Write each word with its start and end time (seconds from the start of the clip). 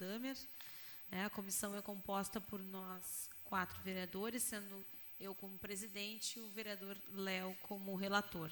Damer. 0.00 0.36
É, 1.12 1.24
a 1.24 1.30
comissão 1.30 1.76
é 1.76 1.82
composta 1.82 2.40
por 2.40 2.58
nós 2.58 3.28
quatro 3.44 3.78
vereadores, 3.82 4.42
sendo 4.42 4.86
eu 5.20 5.34
como 5.34 5.58
presidente 5.58 6.38
e 6.38 6.40
o 6.40 6.48
vereador 6.48 6.96
Léo 7.12 7.54
como 7.62 7.94
relator. 7.94 8.50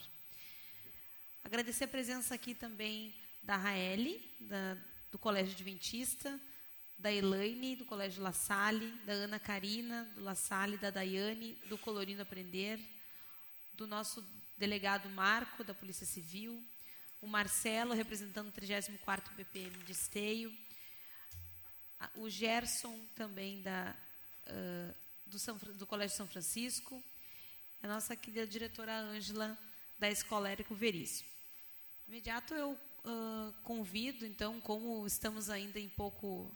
Agradecer 1.43 1.85
a 1.85 1.89
presença 1.89 2.35
aqui 2.35 2.55
também 2.55 3.15
da 3.43 3.57
Raeli, 3.57 4.21
da, 4.41 4.77
do 5.11 5.19
Colégio 5.19 5.55
Adventista, 5.55 6.39
da 6.99 7.11
Elaine, 7.11 7.77
do 7.77 7.87
Colégio 7.87 8.23
La 8.23 8.33
Salle, 8.33 8.91
da 9.07 9.15
Ana 9.15 9.39
Karina, 9.39 10.05
do 10.15 10.23
La 10.23 10.35
Salle, 10.35 10.77
da 10.77 10.91
Daiane, 10.91 11.55
do 11.67 11.79
Colorindo 11.79 12.21
Aprender, 12.21 12.79
do 13.73 13.87
nosso 13.87 14.23
delegado 14.59 15.09
Marco, 15.09 15.65
da 15.65 15.73
Polícia 15.73 16.05
Civil, 16.05 16.63
o 17.23 17.27
Marcelo, 17.27 17.95
representando 17.95 18.49
o 18.49 18.53
34º 18.53 19.33
BPM 19.35 19.79
de 19.85 19.93
Esteio, 19.93 20.53
o 22.17 22.29
Gerson, 22.29 22.99
também 23.15 23.61
da, 23.63 23.95
uh, 24.47 24.95
do, 25.27 25.39
São, 25.39 25.57
do, 25.57 25.87
Colégio 25.87 26.17
São 26.17 26.27
Francisco, 26.27 27.03
a 27.83 27.89
nossa 27.89 28.17
querida 28.17 28.47
diretora 28.47 28.97
Ângela, 28.97 29.59
da 29.99 30.11
Escola 30.11 30.49
Érico 30.49 30.75
Veríssimo. 30.75 31.29
Imediato 32.07 32.55
eu 32.55 32.73
uh, 32.73 33.53
convido, 33.63 34.25
então, 34.25 34.61
como 34.61 35.07
estamos 35.07 35.51
ainda 35.51 35.79
em 35.79 35.89
pouco, 35.89 36.51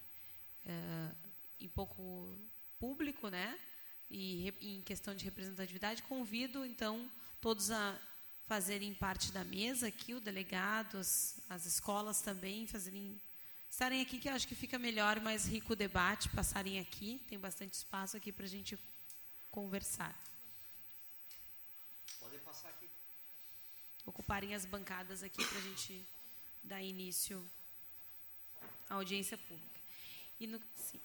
uh, 0.67 1.17
em 1.61 1.69
pouco 1.69 2.37
público, 2.79 3.29
né, 3.29 3.59
e 4.11 4.53
em 4.61 4.83
questão 4.83 5.15
de 5.15 5.25
representatividade, 5.25 6.03
convido, 6.03 6.67
então, 6.67 7.11
todos 7.41 7.70
a 7.70 7.98
fazerem 8.47 8.93
parte 8.93 9.33
da 9.33 9.45
mesa 9.45 9.89
aqui, 9.89 10.15
o 10.15 10.20
delegado, 10.20 10.98
as, 10.98 11.41
as 11.48 11.65
escolas 11.65 12.20
também, 12.20 12.67
fazerem, 12.67 13.20
estarem 13.73 14.03
aqui, 14.03 14.19
que 14.19 14.29
eu 14.29 14.35
acho 14.35 14.47
que 14.47 14.55
fica 14.55 14.79
melhor, 14.79 15.19
mais 15.19 15.47
rico 15.47 15.73
o 15.73 15.77
debate, 15.77 16.29
passarem 16.29 16.79
aqui, 16.79 17.19
tem 17.27 17.39
bastante 17.39 17.73
espaço 17.73 18.19
aqui 18.19 18.31
para 18.31 18.45
a 18.45 18.48
gente 18.48 18.78
conversar. 19.51 20.15
Podem 22.20 22.39
passar 22.41 22.69
aqui. 22.69 22.87
Ocuparem 24.05 24.55
as 24.55 24.67
bancadas 24.67 25.23
aqui 25.23 25.43
para 25.43 25.56
a 25.56 25.62
gente 25.62 26.06
dar 26.62 26.83
início 26.83 27.43
à 28.91 28.95
audiência 28.97 29.39
pública. 29.39 29.81
E, 30.39 30.47
no, 30.47 30.61
sim. 30.75 31.00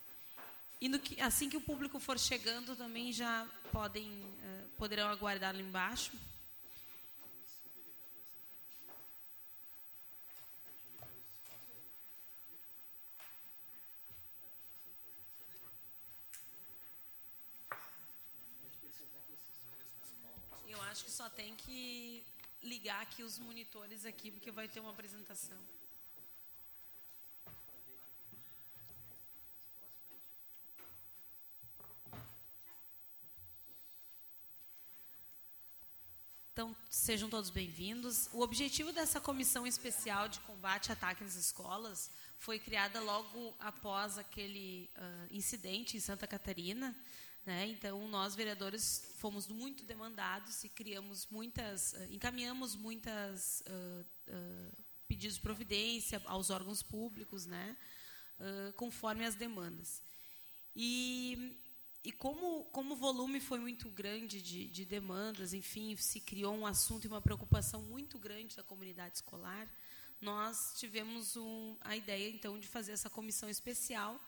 e 0.82 0.90
no, 0.90 1.00
assim 1.22 1.50
que 1.50 1.56
o 1.56 1.62
público 1.62 2.02
for 2.02 2.20
chegando, 2.20 2.76
também 2.76 3.14
já 3.14 3.48
podem, 3.72 4.10
uh, 4.10 4.70
poderão 4.78 5.08
aguardar 5.08 5.56
lá 5.56 5.62
embaixo. 5.62 6.12
Acho 20.98 21.06
que 21.06 21.12
só 21.12 21.30
tem 21.30 21.56
que 21.56 22.23
ligar 22.64 23.03
aqui 23.03 23.22
os 23.22 23.38
monitores 23.38 24.03
aqui, 24.03 24.31
porque 24.31 24.50
vai 24.50 24.67
ter 24.67 24.80
uma 24.80 24.90
apresentação. 24.90 25.56
Então, 36.52 36.76
sejam 36.89 37.30
todos 37.30 37.52
bem-vindos. 37.52 38.28
O 38.34 38.42
objetivo 38.42 38.92
dessa 38.92 39.22
comissão 39.22 39.67
especial 39.67 40.28
de 40.28 40.39
combate 40.39 40.89
a 40.89 40.94
ataque 40.94 41.23
nas 41.23 41.36
escolas 41.36 42.09
foi 42.39 42.58
criada 42.58 43.00
logo 43.00 43.56
após 43.59 44.17
aquele 44.17 44.89
uh, 44.98 45.28
incidente 45.30 45.95
em 45.95 46.00
Santa 46.00 46.26
Catarina, 46.26 46.98
né? 47.48 47.66
Então, 47.66 48.06
nós, 48.09 48.36
vereadores, 48.36 49.09
fomos 49.16 49.48
muito 49.48 49.86
demandados 49.86 50.66
e 50.66 50.70
criamos 50.70 51.26
muitas, 51.27 51.94
uh, 51.94 52.04
encaminhamos 52.11 52.76
muitas 52.76 53.61
uh, 53.61 54.05
uh, 54.27 54.83
pedidos 55.08 55.38
de 55.38 55.42
providência 55.42 56.22
aos 56.26 56.49
órgãos 56.49 56.83
públicos, 56.83 57.45
né? 57.45 57.76
conforme 58.76 59.26
as 59.26 59.33
demandas. 59.33 59.99
E, 60.76 61.58
e 62.04 62.11
como, 62.11 62.66
como 62.66 62.94
o 62.94 62.95
volume 62.95 63.39
foi 63.39 63.60
muito 63.60 63.89
grande 63.89 64.43
de, 64.43 64.67
de 64.67 64.86
demandas, 64.86 65.54
enfim, 65.54 65.95
se 65.95 66.20
criou 66.20 66.54
um 66.54 66.67
assunto 66.67 67.05
e 67.05 67.08
uma 67.08 67.20
preocupação 67.20 67.82
muito 67.82 68.20
grande 68.20 68.55
da 68.55 68.61
comunidade 68.61 69.16
escolar, 69.16 69.67
nós 70.22 70.76
tivemos 70.77 71.36
um, 71.36 71.76
a 71.82 71.98
ideia, 71.98 72.30
então, 72.30 72.60
de 72.60 72.67
fazer 72.67 72.92
essa 72.92 73.10
comissão 73.10 73.49
especial 73.49 74.23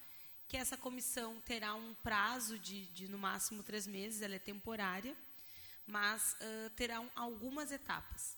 que 0.49 0.57
essa 0.57 0.75
comissão 0.75 1.39
terá 1.41 1.75
um 1.75 1.93
prazo 1.93 2.57
de, 2.57 2.87
de 2.87 3.07
no 3.07 3.19
máximo 3.19 3.61
três 3.61 3.85
meses, 3.85 4.23
ela 4.23 4.33
é 4.33 4.39
temporária, 4.39 5.15
mas 5.85 6.33
uh, 6.33 6.71
terá 6.71 7.07
algumas 7.15 7.71
etapas. 7.71 8.35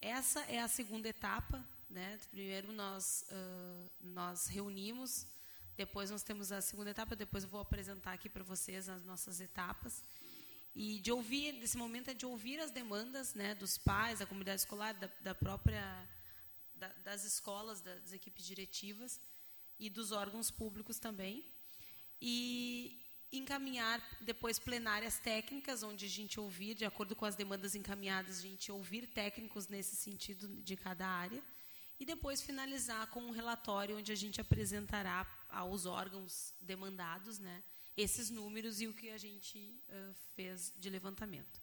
Essa 0.00 0.40
é 0.46 0.58
a 0.58 0.66
segunda 0.66 1.08
etapa. 1.08 1.64
Né? 1.88 2.18
Primeiro 2.32 2.72
nós, 2.72 3.24
uh, 3.30 3.90
nós 4.00 4.48
reunimos, 4.48 5.24
depois 5.76 6.10
nós 6.10 6.24
temos 6.24 6.50
a 6.50 6.60
segunda 6.60 6.90
etapa, 6.90 7.14
depois 7.14 7.44
eu 7.44 7.50
vou 7.50 7.60
apresentar 7.60 8.12
aqui 8.12 8.28
para 8.28 8.42
vocês 8.42 8.88
as 8.88 9.04
nossas 9.04 9.40
etapas. 9.40 10.02
E 10.74 10.98
de 10.98 11.12
ouvir, 11.12 11.52
nesse 11.52 11.76
momento 11.76 12.08
é 12.08 12.14
de 12.14 12.26
ouvir 12.26 12.58
as 12.58 12.72
demandas 12.72 13.34
né, 13.34 13.54
dos 13.54 13.78
pais, 13.78 14.18
da 14.18 14.26
comunidade 14.26 14.62
escolar, 14.62 14.94
da, 14.94 15.08
da 15.20 15.34
própria, 15.34 16.08
da, 16.74 16.88
das 17.04 17.24
escolas, 17.24 17.80
das 17.80 18.12
equipes 18.12 18.44
diretivas, 18.44 19.20
e 19.78 19.88
dos 19.88 20.10
órgãos 20.10 20.50
públicos 20.50 20.98
também. 20.98 21.51
E 22.24 23.00
encaminhar 23.32 24.00
depois 24.20 24.56
plenárias 24.56 25.18
técnicas, 25.18 25.82
onde 25.82 26.06
a 26.06 26.08
gente 26.08 26.38
ouvir, 26.38 26.76
de 26.76 26.84
acordo 26.84 27.16
com 27.16 27.24
as 27.24 27.34
demandas 27.34 27.74
encaminhadas, 27.74 28.38
a 28.38 28.42
gente 28.42 28.70
ouvir 28.70 29.08
técnicos 29.08 29.66
nesse 29.66 29.96
sentido 29.96 30.46
de 30.62 30.76
cada 30.76 31.04
área. 31.04 31.42
E 31.98 32.04
depois 32.04 32.40
finalizar 32.40 33.08
com 33.08 33.20
um 33.20 33.32
relatório 33.32 33.98
onde 33.98 34.12
a 34.12 34.14
gente 34.14 34.40
apresentará 34.40 35.26
aos 35.50 35.84
órgãos 35.84 36.54
demandados 36.60 37.40
né, 37.40 37.60
esses 37.96 38.30
números 38.30 38.80
e 38.80 38.86
o 38.86 38.94
que 38.94 39.10
a 39.10 39.18
gente 39.18 39.58
uh, 39.88 40.14
fez 40.36 40.72
de 40.78 40.88
levantamento. 40.88 41.60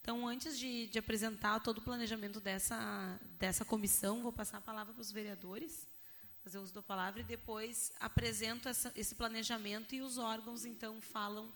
Então, 0.00 0.26
antes 0.26 0.58
de, 0.58 0.88
de 0.88 0.98
apresentar 0.98 1.60
todo 1.60 1.78
o 1.78 1.82
planejamento 1.82 2.40
dessa, 2.40 3.20
dessa 3.38 3.64
comissão, 3.64 4.22
vou 4.22 4.32
passar 4.32 4.58
a 4.58 4.60
palavra 4.60 4.92
para 4.92 5.00
os 5.00 5.12
vereadores 5.12 5.86
fazer 6.42 6.58
uso 6.58 6.72
da 6.72 6.82
palavra, 6.82 7.20
e 7.20 7.24
depois 7.24 7.92
apresento 8.00 8.68
essa, 8.68 8.92
esse 8.96 9.14
planejamento 9.14 9.94
e 9.94 10.00
os 10.00 10.18
órgãos, 10.18 10.64
então, 10.64 11.00
falam, 11.00 11.52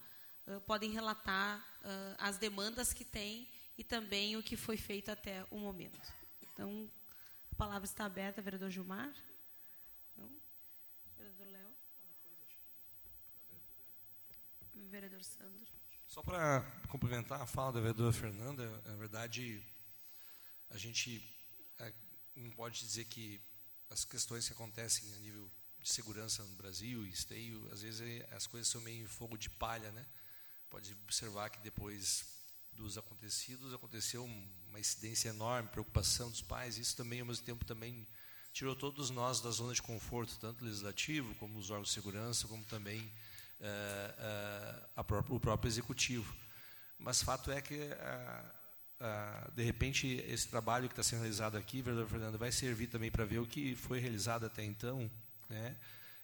uh, 0.46 0.60
podem 0.62 0.90
relatar 0.90 1.58
uh, 1.58 2.16
as 2.18 2.36
demandas 2.36 2.92
que 2.92 3.04
têm 3.04 3.48
e 3.76 3.84
também 3.84 4.36
o 4.36 4.42
que 4.42 4.56
foi 4.56 4.76
feito 4.76 5.10
até 5.10 5.44
o 5.50 5.58
momento. 5.58 6.12
Então, 6.42 6.90
a 7.50 7.54
palavra 7.54 7.84
está 7.84 8.04
aberta, 8.04 8.42
vereador 8.42 8.70
Gilmar. 8.70 9.12
Não? 10.16 10.30
Vereador 11.16 11.46
Léo. 11.46 11.70
Vereador 14.74 15.24
Sandro. 15.24 15.72
Só 16.06 16.22
para 16.22 16.62
complementar 16.88 17.40
a 17.40 17.46
fala 17.46 17.72
da 17.72 17.80
vereadora 17.80 18.12
Fernanda, 18.12 18.80
na 18.82 18.94
verdade, 18.94 19.66
a 20.70 20.76
gente 20.76 21.28
é, 21.78 21.92
não 22.36 22.50
pode 22.50 22.78
dizer 22.78 23.06
que 23.06 23.40
as 23.94 24.04
questões 24.04 24.48
que 24.48 24.52
acontecem 24.52 25.14
a 25.14 25.18
nível 25.18 25.48
de 25.80 25.88
segurança 25.88 26.42
no 26.42 26.56
Brasil 26.56 27.06
esteio, 27.06 27.68
às 27.72 27.82
vezes 27.82 28.00
é, 28.00 28.28
as 28.34 28.44
coisas 28.44 28.68
são 28.68 28.80
meio 28.80 29.06
fogo 29.06 29.38
de 29.38 29.48
palha, 29.48 29.92
né? 29.92 30.04
Pode 30.68 30.92
observar 31.04 31.48
que 31.48 31.60
depois 31.60 32.26
dos 32.72 32.98
acontecidos 32.98 33.72
aconteceu 33.72 34.24
uma 34.24 34.80
incidência 34.80 35.28
enorme, 35.28 35.68
preocupação 35.68 36.28
dos 36.28 36.42
pais. 36.42 36.76
Isso 36.76 36.96
também, 36.96 37.20
ao 37.20 37.26
mesmo 37.26 37.44
tempo, 37.44 37.64
também 37.64 38.04
tirou 38.52 38.74
todos 38.74 39.10
nós 39.10 39.40
da 39.40 39.52
zona 39.52 39.72
de 39.72 39.80
conforto, 39.80 40.36
tanto 40.40 40.64
legislativo 40.64 41.32
como 41.36 41.56
os 41.56 41.70
órgãos 41.70 41.88
de 41.88 41.94
segurança, 41.94 42.48
como 42.48 42.64
também 42.64 43.00
uh, 43.60 45.00
uh, 45.00 45.04
própria, 45.04 45.36
o 45.36 45.38
próprio 45.38 45.68
executivo. 45.68 46.34
Mas 46.98 47.22
fato 47.22 47.52
é 47.52 47.62
que 47.62 47.76
uh, 47.76 48.63
ah, 49.06 49.50
de 49.54 49.62
repente, 49.62 50.24
esse 50.26 50.48
trabalho 50.48 50.88
que 50.88 50.94
está 50.94 51.02
sendo 51.02 51.20
realizado 51.20 51.58
aqui, 51.58 51.82
vereador 51.82 52.08
Fernando, 52.08 52.38
vai 52.38 52.50
servir 52.50 52.86
também 52.86 53.10
para 53.10 53.26
ver 53.26 53.38
o 53.38 53.46
que 53.46 53.76
foi 53.76 54.00
realizado 54.00 54.46
até 54.46 54.64
então, 54.64 55.10
né? 55.46 55.76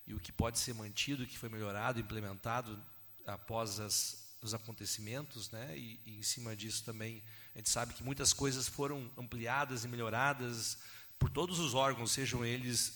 e 0.06 0.14
o 0.14 0.18
que 0.18 0.32
pode 0.32 0.58
ser 0.58 0.72
mantido, 0.72 1.24
o 1.24 1.26
que 1.26 1.36
foi 1.36 1.50
melhorado, 1.50 2.00
implementado 2.00 2.82
após 3.26 3.78
as, 3.78 4.34
os 4.40 4.54
acontecimentos, 4.54 5.50
né? 5.50 5.76
E, 5.76 6.00
e, 6.06 6.16
em 6.16 6.22
cima 6.22 6.56
disso 6.56 6.82
também 6.82 7.22
a 7.54 7.58
gente 7.58 7.68
sabe 7.68 7.92
que 7.92 8.02
muitas 8.02 8.32
coisas 8.32 8.66
foram 8.66 9.10
ampliadas 9.14 9.84
e 9.84 9.88
melhoradas 9.88 10.78
por 11.18 11.28
todos 11.28 11.58
os 11.58 11.74
órgãos, 11.74 12.12
sejam 12.12 12.42
eles, 12.42 12.94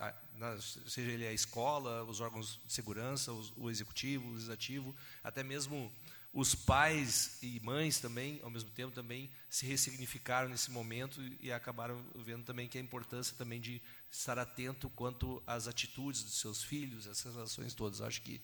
a, 0.00 0.14
na, 0.38 0.58
seja 0.58 1.10
ele 1.10 1.26
a 1.26 1.32
escola, 1.32 2.02
os 2.04 2.20
órgãos 2.20 2.58
de 2.66 2.72
segurança, 2.72 3.30
o 3.54 3.70
executivo, 3.70 4.28
o 4.28 4.32
legislativo, 4.32 4.96
até 5.22 5.42
mesmo 5.44 5.92
os 6.36 6.54
pais 6.54 7.38
e 7.40 7.58
mães 7.60 7.98
também, 7.98 8.38
ao 8.42 8.50
mesmo 8.50 8.68
tempo, 8.68 8.94
também 8.94 9.30
se 9.48 9.64
ressignificaram 9.64 10.50
nesse 10.50 10.70
momento 10.70 11.18
e 11.40 11.50
acabaram 11.50 12.04
vendo 12.14 12.44
também 12.44 12.68
que 12.68 12.76
a 12.76 12.80
importância 12.80 13.34
também 13.38 13.58
de 13.58 13.80
estar 14.10 14.38
atento 14.38 14.90
quanto 14.90 15.42
às 15.46 15.66
atitudes 15.66 16.22
dos 16.22 16.38
seus 16.38 16.62
filhos, 16.62 17.06
essas 17.06 17.34
relações 17.34 17.72
todas. 17.72 18.02
Acho 18.02 18.20
que, 18.20 18.42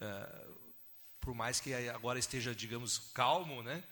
uh, 0.00 0.54
por 1.20 1.34
mais 1.34 1.58
que 1.58 1.74
agora 1.88 2.20
esteja, 2.20 2.54
digamos, 2.54 2.98
calmo, 3.12 3.64
né, 3.64 3.82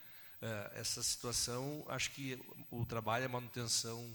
uh, 0.41 0.79
essa 0.79 1.03
situação, 1.03 1.85
acho 1.89 2.13
que 2.13 2.39
o 2.71 2.87
trabalho 2.87 3.27
a 3.27 3.29
manutenção 3.29 4.09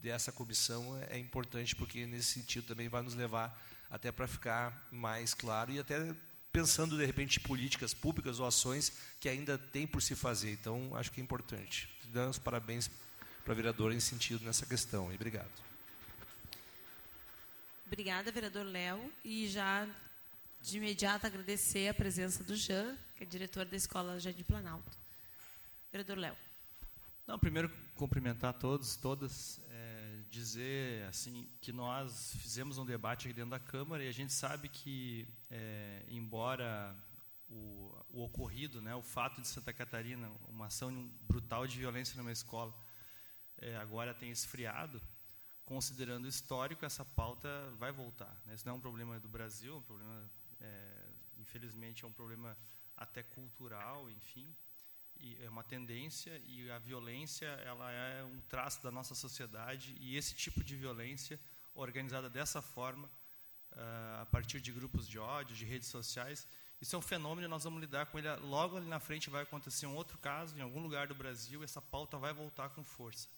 dessa 0.00 0.32
comissão 0.32 0.98
é 1.10 1.18
importante, 1.18 1.76
porque 1.76 2.06
nesse 2.06 2.40
sentido 2.40 2.68
também 2.68 2.88
vai 2.88 3.02
nos 3.02 3.12
levar 3.12 3.54
até 3.90 4.10
para 4.10 4.26
ficar 4.26 4.88
mais 4.90 5.34
claro 5.34 5.70
e 5.70 5.78
até 5.78 6.16
pensando, 6.52 6.98
de 6.98 7.04
repente, 7.04 7.40
políticas 7.40 7.94
públicas 7.94 8.38
ou 8.38 8.46
ações 8.46 8.92
que 9.18 9.28
ainda 9.28 9.56
tem 9.56 9.86
por 9.86 10.02
se 10.02 10.14
fazer. 10.14 10.52
Então, 10.52 10.94
acho 10.94 11.10
que 11.10 11.20
é 11.20 11.24
importante. 11.24 11.88
Damos 12.12 12.38
parabéns 12.38 12.90
para 13.44 13.52
a 13.52 13.56
vereadora 13.56 13.94
em 13.94 14.00
sentido 14.00 14.44
nessa 14.44 14.66
questão. 14.66 15.10
E 15.10 15.14
obrigado. 15.14 15.50
Obrigada, 17.86 18.30
vereador 18.30 18.66
Léo. 18.66 19.12
E 19.24 19.48
já 19.48 19.88
de 20.60 20.76
imediato 20.76 21.26
agradecer 21.26 21.88
a 21.88 21.94
presença 21.94 22.44
do 22.44 22.54
Jean, 22.54 22.96
que 23.16 23.24
é 23.24 23.26
diretor 23.26 23.64
da 23.64 23.76
Escola 23.76 24.20
Jardim 24.20 24.44
Planalto. 24.44 24.96
Vereador 25.90 26.18
Léo. 26.18 26.36
Não, 27.26 27.38
primeiro 27.38 27.70
cumprimentar 27.96 28.54
todos, 28.54 28.96
todas, 28.96 29.60
dizer 30.32 31.04
assim 31.08 31.46
que 31.60 31.70
nós 31.72 32.34
fizemos 32.36 32.78
um 32.78 32.86
debate 32.86 33.28
aqui 33.28 33.34
dentro 33.34 33.50
da 33.50 33.60
Câmara 33.60 34.02
e 34.02 34.08
a 34.08 34.12
gente 34.12 34.32
sabe 34.32 34.66
que, 34.66 35.28
é, 35.50 36.06
embora 36.08 36.96
o, 37.50 37.94
o, 38.08 38.22
ocorrido, 38.22 38.80
né, 38.80 38.94
o 38.94 39.02
fato 39.02 39.42
de 39.42 39.46
Santa 39.46 39.74
Catarina, 39.74 40.32
uma 40.48 40.66
ação 40.66 40.90
brutal 41.28 41.66
de 41.66 41.78
violência 41.78 42.16
numa 42.16 42.32
escola, 42.32 42.74
é, 43.58 43.76
agora 43.76 44.14
tem 44.14 44.30
esfriado, 44.30 45.02
considerando 45.66 46.24
o 46.24 46.28
histórico, 46.28 46.86
essa 46.86 47.04
pauta 47.04 47.70
vai 47.78 47.92
voltar. 47.92 48.34
Né? 48.46 48.54
Isso 48.54 48.66
não 48.66 48.72
é 48.72 48.76
um 48.78 48.80
problema 48.80 49.20
do 49.20 49.28
Brasil, 49.28 49.74
é 49.74 49.76
um 49.76 49.82
problema, 49.82 50.30
é, 50.62 51.12
infelizmente, 51.36 52.04
é 52.04 52.08
um 52.08 52.12
problema 52.12 52.56
até 52.96 53.22
cultural, 53.22 54.08
enfim, 54.08 54.56
é 55.40 55.48
uma 55.48 55.62
tendência 55.62 56.40
e 56.44 56.70
a 56.70 56.78
violência 56.78 57.46
ela 57.64 57.90
é 57.90 58.24
um 58.24 58.40
traço 58.48 58.82
da 58.82 58.90
nossa 58.90 59.14
sociedade 59.14 59.96
e 60.00 60.16
esse 60.16 60.34
tipo 60.34 60.62
de 60.64 60.76
violência 60.76 61.38
organizada 61.74 62.28
dessa 62.28 62.60
forma 62.60 63.06
uh, 63.72 64.22
a 64.22 64.26
partir 64.26 64.60
de 64.60 64.72
grupos 64.72 65.08
de 65.08 65.18
ódio, 65.18 65.56
de 65.56 65.64
redes 65.64 65.88
sociais, 65.88 66.46
isso 66.80 66.96
é 66.96 66.98
um 66.98 67.02
fenômeno 67.02 67.48
nós 67.48 67.64
vamos 67.64 67.80
lidar 67.80 68.06
com 68.06 68.18
ele. 68.18 68.28
Logo 68.36 68.76
ali 68.76 68.86
na 68.86 68.98
frente 68.98 69.30
vai 69.30 69.42
acontecer 69.42 69.86
um 69.86 69.94
outro 69.94 70.18
caso 70.18 70.56
em 70.58 70.60
algum 70.60 70.80
lugar 70.80 71.06
do 71.06 71.14
Brasil, 71.14 71.62
essa 71.62 71.80
pauta 71.80 72.18
vai 72.18 72.32
voltar 72.32 72.70
com 72.70 72.82
força. 72.82 73.28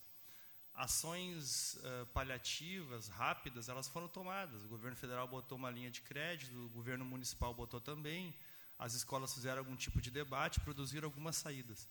Ações 0.73 1.75
uh, 1.77 2.07
paliativas, 2.07 3.09
rápidas, 3.09 3.69
elas 3.69 3.87
foram 3.87 4.09
tomadas. 4.09 4.65
O 4.65 4.69
governo 4.69 4.97
federal 4.97 5.29
botou 5.29 5.57
uma 5.59 5.71
linha 5.71 5.91
de 5.91 6.01
crédito, 6.01 6.57
o 6.57 6.69
governo 6.71 7.05
municipal 7.05 7.55
botou 7.55 7.81
também 7.81 8.35
as 8.85 8.93
escolas 8.93 9.33
fizeram 9.33 9.61
algum 9.61 9.75
tipo 9.75 9.99
de 9.99 10.11
debate, 10.11 10.61
produziram 10.61 11.07
algumas 11.07 11.37
saídas. 11.37 11.89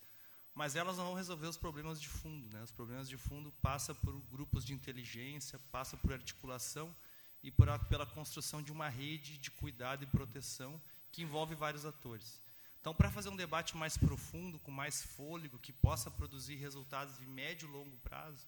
Mas 0.53 0.75
elas 0.75 0.95
não 0.97 1.05
vão 1.05 1.15
resolver 1.15 1.47
os 1.47 1.57
problemas 1.57 1.99
de 1.99 2.07
fundo. 2.07 2.55
Né? 2.55 2.61
Os 2.61 2.69
problemas 2.69 3.09
de 3.09 3.17
fundo 3.17 3.51
passam 3.63 3.95
por 3.95 4.13
grupos 4.29 4.63
de 4.63 4.73
inteligência, 4.73 5.57
passam 5.71 5.97
por 5.97 6.13
articulação 6.13 6.95
e 7.41 7.49
por 7.49 7.67
a, 7.67 7.79
pela 7.79 8.05
construção 8.05 8.61
de 8.61 8.71
uma 8.71 8.89
rede 8.89 9.39
de 9.39 9.49
cuidado 9.49 10.03
e 10.03 10.05
proteção 10.05 10.79
que 11.11 11.23
envolve 11.23 11.55
vários 11.55 11.83
atores. 11.83 12.39
Então, 12.79 12.93
para 12.93 13.09
fazer 13.09 13.29
um 13.29 13.35
debate 13.35 13.75
mais 13.75 13.97
profundo, 13.97 14.59
com 14.59 14.69
mais 14.69 15.01
fôlego, 15.01 15.57
que 15.57 15.73
possa 15.73 16.11
produzir 16.11 16.57
resultados 16.57 17.17
de 17.17 17.25
médio 17.25 17.67
e 17.67 17.71
longo 17.71 17.97
prazo, 17.97 18.47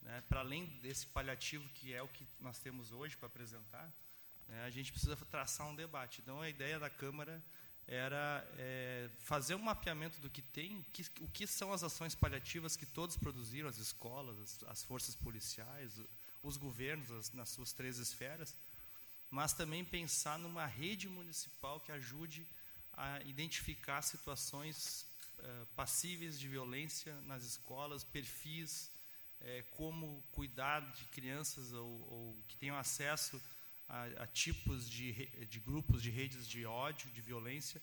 né, 0.00 0.22
para 0.26 0.40
além 0.40 0.64
desse 0.80 1.06
paliativo 1.08 1.68
que 1.74 1.92
é 1.92 2.02
o 2.02 2.08
que 2.08 2.26
nós 2.40 2.58
temos 2.58 2.92
hoje 2.92 3.14
para 3.14 3.26
apresentar, 3.26 3.92
né, 4.48 4.64
a 4.64 4.70
gente 4.70 4.90
precisa 4.90 5.16
traçar 5.16 5.66
um 5.68 5.74
debate. 5.74 6.22
Então, 6.22 6.40
a 6.40 6.48
ideia 6.48 6.78
da 6.78 6.88
Câmara 6.88 7.44
era 7.86 8.46
é, 8.56 9.08
fazer 9.18 9.54
um 9.54 9.62
mapeamento 9.62 10.20
do 10.20 10.30
que 10.30 10.40
tem, 10.40 10.84
que, 10.92 11.04
o 11.20 11.28
que 11.28 11.46
são 11.46 11.72
as 11.72 11.82
ações 11.82 12.14
paliativas 12.14 12.76
que 12.76 12.86
todos 12.86 13.16
produziram, 13.16 13.68
as 13.68 13.78
escolas, 13.78 14.38
as, 14.40 14.62
as 14.68 14.84
forças 14.84 15.14
policiais, 15.14 15.92
os 16.42 16.56
governos 16.56 17.10
as, 17.10 17.32
nas 17.32 17.50
suas 17.50 17.72
três 17.72 17.98
esferas, 17.98 18.56
mas 19.30 19.52
também 19.52 19.84
pensar 19.84 20.38
numa 20.38 20.66
rede 20.66 21.08
municipal 21.08 21.80
que 21.80 21.92
ajude 21.92 22.46
a 22.92 23.20
identificar 23.22 24.00
situações 24.02 25.06
é, 25.38 25.66
passíveis 25.76 26.38
de 26.38 26.48
violência 26.48 27.14
nas 27.22 27.44
escolas, 27.44 28.04
perfis, 28.04 28.90
é, 29.40 29.62
como 29.72 30.22
cuidar 30.32 30.80
de 30.92 31.04
crianças 31.06 31.72
ou, 31.72 31.88
ou 32.10 32.44
que 32.48 32.56
tenham 32.56 32.76
acesso 32.76 33.40
a, 33.88 34.04
a 34.22 34.26
tipos 34.26 34.88
de, 34.88 35.12
de 35.46 35.60
grupos, 35.60 36.02
de 36.02 36.10
redes 36.10 36.48
de 36.48 36.64
ódio, 36.64 37.10
de 37.10 37.20
violência, 37.20 37.80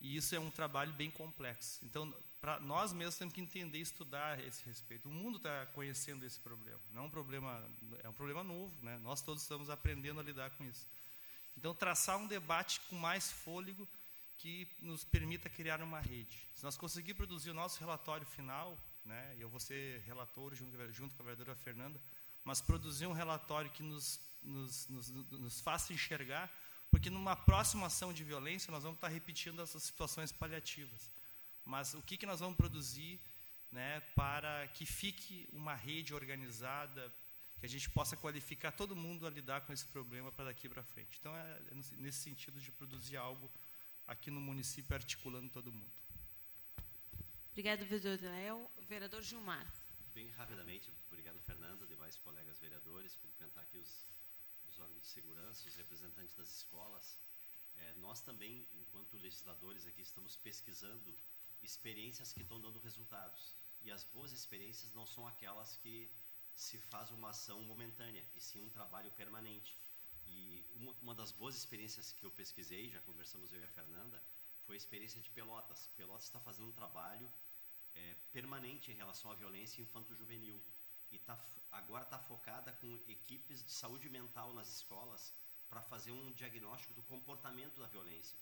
e 0.00 0.16
isso 0.16 0.34
é 0.34 0.40
um 0.40 0.50
trabalho 0.50 0.92
bem 0.92 1.10
complexo. 1.10 1.84
Então, 1.84 2.14
para 2.40 2.60
nós 2.60 2.92
mesmos 2.92 3.16
temos 3.16 3.34
que 3.34 3.40
entender 3.40 3.78
e 3.78 3.82
estudar 3.82 4.38
esse 4.44 4.64
respeito. 4.64 5.08
O 5.08 5.12
mundo 5.12 5.38
está 5.38 5.66
conhecendo 5.66 6.24
esse 6.24 6.38
problema. 6.38 6.80
Não 6.92 7.02
é 7.02 7.06
um 7.06 7.10
problema, 7.10 7.70
é 8.04 8.08
um 8.08 8.12
problema 8.12 8.44
novo, 8.44 8.72
né? 8.84 8.98
Nós 8.98 9.22
todos 9.22 9.42
estamos 9.42 9.70
aprendendo 9.70 10.20
a 10.20 10.22
lidar 10.22 10.50
com 10.50 10.64
isso. 10.64 10.86
Então, 11.56 11.74
traçar 11.74 12.18
um 12.18 12.26
debate 12.26 12.80
com 12.82 12.96
mais 12.96 13.32
fôlego 13.32 13.88
que 14.36 14.68
nos 14.80 15.02
permita 15.02 15.48
criar 15.48 15.80
uma 15.80 15.98
rede. 15.98 16.38
Se 16.54 16.62
nós 16.62 16.76
conseguirmos 16.76 17.16
produzir 17.16 17.50
o 17.50 17.54
nosso 17.54 17.80
relatório 17.80 18.26
final, 18.26 18.78
né? 19.04 19.34
Eu 19.38 19.48
vou 19.48 19.58
ser 19.58 20.00
relator 20.00 20.54
junto, 20.54 20.92
junto 20.92 21.16
com 21.16 21.22
a 21.22 21.24
vereadora 21.24 21.56
Fernanda, 21.56 22.00
mas 22.44 22.60
produzir 22.60 23.06
um 23.06 23.12
relatório 23.12 23.70
que 23.70 23.82
nos 23.82 24.20
nos, 24.46 24.88
nos, 24.88 25.10
nos 25.10 25.60
faça 25.60 25.92
enxergar, 25.92 26.50
porque 26.90 27.10
numa 27.10 27.36
próxima 27.36 27.86
ação 27.86 28.12
de 28.12 28.24
violência 28.24 28.70
nós 28.70 28.82
vamos 28.82 28.96
estar 28.96 29.08
repetindo 29.08 29.60
essas 29.60 29.82
situações 29.82 30.32
paliativas. 30.32 31.10
Mas 31.64 31.94
o 31.94 32.02
que, 32.02 32.16
que 32.16 32.26
nós 32.26 32.40
vamos 32.40 32.56
produzir 32.56 33.20
né, 33.72 34.00
para 34.14 34.68
que 34.68 34.86
fique 34.86 35.48
uma 35.52 35.74
rede 35.74 36.14
organizada, 36.14 37.12
que 37.58 37.66
a 37.66 37.68
gente 37.68 37.90
possa 37.90 38.16
qualificar 38.16 38.72
todo 38.72 38.94
mundo 38.94 39.26
a 39.26 39.30
lidar 39.30 39.62
com 39.62 39.72
esse 39.72 39.84
problema 39.86 40.30
para 40.30 40.46
daqui 40.46 40.68
para 40.68 40.82
frente. 40.82 41.18
Então, 41.18 41.34
é 41.36 41.60
nesse 41.98 42.18
sentido 42.18 42.60
de 42.60 42.70
produzir 42.70 43.16
algo 43.16 43.50
aqui 44.06 44.30
no 44.30 44.40
município, 44.40 44.94
articulando 44.94 45.48
todo 45.48 45.72
mundo. 45.72 45.92
Obrigado, 47.50 47.84
vereador 47.86 48.30
Léo. 48.30 48.70
Vereador 48.86 49.22
Gilmar. 49.22 49.66
Bem 50.14 50.30
rapidamente, 50.30 50.90
obrigado, 51.08 51.38
Fernando, 51.40 51.86
demais 51.86 52.16
colegas 52.18 52.58
vereadores, 52.58 53.16
cumprimentar 53.16 53.62
aqui 53.64 53.76
os 53.76 54.06
os 54.76 54.80
órgãos 54.80 55.02
de 55.02 55.08
segurança, 55.08 55.68
os 55.68 55.76
representantes 55.76 56.34
das 56.34 56.50
escolas, 56.50 57.18
é, 57.76 57.94
nós 57.94 58.20
também, 58.20 58.68
enquanto 58.74 59.16
legisladores 59.16 59.86
aqui, 59.86 60.02
estamos 60.02 60.36
pesquisando 60.36 61.18
experiências 61.62 62.32
que 62.32 62.42
estão 62.42 62.60
dando 62.60 62.78
resultados. 62.78 63.54
E 63.80 63.90
as 63.90 64.04
boas 64.04 64.32
experiências 64.32 64.92
não 64.92 65.06
são 65.06 65.26
aquelas 65.26 65.76
que 65.78 66.10
se 66.54 66.78
faz 66.78 67.10
uma 67.10 67.30
ação 67.30 67.62
momentânea, 67.62 68.24
e 68.34 68.40
sim 68.40 68.60
um 68.60 68.70
trabalho 68.70 69.10
permanente. 69.12 69.78
E 70.26 70.64
uma, 70.74 70.92
uma 71.02 71.14
das 71.14 71.32
boas 71.32 71.56
experiências 71.56 72.12
que 72.12 72.24
eu 72.24 72.30
pesquisei, 72.30 72.90
já 72.90 73.00
conversamos 73.00 73.52
eu 73.52 73.60
e 73.60 73.64
a 73.64 73.68
Fernanda, 73.68 74.22
foi 74.64 74.76
a 74.76 74.78
experiência 74.78 75.20
de 75.20 75.30
Pelotas. 75.30 75.88
Pelotas 75.96 76.24
está 76.24 76.40
fazendo 76.40 76.68
um 76.68 76.72
trabalho 76.72 77.30
é, 77.94 78.14
permanente 78.32 78.90
em 78.90 78.94
relação 78.94 79.30
à 79.30 79.34
violência 79.34 79.80
infanto-juvenil 79.80 80.62
e 81.10 81.18
tá, 81.18 81.38
agora 81.72 82.04
está 82.04 82.18
focada 82.18 82.72
com 82.72 83.00
equipes 83.08 83.64
de 83.64 83.72
saúde 83.72 84.08
mental 84.08 84.52
nas 84.52 84.68
escolas 84.68 85.34
para 85.68 85.82
fazer 85.82 86.12
um 86.12 86.32
diagnóstico 86.32 86.94
do 86.94 87.02
comportamento 87.02 87.80
da 87.80 87.86
violência. 87.86 88.38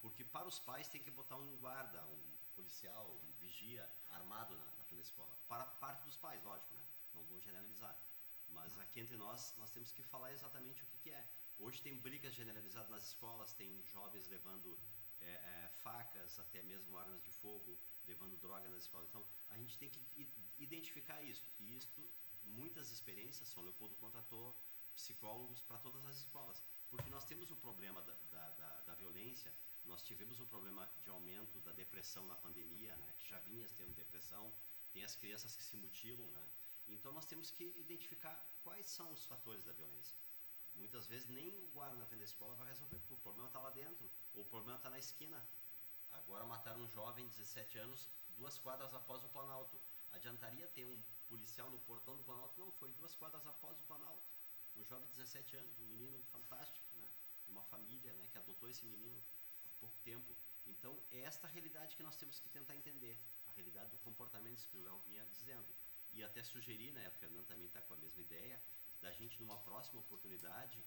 Porque 0.00 0.24
para 0.24 0.46
os 0.46 0.58
pais 0.58 0.88
tem 0.88 1.02
que 1.02 1.10
botar 1.10 1.36
um 1.36 1.56
guarda, 1.56 2.04
um 2.06 2.34
policial, 2.54 3.10
um 3.10 3.32
vigia 3.40 3.90
armado 4.10 4.56
na, 4.56 4.64
na 4.64 4.84
frente 4.84 4.96
da 4.96 5.02
escola. 5.02 5.34
Para 5.48 5.66
parte 5.66 6.04
dos 6.04 6.16
pais, 6.16 6.42
lógico, 6.44 6.74
né? 6.74 6.84
não 7.14 7.24
vou 7.24 7.40
generalizar. 7.40 7.96
Mas 8.48 8.78
aqui 8.78 9.00
entre 9.00 9.16
nós, 9.16 9.54
nós 9.58 9.70
temos 9.70 9.90
que 9.92 10.02
falar 10.02 10.32
exatamente 10.32 10.82
o 10.82 10.86
que, 10.86 10.96
que 10.98 11.10
é. 11.10 11.28
Hoje 11.58 11.80
tem 11.82 11.96
brigas 11.96 12.34
generalizadas 12.34 12.90
nas 12.90 13.06
escolas, 13.08 13.52
tem 13.54 13.82
jovens 13.84 14.26
levando 14.28 14.78
é, 15.20 15.32
é, 15.32 15.70
facas, 15.82 16.38
até 16.38 16.62
mesmo 16.62 16.96
armas 16.96 17.22
de 17.22 17.30
fogo, 17.30 17.78
levando 18.06 18.36
droga 18.36 18.68
nas 18.68 18.82
escolas. 18.82 19.08
Então, 19.08 19.24
a 19.50 19.56
gente 19.56 19.78
tem 19.78 19.90
que 19.90 20.00
identificar 20.58 21.22
isso. 21.22 21.46
E 21.58 21.76
isto, 21.76 22.10
muitas 22.44 22.90
experiências, 22.90 23.48
São 23.48 23.62
Leopoldo 23.62 23.94
contratou 23.96 24.56
psicólogos 24.94 25.62
para 25.62 25.78
todas 25.78 26.04
as 26.06 26.16
escolas. 26.16 26.62
Porque 26.88 27.10
nós 27.10 27.24
temos 27.24 27.50
o 27.50 27.56
problema 27.56 28.02
da, 28.02 28.14
da, 28.30 28.50
da, 28.50 28.80
da, 28.82 28.94
violência, 28.94 29.52
nós 29.84 30.02
tivemos 30.02 30.40
o 30.40 30.46
problema 30.46 30.88
de 31.00 31.08
aumento 31.10 31.60
da 31.60 31.72
depressão 31.72 32.26
na 32.26 32.36
pandemia, 32.36 32.94
né, 32.96 33.12
que 33.18 33.28
já 33.28 33.38
vinha 33.40 33.68
tendo 33.76 33.92
depressão, 33.94 34.52
tem 34.92 35.02
as 35.02 35.16
crianças 35.16 35.56
que 35.56 35.62
se 35.62 35.76
mutilam. 35.76 36.28
Né? 36.30 36.48
Então, 36.86 37.12
nós 37.12 37.26
temos 37.26 37.50
que 37.50 37.74
identificar 37.76 38.36
quais 38.62 38.88
são 38.88 39.12
os 39.12 39.26
fatores 39.26 39.64
da 39.64 39.72
violência. 39.72 40.16
Muitas 40.74 41.06
vezes 41.06 41.28
nem 41.28 41.56
o 41.58 41.68
guarda 41.68 41.96
na 41.96 42.06
frente 42.06 42.20
da 42.20 42.24
escola 42.24 42.54
vai 42.54 42.68
resolver, 42.68 42.98
porque 42.98 43.14
o 43.14 43.18
problema 43.18 43.46
está 43.48 43.60
lá 43.60 43.70
dentro, 43.70 44.10
ou 44.32 44.42
o 44.42 44.46
problema 44.46 44.76
está 44.76 44.90
na 44.90 44.98
esquina. 44.98 45.44
Agora 46.14 46.44
mataram 46.44 46.80
um 46.80 46.88
jovem 46.88 47.26
de 47.28 47.38
17 47.38 47.78
anos 47.78 48.08
duas 48.36 48.58
quadras 48.58 48.92
após 48.94 49.22
o 49.24 49.28
Planalto. 49.28 49.80
Adiantaria 50.12 50.66
ter 50.68 50.84
um 50.84 51.02
policial 51.28 51.70
no 51.70 51.78
portão 51.80 52.16
do 52.16 52.22
Planalto? 52.22 52.58
Não, 52.58 52.70
foi 52.72 52.88
duas 52.90 53.14
quadras 53.14 53.46
após 53.46 53.78
o 53.80 53.82
Planalto. 53.84 54.24
Um 54.76 54.84
jovem 54.84 55.06
de 55.06 55.12
17 55.12 55.56
anos, 55.56 55.78
um 55.78 55.84
menino 55.84 56.22
fantástico, 56.24 56.86
né? 56.96 57.08
Uma 57.48 57.62
família 57.64 58.12
né, 58.12 58.26
que 58.30 58.38
adotou 58.38 58.68
esse 58.68 58.84
menino 58.86 59.22
há 59.64 59.68
pouco 59.80 59.96
tempo. 60.00 60.36
Então, 60.66 60.98
é 61.10 61.20
esta 61.20 61.46
realidade 61.46 61.96
que 61.96 62.02
nós 62.02 62.16
temos 62.16 62.38
que 62.40 62.48
tentar 62.48 62.74
entender. 62.74 63.18
A 63.48 63.52
realidade 63.52 63.90
do 63.90 63.98
comportamento 63.98 64.66
que 64.68 64.76
o 64.76 64.82
Léo 64.82 64.98
vinha 65.00 65.24
dizendo. 65.26 65.74
E 66.12 66.22
até 66.22 66.42
sugerir, 66.42 66.92
né, 66.92 67.06
a 67.06 67.10
Fernanda 67.10 67.44
também 67.44 67.66
está 67.66 67.80
com 67.82 67.94
a 67.94 67.96
mesma 67.96 68.20
ideia, 68.20 68.60
da 69.00 69.12
gente, 69.12 69.38
numa 69.40 69.58
próxima 69.58 70.00
oportunidade, 70.00 70.82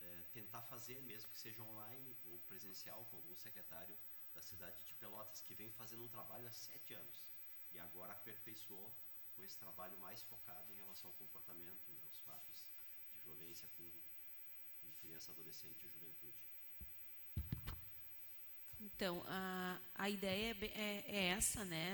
é, 0.00 0.22
tentar 0.32 0.62
fazer, 0.62 1.00
mesmo 1.02 1.30
que 1.30 1.38
seja 1.38 1.62
online 1.62 2.16
ou 2.24 2.38
presencial, 2.40 3.04
com 3.06 3.16
algum 3.16 3.34
secretário 3.34 3.96
da 4.36 4.42
cidade 4.42 4.78
de 4.84 4.94
Pelotas, 4.94 5.40
que 5.40 5.54
vem 5.54 5.70
fazendo 5.72 6.04
um 6.04 6.08
trabalho 6.08 6.46
há 6.46 6.52
sete 6.52 6.92
anos 6.94 7.32
e 7.72 7.78
agora 7.78 8.12
aperfeiçoou 8.12 8.94
com 9.34 9.42
esse 9.42 9.58
trabalho 9.58 9.98
mais 9.98 10.22
focado 10.22 10.70
em 10.72 10.76
relação 10.76 11.10
ao 11.10 11.16
comportamento, 11.16 11.90
né, 11.90 11.98
os 12.10 12.18
fatos 12.18 12.66
de 13.12 13.18
violência 13.20 13.66
com, 13.76 13.90
com 14.80 14.92
criança, 15.00 15.32
adolescente 15.32 15.86
e 15.86 15.88
juventude. 15.88 16.36
Então, 18.78 19.24
a, 19.26 19.78
a 19.94 20.10
ideia 20.10 20.56
é, 20.60 20.66
é, 20.66 21.04
é, 21.06 21.24
essa, 21.28 21.64
né? 21.64 21.88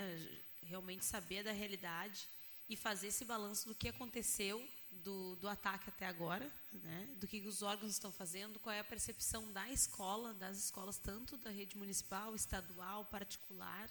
Realmente 0.62 1.04
saber 1.04 1.42
da 1.42 1.52
realidade 1.52 2.28
e 2.68 2.76
fazer 2.76 3.08
esse 3.08 3.24
balanço 3.24 3.68
do 3.68 3.74
que 3.74 3.88
aconteceu 3.88 4.62
do, 5.02 5.36
do 5.36 5.48
ataque 5.48 5.88
até 5.88 6.06
agora, 6.06 6.50
né? 6.72 7.08
do 7.18 7.26
que 7.26 7.40
os 7.40 7.62
órgãos 7.62 7.90
estão 7.90 8.12
fazendo, 8.12 8.58
qual 8.58 8.74
é 8.74 8.80
a 8.80 8.84
percepção 8.84 9.50
da 9.52 9.68
escola, 9.70 10.34
das 10.34 10.58
escolas, 10.58 10.98
tanto 10.98 11.36
da 11.36 11.50
rede 11.50 11.76
municipal, 11.76 12.34
estadual, 12.34 13.04
particular, 13.06 13.88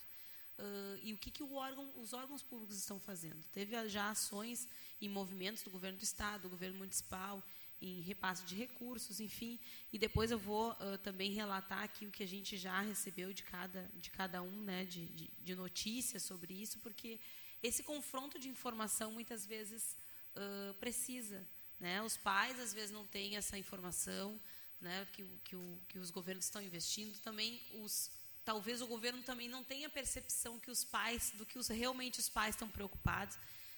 uh, 0.58 1.00
e 1.01 1.13
o 1.13 1.17
que, 1.17 1.31
que 1.31 1.43
o 1.43 1.53
órgão, 1.53 1.91
os 1.98 2.13
órgãos 2.13 2.43
públicos 2.43 2.77
estão 2.77 3.00
fazendo. 3.00 3.43
Teve 3.51 3.88
já 3.89 4.10
ações 4.10 4.67
e 5.00 5.10
movimentos 5.10 5.63
do 5.63 5.70
governo 5.70 5.98
do 5.98 6.03
estado, 6.03 6.43
do 6.43 6.50
governo 6.50 6.77
municipal, 6.77 7.43
em 7.81 8.00
repasse 8.01 8.46
de 8.46 8.55
recursos, 8.55 9.20
enfim, 9.20 9.60
e 9.91 9.98
depois 9.98 10.29
eu 10.29 10.38
vou 10.38 10.72
uh, 10.74 10.98
também 11.00 11.31
relatar 11.31 11.84
aqui 11.84 12.05
o 12.05 12.12
que 12.12 12.22
a 12.22 12.27
gente 12.27 12.55
já 12.55 12.79
recebeu 12.79 13.34
de 13.34 13.41
cada, 13.41 13.89
de 13.96 14.12
cada 14.12 14.43
um, 14.43 14.62
né, 14.62 14.86
de, 14.86 15.08
de, 15.08 15.31
de 15.39 15.55
notícias 15.55 16.22
sobre 16.22 16.53
isso, 16.53 16.77
porque 16.79 17.20
esse 17.63 17.81
confronto 17.81 18.38
de 18.38 18.50
informação 18.50 19.12
muitas 19.12 19.46
vezes 19.46 19.96
uh, 20.35 20.73
precisa. 20.75 21.45
Né? 21.79 22.01
Os 22.01 22.17
pais, 22.17 22.59
às 22.59 22.73
vezes, 22.73 22.91
não 22.91 23.05
têm 23.07 23.35
essa 23.35 23.57
informação 23.57 24.39
né, 24.79 25.07
que, 25.13 25.23
que, 25.43 25.55
o, 25.55 25.81
que 25.88 26.00
os 26.00 26.11
governos 26.11 26.45
estão 26.45 26.61
investindo. 26.61 27.17
Também, 27.19 27.61
os, 27.81 28.11
talvez 28.43 28.81
o 28.81 28.88
governo 28.88 29.21
também 29.23 29.47
não 29.47 29.63
tenha 29.63 29.89
percepção 29.89 30.59
que 30.59 30.69
os 30.69 30.83
pais, 30.83 31.31
do 31.31 31.45
que 31.45 31.57
os, 31.57 31.67
realmente 31.67 32.19
os 32.19 32.29
pais 32.29 32.55
estão 32.55 32.69
preocupados. 32.69 33.38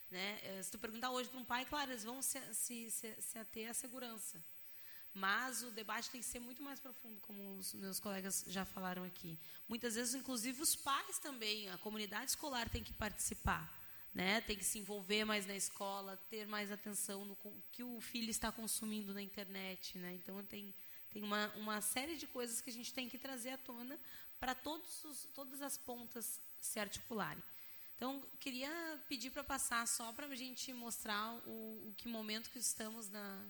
Né? 0.10 0.40
Eh, 0.44 0.64
se 0.64 0.72
tu 0.72 0.78
perguntar 0.78 1.10
hoje 1.12 1.30
para 1.30 1.40
um 1.40 1.46
pai, 1.46 1.66
claro, 1.66 1.92
eles 1.92 2.04
vão 2.04 2.22
se, 2.22 2.40
se, 2.54 2.92
se, 2.92 3.22
se 3.22 3.38
ater 3.40 3.70
à 3.70 3.74
segurança. 3.74 4.44
Mas 5.14 5.62
o 5.64 5.72
debate 5.72 6.10
tem 6.10 6.22
que 6.22 6.28
ser 6.28 6.40
muito 6.40 6.62
mais 6.64 6.80
profundo, 6.80 7.20
como 7.22 7.58
os 7.58 7.74
meus 7.74 8.00
colegas 8.00 8.44
já 8.48 8.66
falaram 8.66 9.04
aqui. 9.04 9.40
Muitas 9.68 9.96
vezes, 9.96 10.16
inclusive, 10.16 10.62
os 10.62 10.76
pais 10.76 11.20
também, 11.20 11.70
a 11.70 11.78
comunidade 11.78 12.32
escolar 12.32 12.68
tem 12.70 12.84
que 12.84 12.94
participar 12.94 13.83
né? 14.14 14.42
Tem 14.42 14.56
que 14.56 14.64
se 14.64 14.80
envolver 14.80 15.26
mais 15.26 15.46
na 15.46 15.56
escola, 15.56 16.18
ter 16.30 16.46
mais 16.46 16.72
atenção 16.72 17.26
no 17.26 17.38
que 17.72 17.84
o 17.84 18.00
filho 18.00 18.30
está 18.30 18.52
consumindo 18.52 19.14
na 19.14 19.22
internet, 19.22 19.98
né? 19.98 20.14
Então 20.14 20.44
tem 20.44 20.74
tem 21.14 21.22
uma, 21.22 21.48
uma 21.56 21.80
série 21.80 22.18
de 22.18 22.26
coisas 22.26 22.60
que 22.60 22.72
a 22.72 22.74
gente 22.74 22.92
tem 22.92 23.08
que 23.08 23.20
trazer 23.20 23.52
à 23.52 23.58
tona 23.58 24.00
para 24.40 24.56
todos 24.56 25.06
os, 25.06 25.26
todas 25.26 25.62
as 25.62 25.78
pontas 25.78 26.42
se 26.60 26.80
articularem. 26.80 27.44
Então, 27.96 28.26
queria 28.40 29.00
pedir 29.08 29.30
para 29.30 29.44
passar 29.44 29.88
só 29.88 30.12
para 30.12 30.26
a 30.26 30.36
gente 30.36 30.74
mostrar 30.74 31.36
o, 31.46 31.90
o 31.90 31.94
que 31.96 32.08
momento 32.08 32.50
que 32.50 32.58
estamos 32.58 33.10
na, 33.10 33.46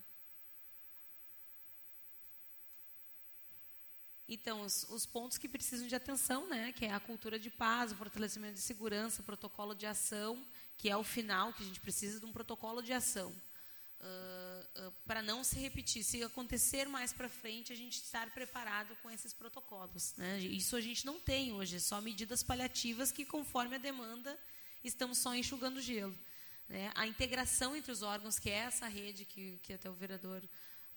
Então, 4.28 4.62
os, 4.62 4.84
os, 4.90 5.06
pontos 5.06 5.38
que 5.38 5.50
precisam 5.50 5.88
de 5.88 5.96
atenção, 5.96 6.48
né, 6.48 6.72
que 6.72 6.86
é 6.86 6.94
a 6.94 7.00
cultura 7.00 7.38
de 7.38 7.50
paz, 7.50 7.92
o 7.92 7.96
fortalecimento 7.96 8.54
de 8.54 8.62
segurança, 8.62 9.22
o 9.22 9.26
protocolo 9.26 9.76
de 9.76 9.86
ação, 9.86 10.42
que 10.78 10.90
é 10.90 10.96
o 10.96 11.04
final, 11.04 11.54
que 11.54 11.64
a 11.64 11.66
gente 11.66 11.80
precisa 11.80 12.20
de 12.20 12.26
um 12.26 12.32
protocolo 12.32 12.82
de 12.82 12.94
ação. 12.94 13.34
Uh, 14.00 14.88
uh, 14.88 14.92
para 15.06 15.22
não 15.22 15.44
se 15.44 15.58
repetir, 15.60 16.04
se 16.04 16.22
acontecer 16.24 16.88
mais 16.90 17.14
para 17.14 17.30
frente, 17.30 17.72
a 17.72 17.76
gente 17.76 17.96
estar 17.96 18.30
preparado 18.32 18.96
com 19.02 19.10
esses 19.10 19.34
protocolos. 19.34 20.14
Né? 20.18 20.40
Isso 20.40 20.76
a 20.76 20.82
gente 20.82 21.06
não 21.06 21.20
tem 21.20 21.54
hoje, 21.54 21.78
é 21.78 21.80
só 21.80 22.02
medidas 22.02 22.44
paliativas 22.44 23.12
que, 23.12 23.26
conforme 23.26 23.76
a 23.76 23.80
demanda, 23.80 24.38
estamos 24.84 25.18
só 25.18 25.34
enxugando 25.34 25.82
gelo. 25.82 26.18
Né? 26.68 26.92
A 26.96 27.08
integração 27.08 27.76
entre 27.76 27.92
os 27.92 28.02
órgãos, 28.02 28.40
que 28.40 28.50
é 28.50 28.56
essa 28.56 28.88
rede 28.88 29.26
que, 29.26 29.60
que 29.64 29.74
até 29.74 29.90
o 29.90 29.94
vereador 29.94 30.44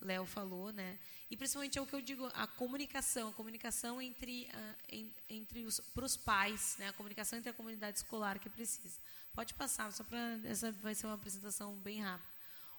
Léo 0.01 0.27
falou, 0.27 0.73
né? 0.73 0.99
E 1.31 1.37
principalmente 1.37 1.79
é 1.79 1.83
o 1.83 1.87
que 1.87 1.95
eu 1.95 2.01
digo, 2.01 2.31
a 2.35 2.47
comunicação, 2.47 3.29
a 3.29 3.33
comunicação 3.33 4.01
entre, 4.01 4.49
uh, 4.53 5.13
entre 5.29 5.65
os 5.65 5.81
para 5.81 6.05
os 6.05 6.17
pais, 6.17 6.77
né? 6.79 6.89
A 6.89 6.93
comunicação 6.93 7.39
entre 7.39 7.51
a 7.51 7.53
comunidade 7.53 7.99
escolar 7.99 8.39
que 8.39 8.49
precisa. 8.49 9.01
Pode 9.33 9.55
passar, 9.55 9.93
só 9.93 10.05
para 10.05 10.41
essa 10.45 10.71
vai 10.73 10.95
ser 10.95 11.07
uma 11.07 11.15
apresentação 11.15 11.75
bem 11.77 12.01
rápida. 12.01 12.31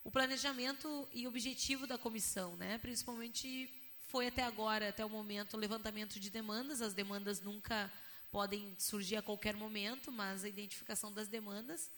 O 0.04 0.12
planejamento 0.12 1.08
e 1.12 1.28
objetivo 1.28 1.86
da 1.86 1.98
comissão, 1.98 2.56
né? 2.56 2.78
Principalmente 2.78 3.70
foi 4.08 4.28
até 4.28 4.44
agora, 4.44 4.90
até 4.90 5.06
o 5.06 5.10
momento, 5.10 5.56
o 5.56 5.60
levantamento 5.60 6.20
de 6.20 6.30
demandas. 6.30 6.82
As 6.82 6.94
demandas 6.94 7.42
nunca 7.42 7.92
podem 8.32 8.74
surgir 8.80 9.18
a 9.18 9.22
qualquer 9.22 9.56
momento, 9.56 10.12
mas 10.12 10.44
a 10.44 10.50
identificação 10.50 11.12
das 11.12 11.28
demandas 11.28 11.90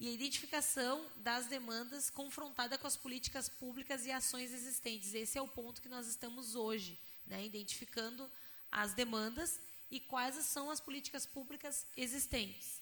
e 0.00 0.08
a 0.08 0.12
identificação 0.12 1.06
das 1.18 1.46
demandas 1.46 2.08
confrontada 2.08 2.78
com 2.78 2.86
as 2.86 2.96
políticas 2.96 3.50
públicas 3.50 4.06
e 4.06 4.10
ações 4.10 4.50
existentes. 4.50 5.12
Esse 5.12 5.36
é 5.36 5.42
o 5.42 5.46
ponto 5.46 5.82
que 5.82 5.90
nós 5.90 6.08
estamos 6.08 6.54
hoje, 6.54 6.98
né, 7.26 7.44
identificando 7.44 8.28
as 8.72 8.94
demandas 8.94 9.60
e 9.90 10.00
quais 10.00 10.36
são 10.36 10.70
as 10.70 10.80
políticas 10.80 11.26
públicas 11.26 11.84
existentes. 11.94 12.80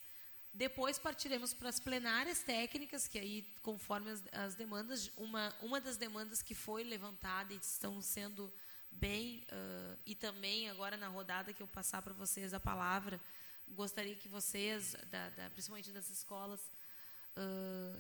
Depois 0.55 0.97
partiremos 0.97 1.53
para 1.53 1.69
as 1.69 1.81
plenárias 1.81 2.41
técnicas, 2.45 3.09
que 3.09 3.19
aí, 3.19 3.43
conforme 3.63 4.13
as, 4.13 4.23
as 4.33 4.55
demandas, 4.55 5.11
uma, 5.17 5.53
uma 5.61 5.81
das 5.81 5.97
demandas 5.97 6.41
que 6.41 6.55
foi 6.55 6.85
levantada 6.85 7.53
e 7.53 7.57
estão 7.57 8.01
sendo 8.01 8.53
bem, 8.93 9.45
uh, 9.51 9.99
e 10.07 10.15
também 10.15 10.71
agora 10.71 10.97
na 10.97 11.09
rodada 11.09 11.53
que 11.53 11.63
eu 11.63 11.67
passar 11.67 12.01
para 12.01 12.15
vocês 12.15 12.55
a 12.55 12.61
palavra, 12.61 13.21
gostaria 13.69 14.15
que 14.15 14.29
vocês, 14.29 14.97
da, 15.11 15.31
da, 15.31 15.51
principalmente 15.51 15.91
das 15.91 16.09
escolas, 16.11 16.61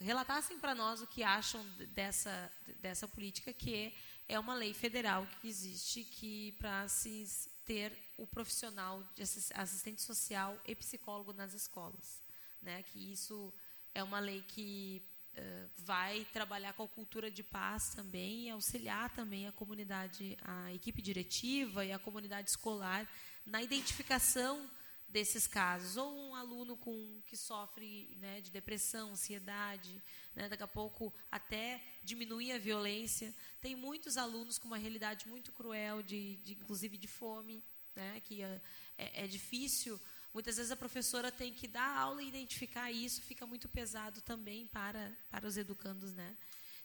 relatassem 0.00 0.58
para 0.58 0.74
nós 0.74 1.02
o 1.02 1.06
que 1.06 1.22
acham 1.22 1.64
dessa, 1.94 2.50
dessa 2.80 3.06
política, 3.06 3.52
que 3.52 3.94
é 4.28 4.38
uma 4.38 4.54
lei 4.54 4.74
federal 4.74 5.26
que 5.40 5.48
existe 5.48 6.04
que 6.04 6.52
para 6.52 6.86
se 6.88 7.26
ter 7.64 7.96
o 8.16 8.26
profissional 8.26 9.02
de 9.14 9.22
assistente 9.22 10.02
social 10.02 10.56
e 10.66 10.74
psicólogo 10.74 11.32
nas 11.32 11.54
escolas. 11.54 12.22
Né? 12.60 12.82
Que 12.82 13.12
isso 13.12 13.52
é 13.94 14.02
uma 14.02 14.18
lei 14.18 14.42
que 14.48 15.02
uh, 15.34 15.70
vai 15.78 16.26
trabalhar 16.32 16.72
com 16.74 16.82
a 16.82 16.88
cultura 16.88 17.30
de 17.30 17.42
paz 17.42 17.90
também 17.94 18.46
e 18.46 18.50
auxiliar 18.50 19.10
também 19.14 19.46
a 19.46 19.52
comunidade, 19.52 20.36
a 20.42 20.72
equipe 20.72 21.00
diretiva 21.00 21.84
e 21.84 21.92
a 21.92 21.98
comunidade 21.98 22.50
escolar 22.50 23.08
na 23.46 23.62
identificação 23.62 24.68
desses 25.08 25.46
casos, 25.46 25.96
ou 25.96 26.14
um 26.14 26.34
aluno 26.34 26.76
com 26.76 27.22
que 27.26 27.36
sofre 27.36 28.14
né, 28.20 28.40
de 28.40 28.50
depressão, 28.50 29.10
ansiedade, 29.10 30.02
né, 30.34 30.48
daqui 30.48 30.62
a 30.62 30.68
pouco 30.68 31.12
até 31.30 31.82
diminuir 32.04 32.52
a 32.52 32.58
violência. 32.58 33.34
Tem 33.60 33.74
muitos 33.74 34.16
alunos 34.16 34.58
com 34.58 34.66
uma 34.66 34.76
realidade 34.76 35.26
muito 35.26 35.50
cruel, 35.50 36.02
de, 36.02 36.36
de 36.36 36.52
inclusive 36.52 36.98
de 36.98 37.08
fome, 37.08 37.64
né, 37.96 38.20
que 38.20 38.42
é, 38.42 38.60
é, 38.98 39.24
é, 39.24 39.26
difícil. 39.26 39.98
Muitas 40.32 40.56
vezes 40.56 40.70
a 40.70 40.76
professora 40.76 41.32
tem 41.32 41.54
que 41.54 41.66
dar 41.66 41.96
aula 41.96 42.22
e 42.22 42.28
identificar 42.28 42.92
isso, 42.92 43.22
fica 43.22 43.46
muito 43.46 43.66
pesado 43.68 44.20
também 44.20 44.66
para, 44.66 45.16
para 45.30 45.46
os 45.46 45.56
educandos. 45.56 46.12
Né? 46.12 46.36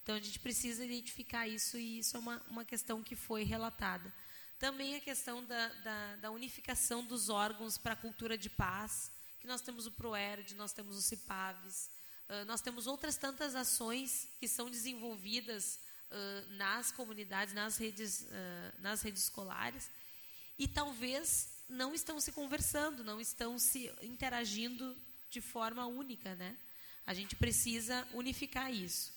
Então 0.01 0.15
a 0.15 0.20
gente 0.20 0.39
precisa 0.39 0.86
identificar 0.86 1.46
isso 1.48 1.77
e 1.77 2.00
isso 2.00 2.15
é 2.15 2.20
uma, 2.20 2.42
uma 2.50 2.63
questão 2.63 3.03
que 3.03 3.15
foi 3.15 3.44
relatada. 3.44 4.13
Também 4.63 4.96
a 4.96 5.01
questão 5.01 5.43
da, 5.43 5.67
da, 5.67 6.15
da 6.15 6.32
unificação 6.32 7.03
dos 7.03 7.27
órgãos 7.27 7.77
para 7.77 7.91
a 7.91 7.98
cultura 7.98 8.38
de 8.38 8.50
paz, 8.50 9.12
que 9.41 9.46
nós 9.46 9.62
temos 9.62 9.86
o 9.86 9.91
ProERD, 9.91 10.55
nós 10.55 10.72
temos 10.72 10.96
o 10.96 11.01
CIPAVES, 11.01 11.89
uh, 12.29 12.46
nós 12.46 12.62
temos 12.62 12.88
outras 12.88 13.17
tantas 13.17 13.55
ações 13.55 14.29
que 14.39 14.48
são 14.48 14.70
desenvolvidas 14.70 15.82
uh, 16.10 16.53
nas 16.53 16.93
comunidades, 16.93 17.53
nas 17.53 17.75
redes, 17.75 18.25
nas 18.79 19.01
redes 19.01 19.24
escolares, 19.24 19.91
e 20.58 20.65
talvez 20.65 21.50
não 21.67 21.93
estão 21.93 22.17
se 22.22 22.32
conversando, 22.32 23.03
não 23.03 23.20
estão 23.20 23.60
se 23.60 23.93
interagindo 24.01 24.96
de 25.29 25.41
forma 25.41 25.86
única, 25.88 26.36
né? 26.36 26.58
A 27.05 27.13
gente 27.13 27.36
precisa 27.36 28.08
unificar 28.13 28.74
isso. 28.74 29.12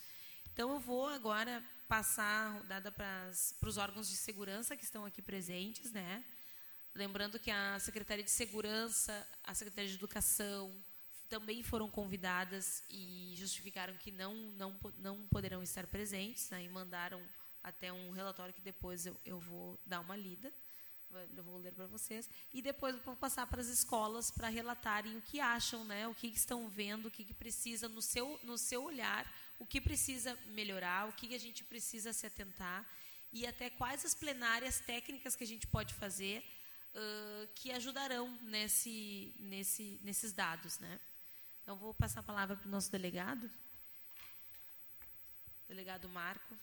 Então 0.53 0.73
eu 0.73 0.81
vou 0.81 1.07
agora 1.07 1.65
passar 1.89 2.47
a 2.47 2.51
rodada 2.59 2.91
para 2.91 3.31
os 3.63 3.77
órgãos 3.77 4.09
de 4.09 4.17
segurança 4.17 4.77
que 4.77 4.85
estão 4.85 5.05
aqui 5.05 5.23
presentes, 5.23 5.93
né? 5.93 6.25
Lembrando 6.95 7.39
que 7.39 7.51
a 7.51 7.79
Secretaria 7.79 8.25
de 8.25 8.31
Segurança, 8.31 9.27
a 9.45 9.55
Secretaria 9.55 9.91
de 9.91 9.97
Educação 9.97 10.73
também 11.29 11.63
foram 11.63 11.91
convidadas 11.91 12.83
e 12.89 13.35
justificaram 13.37 13.95
que 13.95 14.11
não, 14.11 14.35
não, 14.53 14.79
não 14.99 15.27
poderão 15.27 15.63
estar 15.63 15.87
presentes, 15.87 16.49
né, 16.51 16.63
e 16.65 16.69
mandaram 16.69 17.23
até 17.63 17.93
um 17.93 18.11
relatório 18.13 18.55
que 18.55 18.61
depois 18.61 19.07
eu, 19.07 19.21
eu 19.25 19.39
vou 19.41 19.79
dar 19.85 20.01
uma 20.01 20.17
lida, 20.17 20.53
eu 21.37 21.43
vou 21.43 21.59
ler 21.59 21.73
para 21.73 21.87
vocês, 21.87 22.29
e 22.53 22.63
depois 22.63 22.97
vou 23.05 23.17
passar 23.17 23.47
para 23.47 23.61
as 23.61 23.69
escolas 23.69 24.31
para 24.31 24.49
relatarem 24.49 25.17
o 25.17 25.23
que 25.23 25.41
acham, 25.41 25.85
né, 25.85 26.07
o 26.07 26.15
que 26.15 26.29
estão 26.29 26.69
vendo, 26.69 27.07
o 27.07 27.11
que, 27.11 27.25
que 27.25 27.35
precisa 27.35 27.89
no 27.89 28.01
seu, 28.01 28.39
no 28.43 28.57
seu 28.57 28.85
olhar, 28.85 29.31
o 29.59 29.67
que 29.67 29.81
precisa 29.81 30.37
melhorar, 30.47 31.09
o 31.09 31.13
que 31.13 31.35
a 31.35 31.39
gente 31.39 31.65
precisa 31.65 32.13
se 32.13 32.27
atentar, 32.27 32.87
e 33.33 33.47
até 33.47 33.69
quais 33.71 34.05
as 34.05 34.15
plenárias 34.15 34.81
técnicas 34.81 35.35
que 35.37 35.45
a 35.45 35.47
gente 35.47 35.67
pode 35.67 35.93
fazer 35.95 36.45
uh, 36.95 37.47
que 37.55 37.71
ajudarão 37.73 38.29
nesse, 38.43 39.35
nesse, 39.39 40.01
nesses 40.03 40.33
dados. 40.33 40.79
Né? 40.79 41.01
Então, 41.63 41.77
vou 41.77 41.93
passar 41.95 42.21
a 42.21 42.23
palavra 42.23 42.57
para 42.57 42.67
o 42.67 42.71
nosso 42.71 42.91
delegado, 42.91 43.51
delegado 45.69 46.09
Marco. 46.09 46.57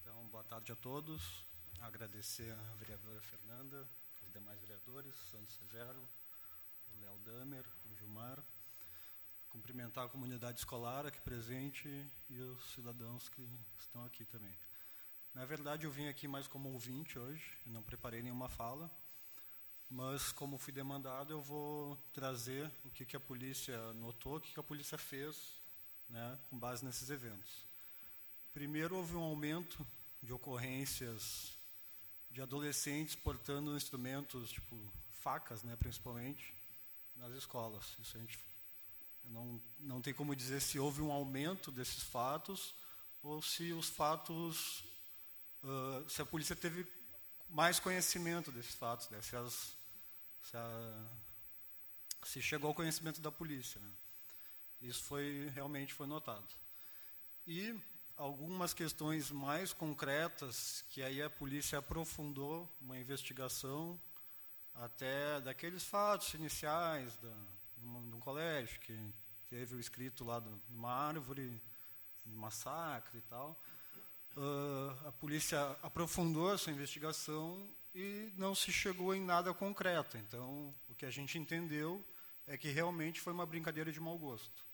Então, 0.00 0.26
boa 0.28 0.44
tarde 0.44 0.72
a 0.72 0.76
todos. 0.76 1.44
Agradecer 1.80 2.52
a 2.52 2.74
vereadora 2.74 3.20
Fernanda, 3.22 3.88
os 4.22 4.30
demais 4.30 4.60
vereadores, 4.60 5.14
Santos 5.30 5.54
Severo, 5.54 6.06
o 6.94 7.00
Léo 7.00 7.18
Damer, 7.20 7.64
o 7.86 7.94
Gilmar. 7.94 8.44
Cumprimentar 9.50 10.06
a 10.06 10.08
comunidade 10.08 10.58
escolar 10.58 11.04
aqui 11.06 11.20
presente 11.20 11.88
e 12.30 12.40
os 12.40 12.72
cidadãos 12.72 13.28
que 13.28 13.46
estão 13.78 14.04
aqui 14.04 14.24
também. 14.24 14.56
Na 15.34 15.44
verdade, 15.44 15.84
eu 15.84 15.90
vim 15.90 16.06
aqui 16.06 16.26
mais 16.26 16.46
como 16.46 16.72
ouvinte 16.72 17.18
hoje, 17.18 17.58
eu 17.66 17.72
não 17.72 17.82
preparei 17.82 18.22
nenhuma 18.22 18.48
fala, 18.48 18.90
mas 19.90 20.30
como 20.30 20.56
fui 20.56 20.72
demandado, 20.72 21.32
eu 21.32 21.42
vou 21.42 21.96
trazer 22.12 22.70
o 22.84 22.90
que, 22.90 23.04
que 23.04 23.16
a 23.16 23.20
polícia 23.20 23.92
notou, 23.94 24.36
o 24.36 24.40
que, 24.40 24.54
que 24.54 24.60
a 24.60 24.62
polícia 24.62 24.96
fez 24.96 25.60
né, 26.08 26.38
com 26.48 26.56
base 26.56 26.84
nesses 26.84 27.10
eventos. 27.10 27.64
Primeiro, 28.52 28.96
houve 28.96 29.16
um 29.16 29.22
aumento 29.22 29.84
de 30.22 30.32
ocorrências 30.32 31.58
de 32.30 32.40
adolescentes 32.40 33.16
portando 33.16 33.76
instrumentos, 33.76 34.50
tipo 34.52 34.76
facas, 35.10 35.64
né, 35.64 35.74
principalmente, 35.76 36.54
nas 37.16 37.32
escolas. 37.32 37.96
Isso 38.00 38.16
a 38.16 38.20
gente 38.20 38.49
não, 39.30 39.62
não 39.78 40.02
tem 40.02 40.12
como 40.12 40.34
dizer 40.34 40.60
se 40.60 40.78
houve 40.78 41.00
um 41.00 41.12
aumento 41.12 41.70
desses 41.70 42.02
fatos 42.02 42.74
ou 43.22 43.40
se 43.40 43.72
os 43.72 43.88
fatos 43.88 44.84
uh, 45.62 46.08
se 46.08 46.20
a 46.20 46.26
polícia 46.26 46.56
teve 46.56 46.86
mais 47.48 47.80
conhecimento 47.80 48.52
desses 48.52 48.74
fatos, 48.74 49.08
né? 49.10 49.20
se, 49.22 49.36
as, 49.36 49.76
se, 50.42 50.56
a, 50.56 51.06
se, 52.24 52.42
chegou 52.42 52.68
ao 52.68 52.74
conhecimento 52.74 53.20
da 53.20 53.30
polícia. 53.30 53.80
Né? 53.80 53.90
Isso 54.82 55.02
foi 55.04 55.50
realmente 55.54 55.94
foi 55.94 56.06
notado. 56.06 56.46
E 57.46 57.74
algumas 58.16 58.72
questões 58.72 59.30
mais 59.30 59.72
concretas 59.72 60.84
que 60.90 61.02
aí 61.02 61.22
a 61.22 61.30
polícia 61.30 61.78
aprofundou 61.78 62.68
uma 62.80 62.98
investigação 62.98 64.00
até 64.74 65.40
daqueles 65.40 65.84
fatos 65.84 66.32
iniciais 66.34 67.16
da, 67.16 67.34
de 67.76 68.14
um 68.14 68.20
colégio 68.20 68.78
que 68.80 69.12
teve 69.50 69.74
o 69.74 69.80
escrito 69.80 70.24
lá 70.24 70.40
de 70.40 70.48
uma 70.70 70.90
árvore, 70.90 71.60
de 72.24 72.34
massacre 72.34 73.18
e 73.18 73.22
tal 73.22 73.60
uh, 74.36 75.08
a 75.08 75.12
polícia 75.12 75.60
aprofundou 75.82 76.52
essa 76.52 76.70
investigação 76.70 77.68
e 77.94 78.32
não 78.36 78.54
se 78.54 78.72
chegou 78.72 79.14
em 79.14 79.20
nada 79.20 79.52
concreto. 79.52 80.16
Então, 80.16 80.74
o 80.88 80.94
que 80.94 81.06
a 81.06 81.10
gente 81.10 81.38
entendeu 81.38 82.04
é 82.46 82.56
que 82.56 82.70
realmente 82.70 83.20
foi 83.20 83.32
uma 83.32 83.46
brincadeira 83.46 83.92
de 83.92 84.00
mau 84.00 84.18
gosto. 84.18 84.64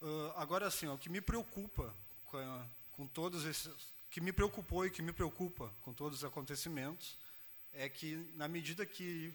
Uh, 0.00 0.32
agora, 0.36 0.66
assim, 0.66 0.86
ó, 0.86 0.94
o 0.94 0.98
que 0.98 1.08
me 1.08 1.20
preocupa 1.20 1.94
com, 2.26 2.66
com 2.92 3.06
todos 3.06 3.44
esses, 3.44 3.72
que 4.10 4.20
me 4.20 4.32
preocupou 4.32 4.86
e 4.86 4.90
que 4.90 5.02
me 5.02 5.12
preocupa 5.12 5.72
com 5.82 5.92
todos 5.92 6.18
os 6.18 6.24
acontecimentos 6.24 7.16
é 7.72 7.88
que 7.88 8.32
na 8.34 8.48
medida 8.48 8.86
que 8.86 9.34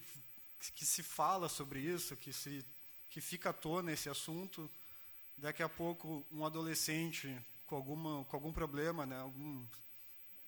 que 0.76 0.86
se 0.86 1.04
fala 1.04 1.50
sobre 1.50 1.82
isso, 1.82 2.16
que 2.16 2.32
se 2.32 2.66
que 3.14 3.22
fica 3.22 3.52
à 3.52 3.54
tona 3.54 3.92
esse 3.92 4.10
assunto, 4.10 4.68
daqui 5.38 5.62
a 5.62 5.70
pouco 5.70 6.26
um 6.32 6.44
adolescente 6.44 7.40
com, 7.68 7.76
alguma, 7.76 8.26
com 8.26 8.36
algum 8.36 8.52
problema, 8.52 9.06
né? 9.06 9.20
Algum, 9.20 9.64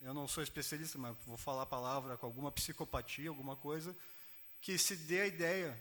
eu 0.02 0.16
não 0.16 0.28
sou 0.28 0.42
especialista, 0.42 0.98
mas 0.98 1.16
vou 1.28 1.38
falar 1.38 1.62
a 1.62 1.68
palavra, 1.68 2.18
com 2.18 2.26
alguma 2.26 2.52
psicopatia, 2.52 3.30
alguma 3.30 3.56
coisa, 3.56 3.96
que 4.60 4.80
se 4.80 4.96
dê 4.96 5.22
a 5.22 5.28
ideia 5.28 5.80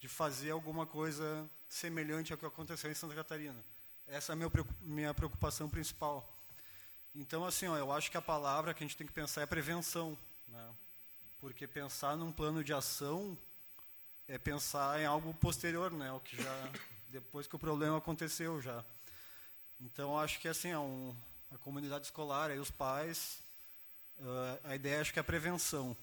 de 0.00 0.08
fazer 0.08 0.50
alguma 0.50 0.84
coisa 0.86 1.48
semelhante 1.68 2.32
ao 2.32 2.38
que 2.38 2.46
aconteceu 2.46 2.90
em 2.90 2.94
Santa 2.94 3.14
Catarina. 3.14 3.64
Essa 4.08 4.32
é 4.32 4.34
a 4.34 4.50
minha, 4.82 5.14
preocupação 5.14 5.68
principal. 5.68 6.36
Então, 7.14 7.44
assim, 7.44 7.68
ó, 7.68 7.76
eu 7.76 7.92
acho 7.92 8.10
que 8.10 8.16
a 8.16 8.22
palavra 8.22 8.74
que 8.74 8.82
a 8.82 8.86
gente 8.88 8.96
tem 8.96 9.06
que 9.06 9.12
pensar 9.12 9.42
é 9.42 9.46
prevenção. 9.46 10.18
Né? 10.48 10.74
Porque 11.38 11.68
pensar 11.68 12.16
num 12.16 12.32
plano 12.32 12.64
de 12.64 12.74
ação 12.74 13.38
é 14.28 14.38
pensar 14.38 15.00
em 15.00 15.04
algo 15.04 15.34
posterior, 15.34 15.90
né? 15.90 16.12
o 16.12 16.20
que 16.20 16.36
já 16.36 16.72
depois 17.08 17.46
que 17.46 17.54
o 17.54 17.58
problema 17.58 17.98
aconteceu 17.98 18.60
já. 18.60 18.82
Então, 19.80 20.18
acho 20.18 20.40
que 20.40 20.48
assim, 20.48 20.72
a, 20.72 20.80
um, 20.80 21.14
a 21.50 21.58
comunidade 21.58 22.06
escolar, 22.06 22.50
aí 22.50 22.58
os 22.58 22.70
pais, 22.70 23.40
uh, 24.18 24.60
a 24.64 24.74
ideia 24.74 25.00
acho 25.00 25.12
que 25.12 25.18
é 25.18 25.20
a 25.20 25.24
prevenção. 25.24 25.96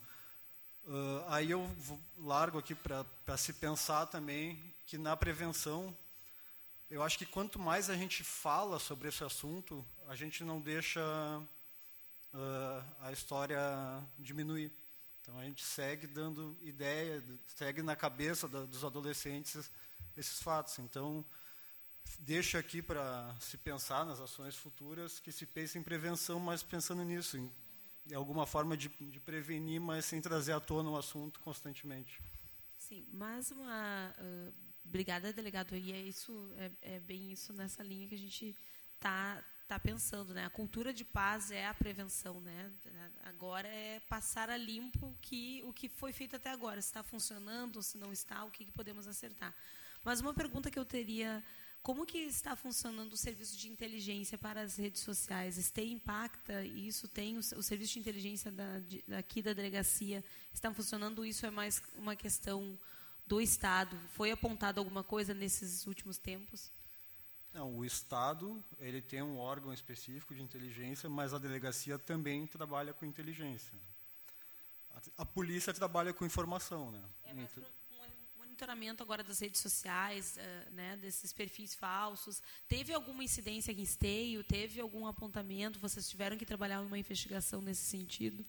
Uh, 0.85 1.23
aí 1.27 1.51
eu 1.51 1.69
largo 2.17 2.59
aqui 2.59 2.75
para 2.75 3.37
se 3.37 3.53
pensar 3.53 4.05
também 4.07 4.73
que 4.85 4.97
na 4.97 5.15
prevenção, 5.15 5.95
eu 6.89 7.01
acho 7.01 7.17
que 7.17 7.25
quanto 7.25 7.57
mais 7.57 7.89
a 7.89 7.95
gente 7.95 8.23
fala 8.23 8.79
sobre 8.79 9.07
esse 9.07 9.23
assunto, 9.23 9.85
a 10.07 10.15
gente 10.15 10.43
não 10.43 10.59
deixa 10.59 11.01
uh, 12.33 12.83
a 13.01 13.11
história 13.11 13.59
diminuir. 14.17 14.71
Então 15.29 15.39
a 15.39 15.45
gente 15.45 15.63
segue 15.63 16.07
dando 16.07 16.57
ideia, 16.63 17.23
segue 17.45 17.83
na 17.83 17.95
cabeça 17.95 18.47
da, 18.47 18.65
dos 18.65 18.83
adolescentes 18.83 19.69
esses 20.17 20.41
fatos. 20.41 20.79
Então, 20.79 21.23
deixa 22.17 22.57
aqui 22.57 22.81
para 22.81 23.35
se 23.39 23.55
pensar 23.55 24.07
nas 24.07 24.19
ações 24.19 24.55
futuras, 24.55 25.19
que 25.19 25.31
se 25.31 25.45
pense 25.45 25.77
em 25.77 25.83
prevenção, 25.83 26.39
mas 26.39 26.63
pensando 26.63 27.03
nisso, 27.03 27.37
em, 27.37 27.51
em 28.09 28.15
alguma 28.15 28.47
forma 28.47 28.75
de, 28.75 28.89
de, 28.89 29.19
prevenir, 29.19 29.79
mas 29.79 30.05
sem 30.05 30.19
trazer 30.19 30.53
à 30.53 30.59
tona 30.59 30.89
o 30.89 30.97
assunto 30.97 31.39
constantemente. 31.41 32.19
Sim, 32.75 33.05
mas 33.13 33.51
uma. 33.51 34.15
Uh, 34.17 34.53
obrigada, 34.83 35.31
delegado. 35.31 35.75
E 35.75 35.91
é, 35.91 36.01
isso, 36.01 36.51
é, 36.57 36.95
é 36.95 36.99
bem 36.99 37.31
isso 37.31 37.53
nessa 37.53 37.83
linha 37.83 38.07
que 38.07 38.15
a 38.15 38.19
gente 38.19 38.55
está 38.95 39.43
tá 39.69 39.79
pensando, 39.79 40.33
né? 40.33 40.45
A 40.45 40.49
cultura 40.49 40.91
de 40.91 41.05
paz 41.05 41.51
é 41.51 41.67
a 41.67 41.73
prevenção, 41.75 42.41
né? 42.41 42.71
Agora 43.23 43.67
é 43.67 43.99
passar 44.09 44.49
a 44.49 44.57
limpo 44.57 45.15
que 45.21 45.61
o 45.63 45.71
que 45.71 45.87
foi 45.87 46.11
feito 46.11 46.35
até 46.35 46.49
agora, 46.49 46.81
se 46.81 46.87
está 46.87 47.03
funcionando, 47.03 47.83
se 47.83 47.95
não 47.95 48.11
está, 48.11 48.43
o 48.43 48.49
que, 48.49 48.65
que 48.65 48.71
podemos 48.71 49.07
acertar. 49.07 49.53
Mas 50.03 50.21
uma 50.21 50.33
pergunta 50.33 50.71
que 50.71 50.79
eu 50.79 50.85
teria 50.85 51.43
como 51.83 52.03
que 52.03 52.17
está 52.17 52.55
funcionando 52.55 53.13
o 53.13 53.17
serviço 53.17 53.55
de 53.55 53.69
inteligência 53.69 54.39
para 54.39 54.61
as 54.61 54.75
redes 54.75 55.01
sociais? 55.01 55.57
Este 55.59 55.83
impacta 55.83 56.65
isso? 56.65 57.07
Tem 57.07 57.37
o, 57.37 57.39
o 57.39 57.61
serviço 57.61 57.93
de 57.93 57.99
inteligência 57.99 58.51
da, 58.51 58.79
de, 58.79 59.03
daqui 59.07 59.39
da 59.39 59.53
delegacia 59.53 60.23
está 60.51 60.73
funcionando? 60.73 61.23
Isso 61.23 61.45
é 61.45 61.51
mais 61.51 61.79
uma 61.95 62.15
questão 62.15 62.77
do 63.25 63.39
Estado? 63.39 63.95
Foi 64.09 64.31
apontado 64.31 64.79
alguma 64.79 65.03
coisa 65.03 65.33
nesses 65.33 65.85
últimos 65.85 66.17
tempos? 66.17 66.71
Não, 67.53 67.75
o 67.75 67.83
Estado 67.83 68.63
ele 68.77 69.01
tem 69.01 69.21
um 69.21 69.37
órgão 69.37 69.73
específico 69.73 70.35
de 70.35 70.41
inteligência, 70.41 71.09
mas 71.09 71.33
a 71.33 71.39
delegacia 71.39 71.97
também 71.97 72.45
trabalha 72.45 72.93
com 72.93 73.05
inteligência. 73.05 73.73
A, 74.91 75.23
a 75.23 75.25
polícia 75.25 75.73
trabalha 75.73 76.13
com 76.13 76.25
informação, 76.25 76.91
né? 76.91 77.01
É, 77.23 77.33
mas 77.33 77.51
pro 77.51 77.63
monitoramento 78.37 79.01
agora 79.01 79.23
das 79.23 79.39
redes 79.39 79.61
sociais, 79.61 80.37
uh, 80.37 80.71
né, 80.71 80.97
desses 80.97 81.33
perfis 81.33 81.73
falsos. 81.73 82.41
Teve 82.67 82.93
alguma 82.93 83.23
incidência 83.23 83.71
aqui 83.71 83.81
em 83.81 83.83
Esteio? 83.83 84.43
Teve 84.43 84.79
algum 84.79 85.07
apontamento? 85.07 85.79
Vocês 85.79 86.07
tiveram 86.09 86.37
que 86.37 86.45
trabalhar 86.45 86.81
uma 86.81 86.99
investigação 86.99 87.61
nesse 87.61 87.83
sentido? 87.83 88.45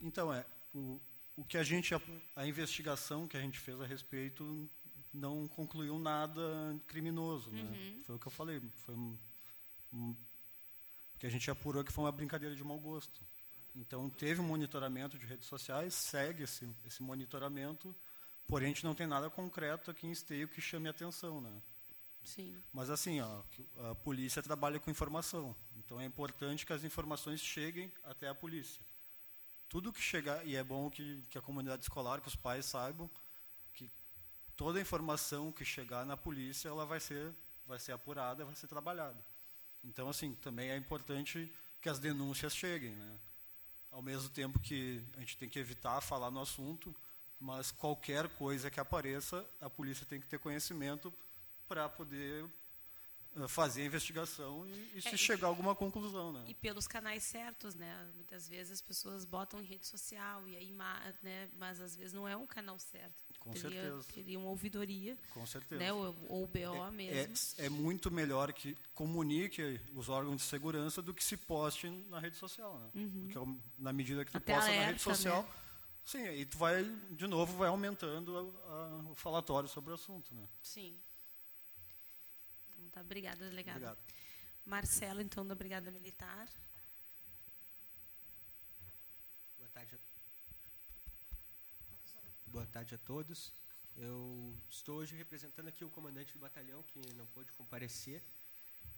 Então, 0.00 0.32
é, 0.32 0.44
o, 0.74 1.00
o 1.36 1.44
que 1.44 1.56
a 1.56 1.62
gente, 1.62 1.94
a, 1.94 2.00
a 2.36 2.46
investigação 2.46 3.26
que 3.26 3.36
a 3.36 3.40
gente 3.40 3.58
fez 3.58 3.80
a 3.80 3.86
respeito 3.86 4.68
não 5.12 5.48
concluiu 5.48 5.98
nada 5.98 6.42
criminoso. 6.86 7.50
Né? 7.50 7.62
Uhum. 7.62 8.02
Foi 8.04 8.16
o 8.16 8.18
que 8.18 8.26
eu 8.26 8.32
falei. 8.32 8.62
Foi 8.84 8.94
um, 8.94 9.18
um, 9.92 10.16
que 11.18 11.26
a 11.26 11.30
gente 11.30 11.50
apurou 11.50 11.84
que 11.84 11.92
foi 11.92 12.04
uma 12.04 12.12
brincadeira 12.12 12.54
de 12.54 12.64
mau 12.64 12.78
gosto. 12.78 13.20
Então, 13.74 14.10
teve 14.10 14.40
um 14.40 14.44
monitoramento 14.44 15.16
de 15.16 15.26
redes 15.26 15.46
sociais, 15.46 15.94
segue 15.94 16.42
esse, 16.42 16.68
esse 16.84 17.02
monitoramento, 17.02 17.94
Porém, 18.50 18.66
a 18.66 18.68
gente 18.68 18.82
não 18.82 18.96
tem 18.96 19.06
nada 19.06 19.30
concreto 19.30 19.92
aqui 19.92 20.08
em 20.08 20.10
Esteio 20.10 20.48
que 20.48 20.60
chame 20.60 20.88
a 20.88 20.90
atenção, 20.90 21.40
né? 21.40 21.62
Sim. 22.24 22.60
Mas 22.72 22.90
assim, 22.90 23.20
ó, 23.20 23.42
a 23.90 23.94
polícia 23.94 24.42
trabalha 24.42 24.80
com 24.80 24.90
informação. 24.90 25.54
Então 25.76 26.00
é 26.00 26.04
importante 26.04 26.66
que 26.66 26.72
as 26.72 26.82
informações 26.82 27.40
cheguem 27.40 27.92
até 28.02 28.28
a 28.28 28.34
polícia. 28.34 28.82
Tudo 29.68 29.92
que 29.92 30.02
chegar, 30.02 30.44
e 30.44 30.56
é 30.56 30.64
bom 30.64 30.90
que, 30.90 31.22
que 31.30 31.38
a 31.38 31.40
comunidade 31.40 31.82
escolar, 31.82 32.20
que 32.20 32.26
os 32.26 32.34
pais 32.34 32.66
saibam, 32.66 33.08
toda 34.60 34.78
a 34.78 34.82
informação 34.82 35.50
que 35.50 35.64
chegar 35.64 36.04
na 36.04 36.18
polícia, 36.18 36.68
ela 36.68 36.84
vai 36.84 37.00
ser, 37.00 37.34
vai 37.66 37.78
ser 37.78 37.92
apurada, 37.92 38.44
vai 38.44 38.54
ser 38.54 38.66
trabalhada. 38.66 39.16
Então, 39.82 40.06
assim, 40.10 40.34
também 40.34 40.68
é 40.70 40.76
importante 40.76 41.50
que 41.80 41.88
as 41.88 41.98
denúncias 41.98 42.54
cheguem, 42.54 42.94
né? 42.94 43.18
Ao 43.90 44.02
mesmo 44.02 44.28
tempo 44.28 44.58
que 44.58 45.02
a 45.16 45.20
gente 45.20 45.38
tem 45.38 45.48
que 45.48 45.58
evitar 45.58 45.98
falar 46.02 46.30
no 46.30 46.42
assunto, 46.42 46.94
mas 47.40 47.70
qualquer 47.72 48.28
coisa 48.36 48.70
que 48.70 48.78
apareça, 48.78 49.48
a 49.62 49.70
polícia 49.70 50.04
tem 50.04 50.20
que 50.20 50.26
ter 50.26 50.38
conhecimento 50.38 51.10
para 51.66 51.88
poder 51.88 52.44
eh, 53.36 53.48
fazer 53.48 53.80
a 53.80 53.86
investigação 53.86 54.66
e, 54.66 54.98
e 54.98 55.00
se 55.00 55.08
É, 55.08 55.14
e- 55.14 55.18
chegar 55.18 55.46
a 55.46 55.48
alguma 55.48 55.74
conclusão, 55.74 56.34
né? 56.34 56.44
E 56.48 56.54
pelos 56.54 56.86
canais 56.86 57.22
certos, 57.22 57.74
né? 57.74 58.10
Muitas 58.14 58.46
vezes 58.46 58.72
as 58.72 58.82
pessoas 58.82 59.24
botam 59.24 59.58
em 59.58 59.64
rede 59.64 59.86
social 59.86 60.46
e 60.46 60.54
aí, 60.54 60.70
né? 61.22 61.48
Mas 61.56 61.80
às 61.80 61.96
vezes 61.96 62.12
não 62.12 62.28
é 62.28 62.36
um 62.36 62.46
canal 62.46 62.78
certo. 62.78 63.24
Com 63.40 63.50
teria, 63.52 63.70
certeza. 63.70 64.08
Teria 64.14 64.38
uma 64.38 64.48
ouvidoria, 64.50 65.18
Com 65.32 65.44
certeza. 65.46 65.80
né? 65.80 65.92
Ou, 65.92 66.14
ou 66.28 66.46
BO 66.46 66.58
é, 66.86 66.90
mesmo. 66.90 67.34
é 67.58 67.68
muito 67.70 68.10
melhor 68.10 68.52
que 68.52 68.76
comunique 68.94 69.80
os 69.94 70.08
órgãos 70.10 70.36
de 70.36 70.42
segurança 70.42 71.00
do 71.00 71.12
que 71.14 71.24
se 71.24 71.36
poste 71.38 71.88
na 72.10 72.20
rede 72.20 72.36
social, 72.36 72.78
né? 72.78 72.90
Porque 72.92 73.38
é 73.38 73.56
na 73.78 73.92
medida 73.94 74.24
que 74.24 74.30
tu 74.30 74.36
Até 74.36 74.54
posta 74.54 74.66
na 74.68 74.72
rede 74.76 74.84
alerta, 74.84 75.02
social, 75.02 75.42
né? 75.42 75.48
sim, 76.04 76.22
aí 76.26 76.44
tu 76.44 76.58
vai 76.58 76.84
de 77.12 77.26
novo 77.26 77.56
vai 77.56 77.68
aumentando 77.68 78.36
a- 78.38 78.72
a- 78.72 79.10
o 79.10 79.14
falatório 79.16 79.68
sobre 79.68 79.90
o 79.90 79.94
assunto, 79.94 80.34
né? 80.34 80.46
Sim. 80.62 81.00
Então 82.74 82.88
tá, 82.90 83.00
obrigada, 83.00 83.48
delegado. 83.48 83.76
Obrigado. 83.76 83.98
Marcelo, 84.66 85.22
então, 85.22 85.46
da 85.46 85.54
Brigada 85.54 85.90
Militar. 85.90 86.46
Boa 89.56 89.68
tarde. 89.70 89.98
Boa 92.52 92.66
tarde 92.66 92.96
a 92.96 92.98
todos. 92.98 93.52
Eu 93.96 94.52
estou 94.68 94.96
hoje 94.98 95.14
representando 95.14 95.68
aqui 95.68 95.84
o 95.84 95.88
comandante 95.88 96.32
do 96.32 96.40
batalhão 96.40 96.82
que 96.82 97.00
não 97.14 97.24
pôde 97.26 97.52
comparecer 97.52 98.20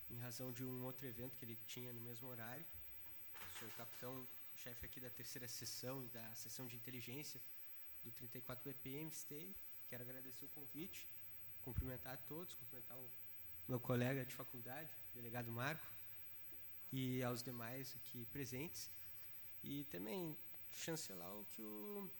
em 0.08 0.16
razão 0.16 0.50
de 0.50 0.64
um 0.64 0.82
outro 0.84 1.06
evento 1.06 1.36
que 1.36 1.44
ele 1.44 1.58
tinha 1.66 1.92
no 1.92 2.00
mesmo 2.00 2.28
horário. 2.28 2.64
Sou 3.58 3.68
o 3.68 3.72
capitão 3.72 4.26
chefe 4.56 4.86
aqui 4.86 4.98
da 5.00 5.10
terceira 5.10 5.46
sessão 5.46 6.02
e 6.02 6.08
da 6.08 6.34
seção 6.34 6.66
de 6.66 6.76
inteligência 6.76 7.38
do 8.02 8.10
34 8.10 8.64
BPM 8.64 9.12
Stay. 9.12 9.54
Quero 9.86 10.02
agradecer 10.02 10.46
o 10.46 10.48
convite, 10.48 11.06
cumprimentar 11.62 12.14
a 12.14 12.16
todos, 12.16 12.54
cumprimentar 12.54 12.96
o 12.96 13.10
meu 13.68 13.78
colega 13.78 14.24
de 14.24 14.34
faculdade, 14.34 14.90
delegado 15.14 15.52
Marco, 15.52 15.86
e 16.90 17.22
aos 17.22 17.42
demais 17.42 17.94
aqui 17.96 18.24
presentes. 18.32 18.88
E 19.62 19.84
também 19.90 20.38
chancelar 20.70 21.36
o 21.36 21.44
que 21.44 21.62
o, 21.62 22.10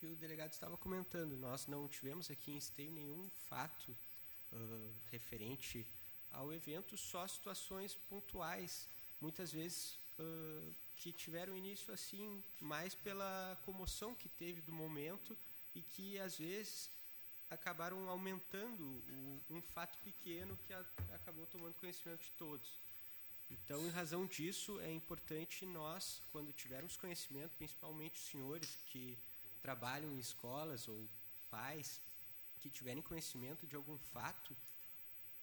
que 0.00 0.06
o 0.06 0.16
delegado 0.16 0.50
estava 0.52 0.76
comentando. 0.78 1.36
Nós 1.36 1.66
não 1.66 1.86
tivemos 1.86 2.30
aqui 2.30 2.50
em 2.52 2.56
Esteio 2.56 2.90
nenhum 2.90 3.28
fato 3.48 3.94
ah, 4.52 4.90
referente 5.12 5.86
ao 6.32 6.52
evento, 6.52 6.96
só 6.96 7.26
situações 7.28 7.94
pontuais, 8.08 8.88
muitas 9.20 9.52
vezes 9.52 9.98
ah, 10.18 10.72
que 10.96 11.12
tiveram 11.12 11.54
início 11.54 11.92
assim, 11.92 12.42
mais 12.60 12.94
pela 12.94 13.58
comoção 13.66 14.14
que 14.14 14.28
teve 14.30 14.62
do 14.62 14.72
momento 14.72 15.36
e 15.74 15.82
que 15.82 16.18
às 16.18 16.38
vezes 16.38 16.90
acabaram 17.50 18.08
aumentando 18.08 18.82
o- 18.84 19.40
um 19.50 19.60
fato 19.60 19.98
pequeno 19.98 20.56
que 20.66 20.72
a- 20.72 20.84
acabou 21.14 21.46
tomando 21.46 21.74
conhecimento 21.74 22.22
de 22.22 22.30
todos. 22.32 22.70
Então, 23.50 23.84
em 23.86 23.90
razão 23.90 24.24
disso, 24.26 24.80
é 24.80 24.92
importante 24.92 25.66
nós, 25.66 26.22
quando 26.32 26.52
tivermos 26.52 26.96
conhecimento, 26.96 27.50
principalmente 27.58 28.14
os 28.14 28.26
senhores 28.28 28.78
que 28.86 29.18
trabalham 29.62 30.12
em 30.12 30.18
escolas 30.18 30.88
ou 30.88 31.08
pais 31.50 32.00
que 32.58 32.70
tiverem 32.70 33.02
conhecimento 33.02 33.66
de 33.66 33.76
algum 33.76 33.98
fato, 33.98 34.56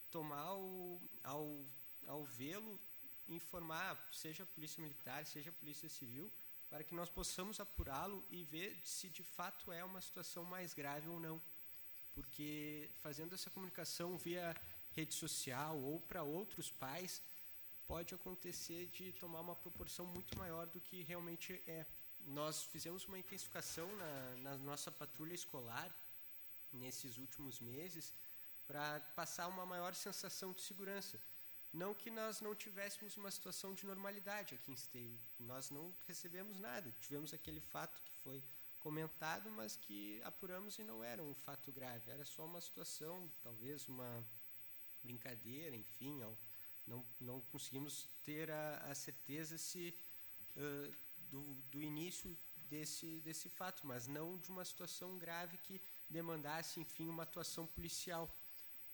tomar 0.10 0.53
o, 0.56 1.01
ao, 1.23 1.65
ao 2.06 2.23
vê-lo, 2.23 2.80
informar, 3.27 3.97
seja 4.12 4.43
a 4.43 4.45
polícia 4.45 4.82
militar, 4.82 5.25
seja 5.25 5.49
a 5.49 5.53
polícia 5.53 5.89
civil, 5.89 6.32
para 6.69 6.84
que 6.84 6.93
nós 6.93 7.10
possamos 7.10 7.60
apurá-lo 7.60 8.23
e 8.30 8.43
ver 8.43 8.80
se 8.84 9.10
de 9.10 9.23
fato 9.23 9.71
é 9.71 9.84
uma 9.84 10.01
situação 10.01 10.43
mais 10.43 10.73
grave 10.73 11.08
ou 11.08 11.19
não. 11.19 11.41
Porque 12.13 12.89
fazendo 13.01 13.34
essa 13.34 13.49
comunicação 13.49 14.17
via 14.17 14.56
rede 14.91 15.13
social 15.13 15.77
ou 15.77 15.99
para 16.01 16.23
outros 16.23 16.71
pais, 16.71 17.21
pode 17.86 18.13
acontecer 18.13 18.88
de 18.88 19.13
tomar 19.13 19.41
uma 19.41 19.56
proporção 19.56 20.06
muito 20.06 20.38
maior 20.38 20.67
do 20.67 20.82
que 20.82 21.03
realmente 21.03 21.62
é. 21.67 21.86
Nós 22.28 22.63
fizemos 22.63 23.06
uma 23.06 23.18
intensificação 23.18 23.88
na, 23.96 24.36
na 24.42 24.58
nossa 24.58 24.92
patrulha 24.92 25.34
escolar 25.34 25.90
nesses 26.74 27.18
últimos 27.18 27.62
meses 27.62 28.13
para 28.68 29.00
passar 29.16 29.48
uma 29.48 29.66
maior 29.66 29.96
sensação 29.96 30.52
de 30.52 30.62
segurança. 30.62 31.18
Não 31.72 31.94
que 31.94 32.10
nós 32.10 32.42
não 32.42 32.54
tivéssemos 32.54 33.16
uma 33.16 33.32
situação 33.32 33.74
de 33.74 33.86
normalidade 33.86 34.56
aqui 34.56 34.72
em 34.72 34.74
Esteio. 34.74 35.18
Nós 35.40 35.70
não 35.70 35.94
recebemos 36.06 36.60
nada. 36.60 36.94
Tivemos 37.00 37.34
aquele 37.34 37.62
fato 37.62 38.02
que 38.02 38.12
foi 38.24 38.44
comentado, 38.80 39.50
mas 39.50 39.78
que 39.78 40.22
apuramos 40.24 40.78
e 40.80 40.84
não 40.84 41.02
era 41.02 41.24
um 41.24 41.34
fato 41.34 41.72
grave. 41.72 42.12
Era 42.12 42.26
só 42.26 42.46
uma 42.46 42.60
situação, 42.60 43.32
talvez 43.42 43.88
uma 43.88 44.26
brincadeira, 45.02 45.76
enfim, 45.76 46.13
não, 46.86 47.06
não 47.20 47.40
conseguimos 47.42 48.08
ter 48.24 48.52
a, 48.52 48.78
a 48.90 48.96
certeza 48.96 49.58
se 49.58 49.98
ãh, 50.58 50.92
do, 51.32 51.42
do 51.72 51.82
início 51.82 52.38
desse, 52.70 53.20
desse 53.22 53.50
fato, 53.50 53.86
mas 53.86 54.08
não 54.08 54.38
de 54.38 54.50
uma 54.50 54.66
situação 54.66 55.18
grave 55.18 55.58
que 55.58 55.82
demandasse, 56.10 56.80
enfim, 56.80 57.08
uma 57.08 57.24
atuação 57.24 57.66
policial. 57.66 58.34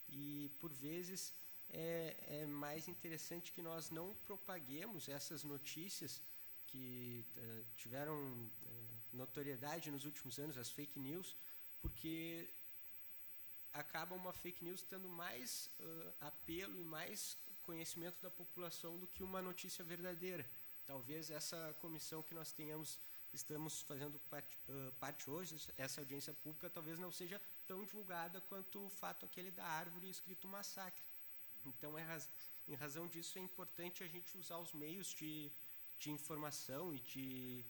E, 0.07 0.51
por 0.59 0.71
vezes, 0.71 1.33
é, 1.69 2.41
é 2.41 2.45
mais 2.45 2.87
interessante 2.87 3.51
que 3.51 3.61
nós 3.61 3.89
não 3.89 4.13
propaguemos 4.15 5.09
essas 5.09 5.43
notícias 5.43 6.21
que 6.67 7.25
ãh, 7.37 7.63
tiveram 7.75 8.15
ãh, 8.15 8.49
notoriedade 9.11 9.91
nos 9.91 10.05
últimos 10.05 10.39
anos, 10.39 10.57
as 10.57 10.69
fake 10.69 10.99
news, 10.99 11.35
porque 11.81 12.49
acaba 13.71 14.15
uma 14.15 14.33
fake 14.33 14.63
news 14.63 14.83
tendo 14.83 15.09
mais 15.09 15.69
ãh, 15.79 16.13
apelo 16.21 16.79
e 16.79 16.83
mais 16.83 17.37
conhecimento 17.63 18.21
da 18.21 18.29
população 18.29 18.97
do 18.97 19.07
que 19.07 19.23
uma 19.23 19.41
notícia 19.41 19.83
verdadeira. 19.83 20.45
Talvez 20.85 21.31
essa 21.31 21.73
comissão 21.79 22.21
que 22.21 22.33
nós 22.33 22.51
tenhamos, 22.51 22.99
estamos 23.33 23.81
fazendo 23.81 24.19
parte, 24.29 24.57
ãh, 24.69 24.91
parte 24.99 25.29
hoje, 25.29 25.55
essa 25.77 26.01
audiência 26.01 26.33
pública, 26.33 26.69
talvez 26.69 26.99
não 26.99 27.11
seja 27.11 27.41
tão 27.65 27.83
divulgada 27.85 28.41
quanto 28.41 28.85
o 28.85 28.89
fato 28.89 29.25
aquele 29.25 29.49
da 29.51 29.65
árvore 29.65 30.09
escrito 30.09 30.47
massacre. 30.47 31.03
Então, 31.65 31.97
é 31.97 32.03
raz- 32.03 32.29
em 32.67 32.75
razão 32.75 33.07
disso, 33.07 33.37
é 33.37 33.41
importante 33.41 34.03
a 34.03 34.07
gente 34.07 34.37
usar 34.37 34.57
os 34.57 34.73
meios 34.73 35.07
de, 35.13 35.51
de 35.99 36.11
informação 36.11 36.93
e 36.93 36.99
de, 36.99 37.65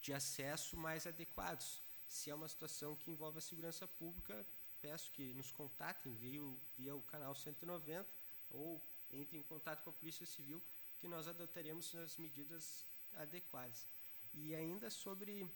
de 0.00 0.12
acesso 0.14 0.76
mais 0.76 1.06
adequados. 1.06 1.82
Se 2.08 2.30
é 2.30 2.34
uma 2.34 2.48
situação 2.48 2.96
que 2.96 3.10
envolve 3.10 3.38
a 3.38 3.42
segurança 3.42 3.86
pública, 3.86 4.46
peço 4.80 5.10
que 5.12 5.32
nos 5.34 5.50
contatem 5.50 6.14
via, 6.14 6.42
o- 6.42 6.58
via 6.76 6.94
o 6.96 7.02
canal 7.02 7.34
190 7.34 8.06
ou 8.50 8.80
entre 9.10 9.36
em 9.38 9.42
contato 9.42 9.82
com 9.82 9.90
a 9.90 9.92
Polícia 9.92 10.24
Civil, 10.26 10.62
que 11.04 11.08
nós 11.08 11.28
adotaremos 11.28 11.94
as 11.96 12.16
medidas 12.16 12.82
adequadas. 13.16 13.86
E 14.32 14.54
ainda 14.54 14.88
sobre 14.88 15.46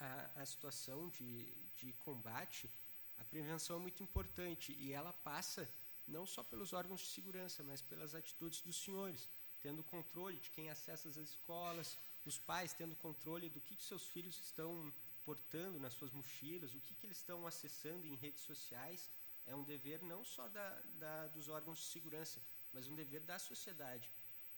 a, 0.00 0.42
a 0.42 0.44
situação 0.44 1.08
de, 1.08 1.44
de 1.76 1.92
combate, 1.92 2.68
a 3.16 3.24
prevenção 3.24 3.76
é 3.76 3.78
muito 3.78 4.02
importante 4.02 4.72
e 4.72 4.92
ela 4.92 5.12
passa 5.12 5.68
não 6.04 6.26
só 6.26 6.42
pelos 6.42 6.72
órgãos 6.72 7.00
de 7.02 7.06
segurança, 7.06 7.62
mas 7.62 7.80
pelas 7.80 8.12
atitudes 8.12 8.60
dos 8.60 8.82
senhores, 8.82 9.28
tendo 9.60 9.84
controle 9.84 10.40
de 10.40 10.50
quem 10.50 10.68
acessa 10.68 11.08
as 11.08 11.16
escolas, 11.16 11.96
os 12.24 12.36
pais 12.36 12.72
tendo 12.72 12.96
controle 12.96 13.48
do 13.48 13.60
que, 13.60 13.76
que 13.76 13.84
seus 13.84 14.08
filhos 14.08 14.36
estão 14.40 14.92
portando 15.24 15.78
nas 15.78 15.92
suas 15.92 16.10
mochilas, 16.10 16.74
o 16.74 16.80
que, 16.80 16.92
que 16.96 17.06
eles 17.06 17.18
estão 17.18 17.46
acessando 17.46 18.04
em 18.04 18.16
redes 18.16 18.42
sociais. 18.42 19.08
É 19.46 19.54
um 19.54 19.62
dever 19.62 20.02
não 20.02 20.24
só 20.24 20.48
da, 20.48 20.82
da, 20.98 21.28
dos 21.28 21.46
órgãos 21.46 21.78
de 21.78 21.84
segurança, 21.84 22.42
mas 22.72 22.88
um 22.88 22.96
dever 22.96 23.20
da 23.20 23.38
sociedade, 23.38 24.10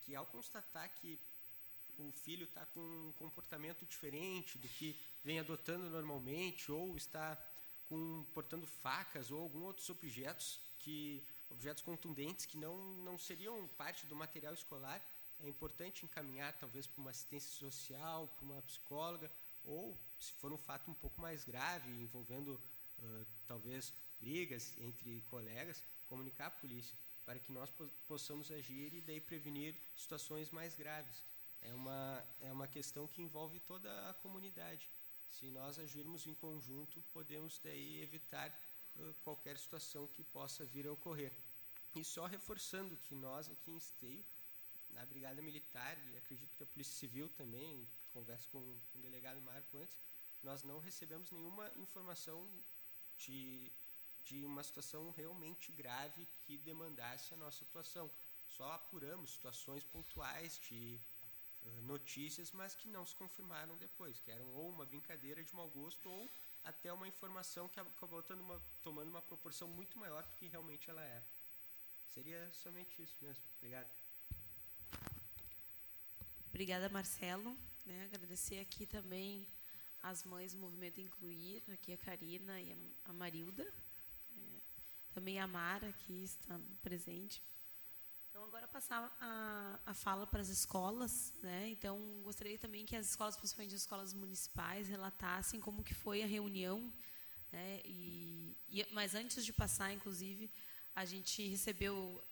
que 0.08 0.14
ao 0.16 0.24
constatar 0.24 0.88
que 0.94 1.20
o 1.98 2.10
filho 2.12 2.44
está 2.44 2.64
com 2.64 2.80
um 2.80 3.12
comportamento 3.18 3.84
diferente 3.84 4.56
do 4.56 4.66
que 4.66 4.98
vem 5.22 5.38
adotando 5.38 5.90
normalmente, 5.90 6.72
ou 6.72 6.96
está 6.96 7.36
com, 7.88 8.24
portando 8.32 8.66
facas 8.66 9.30
ou 9.30 9.42
alguns 9.42 9.64
outros 9.64 9.90
objetos 9.90 10.60
que 10.78 11.22
objetos 11.50 11.82
contundentes 11.82 12.46
que 12.46 12.56
não, 12.56 12.78
não 13.04 13.18
seriam 13.18 13.68
parte 13.76 14.06
do 14.06 14.16
material 14.16 14.54
escolar, 14.54 15.04
é 15.40 15.48
importante 15.48 16.06
encaminhar 16.06 16.54
talvez 16.58 16.86
para 16.86 17.00
uma 17.02 17.10
assistência 17.10 17.50
social, 17.50 18.28
para 18.28 18.46
uma 18.46 18.62
psicóloga, 18.62 19.30
ou 19.62 19.94
se 20.18 20.32
for 20.32 20.50
um 20.50 20.58
fato 20.58 20.90
um 20.90 20.94
pouco 20.94 21.20
mais 21.20 21.44
grave, 21.44 21.90
envolvendo 22.00 22.58
ah, 23.02 23.24
talvez 23.46 23.92
brigas 24.18 24.74
entre 24.78 25.20
colegas, 25.28 25.84
comunicar 26.08 26.46
à 26.46 26.50
polícia, 26.50 26.96
para 27.28 27.38
que 27.38 27.52
nós 27.52 27.70
possamos 28.06 28.50
agir 28.50 28.94
e 28.94 29.02
daí 29.02 29.20
prevenir 29.20 29.76
situações 29.94 30.50
mais 30.50 30.74
graves. 30.74 31.22
É 31.60 31.74
uma, 31.74 32.26
é 32.40 32.50
uma 32.50 32.66
questão 32.66 33.06
que 33.06 33.20
envolve 33.20 33.60
toda 33.60 33.90
a 34.08 34.14
comunidade. 34.14 34.88
Se 35.28 35.50
nós 35.50 35.78
agirmos 35.78 36.26
em 36.26 36.32
conjunto, 36.32 37.02
podemos 37.12 37.58
daí 37.58 38.00
evitar 38.00 38.48
uh, 38.96 39.12
qualquer 39.22 39.58
situação 39.58 40.08
que 40.08 40.24
possa 40.24 40.64
vir 40.64 40.86
a 40.86 40.92
ocorrer. 40.92 41.34
E 41.94 42.02
só 42.02 42.24
reforçando 42.24 42.96
que 42.96 43.14
nós 43.14 43.50
aqui 43.50 43.72
em 43.72 43.76
Esteio, 43.76 44.24
na 44.88 45.04
Brigada 45.04 45.42
Militar, 45.42 45.98
e 46.10 46.16
acredito 46.16 46.56
que 46.56 46.62
a 46.62 46.66
Polícia 46.66 46.94
Civil 46.94 47.28
também, 47.28 47.86
converso 48.10 48.48
com, 48.48 48.62
com 48.90 48.98
o 48.98 49.02
delegado 49.02 49.38
Marco 49.42 49.76
antes, 49.76 50.00
nós 50.42 50.62
não 50.62 50.78
recebemos 50.78 51.30
nenhuma 51.30 51.70
informação 51.76 52.48
de 53.18 53.70
de 54.28 54.44
uma 54.44 54.62
situação 54.62 55.10
realmente 55.10 55.72
grave 55.72 56.26
que 56.42 56.58
demandasse 56.58 57.32
a 57.32 57.36
nossa 57.36 57.64
atuação. 57.64 58.10
Só 58.46 58.72
apuramos 58.72 59.32
situações 59.32 59.82
pontuais 59.84 60.58
de 60.68 61.00
uh, 61.64 61.82
notícias, 61.82 62.52
mas 62.52 62.74
que 62.74 62.88
não 62.88 63.04
se 63.06 63.16
confirmaram 63.16 63.76
depois, 63.78 64.20
que 64.20 64.30
eram 64.30 64.46
ou 64.54 64.68
uma 64.68 64.84
brincadeira 64.84 65.42
de 65.42 65.54
mau 65.54 65.68
gosto 65.70 66.10
ou 66.10 66.28
até 66.64 66.92
uma 66.92 67.08
informação 67.08 67.68
que 67.68 67.80
acabou 67.80 68.22
uma, 68.30 68.62
tomando 68.82 69.08
uma 69.08 69.22
proporção 69.22 69.68
muito 69.68 69.98
maior 69.98 70.22
do 70.24 70.36
que 70.36 70.46
realmente 70.46 70.90
ela 70.90 71.02
era. 71.02 71.26
Seria 72.08 72.50
somente 72.52 73.02
isso 73.02 73.16
mesmo. 73.22 73.44
Obrigado. 73.56 73.90
Obrigada, 76.48 76.88
Marcelo. 76.88 77.56
Né, 77.86 78.04
agradecer 78.04 78.58
aqui 78.60 78.84
também 78.84 79.48
as 80.02 80.22
mães 80.22 80.52
do 80.52 80.58
Movimento 80.58 81.00
Incluir, 81.00 81.62
aqui 81.72 81.92
a 81.92 81.96
Karina 81.96 82.60
e 82.60 82.76
a 83.06 83.12
Marilda, 83.14 83.66
também 85.18 85.40
a 85.40 85.48
Mara, 85.48 85.92
que 86.06 86.22
está 86.22 86.60
presente. 86.80 87.42
Então, 88.28 88.44
agora 88.44 88.68
passar 88.68 89.12
a, 89.20 89.80
a 89.84 89.92
fala 89.92 90.24
para 90.28 90.40
as 90.40 90.48
escolas. 90.48 91.34
Né? 91.42 91.70
Então, 91.70 91.98
gostaria 92.22 92.56
também 92.56 92.86
que 92.86 92.94
as 92.94 93.06
escolas, 93.10 93.36
principalmente 93.36 93.74
as 93.74 93.80
escolas 93.80 94.14
municipais, 94.14 94.86
relatassem 94.86 95.60
como 95.60 95.82
que 95.82 95.92
foi 95.92 96.22
a 96.22 96.26
reunião. 96.26 96.92
Né? 97.50 97.80
E, 97.84 98.56
e, 98.68 98.86
mas 98.92 99.16
antes 99.16 99.44
de 99.44 99.52
passar, 99.52 99.92
inclusive, 99.92 100.48
a 100.94 101.04
gente 101.04 101.44
recebeu... 101.48 102.22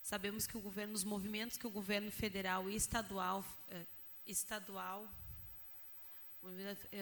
Sabemos 0.00 0.46
que 0.46 0.56
o 0.56 0.60
governo, 0.60 0.94
os 0.94 1.02
movimentos 1.02 1.58
que 1.58 1.66
o 1.66 1.70
governo 1.70 2.12
federal 2.12 2.70
e 2.70 2.76
estadual, 2.76 3.44
eh, 3.66 3.86
estadual 4.24 5.04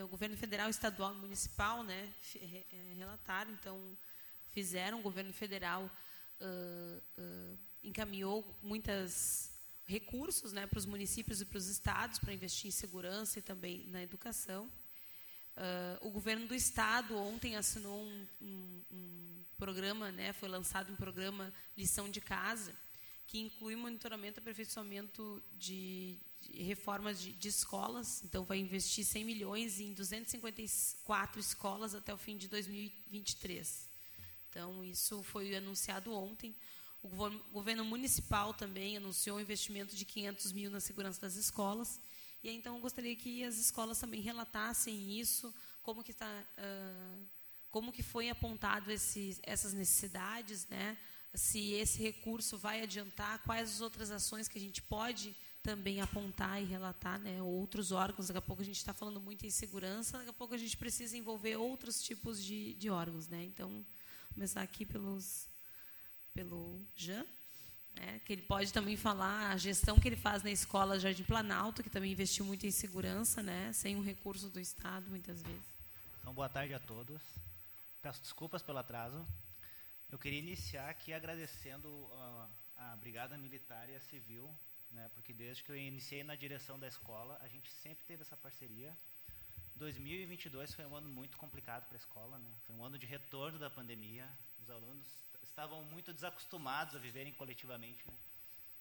o 0.02 0.08
governo 0.08 0.38
federal, 0.38 0.70
estadual 0.70 1.12
e 1.14 1.18
municipal, 1.18 1.82
né, 1.82 2.10
eh, 2.34 2.94
relataram. 2.96 3.52
Então, 3.52 3.94
fizeram. 4.54 5.00
O 5.00 5.02
governo 5.02 5.32
federal 5.32 5.90
uh, 6.40 7.02
uh, 7.18 7.58
encaminhou 7.82 8.56
muitos 8.62 9.50
recursos 9.84 10.52
né, 10.52 10.66
para 10.66 10.78
os 10.78 10.86
municípios 10.86 11.40
e 11.40 11.44
para 11.44 11.58
os 11.58 11.66
estados 11.66 12.18
para 12.18 12.32
investir 12.32 12.68
em 12.68 12.70
segurança 12.70 13.38
e 13.38 13.42
também 13.42 13.84
na 13.88 14.02
educação. 14.02 14.70
Uh, 15.56 16.08
o 16.08 16.10
governo 16.10 16.46
do 16.46 16.54
estado 16.54 17.16
ontem 17.16 17.56
assinou 17.56 18.02
um, 18.02 18.26
um, 18.40 18.82
um, 18.90 19.44
programa, 19.56 20.10
né, 20.10 20.32
foi 20.32 20.48
lançado 20.48 20.92
um 20.92 20.96
programa 20.96 21.52
Lição 21.76 22.10
de 22.10 22.20
Casa, 22.20 22.74
que 23.26 23.38
inclui 23.38 23.76
monitoramento 23.76 24.40
e 24.40 24.40
aperfeiçoamento 24.40 25.42
de, 25.52 26.18
de 26.40 26.62
reformas 26.62 27.20
de, 27.20 27.32
de, 27.32 27.48
escolas. 27.48 28.22
Então, 28.24 28.44
vai 28.44 28.58
investir 28.58 29.04
100 29.04 29.24
milhões 29.24 29.80
em 29.80 29.94
254 29.94 31.40
escolas 31.40 31.94
até 31.94 32.12
o 32.12 32.18
fim 32.18 32.36
de 32.36 32.48
2023. 32.48 33.93
Então, 34.54 34.84
isso 34.84 35.20
foi 35.24 35.52
anunciado 35.56 36.12
ontem. 36.12 36.54
O 37.02 37.08
governo 37.52 37.84
municipal 37.84 38.54
também 38.54 38.96
anunciou 38.96 39.36
um 39.36 39.40
investimento 39.40 39.96
de 39.96 40.04
500 40.04 40.52
mil 40.52 40.70
na 40.70 40.78
segurança 40.78 41.20
das 41.20 41.34
escolas. 41.34 42.00
E 42.40 42.48
então, 42.50 42.76
eu 42.76 42.80
gostaria 42.80 43.16
que 43.16 43.42
as 43.42 43.58
escolas 43.58 43.98
também 43.98 44.20
relatassem 44.20 45.18
isso, 45.18 45.52
como 45.82 46.04
que 46.04 46.12
está, 46.12 46.30
como 47.68 47.90
que 47.90 48.00
foi 48.00 48.30
apontado 48.30 48.92
esses, 48.92 49.40
essas 49.42 49.72
necessidades, 49.72 50.68
né? 50.68 50.96
Se 51.34 51.72
esse 51.72 52.00
recurso 52.00 52.56
vai 52.56 52.80
adiantar, 52.80 53.42
quais 53.42 53.68
as 53.72 53.80
outras 53.80 54.12
ações 54.12 54.46
que 54.46 54.56
a 54.56 54.60
gente 54.60 54.80
pode 54.80 55.34
também 55.64 56.00
apontar 56.00 56.62
e 56.62 56.64
relatar, 56.64 57.18
né? 57.18 57.42
Outros 57.42 57.90
órgãos. 57.90 58.28
Daqui 58.28 58.38
a 58.38 58.42
pouco 58.42 58.62
a 58.62 58.64
gente 58.64 58.76
está 58.76 58.94
falando 58.94 59.20
muito 59.20 59.44
em 59.44 59.50
segurança. 59.50 60.18
Daqui 60.18 60.30
a 60.30 60.32
pouco 60.32 60.54
a 60.54 60.58
gente 60.58 60.76
precisa 60.76 61.16
envolver 61.16 61.56
outros 61.56 62.00
tipos 62.00 62.40
de, 62.40 62.74
de 62.74 62.88
órgãos, 62.88 63.26
né? 63.26 63.42
Então 63.42 63.84
começar 64.34 64.62
aqui 64.62 64.84
pelos, 64.84 65.48
pelo 66.34 66.84
Jean, 66.96 67.24
né, 67.94 68.20
que 68.24 68.32
ele 68.32 68.42
pode 68.42 68.72
também 68.72 68.96
falar 68.96 69.52
a 69.52 69.56
gestão 69.56 69.98
que 69.98 70.08
ele 70.08 70.16
faz 70.16 70.42
na 70.42 70.50
escola 70.50 70.98
Jardim 70.98 71.22
Planalto, 71.22 71.84
que 71.84 71.88
também 71.88 72.10
investiu 72.10 72.44
muito 72.44 72.66
em 72.66 72.70
segurança, 72.72 73.40
né, 73.42 73.72
sem 73.72 73.94
um 73.94 74.02
recurso 74.02 74.50
do 74.50 74.58
Estado, 74.58 75.08
muitas 75.08 75.40
vezes. 75.40 75.62
Então, 76.20 76.34
boa 76.34 76.48
tarde 76.48 76.74
a 76.74 76.80
todos. 76.80 77.22
Peço 78.02 78.20
desculpas 78.22 78.60
pelo 78.60 78.78
atraso. 78.78 79.24
Eu 80.10 80.18
queria 80.18 80.40
iniciar 80.40 80.90
aqui 80.90 81.12
agradecendo 81.12 81.88
a, 82.12 82.48
a 82.76 82.96
Brigada 82.96 83.38
Militar 83.38 83.88
e 83.88 83.94
a 83.94 84.00
Civil, 84.00 84.50
né, 84.90 85.08
porque 85.14 85.32
desde 85.32 85.62
que 85.62 85.70
eu 85.70 85.76
iniciei 85.76 86.24
na 86.24 86.34
direção 86.34 86.76
da 86.76 86.88
escola, 86.88 87.38
a 87.40 87.46
gente 87.46 87.70
sempre 87.70 88.04
teve 88.04 88.22
essa 88.22 88.36
parceria 88.36 88.96
2022 89.76 90.72
foi 90.74 90.86
um 90.86 90.94
ano 90.94 91.08
muito 91.08 91.36
complicado 91.36 91.86
para 91.86 91.96
a 91.96 92.02
escola, 92.04 92.38
né? 92.38 92.50
Foi 92.66 92.74
um 92.76 92.84
ano 92.84 92.98
de 92.98 93.06
retorno 93.06 93.58
da 93.58 93.68
pandemia. 93.68 94.28
Os 94.60 94.70
alunos 94.70 95.06
estavam 95.42 95.84
muito 95.84 96.12
desacostumados 96.12 96.94
a 96.94 96.98
viverem 96.98 97.32
coletivamente. 97.32 98.06
Né? 98.06 98.14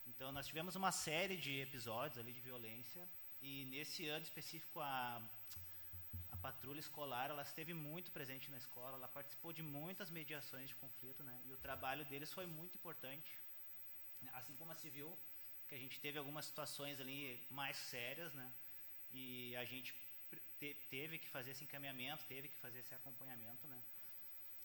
Então 0.08 0.32
nós 0.32 0.48
tivemos 0.48 0.76
uma 0.76 0.92
série 0.92 1.38
de 1.38 1.60
episódios 1.60 2.18
ali 2.20 2.32
de 2.32 2.40
violência 2.40 3.08
e 3.42 3.66
nesse 3.66 4.08
ano 4.08 4.24
específico 4.24 4.80
a 4.80 5.22
a 6.34 6.38
patrulha 6.38 6.80
escolar 6.80 7.30
ela 7.30 7.44
esteve 7.44 7.74
muito 7.74 8.12
presente 8.12 8.50
na 8.50 8.58
escola, 8.58 8.98
ela 8.98 9.08
participou 9.08 9.54
de 9.54 9.62
muitas 9.62 10.10
mediações 10.10 10.68
de 10.68 10.76
conflito, 10.76 11.24
né? 11.24 11.36
E 11.46 11.54
o 11.54 11.58
trabalho 11.58 12.04
deles 12.06 12.34
foi 12.34 12.46
muito 12.46 12.76
importante, 12.76 13.32
assim 14.34 14.56
como 14.56 14.72
a 14.72 14.76
civil, 14.76 15.18
que 15.68 15.76
a 15.76 15.78
gente 15.78 16.00
teve 16.00 16.18
algumas 16.18 16.46
situações 16.46 17.00
ali 17.00 17.40
mais 17.50 17.78
sérias, 17.78 18.34
né? 18.34 18.52
E 19.12 19.56
a 19.56 19.64
gente 19.64 19.94
te, 20.64 20.74
teve 20.90 21.20
que 21.20 21.28
fazer 21.36 21.52
esse 21.52 21.64
encaminhamento, 21.68 22.24
teve 22.26 22.48
que 22.48 22.58
fazer 22.58 22.80
esse 22.80 22.94
acompanhamento, 23.00 23.68
né? 23.68 23.80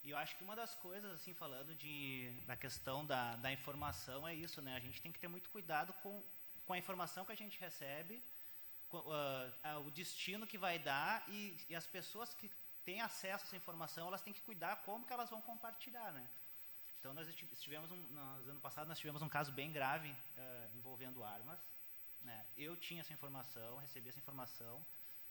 E 0.01 0.11
eu 0.11 0.17
acho 0.17 0.35
que 0.37 0.43
uma 0.47 0.55
das 0.55 0.73
coisas, 0.75 1.11
assim, 1.11 1.33
falando 1.33 1.75
de, 1.75 2.31
da 2.47 2.55
questão 2.55 3.05
da, 3.05 3.35
da 3.35 3.51
informação, 3.51 4.19
é 4.27 4.33
isso, 4.33 4.61
né? 4.61 4.73
A 4.75 4.83
gente 4.85 5.01
tem 5.01 5.11
que 5.11 5.19
ter 5.19 5.27
muito 5.27 5.49
cuidado 5.49 5.91
com, 6.01 6.23
com 6.65 6.73
a 6.73 6.77
informação 6.77 7.25
que 7.25 7.33
a 7.33 7.41
gente 7.43 7.59
recebe, 7.59 8.23
com, 8.87 8.99
uh, 8.99 9.87
o 9.87 9.91
destino 9.91 10.47
que 10.47 10.57
vai 10.57 10.79
dar 10.79 11.27
e, 11.27 11.57
e, 11.69 11.75
as 11.75 11.85
pessoas 11.85 12.33
que 12.33 12.49
têm 12.85 13.01
acesso 13.01 13.43
a 13.43 13.47
essa 13.47 13.57
informação, 13.57 14.07
elas 14.07 14.21
têm 14.21 14.33
que 14.33 14.41
cuidar 14.41 14.77
como 14.87 15.05
que 15.05 15.13
elas 15.13 15.29
vão 15.29 15.41
compartilhar, 15.41 16.11
né? 16.13 16.25
Então, 16.99 17.13
nós 17.13 17.27
tivemos, 17.65 17.91
um, 17.91 18.01
no 18.15 18.51
ano 18.53 18.61
passado, 18.61 18.87
nós 18.87 18.99
tivemos 18.99 19.21
um 19.21 19.29
caso 19.29 19.51
bem 19.51 19.71
grave 19.71 20.09
uh, 20.09 20.77
envolvendo 20.77 21.23
armas, 21.23 21.59
né? 22.21 22.45
Eu 22.57 22.75
tinha 22.77 23.01
essa 23.01 23.13
informação, 23.13 23.77
recebi 23.77 24.09
essa 24.09 24.19
informação, 24.19 24.85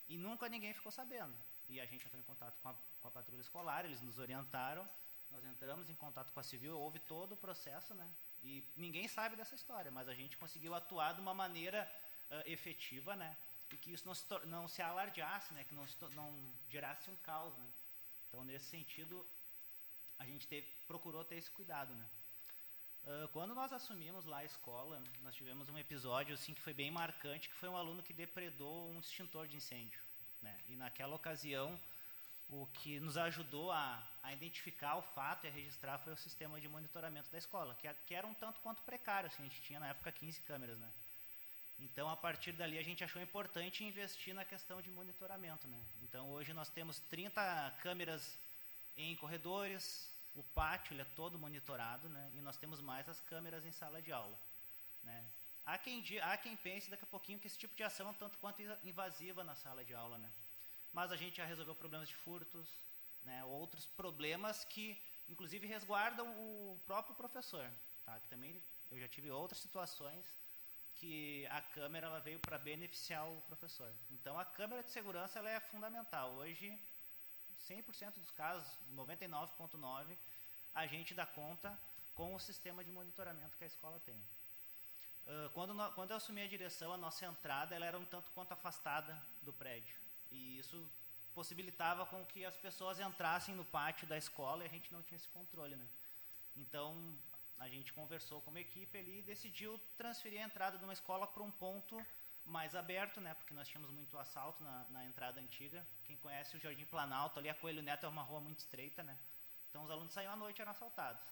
e 0.09 0.17
nunca 0.17 0.49
ninguém 0.49 0.73
ficou 0.73 0.91
sabendo. 0.91 1.35
E 1.69 1.81
a 1.81 1.87
gente 1.87 2.07
entrou 2.07 2.21
em 2.21 2.25
contato 2.25 2.59
com 2.61 2.69
a, 2.69 2.75
com 2.75 3.09
a 3.09 3.11
patrulha 3.11 3.41
escolar, 3.41 3.85
eles 3.85 4.01
nos 4.01 4.19
orientaram, 4.19 4.89
nós 5.31 5.45
entramos 5.45 5.91
em 5.91 5.95
contato 5.95 6.33
com 6.33 6.41
a 6.41 6.43
civil, 6.43 6.79
houve 6.79 6.99
todo 7.01 7.33
o 7.33 7.37
processo, 7.37 7.95
né? 7.95 8.11
E 8.43 8.65
ninguém 8.77 9.07
sabe 9.07 9.37
dessa 9.37 9.55
história, 9.55 9.91
mas 9.91 10.09
a 10.09 10.15
gente 10.15 10.37
conseguiu 10.37 10.75
atuar 10.75 11.13
de 11.13 11.21
uma 11.21 11.35
maneira 11.35 11.91
uh, 12.31 12.51
efetiva, 12.51 13.15
né? 13.15 13.37
E 13.71 13.77
que 13.77 13.93
isso 13.93 14.07
não 14.07 14.15
se, 14.15 14.25
não 14.47 14.67
se 14.67 14.81
alardeasse, 14.81 15.53
né? 15.53 15.65
Que 15.65 15.75
não, 15.75 15.87
se, 15.87 15.97
não 16.15 16.55
gerasse 16.69 17.11
um 17.11 17.17
caos, 17.17 17.55
né? 17.59 17.69
Então, 18.29 18.45
nesse 18.45 18.67
sentido, 18.67 19.27
a 20.19 20.25
gente 20.25 20.47
teve, 20.47 20.67
procurou 20.87 21.25
ter 21.25 21.37
esse 21.37 21.51
cuidado, 21.51 21.95
né? 21.95 22.09
Uh, 23.09 23.27
quando 23.29 23.55
nós 23.55 23.73
assumimos 23.73 24.27
lá 24.27 24.41
a 24.41 24.45
escola, 24.45 25.03
nós 25.23 25.35
tivemos 25.35 25.71
um 25.71 25.79
episódio 25.79 26.35
assim 26.35 26.53
que 26.53 26.61
foi 26.61 26.75
bem 26.75 26.91
marcante, 26.91 27.49
que 27.49 27.55
foi 27.55 27.67
um 27.67 27.77
aluno 27.77 28.03
que 28.03 28.13
depredou 28.13 28.91
um 28.91 29.01
extintor 29.01 29.47
de 29.47 29.57
incêndio. 29.57 29.99
Né? 30.43 30.55
E 30.69 30.77
naquela 30.77 31.17
ocasião, 31.17 31.81
o 32.51 32.67
que 32.67 33.01
nos 33.01 33.17
ajudou 33.17 33.73
a, 33.73 34.07
a, 34.23 34.31
identificar 34.35 34.97
o 34.97 35.03
fato 35.03 35.47
e 35.47 35.49
a 35.49 35.51
registrar 35.51 35.99
foi 36.01 36.13
o 36.13 36.19
sistema 36.19 36.61
de 36.61 36.69
monitoramento 36.69 37.31
da 37.31 37.39
escola, 37.39 37.75
que, 37.77 37.89
que 38.07 38.15
era 38.15 38.27
um 38.27 38.35
tanto 38.35 38.61
quanto 38.61 38.83
precário. 38.83 39.29
Assim, 39.29 39.43
a 39.43 39.47
gente 39.47 39.63
tinha 39.63 39.81
na 39.81 39.89
época 39.89 40.13
15 40.13 40.43
câmeras. 40.43 40.79
Né? 40.79 40.91
Então, 41.79 42.11
a 42.11 42.17
partir 42.17 42.53
dali, 42.53 42.79
a 42.79 42.85
gente 42.85 43.03
achou 43.03 43.23
importante 43.23 43.85
investir 43.85 44.35
na 44.35 44.45
questão 44.45 44.83
de 44.83 44.91
monitoramento. 44.91 45.67
Né? 45.67 45.81
Então, 46.03 46.31
hoje 46.31 46.53
nós 46.53 46.69
temos 46.69 46.99
30 47.09 47.73
câmeras 47.81 48.37
em 48.99 49.17
corredores, 49.17 50.13
o 50.39 50.43
pátio 50.55 51.01
é 51.01 51.05
todo 51.05 51.39
monitorado, 51.39 52.09
né? 52.09 52.31
E 52.35 52.41
nós 52.41 52.57
temos 52.57 52.81
mais 52.81 53.09
as 53.09 53.21
câmeras 53.21 53.65
em 53.65 53.73
sala 53.73 54.01
de 54.01 54.13
aula, 54.13 54.39
né? 55.03 55.25
Há 55.67 55.77
quem, 55.77 56.03
há 56.23 56.37
quem 56.39 56.57
pense 56.57 56.89
daqui 56.89 57.05
a 57.05 57.07
pouquinho 57.07 57.39
que 57.39 57.47
esse 57.47 57.59
tipo 57.59 57.75
de 57.75 57.83
ação 57.83 58.09
é 58.09 58.13
tanto 58.15 58.39
quanto 58.39 58.63
invasiva 58.85 59.43
na 59.43 59.55
sala 59.55 59.85
de 59.85 59.95
aula, 59.95 60.17
né? 60.17 60.31
Mas 60.93 61.11
a 61.11 61.17
gente 61.17 61.37
já 61.37 61.45
resolveu 61.45 61.75
problemas 61.75 62.09
de 62.09 62.15
furtos, 62.15 62.81
né? 63.25 63.45
Outros 63.45 63.85
problemas 63.87 64.65
que, 64.65 64.97
inclusive, 65.29 65.67
resguardam 65.67 66.27
o 66.39 66.81
próprio 66.87 67.15
professor. 67.17 67.69
tá? 68.07 68.19
Que 68.21 68.29
também 68.29 68.63
eu 68.91 68.99
já 68.99 69.09
tive 69.09 69.31
outras 69.31 69.61
situações 69.61 70.25
que 70.95 71.47
a 71.47 71.61
câmera 71.61 72.07
ela 72.07 72.21
veio 72.21 72.41
para 72.41 72.59
beneficiar 72.59 73.29
o 73.29 73.41
professor. 73.43 73.93
Então 74.11 74.39
a 74.39 74.45
câmera 74.45 74.83
de 74.83 74.91
segurança 74.91 75.39
ela 75.39 75.51
é 75.51 75.61
fundamental. 75.61 76.33
Hoje 76.35 76.81
100% 77.69 78.15
dos 78.15 78.31
casos, 78.31 78.67
99.9, 78.95 80.17
a 80.79 80.87
gente 80.87 81.13
dá 81.13 81.27
conta 81.27 81.77
com 82.15 82.35
o 82.35 82.39
sistema 82.39 82.85
de 82.85 82.91
monitoramento 82.91 83.57
que 83.59 83.65
a 83.65 83.67
escola 83.67 83.99
tem. 84.01 84.15
Uh, 84.15 85.51
quando, 85.53 85.75
quando 85.95 86.11
eu 86.13 86.17
assumi 86.17 86.41
a 86.43 86.47
direção, 86.47 86.93
a 86.93 86.97
nossa 86.97 87.27
entrada 87.27 87.75
ela 87.75 87.85
era 87.85 87.99
um 87.99 88.05
tanto 88.05 88.31
quanto 88.31 88.53
afastada 88.53 89.21
do 89.43 89.53
prédio. 89.53 89.97
E 90.31 90.59
isso 90.59 90.79
possibilitava 91.35 92.07
com 92.07 92.25
que 92.27 92.45
as 92.45 92.57
pessoas 92.57 93.01
entrassem 93.01 93.55
no 93.55 93.65
pátio 93.65 94.07
da 94.07 94.17
escola 94.17 94.63
e 94.63 94.67
a 94.67 94.71
gente 94.71 94.93
não 94.93 95.03
tinha 95.03 95.17
esse 95.17 95.29
controle. 95.29 95.75
Né? 95.77 95.87
Então, 96.57 97.19
a 97.59 97.69
gente 97.69 97.93
conversou 97.93 98.41
com 98.43 98.51
uma 98.51 98.61
equipe 98.61 98.97
ali 98.97 99.19
e 99.19 99.23
decidiu 99.23 99.81
transferir 99.97 100.41
a 100.41 100.45
entrada 100.45 100.79
de 100.79 100.85
uma 100.85 100.93
escola 100.93 101.27
para 101.27 101.43
um 101.43 101.51
ponto 101.51 102.01
mais 102.45 102.75
aberto, 102.75 103.21
né? 103.21 103.35
Porque 103.35 103.53
nós 103.53 103.69
tínhamos 103.69 103.91
muito 103.91 104.17
assalto 104.17 104.63
na, 104.63 104.87
na, 104.91 105.05
entrada 105.05 105.41
antiga. 105.41 105.85
Quem 106.05 106.17
conhece 106.17 106.57
o 106.57 106.61
Jardim 106.61 106.87
Planalto, 106.87 107.39
ali 107.39 107.49
a 107.49 107.55
Coelho 107.55 107.83
Neto 107.83 108.07
é 108.07 108.09
uma 108.09 108.23
rua 108.23 108.41
muito 108.41 108.61
estreita, 108.61 109.03
né? 109.03 109.19
Então 109.79 109.85
os 109.85 109.93
alunos 109.93 110.13
saíam 110.13 110.33
à 110.33 110.37
noite 110.37 110.59
e 110.59 110.63
eram 110.63 110.73
assaltados. 110.73 111.23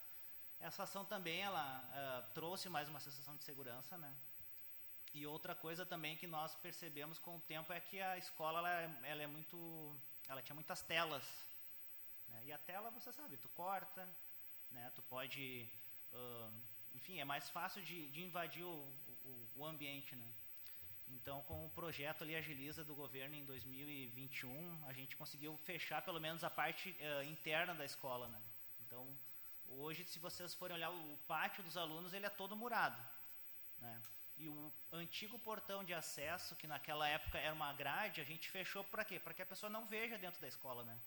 Essa 0.61 0.85
ação 0.85 1.05
também 1.05 1.41
ela 1.41 1.83
uh, 1.83 2.33
trouxe 2.33 2.69
mais 2.69 2.89
uma 2.89 3.01
sensação 3.01 3.35
de 3.35 3.43
segurança, 3.43 3.99
né? 3.99 4.15
E 5.13 5.27
outra 5.27 5.53
coisa 5.53 5.85
também 5.85 6.17
que 6.17 6.29
nós 6.29 6.55
percebemos 6.55 7.19
com 7.19 7.39
o 7.39 7.41
tempo 7.41 7.73
é 7.73 7.81
que 7.81 8.01
a 8.01 8.17
escola 8.17 8.61
ela, 8.61 8.71
é, 8.71 9.11
ela 9.11 9.23
é 9.23 9.27
muito, 9.27 9.57
ela 10.29 10.41
tinha 10.43 10.55
muitas 10.55 10.81
telas, 10.81 11.25
né? 12.29 12.41
E 12.45 12.53
a 12.53 12.59
tela 12.59 12.89
você 12.91 13.13
sabe, 13.13 13.37
tu 13.37 13.49
corta, 13.49 14.09
né? 14.71 14.93
Tu 14.95 15.03
pode, 15.03 15.69
uh, 16.13 16.53
enfim, 16.95 17.19
é 17.19 17.25
mais 17.25 17.51
fácil 17.51 17.83
de, 17.83 18.09
de 18.13 18.23
invadir 18.23 18.63
o, 18.63 18.77
o, 19.25 19.51
o 19.57 19.67
ambiente, 19.67 20.15
né? 20.15 20.33
Então, 21.09 21.43
com 21.43 21.65
o 21.65 21.71
projeto 21.71 22.23
ali 22.23 22.35
Agiliza 22.35 22.85
do 22.85 22.95
governo 22.95 23.35
em 23.35 23.45
2021, 23.45 24.87
a 24.87 24.93
gente 24.93 25.17
conseguiu 25.17 25.57
fechar 25.59 26.03
pelo 26.03 26.21
menos 26.21 26.43
a 26.43 26.51
parte 26.51 26.91
uh, 26.91 27.23
interna 27.25 27.75
da 27.75 27.85
escola, 27.85 28.29
né? 28.29 28.41
Então, 28.81 29.07
hoje, 29.69 30.05
se 30.05 30.19
vocês 30.19 30.55
forem 30.55 30.77
olhar 30.77 30.91
o 30.91 31.17
pátio 31.29 31.63
dos 31.63 31.77
alunos, 31.77 32.13
ele 32.13 32.27
é 32.27 32.31
todo 32.31 32.57
murado, 32.57 33.01
né? 33.79 34.01
E 34.39 34.49
o 34.49 34.73
antigo 34.93 35.39
portão 35.39 35.83
de 35.83 35.95
acesso, 35.95 36.57
que 36.57 36.67
naquela 36.67 37.09
época 37.09 37.39
era 37.39 37.55
uma 37.55 37.73
grade, 37.73 38.21
a 38.21 38.25
gente 38.25 38.51
fechou 38.51 38.85
para 38.85 39.05
quê? 39.05 39.19
Para 39.19 39.33
que 39.33 39.43
a 39.43 39.47
pessoa 39.47 39.71
não 39.71 39.87
veja 39.87 40.19
dentro 40.19 40.41
da 40.41 40.49
escola, 40.49 40.85
né? 40.85 40.99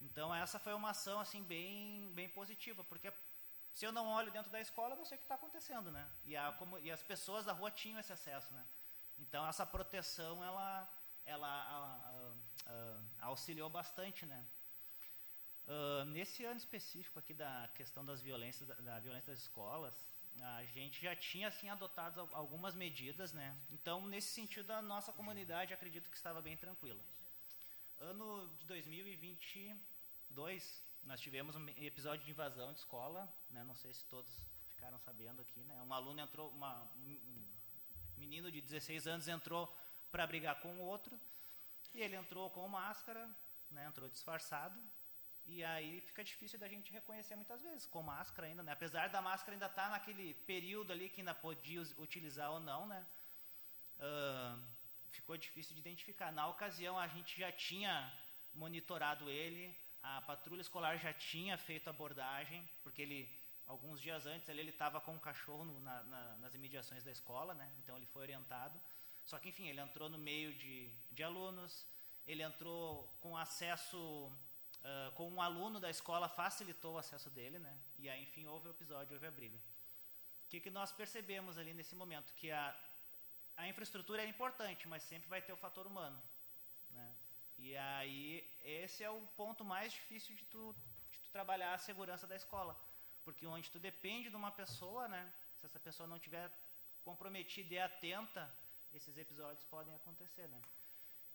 Então, 0.00 0.34
essa 0.34 0.58
foi 0.58 0.74
uma 0.74 0.90
ação 0.90 1.20
assim 1.20 1.42
bem, 1.42 2.10
bem 2.14 2.28
positiva, 2.28 2.82
porque 2.84 3.12
se 3.72 3.84
eu 3.84 3.92
não 3.92 4.08
olho 4.08 4.32
dentro 4.32 4.50
da 4.50 4.60
escola, 4.60 4.94
eu 4.94 4.98
não 4.98 5.04
sei 5.04 5.16
o 5.16 5.18
que 5.18 5.24
está 5.24 5.36
acontecendo, 5.36 5.90
né? 5.92 6.08
E, 6.24 6.36
a, 6.36 6.52
como, 6.52 6.78
e 6.80 6.90
as 6.90 7.02
pessoas 7.02 7.44
da 7.44 7.52
rua 7.52 7.70
tinham 7.70 8.00
esse 8.00 8.12
acesso, 8.12 8.52
né? 8.52 8.64
Então 9.18 9.46
essa 9.46 9.66
proteção 9.66 10.42
ela, 10.44 10.88
ela 11.24 11.48
a, 11.48 12.34
a, 12.66 13.00
auxiliou 13.26 13.68
bastante, 13.68 14.24
né? 14.26 14.46
Uh, 15.66 16.04
nesse 16.06 16.44
ano 16.44 16.56
específico 16.56 17.18
aqui 17.18 17.34
da 17.34 17.68
questão 17.74 18.04
das 18.04 18.22
violências 18.22 18.66
da, 18.66 18.74
da, 18.76 18.98
violência 19.00 19.32
das 19.32 19.42
escolas, 19.42 19.94
a 20.40 20.64
gente 20.64 21.02
já 21.02 21.14
tinha 21.14 21.48
assim 21.48 21.68
adotado 21.68 22.26
algumas 22.32 22.74
medidas, 22.74 23.32
né? 23.32 23.54
Então 23.70 24.06
nesse 24.06 24.28
sentido 24.28 24.70
a 24.70 24.80
nossa 24.80 25.12
comunidade 25.12 25.74
acredito 25.74 26.08
que 26.08 26.16
estava 26.16 26.40
bem 26.40 26.56
tranquila. 26.56 27.04
Ano 27.98 28.48
de 28.56 28.64
2022 28.66 30.88
nós 31.02 31.20
tivemos 31.20 31.54
um 31.56 31.68
episódio 31.68 32.24
de 32.24 32.30
invasão 32.30 32.72
de 32.72 32.78
escola, 32.78 33.30
né? 33.50 33.62
Não 33.64 33.74
sei 33.74 33.92
se 33.92 34.06
todos 34.06 34.32
ficaram 34.68 34.98
sabendo 35.00 35.42
aqui, 35.42 35.60
né? 35.64 35.82
Um 35.82 35.92
aluno 35.92 36.20
entrou, 36.20 36.48
uma, 36.50 36.82
um, 36.96 37.37
menino 38.18 38.50
de 38.50 38.60
16 38.60 39.06
anos 39.06 39.28
entrou 39.28 39.72
para 40.10 40.26
brigar 40.26 40.60
com 40.60 40.74
o 40.76 40.80
outro, 40.80 41.18
e 41.94 42.00
ele 42.00 42.16
entrou 42.16 42.50
com 42.50 42.66
máscara, 42.68 43.28
né, 43.70 43.86
entrou 43.86 44.08
disfarçado, 44.08 44.78
e 45.46 45.64
aí 45.64 46.00
fica 46.02 46.22
difícil 46.22 46.58
da 46.58 46.68
gente 46.68 46.92
reconhecer 46.92 47.34
muitas 47.34 47.62
vezes, 47.62 47.86
com 47.86 48.02
máscara 48.02 48.46
ainda, 48.48 48.62
né? 48.62 48.72
apesar 48.72 49.08
da 49.08 49.22
máscara 49.22 49.54
ainda 49.54 49.66
estar 49.66 49.84
tá 49.84 49.90
naquele 49.90 50.34
período 50.50 50.92
ali 50.92 51.08
que 51.08 51.22
ainda 51.22 51.34
podia 51.34 51.80
utilizar 51.96 52.50
ou 52.52 52.60
não, 52.60 52.86
né? 52.86 53.06
Uh, 53.98 54.62
ficou 55.10 55.38
difícil 55.38 55.72
de 55.74 55.80
identificar. 55.80 56.30
Na 56.30 56.46
ocasião, 56.48 56.98
a 56.98 57.08
gente 57.08 57.38
já 57.38 57.50
tinha 57.50 58.12
monitorado 58.54 59.30
ele, 59.30 59.74
a 60.02 60.20
patrulha 60.20 60.60
escolar 60.60 60.98
já 60.98 61.14
tinha 61.14 61.56
feito 61.56 61.88
abordagem, 61.88 62.68
porque 62.82 63.00
ele 63.00 63.28
alguns 63.68 64.00
dias 64.00 64.26
antes 64.26 64.48
ele 64.48 64.70
estava 64.70 65.00
com 65.00 65.12
um 65.12 65.18
cachorro 65.18 65.64
no, 65.64 65.78
na, 65.80 66.02
na, 66.04 66.38
nas 66.38 66.54
imediações 66.54 67.04
da 67.04 67.12
escola, 67.12 67.54
né? 67.54 67.70
Então 67.78 67.96
ele 67.96 68.06
foi 68.06 68.22
orientado. 68.22 68.80
Só 69.24 69.38
que 69.38 69.50
enfim, 69.50 69.68
ele 69.68 69.80
entrou 69.80 70.08
no 70.08 70.16
meio 70.16 70.54
de, 70.54 70.90
de 71.12 71.22
alunos, 71.22 71.86
ele 72.26 72.42
entrou 72.42 73.06
com 73.20 73.36
acesso, 73.36 73.98
uh, 73.98 75.12
com 75.12 75.28
um 75.30 75.40
aluno 75.42 75.78
da 75.78 75.90
escola 75.90 76.28
facilitou 76.28 76.94
o 76.94 76.98
acesso 76.98 77.28
dele, 77.28 77.58
né? 77.58 77.78
E 77.98 78.08
aí 78.08 78.22
enfim 78.22 78.46
houve 78.46 78.68
o 78.68 78.70
episódio, 78.70 79.14
houve 79.14 79.26
a 79.26 79.30
briga. 79.30 79.58
O 80.46 80.48
que, 80.48 80.60
que 80.60 80.70
nós 80.70 80.90
percebemos 80.90 81.58
ali 81.58 81.74
nesse 81.74 81.94
momento? 81.94 82.32
Que 82.34 82.50
a, 82.50 82.74
a 83.54 83.68
infraestrutura 83.68 84.22
é 84.22 84.26
importante, 84.26 84.88
mas 84.88 85.02
sempre 85.02 85.28
vai 85.28 85.42
ter 85.42 85.52
o 85.52 85.58
fator 85.58 85.86
humano, 85.86 86.20
né? 86.90 87.14
E 87.58 87.76
aí 87.76 88.48
esse 88.62 89.04
é 89.04 89.10
o 89.10 89.20
ponto 89.36 89.62
mais 89.62 89.92
difícil 89.92 90.34
de 90.34 90.44
tu, 90.46 90.74
de 91.10 91.18
tu 91.18 91.28
trabalhar 91.28 91.74
a 91.74 91.78
segurança 91.78 92.26
da 92.26 92.36
escola 92.36 92.87
porque 93.28 93.46
onde 93.46 93.70
tu 93.70 93.78
depende 93.78 94.30
de 94.30 94.36
uma 94.36 94.50
pessoa, 94.50 95.06
né? 95.06 95.22
Se 95.58 95.66
essa 95.66 95.78
pessoa 95.78 96.06
não 96.06 96.18
tiver 96.18 96.50
comprometida 97.04 97.74
e 97.74 97.78
atenta, 97.78 98.42
esses 98.94 99.18
episódios 99.18 99.62
podem 99.64 99.94
acontecer, 99.94 100.46
né? 100.48 100.60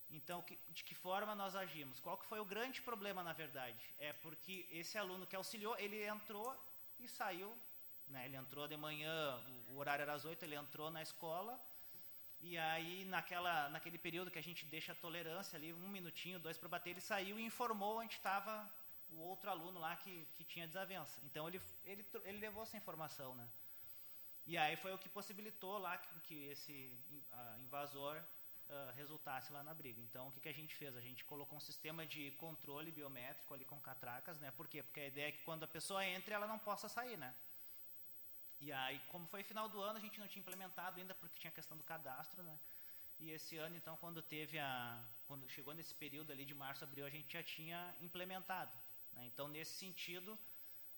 Então, 0.10 0.42
que, 0.42 0.58
de 0.70 0.84
que 0.84 0.96
forma 0.96 1.36
nós 1.36 1.56
agimos? 1.56 2.00
Qual 2.00 2.18
que 2.18 2.26
foi 2.26 2.40
o 2.40 2.46
grande 2.54 2.82
problema, 2.82 3.22
na 3.24 3.32
verdade? 3.32 3.84
É 4.00 4.12
porque 4.12 4.68
esse 4.72 4.98
aluno 4.98 5.28
que 5.28 5.36
auxiliou, 5.36 5.78
ele 5.78 6.04
entrou 6.16 6.50
e 7.00 7.08
saiu, 7.08 7.56
né? 8.08 8.26
Ele 8.26 8.38
entrou 8.38 8.68
de 8.68 8.76
manhã, 8.76 9.40
o 9.70 9.78
horário 9.78 10.02
era 10.02 10.14
às 10.14 10.26
oito, 10.26 10.44
ele 10.44 10.56
entrou 10.56 10.90
na 10.90 11.04
escola, 11.04 11.54
e 12.42 12.58
aí 12.58 13.06
naquela, 13.06 13.70
naquele 13.70 14.00
período 14.00 14.32
que 14.32 14.40
a 14.40 14.48
gente 14.50 14.66
deixa 14.66 14.94
a 14.94 14.96
tolerância 14.96 15.58
ali, 15.58 15.72
um 15.72 15.90
minutinho, 15.90 16.40
dois 16.40 16.58
para 16.58 16.70
bater, 16.70 16.90
ele 16.90 17.02
saiu 17.02 17.38
e 17.38 17.46
informou 17.46 18.00
onde 18.00 18.16
estava 18.16 18.68
o 19.14 19.20
outro 19.20 19.50
aluno 19.50 19.80
lá 19.80 19.96
que, 19.96 20.26
que 20.36 20.44
tinha 20.44 20.68
desavença. 20.68 21.20
Então 21.24 21.48
ele, 21.48 21.62
ele, 21.84 22.06
ele 22.24 22.38
levou 22.40 22.64
essa 22.64 22.78
informação, 22.78 23.36
né? 23.36 23.48
E 24.46 24.58
aí 24.58 24.76
foi 24.76 24.94
o 24.94 24.98
que 24.98 25.08
possibilitou 25.08 25.78
lá 25.78 25.98
que, 25.98 26.20
que 26.22 26.46
esse 26.46 26.98
uh, 27.32 27.62
invasor 27.62 28.18
uh, 28.18 28.92
resultasse 28.96 29.52
lá 29.54 29.64
na 29.64 29.74
briga. 29.74 30.02
Então 30.02 30.28
o 30.28 30.32
que, 30.32 30.42
que 30.42 30.50
a 30.50 30.54
gente 30.54 30.76
fez? 30.76 30.96
A 30.96 31.02
gente 31.02 31.24
colocou 31.24 31.58
um 31.58 31.62
sistema 31.62 32.06
de 32.06 32.32
controle 32.32 32.92
biométrico 32.92 33.54
ali 33.54 33.64
com 33.64 33.80
catracas, 33.80 34.40
né? 34.40 34.52
Por 34.52 34.68
quê? 34.68 34.84
Porque 34.84 35.00
a 35.00 35.08
ideia 35.08 35.30
é 35.30 35.32
que 35.32 35.44
quando 35.44 35.64
a 35.64 35.68
pessoa 35.68 36.06
entra, 36.06 36.36
ela 36.36 36.48
não 36.48 36.60
possa 36.60 36.90
sair, 36.90 37.18
né? 37.18 37.34
E 38.60 38.72
aí, 38.72 39.00
como 39.10 39.28
foi 39.28 39.44
final 39.44 39.68
do 39.68 39.82
ano, 39.82 39.98
a 39.98 40.02
gente 40.02 40.20
não 40.20 40.28
tinha 40.28 40.42
implementado 40.42 41.00
ainda 41.00 41.14
porque 41.16 41.38
tinha 41.38 41.52
a 41.52 41.54
questão 41.54 41.78
do 41.78 41.84
cadastro, 41.84 42.42
né? 42.44 42.58
E 43.20 43.32
esse 43.32 43.58
ano, 43.58 43.76
então, 43.76 43.96
quando 43.98 44.22
teve 44.22 44.60
a, 44.60 45.02
quando 45.28 45.48
chegou 45.50 45.74
nesse 45.74 45.94
período 45.94 46.32
ali 46.32 46.46
de 46.46 46.54
março, 46.54 46.84
abril, 46.84 47.06
a 47.06 47.10
gente 47.10 47.32
já 47.32 47.44
tinha 47.44 47.96
implementado. 48.02 48.72
Né? 49.14 49.26
Então, 49.26 49.48
nesse 49.48 49.74
sentido, 49.74 50.38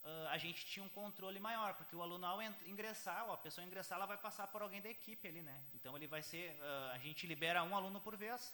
uh, 0.05 0.27
a 0.29 0.37
gente 0.37 0.65
tinha 0.65 0.85
um 0.85 0.89
controle 0.89 1.39
maior, 1.39 1.73
porque 1.73 1.95
o 1.95 2.01
aluno 2.01 2.25
ao 2.25 2.41
ingressar, 2.65 3.29
a 3.29 3.37
pessoa 3.37 3.65
ingressar, 3.65 3.97
ela 3.97 4.05
vai 4.05 4.17
passar 4.17 4.47
por 4.47 4.61
alguém 4.61 4.81
da 4.81 4.89
equipe 4.89 5.27
ali, 5.27 5.41
né? 5.41 5.63
Então 5.73 5.95
ele 5.95 6.07
vai 6.07 6.21
ser, 6.21 6.55
uh, 6.59 6.91
a 6.93 6.97
gente 6.99 7.25
libera 7.27 7.63
um 7.63 7.75
aluno 7.75 7.99
por 7.99 8.15
vez, 8.15 8.53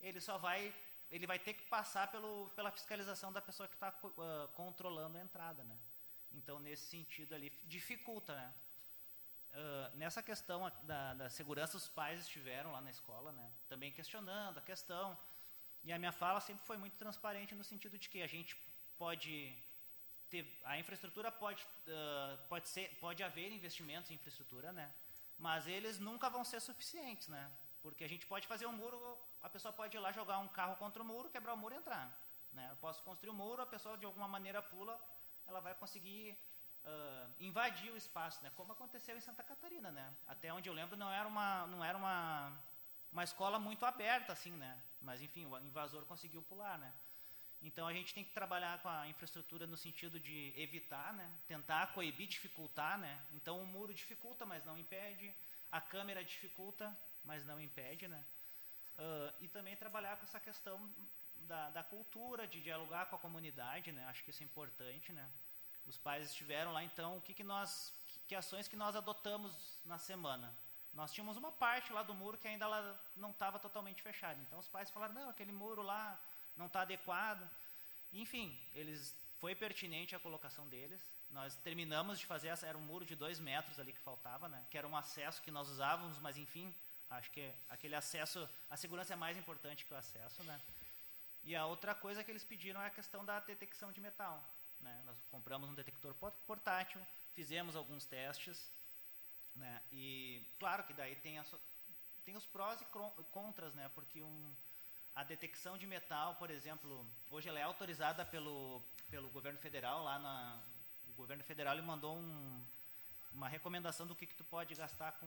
ele 0.00 0.20
só 0.20 0.38
vai, 0.38 0.74
ele 1.10 1.26
vai 1.26 1.38
ter 1.38 1.54
que 1.54 1.64
passar 1.64 2.10
pelo, 2.10 2.50
pela 2.56 2.70
fiscalização 2.70 3.32
da 3.32 3.42
pessoa 3.42 3.68
que 3.68 3.74
está 3.74 3.90
uh, 4.02 4.48
controlando 4.54 5.18
a 5.18 5.20
entrada, 5.20 5.62
né? 5.64 5.78
Então 6.32 6.58
nesse 6.58 6.86
sentido 6.86 7.34
ali 7.34 7.50
dificulta, 7.66 8.34
né? 8.34 8.54
Uh, 9.50 9.96
nessa 9.96 10.22
questão 10.22 10.70
da, 10.82 11.14
da, 11.14 11.30
segurança, 11.30 11.76
os 11.76 11.88
pais 11.88 12.20
estiveram 12.20 12.70
lá 12.70 12.80
na 12.80 12.90
escola, 12.90 13.32
né? 13.32 13.50
Também 13.68 13.90
questionando 13.90 14.58
a 14.58 14.62
questão. 14.62 15.18
E 15.82 15.92
a 15.92 15.98
minha 15.98 16.12
fala 16.12 16.38
sempre 16.40 16.64
foi 16.66 16.76
muito 16.76 16.96
transparente 16.96 17.54
no 17.54 17.64
sentido 17.64 17.96
de 17.96 18.08
que 18.10 18.20
a 18.20 18.26
gente 18.26 18.54
pode 18.98 19.56
ter 20.28 20.44
a 20.64 20.78
infraestrutura 20.78 21.30
pode 21.32 21.62
uh, 21.64 22.48
pode 22.48 22.68
ser 22.68 22.86
pode 23.00 23.22
haver 23.22 23.50
investimentos 23.52 24.10
em 24.10 24.14
infraestrutura, 24.14 24.72
né? 24.72 24.92
Mas 25.38 25.66
eles 25.66 25.98
nunca 25.98 26.28
vão 26.28 26.44
ser 26.44 26.60
suficientes, 26.60 27.28
né? 27.28 27.50
Porque 27.80 28.04
a 28.04 28.08
gente 28.08 28.26
pode 28.26 28.46
fazer 28.46 28.66
um 28.66 28.72
muro, 28.72 28.98
a 29.42 29.48
pessoa 29.48 29.72
pode 29.72 29.96
ir 29.96 30.00
lá 30.00 30.10
jogar 30.12 30.38
um 30.38 30.48
carro 30.48 30.76
contra 30.76 31.00
o 31.02 31.06
muro, 31.06 31.30
quebrar 31.30 31.54
o 31.54 31.56
muro 31.56 31.74
e 31.74 31.78
entrar, 31.78 32.06
né? 32.52 32.68
Eu 32.70 32.76
posso 32.76 33.02
construir 33.04 33.30
um 33.30 33.34
muro, 33.34 33.62
a 33.62 33.66
pessoa 33.66 33.96
de 33.96 34.04
alguma 34.04 34.26
maneira 34.26 34.60
pula, 34.60 35.00
ela 35.46 35.60
vai 35.60 35.74
conseguir 35.76 36.36
uh, 36.84 37.34
invadir 37.38 37.92
o 37.92 37.96
espaço, 37.96 38.42
né? 38.42 38.50
Como 38.56 38.72
aconteceu 38.72 39.16
em 39.16 39.20
Santa 39.20 39.42
Catarina, 39.44 39.90
né? 39.92 40.12
Até 40.26 40.52
onde 40.52 40.68
eu 40.68 40.74
lembro 40.74 40.96
não 40.96 41.10
era 41.10 41.28
uma 41.28 41.66
não 41.68 41.84
era 41.84 41.96
uma 41.96 42.52
uma 43.10 43.24
escola 43.24 43.58
muito 43.58 43.86
aberta 43.86 44.32
assim, 44.32 44.52
né? 44.52 44.82
Mas 45.00 45.22
enfim, 45.22 45.46
o 45.46 45.58
invasor 45.60 46.04
conseguiu 46.04 46.42
pular, 46.42 46.76
né? 46.78 46.92
Então 47.60 47.86
a 47.88 47.92
gente 47.92 48.14
tem 48.14 48.24
que 48.24 48.32
trabalhar 48.32 48.80
com 48.82 48.88
a 48.88 49.08
infraestrutura 49.08 49.66
no 49.66 49.76
sentido 49.76 50.20
de 50.20 50.52
evitar, 50.56 51.12
né? 51.12 51.28
tentar 51.46 51.88
coibir, 51.88 52.28
dificultar. 52.28 52.98
Né? 52.98 53.20
Então 53.32 53.60
o 53.60 53.66
muro 53.66 53.92
dificulta, 53.92 54.46
mas 54.46 54.64
não 54.64 54.78
impede. 54.78 55.34
A 55.70 55.80
câmera 55.80 56.24
dificulta, 56.24 56.96
mas 57.24 57.44
não 57.44 57.60
impede. 57.60 58.06
Né? 58.06 58.24
Uh, 58.96 59.34
e 59.40 59.48
também 59.48 59.76
trabalhar 59.76 60.16
com 60.16 60.24
essa 60.24 60.38
questão 60.38 60.90
da, 61.34 61.70
da, 61.70 61.82
cultura, 61.82 62.46
de 62.46 62.60
dialogar 62.60 63.06
com 63.06 63.16
a 63.16 63.18
comunidade. 63.18 63.90
Né? 63.90 64.04
Acho 64.06 64.22
que 64.22 64.30
isso 64.30 64.42
é 64.42 64.46
importante. 64.46 65.12
Né? 65.12 65.28
Os 65.84 65.98
pais 65.98 66.30
estiveram 66.30 66.72
lá, 66.72 66.84
então, 66.84 67.16
o 67.16 67.20
que, 67.20 67.34
que 67.34 67.44
nós, 67.44 67.92
que, 68.28 68.36
ações 68.36 68.68
que 68.68 68.76
nós 68.76 68.94
adotamos 68.94 69.82
na 69.84 69.98
semana? 69.98 70.56
Nós 70.92 71.12
tínhamos 71.12 71.36
uma 71.36 71.52
parte 71.52 71.92
lá 71.92 72.02
do 72.02 72.14
muro 72.14 72.38
que 72.38 72.48
ainda 72.48 72.66
não 73.16 73.30
estava 73.30 73.58
totalmente 73.58 74.00
fechada. 74.00 74.40
Então 74.42 74.58
os 74.58 74.68
pais 74.68 74.90
falaram, 74.90 75.14
não, 75.14 75.28
aquele 75.28 75.52
muro 75.52 75.82
lá 75.82 76.18
não 76.58 76.66
está 76.66 76.82
adequado. 76.82 77.48
Enfim, 78.12 78.58
eles 78.74 79.14
foi 79.40 79.54
pertinente 79.54 80.14
a 80.14 80.18
colocação 80.18 80.68
deles. 80.68 81.00
Nós 81.30 81.54
terminamos 81.56 82.18
de 82.18 82.26
fazer 82.26 82.48
essa, 82.48 82.66
era 82.66 82.76
um 82.76 82.80
muro 82.80 83.04
de 83.04 83.14
dois 83.14 83.38
metros 83.38 83.78
ali 83.78 83.92
que 83.92 84.00
faltava, 84.00 84.48
né? 84.48 84.66
Que 84.70 84.78
era 84.78 84.88
um 84.88 84.96
acesso 84.96 85.42
que 85.42 85.50
nós 85.50 85.68
usávamos, 85.68 86.18
mas 86.18 86.36
enfim, 86.36 86.74
acho 87.10 87.30
que 87.30 87.52
aquele 87.68 87.94
acesso, 87.94 88.48
a 88.68 88.76
segurança 88.76 89.12
é 89.12 89.16
mais 89.16 89.36
importante 89.36 89.84
que 89.84 89.92
o 89.92 89.96
acesso, 89.96 90.42
né? 90.44 90.60
E 91.44 91.54
a 91.54 91.66
outra 91.66 91.94
coisa 91.94 92.24
que 92.24 92.30
eles 92.30 92.44
pediram 92.44 92.80
é 92.80 92.86
a 92.86 92.90
questão 92.90 93.24
da 93.24 93.40
detecção 93.40 93.92
de 93.92 94.00
metal. 94.00 94.42
Né? 94.80 95.02
Nós 95.04 95.16
compramos 95.30 95.68
um 95.68 95.74
detector 95.74 96.14
portátil, 96.46 97.00
fizemos 97.32 97.76
alguns 97.76 98.04
testes, 98.04 98.70
né? 99.54 99.82
E 99.92 100.42
claro 100.58 100.84
que 100.84 100.94
daí 100.94 101.14
tem, 101.16 101.38
a, 101.38 101.44
tem 102.24 102.36
os 102.36 102.46
prós 102.46 102.80
e 102.80 102.84
contras, 103.30 103.74
né? 103.74 103.90
Porque 103.94 104.22
um, 104.22 104.54
a 105.18 105.24
detecção 105.24 105.76
de 105.76 105.84
metal, 105.84 106.36
por 106.36 106.48
exemplo, 106.48 107.04
hoje 107.28 107.48
ela 107.48 107.58
é 107.58 107.64
autorizada 107.64 108.24
pelo, 108.24 108.80
pelo 109.10 109.28
governo 109.30 109.58
federal. 109.58 110.04
Lá 110.04 110.16
na, 110.16 110.62
o 111.08 111.12
governo 111.14 111.42
federal 111.42 111.74
ele 111.74 111.82
mandou 111.82 112.16
um, 112.16 112.64
uma 113.32 113.48
recomendação 113.48 114.06
do 114.06 114.14
que, 114.14 114.28
que 114.28 114.36
tu 114.36 114.44
pode 114.44 114.76
gastar 114.76 115.10
com, 115.18 115.26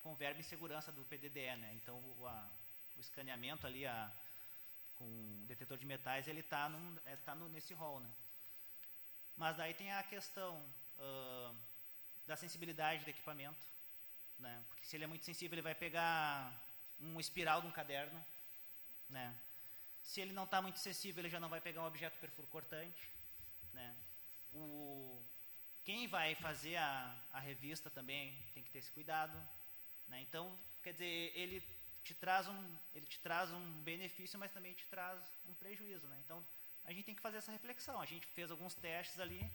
com 0.00 0.14
verbo 0.14 0.38
em 0.38 0.44
segurança 0.44 0.92
do 0.92 1.04
PDDE. 1.06 1.56
Né? 1.56 1.72
Então, 1.74 1.96
o, 1.96 2.24
a, 2.24 2.48
o 2.96 3.00
escaneamento 3.00 3.66
ali 3.66 3.84
a, 3.84 4.12
com 4.94 5.06
o 5.06 5.46
detetor 5.48 5.76
de 5.76 5.84
metais, 5.84 6.28
ele 6.28 6.38
está 6.38 6.70
é, 7.04 7.16
tá 7.16 7.34
nesse 7.34 7.74
rol. 7.74 7.98
Né? 7.98 8.10
Mas 9.36 9.56
daí 9.56 9.74
tem 9.74 9.90
a 9.90 10.04
questão 10.04 10.54
uh, 10.98 11.56
da 12.28 12.36
sensibilidade 12.36 13.02
do 13.02 13.10
equipamento. 13.10 13.58
Né? 14.38 14.64
Porque 14.68 14.86
se 14.86 14.96
ele 14.96 15.02
é 15.02 15.08
muito 15.08 15.24
sensível, 15.24 15.56
ele 15.56 15.62
vai 15.62 15.74
pegar 15.74 16.52
um 17.00 17.18
espiral 17.18 17.60
de 17.60 17.66
um 17.66 17.72
caderno 17.72 18.24
né? 19.08 19.34
Se 20.02 20.20
ele 20.20 20.32
não 20.32 20.44
está 20.44 20.62
muito 20.62 20.78
sensível, 20.78 21.20
ele 21.20 21.28
já 21.28 21.40
não 21.40 21.48
vai 21.48 21.60
pegar 21.60 21.82
um 21.82 21.86
objeto 21.86 22.18
perfuro 22.18 22.48
cortante. 22.48 23.12
Né? 23.72 23.94
O, 24.52 25.22
quem 25.84 26.06
vai 26.08 26.34
fazer 26.36 26.76
a, 26.76 27.14
a 27.32 27.40
revista 27.40 27.90
também 27.90 28.36
tem 28.54 28.62
que 28.62 28.70
ter 28.70 28.78
esse 28.78 28.90
cuidado. 28.90 29.36
Né? 30.06 30.20
Então, 30.22 30.58
quer 30.82 30.92
dizer, 30.92 31.32
ele 31.34 31.62
te 32.02 32.14
traz 32.14 32.48
um, 32.48 32.76
ele 32.94 33.06
te 33.06 33.20
traz 33.20 33.52
um 33.52 33.82
benefício, 33.82 34.38
mas 34.38 34.50
também 34.50 34.72
te 34.72 34.86
traz 34.86 35.20
um 35.46 35.54
prejuízo. 35.54 36.06
Né? 36.08 36.18
Então, 36.24 36.44
a 36.84 36.92
gente 36.92 37.04
tem 37.04 37.14
que 37.14 37.20
fazer 37.20 37.38
essa 37.38 37.52
reflexão. 37.52 38.00
A 38.00 38.06
gente 38.06 38.26
fez 38.28 38.50
alguns 38.50 38.74
testes 38.74 39.20
ali 39.20 39.50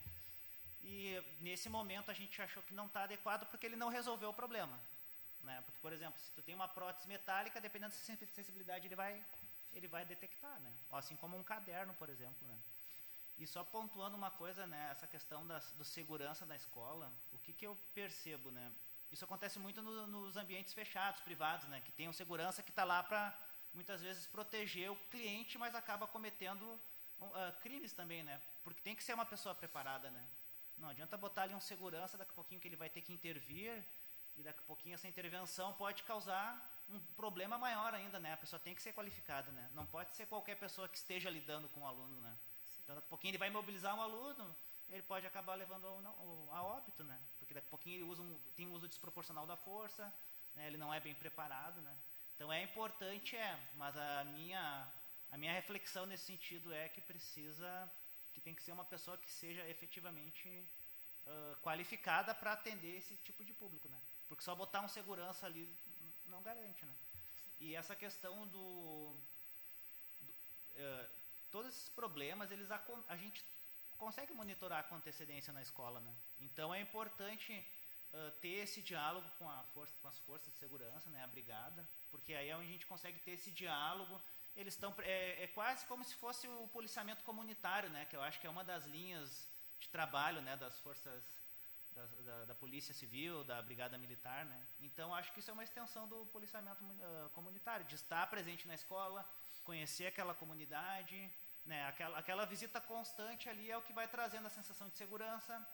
e 0.84 1.20
nesse 1.40 1.68
momento 1.70 2.12
a 2.12 2.14
gente 2.14 2.40
achou 2.42 2.62
que 2.62 2.74
não 2.74 2.86
está 2.86 3.04
adequado 3.04 3.48
porque 3.50 3.66
ele 3.66 3.76
não 3.76 3.90
resolveu 3.90 4.30
o 4.30 4.34
problema. 4.34 4.80
Né? 5.42 5.62
Porque, 5.66 5.80
por 5.80 5.92
exemplo, 5.92 6.20
se 6.20 6.32
tu 6.32 6.42
tem 6.42 6.54
uma 6.54 6.68
prótese 6.68 7.08
metálica, 7.08 7.60
dependendo 7.60 7.94
da 7.94 8.28
sensibilidade, 8.28 8.88
ele 8.88 8.96
vai 8.96 9.26
ele 9.74 9.88
vai 9.88 10.06
detectar, 10.06 10.60
né? 10.62 10.74
Assim 10.92 11.16
como 11.16 11.38
um 11.38 11.44
caderno, 11.44 11.94
por 11.96 12.10
exemplo, 12.10 12.48
né? 12.48 12.60
E 13.38 13.48
só 13.48 13.64
pontuando 13.64 14.16
uma 14.16 14.32
coisa, 14.32 14.68
né? 14.68 14.90
Essa 14.92 15.08
questão 15.08 15.46
da 15.46 15.60
do 15.78 15.84
segurança 15.84 16.46
da 16.46 16.56
escola, 16.56 17.12
o 17.32 17.40
que, 17.40 17.54
que 17.54 17.66
eu 17.66 17.76
percebo, 17.94 18.52
né? 18.52 18.72
Isso 19.12 19.26
acontece 19.26 19.60
muito 19.60 19.82
no, 19.82 20.08
nos 20.08 20.38
ambientes 20.38 20.74
fechados, 20.74 21.22
privados, 21.22 21.68
né? 21.68 21.82
Que 21.82 21.92
tem 21.92 22.08
um 22.08 22.14
segurança 22.14 22.64
que 22.64 22.70
está 22.70 22.84
lá 22.84 23.04
para 23.04 23.38
muitas 23.74 24.02
vezes 24.02 24.28
proteger 24.28 24.92
o 24.92 24.96
cliente, 25.10 25.58
mas 25.58 25.76
acaba 25.76 26.08
cometendo 26.08 26.64
uh, 27.20 27.62
crimes 27.62 27.94
também, 27.94 28.24
né? 28.24 28.42
Porque 28.64 28.82
tem 28.82 28.96
que 28.96 29.04
ser 29.04 29.14
uma 29.14 29.26
pessoa 29.26 29.56
preparada, 29.56 30.10
né? 30.12 30.28
Não 30.78 30.90
adianta 30.90 31.18
botar 31.18 31.44
ali 31.44 31.54
um 31.54 31.60
segurança, 31.60 32.18
daqui 32.18 32.32
a 32.32 32.36
pouquinho 32.36 32.60
que 32.60 32.68
ele 32.68 32.76
vai 32.76 32.90
ter 32.90 33.02
que 33.02 33.14
intervir 33.14 33.86
e 34.36 34.44
daqui 34.44 34.60
a 34.60 34.64
pouquinho 34.64 34.96
essa 34.96 35.08
intervenção 35.08 35.74
pode 35.74 36.04
causar 36.04 36.73
um 36.90 37.00
problema 37.16 37.58
maior 37.58 37.94
ainda, 37.94 38.20
né? 38.20 38.34
A 38.34 38.38
pessoa 38.38 38.60
tem 38.60 38.76
que 38.76 38.82
ser 38.82 38.94
qualificada, 38.94 39.52
né? 39.52 39.70
Não 39.74 39.86
pode 39.86 40.14
ser 40.14 40.26
qualquer 40.28 40.56
pessoa 40.56 40.88
que 40.88 40.98
esteja 40.98 41.30
lidando 41.30 41.70
com 41.70 41.82
o 41.82 41.86
aluno, 41.86 42.20
né? 42.22 42.38
Então, 42.84 42.96
daqui 42.96 43.08
a 43.08 43.10
pouquinho 43.10 43.32
ele 43.32 43.38
vai 43.38 43.50
mobilizar 43.50 43.96
um 43.96 44.02
aluno, 44.02 44.56
ele 44.90 45.04
pode 45.04 45.26
acabar 45.26 45.56
levando 45.56 45.88
a 46.52 46.64
óbito, 46.64 47.04
né? 47.04 47.20
Porque 47.40 47.54
daqui 47.54 47.68
a 47.68 47.70
pouquinho 47.70 47.96
ele 47.98 48.04
usa 48.04 48.22
um, 48.22 48.38
tem 48.56 48.68
um 48.68 48.74
uso 48.74 48.88
desproporcional 48.88 49.48
da 49.48 49.56
força, 49.56 50.14
né? 50.54 50.68
ele 50.68 50.78
não 50.78 50.94
é 50.94 51.00
bem 51.00 51.16
preparado, 51.16 51.82
né? 51.82 51.98
Então 52.36 52.52
é 52.52 52.62
importante, 52.62 53.36
é, 53.36 53.60
mas 53.76 53.96
a 53.96 54.24
minha 54.26 54.92
a 55.34 55.38
minha 55.38 55.52
reflexão 55.52 56.06
nesse 56.06 56.26
sentido 56.26 56.72
é 56.72 56.88
que 56.90 57.02
precisa, 57.02 57.92
que 58.32 58.40
tem 58.40 58.54
que 58.54 58.62
ser 58.62 58.72
uma 58.72 58.86
pessoa 58.86 59.18
que 59.18 59.32
seja 59.32 59.68
efetivamente 59.68 60.48
uh, 61.26 61.56
qualificada 61.64 62.36
para 62.36 62.54
atender 62.54 62.98
esse 62.98 63.16
tipo 63.18 63.44
de 63.44 63.52
público, 63.52 63.90
né? 63.90 64.00
Porque 64.28 64.44
só 64.44 64.54
botar 64.54 64.82
um 64.82 64.88
segurança 64.88 65.48
ali 65.48 65.66
não 66.34 66.42
garante, 66.42 66.86
né? 66.86 66.94
E 67.60 67.76
essa 67.76 67.96
questão 67.96 68.48
do, 68.48 69.16
do 70.22 70.32
uh, 70.32 71.10
todos 71.52 71.70
esses 71.74 71.90
problemas, 71.90 72.52
eles 72.52 72.70
a, 72.72 72.82
a, 73.08 73.16
gente 73.16 73.46
consegue 73.98 74.34
monitorar 74.34 74.88
com 74.88 74.96
antecedência 74.96 75.54
na 75.54 75.62
escola, 75.62 76.00
né? 76.02 76.14
Então 76.40 76.74
é 76.74 76.82
importante 76.82 77.54
uh, 78.12 78.32
ter 78.42 78.56
esse 78.66 78.82
diálogo 78.82 79.30
com, 79.38 79.50
a 79.50 79.64
força, 79.74 79.96
com 80.02 80.08
as 80.08 80.20
forças 80.20 80.52
de 80.52 80.60
segurança, 80.60 81.10
né? 81.10 81.24
A 81.24 81.28
brigada, 81.28 81.88
porque 82.10 82.34
aí 82.34 82.50
é 82.50 82.58
onde 82.58 82.68
a 82.68 82.72
gente 82.72 82.88
consegue 82.88 83.20
ter 83.20 83.32
esse 83.32 83.52
diálogo. 83.52 84.20
Eles 84.56 84.74
estão 84.74 84.94
é, 85.00 85.44
é 85.44 85.48
quase 85.48 85.86
como 85.86 86.04
se 86.04 86.16
fosse 86.16 86.48
o 86.48 86.68
policiamento 86.68 87.24
comunitário, 87.24 87.90
né? 87.90 88.06
Que 88.06 88.16
eu 88.16 88.22
acho 88.22 88.40
que 88.40 88.48
é 88.48 88.50
uma 88.50 88.64
das 88.64 88.86
linhas 88.86 89.48
de 89.80 89.88
trabalho, 89.90 90.42
né? 90.42 90.58
Das 90.58 90.80
forças 90.80 91.43
da, 91.94 92.06
da, 92.06 92.46
da, 92.46 92.56
Polícia 92.56 92.94
Civil, 92.94 93.44
da 93.44 93.62
Brigada 93.62 93.98
Militar. 93.98 94.46
Né? 94.46 94.66
Então, 94.82 95.14
acho 95.14 95.32
que 95.34 95.40
isso 95.40 95.50
é 95.50 95.54
uma 95.54 95.64
extensão 95.64 96.08
do 96.08 96.26
policiamento 96.28 96.84
uh, 96.84 97.30
comunitário, 97.32 97.86
de 97.86 97.96
estar 97.96 98.26
presente 98.28 98.68
na 98.68 98.76
escola, 98.76 99.28
conhecer 99.64 100.08
aquela 100.08 100.34
comunidade. 100.34 101.32
Né? 101.66 101.86
Aquela, 101.88 102.18
aquela 102.18 102.46
visita 102.46 102.82
constante 102.82 103.48
ali 103.48 103.70
é 103.70 103.78
o 103.78 103.82
que 103.82 103.94
vai 103.94 104.08
trazendo 104.08 104.48
a 104.48 104.50
sensação 104.50 104.90
de 104.90 104.98
segurança. 104.98 105.66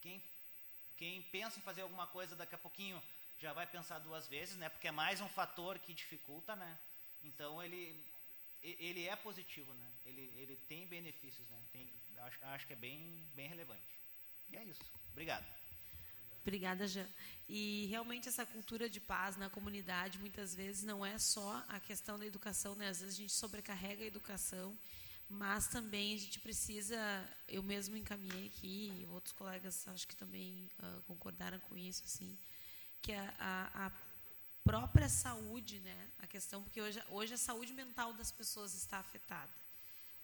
Quem, 0.00 0.22
quem 0.96 1.22
pensa 1.22 1.58
em 1.58 1.62
fazer 1.62 1.82
alguma 1.82 2.06
coisa 2.06 2.34
daqui 2.34 2.54
a 2.54 2.58
pouquinho 2.58 3.00
já 3.38 3.52
vai 3.52 3.66
pensar 3.66 3.98
duas 3.98 4.26
vezes, 4.28 4.56
né? 4.56 4.68
porque 4.68 4.88
é 4.88 4.92
mais 4.92 5.20
um 5.20 5.28
fator 5.28 5.78
que 5.78 5.92
dificulta. 5.92 6.56
Né? 6.56 6.78
Então, 7.22 7.62
ele, 7.62 8.04
ele 8.62 9.06
é 9.06 9.14
positivo, 9.16 9.72
né? 9.74 9.90
ele, 10.04 10.32
ele 10.36 10.56
tem 10.68 10.86
benefícios. 10.86 11.48
Né? 11.48 11.62
Tem, 11.72 11.92
acho, 12.18 12.44
acho 12.46 12.66
que 12.66 12.72
é 12.72 12.76
bem, 12.76 13.30
bem 13.34 13.48
relevante. 13.48 14.00
E 14.48 14.56
é 14.56 14.64
isso. 14.64 15.01
Obrigado. 15.12 15.46
Obrigada, 16.42 16.88
Jean. 16.88 17.06
E 17.48 17.86
realmente 17.86 18.28
essa 18.28 18.44
cultura 18.44 18.88
de 18.88 18.98
paz 18.98 19.36
na 19.36 19.48
comunidade, 19.48 20.18
muitas 20.18 20.54
vezes, 20.54 20.82
não 20.82 21.04
é 21.04 21.18
só 21.18 21.64
a 21.68 21.78
questão 21.78 22.18
da 22.18 22.26
educação, 22.26 22.74
né? 22.74 22.88
Às 22.88 23.00
vezes 23.00 23.14
a 23.14 23.18
gente 23.18 23.32
sobrecarrega 23.32 24.02
a 24.02 24.06
educação, 24.06 24.76
mas 25.28 25.68
também 25.68 26.14
a 26.14 26.18
gente 26.18 26.40
precisa, 26.40 26.96
eu 27.48 27.62
mesmo 27.62 27.96
encaminhei 27.96 28.46
aqui, 28.46 29.06
outros 29.10 29.32
colegas 29.32 29.86
acho 29.88 30.06
que 30.08 30.16
também 30.16 30.68
uh, 30.78 31.02
concordaram 31.02 31.58
com 31.60 31.76
isso, 31.76 32.02
assim, 32.04 32.36
que 33.00 33.12
a, 33.12 33.34
a, 33.38 33.86
a, 33.86 33.92
própria 34.64 35.08
saúde, 35.08 35.80
né? 35.80 36.08
A 36.20 36.26
questão, 36.26 36.62
porque 36.62 36.80
hoje, 36.80 37.02
hoje 37.08 37.34
a 37.34 37.38
saúde 37.38 37.72
mental 37.72 38.12
das 38.12 38.30
pessoas 38.30 38.74
está 38.74 38.98
afetada. 38.98 39.61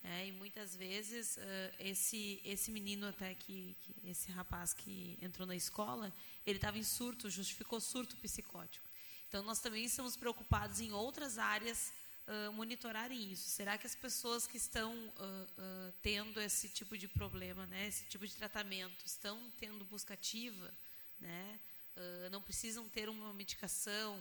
É, 0.02 0.26
e 0.28 0.32
muitas 0.32 0.76
vezes 0.76 1.36
uh, 1.36 1.40
esse 1.80 2.40
esse 2.44 2.70
menino 2.70 3.06
até 3.08 3.34
que, 3.34 3.76
que, 3.80 3.94
esse 4.08 4.30
rapaz 4.30 4.72
que 4.72 5.18
entrou 5.20 5.46
na 5.46 5.56
escola 5.56 6.12
ele 6.46 6.56
estava 6.56 6.78
em 6.78 6.84
surto 6.84 7.28
justificou 7.28 7.80
surto 7.80 8.16
psicótico. 8.16 8.88
Então 9.28 9.42
nós 9.42 9.58
também 9.58 9.84
estamos 9.84 10.16
preocupados 10.16 10.80
em 10.80 10.92
outras 10.92 11.36
áreas 11.36 11.92
uh, 12.28 12.52
monitorarem 12.52 13.32
isso. 13.32 13.50
Será 13.50 13.76
que 13.76 13.86
as 13.86 13.94
pessoas 13.96 14.46
que 14.46 14.56
estão 14.56 14.94
uh, 14.94 15.92
tendo 16.00 16.40
esse 16.40 16.68
tipo 16.68 16.96
de 16.96 17.08
problema 17.08 17.66
né 17.66 17.88
esse 17.88 18.04
tipo 18.04 18.24
de 18.26 18.34
tratamento 18.36 19.04
estão 19.04 19.50
tendo 19.58 19.84
busca 19.84 20.14
ativa 20.14 20.72
né? 21.20 21.58
Não 22.30 22.40
precisam 22.40 22.88
ter 22.88 23.08
uma 23.08 23.32
medicação 23.34 24.16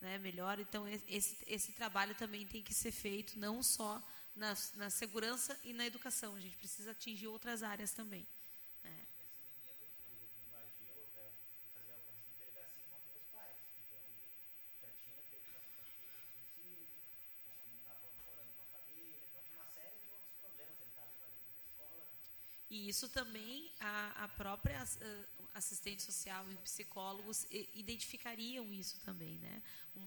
né 0.00 0.16
melhor? 0.16 0.58
Então 0.58 0.88
esse 0.88 1.36
esse 1.46 1.72
trabalho 1.72 2.14
também 2.14 2.46
tem 2.46 2.62
que 2.62 2.72
ser 2.72 2.90
feito 2.90 3.38
não 3.38 3.62
só 3.62 4.02
na, 4.38 4.54
na 4.76 4.88
segurança 4.88 5.58
e 5.64 5.72
na 5.72 5.84
educação. 5.84 6.34
A 6.34 6.40
gente 6.40 6.56
precisa 6.56 6.92
atingir 6.92 7.26
outras 7.26 7.62
áreas 7.62 7.92
também. 7.92 8.26
É. 8.84 9.18
E 22.70 22.77
isso 22.88 23.08
também 23.08 23.70
a, 23.80 24.24
a 24.24 24.28
própria 24.28 24.82
assistente 25.54 26.02
social 26.02 26.50
e 26.50 26.56
psicólogos 26.56 27.46
identificariam 27.74 28.72
isso 28.72 28.98
também, 29.00 29.38
né? 29.38 29.62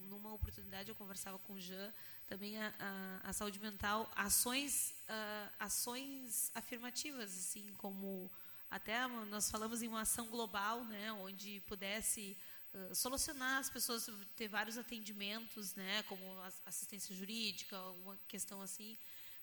numa 0.10 0.34
oportunidade 0.34 0.90
eu 0.90 0.96
conversava 0.96 1.38
com 1.40 1.54
o 1.54 1.60
Jean 1.60 1.94
também 2.28 2.58
a, 2.58 2.74
a, 2.80 3.30
a 3.30 3.34
saúde 3.34 3.60
mental, 3.60 4.10
ações, 4.16 4.94
uh, 5.10 5.52
ações 5.60 6.50
afirmativas, 6.56 7.32
assim 7.38 7.74
como 7.78 8.32
até 8.70 9.06
nós 9.26 9.52
falamos 9.52 9.82
em 9.82 9.88
uma 9.90 10.02
ação 10.02 10.28
global, 10.28 10.86
né, 10.86 11.12
onde 11.12 11.60
pudesse 11.68 12.38
uh, 12.74 12.96
solucionar 12.96 13.60
as 13.60 13.70
pessoas 13.70 14.10
ter 14.38 14.48
vários 14.48 14.78
atendimentos, 14.78 15.76
né, 15.76 16.04
como 16.04 16.24
assistência 16.66 17.14
jurídica, 17.14 17.76
alguma 17.76 18.18
questão 18.30 18.62
assim, 18.62 18.98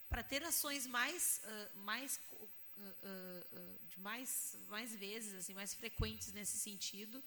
para 0.09 0.22
ter 0.22 0.43
ações 0.43 0.86
mais, 0.86 1.43
uh, 1.45 1.78
mais 1.80 2.18
de 3.89 3.99
mais, 4.01 4.57
mais 4.68 4.95
vezes, 4.95 5.35
assim, 5.35 5.55
mais 5.55 5.74
frequentes 5.74 6.33
nesse 6.33 6.59
sentido, 6.59 7.22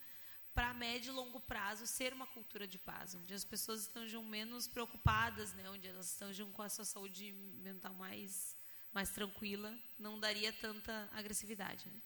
para 0.54 0.74
médio 0.74 1.12
e 1.12 1.16
longo 1.16 1.39
prazo 1.39 1.88
ser 1.88 2.14
uma 2.14 2.28
cultura 2.28 2.68
de 2.68 2.78
paz, 2.78 3.16
onde 3.16 3.34
as 3.34 3.45
pessoas 3.45 3.82
estejam 3.82 4.24
menos 4.24 4.68
preocupadas, 4.68 5.54
né, 5.54 5.70
onde 5.70 5.88
elas 5.88 6.12
estejam 6.12 6.52
com 6.52 6.62
a 6.62 6.70
sua 6.70 6.86
saúde 6.86 7.32
mental 7.32 7.93
mais 7.93 8.56
mais 8.93 9.10
tranquila, 9.10 9.74
não 9.97 10.20
daria 10.20 10.52
tanta 10.52 11.10
agressividade. 11.14 11.89
Né? 11.89 12.02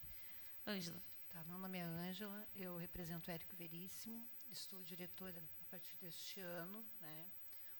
Ângela. 0.67 1.01
Tá, 1.29 1.43
meu 1.45 1.57
nome 1.57 1.79
é 1.79 1.81
Ângela, 1.81 2.47
eu 2.55 2.77
represento 2.77 3.29
o 3.29 3.33
Érico 3.33 3.55
Veríssimo, 3.55 4.25
estou 4.49 4.83
diretora 4.83 5.43
a 5.61 5.65
partir 5.65 5.97
deste 5.97 6.39
ano, 6.39 6.85
né, 7.01 7.27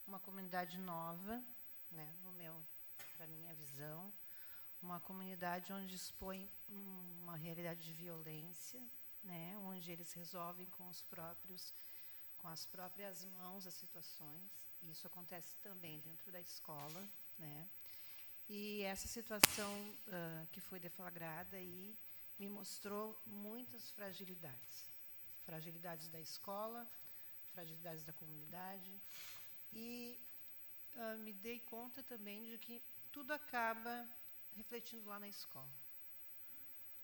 uma 0.06 0.20
comunidade 0.20 0.78
nova, 0.78 1.42
né, 1.90 2.14
no 2.22 2.32
meu, 2.32 2.62
para 3.16 3.28
minha 3.28 3.54
visão, 3.54 4.12
uma 4.86 5.00
comunidade 5.00 5.74
onde 5.74 5.96
expõe 5.96 6.48
uma 6.70 7.36
realidade 7.36 7.84
de 7.84 7.92
violência, 7.92 8.80
né, 9.24 9.58
onde 9.58 9.92
eles 9.92 10.14
resolvem 10.14 10.68
com 10.68 10.88
os 10.88 11.02
próprios 11.02 11.74
com 12.38 12.48
as 12.48 12.64
próprias 12.68 13.26
mãos 13.26 13.66
as 13.66 13.74
situações. 13.74 14.52
E 14.84 14.92
isso 14.92 15.08
acontece 15.08 15.58
também 15.64 16.00
dentro 16.02 16.32
da 16.32 16.40
escola, 16.40 17.10
né? 17.40 17.68
E 18.48 18.84
essa 18.84 19.08
situação 19.08 19.74
uh, 20.08 20.46
que 20.52 20.62
foi 20.62 20.80
deflagrada 20.80 21.58
aí 21.58 21.98
me 22.38 22.48
mostrou 22.48 23.20
muitas 23.26 23.90
fragilidades, 23.90 24.92
fragilidades 25.44 26.08
da 26.10 26.20
escola, 26.20 26.88
fragilidades 27.54 28.04
da 28.04 28.14
comunidade 28.14 29.02
e 29.74 30.20
uh, 30.94 31.18
me 31.24 31.34
dei 31.34 31.60
conta 31.62 32.04
também 32.04 32.44
de 32.46 32.60
que 32.60 32.84
tudo 33.12 33.34
acaba 33.34 34.08
refletindo 34.56 35.08
lá 35.10 35.20
na 35.20 35.28
escola, 35.28 35.74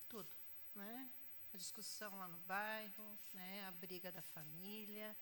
tudo, 0.07 0.29
né? 0.75 1.09
a 1.53 1.57
discussão 1.57 2.17
lá 2.17 2.27
no 2.27 2.37
bairro, 2.39 3.19
né, 3.33 3.65
a 3.67 3.71
briga 3.71 4.11
da 4.11 4.21
família, 4.21 5.15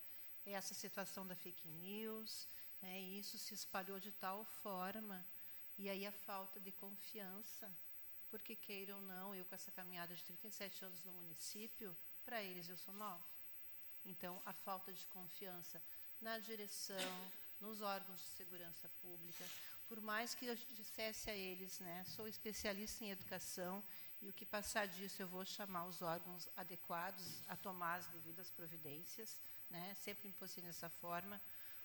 essa 0.46 0.74
situação 0.74 1.26
da 1.26 1.36
fake 1.36 1.68
news, 1.68 2.48
né, 2.82 3.02
e 3.02 3.20
isso 3.20 3.38
se 3.38 3.54
espalhou 3.54 4.00
de 4.00 4.12
tal 4.12 4.46
forma, 4.46 5.26
e 5.78 5.90
aí 5.90 6.06
a 6.06 6.12
falta 6.12 6.60
de 6.60 6.72
confiança, 6.72 7.72
porque 8.30 8.56
queira 8.56 8.96
ou 8.96 9.02
não, 9.02 9.34
eu 9.34 9.44
com 9.46 9.56
essa 9.56 9.72
caminhada 9.72 10.16
de 10.16 10.24
37 10.24 10.86
anos 10.86 11.04
no 11.04 11.12
município, 11.14 11.98
para 12.24 12.44
eles 12.44 12.70
eu 12.70 12.78
sou 12.78 12.94
nova. 12.94 13.26
Então, 14.06 14.42
a 14.46 14.54
falta 14.54 14.94
de 14.94 15.06
confiança 15.08 15.82
na 16.22 16.38
direção, 16.38 16.96
nos 17.60 17.82
órgãos 17.82 18.20
de 18.22 18.28
segurança 18.28 18.88
pública, 19.02 19.46
por 19.90 20.00
mais 20.00 20.36
que 20.36 20.46
eu 20.46 20.56
dissesse 20.56 21.32
a 21.32 21.36
eles, 21.36 21.80
né, 21.80 22.04
sou 22.06 22.28
especialista 22.28 23.04
em 23.04 23.10
educação 23.10 23.84
e 24.22 24.30
o 24.30 24.34
que 24.34 24.46
passar 24.46 24.88
disso, 24.88 25.22
eu 25.22 25.28
vou 25.28 25.44
chamar 25.44 25.86
os 25.86 26.02
órgãos 26.02 26.48
adequados 26.56 27.42
a 27.48 27.56
tomar 27.56 27.96
as 27.96 28.08
devidas 28.08 28.52
providências, 28.52 29.42
né? 29.70 29.96
sempre 29.96 30.32
posicionei 30.34 30.70
dessa 30.70 30.90
forma. 30.90 31.42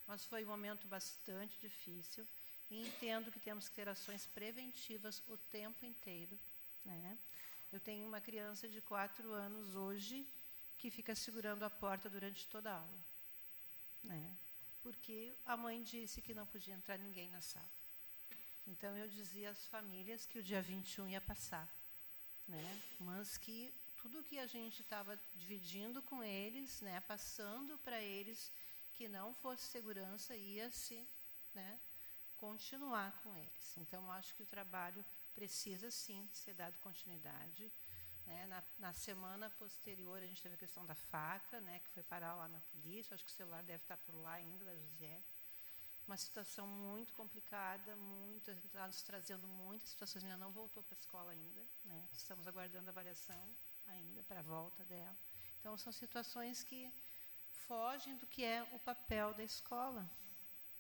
Mas 0.07 0.25
foi 0.25 0.45
um 0.45 0.49
momento 0.49 0.87
bastante 0.87 1.59
difícil 1.61 2.27
e 2.69 2.87
entendo 2.87 3.31
que 3.31 3.39
temos 3.39 3.69
que 3.69 3.75
ter 3.75 3.89
ações 3.89 4.27
preventivas 4.27 5.23
o 5.29 5.39
tempo 5.39 5.87
inteiro. 5.87 6.39
Né? 6.85 7.19
Eu 7.73 7.79
tenho 7.79 8.07
uma 8.07 8.21
criança 8.21 8.69
de 8.69 8.83
quatro 8.83 9.33
anos 9.33 9.77
hoje 9.77 10.29
que 10.77 10.91
fica 10.91 11.15
segurando 11.15 11.63
a 11.63 11.71
porta 11.71 12.11
durante 12.11 12.47
toda 12.49 12.73
a 12.73 12.79
aula. 12.79 13.05
Né? 14.03 14.37
Porque 14.83 15.35
a 15.47 15.57
mãe 15.57 15.83
disse 15.83 16.21
que 16.21 16.35
não 16.35 16.47
podia 16.47 16.75
entrar 16.75 16.99
ninguém 16.99 17.31
na 17.31 17.41
sala. 17.41 17.84
Então 18.67 18.97
eu 18.97 19.09
dizia 19.09 19.51
às 19.51 19.67
famílias 19.67 20.27
que 20.27 20.39
o 20.39 20.43
dia 20.43 20.63
21 20.63 21.09
ia 21.09 21.21
passar 21.21 21.69
né? 22.47 22.83
mas 22.99 23.37
que 23.37 23.73
tudo 23.97 24.23
que 24.23 24.39
a 24.39 24.47
gente 24.47 24.83
estava 24.83 25.19
dividindo 25.35 26.03
com 26.03 26.23
eles, 26.23 26.81
né, 26.83 27.01
passando 27.01 27.79
para 27.79 28.01
eles 28.03 28.53
que 28.93 29.09
não 29.09 29.35
fosse 29.35 29.65
segurança, 29.65 30.37
ia 30.37 30.71
se 30.71 31.09
né, 31.55 31.81
continuar 32.37 33.19
com 33.23 33.35
eles. 33.35 33.77
Então, 33.79 34.11
acho 34.13 34.35
que 34.35 34.43
o 34.43 34.47
trabalho 34.47 35.05
precisa 35.35 35.91
sim 35.91 36.29
ser 36.33 36.55
dado 36.55 36.79
continuidade. 36.81 37.73
Né? 38.27 38.47
Na, 38.47 38.63
na, 38.79 38.93
semana 38.93 39.51
posterior, 39.51 40.23
a 40.23 40.27
gente 40.27 40.43
teve 40.43 40.55
a 40.55 40.59
questão 40.59 40.85
da 40.87 40.95
faca, 40.95 41.61
né, 41.63 41.81
que 41.81 41.91
foi 41.91 42.03
parar 42.03 42.35
lá 42.35 42.47
na 42.49 42.61
polícia. 42.61 43.15
Acho 43.15 43.25
que 43.25 43.31
o 43.31 43.35
celular 43.35 43.63
deve 43.63 43.83
estar 43.83 43.97
por 43.97 44.15
lá 44.15 44.35
ainda, 44.35 44.65
da 44.65 44.77
José 44.77 45.23
uma 46.07 46.17
situação 46.17 46.67
muito 46.67 47.13
complicada, 47.15 47.97
muito, 47.97 48.51
está 48.51 48.87
nos 48.87 49.03
trazendo 49.03 49.47
muitas 49.47 49.91
situações. 49.91 50.25
Minha 50.25 50.37
não 50.37 50.51
voltou 50.51 50.83
para 50.83 50.95
a 50.95 50.99
escola 50.99 51.33
ainda, 51.33 51.63
né? 51.85 52.09
estamos 52.13 52.47
aguardando 52.47 52.89
a 52.89 52.91
avaliação 52.91 53.49
ainda 53.87 54.23
para 54.23 54.41
a 54.41 54.43
volta 54.43 54.85
dela. 54.85 55.17
Então, 55.61 55.77
são 55.79 55.93
situações 55.93 56.63
que 56.63 56.93
fogem 57.67 58.17
do 58.17 58.27
que 58.27 58.45
é 58.45 58.63
o 58.73 58.79
papel 58.81 59.33
da 59.35 59.43
escola. 59.43 60.09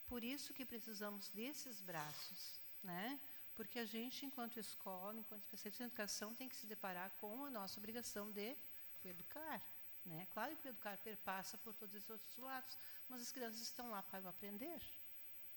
Por 0.07 0.23
isso 0.23 0.53
que 0.53 0.65
precisamos 0.65 1.31
desses 1.31 1.81
braços, 1.81 2.61
né? 2.83 3.19
porque 3.55 3.79
a 3.79 3.85
gente, 3.85 4.27
enquanto 4.27 4.59
escola, 4.59 5.19
enquanto 5.19 5.43
especialista 5.43 5.85
em 5.85 5.87
educação, 5.87 6.35
tem 6.35 6.49
que 6.49 6.57
se 6.57 6.67
deparar 6.67 7.11
com 7.21 7.45
a 7.45 7.51
nossa 7.51 7.79
obrigação 7.79 8.31
de 8.31 8.57
educar. 9.05 9.63
Né? 10.05 10.27
Claro 10.33 10.55
que 10.57 10.69
o 10.69 10.71
educar 10.71 10.99
perpassa 10.99 11.57
por 11.59 11.73
todos 11.75 11.95
esses 11.95 12.11
outros 12.11 12.37
lados, 12.37 12.77
mas 13.09 13.23
as 13.23 13.33
crianças 13.33 13.61
estão 13.61 13.91
lá 13.91 14.03
para 14.03 14.29
aprender. 14.29 14.83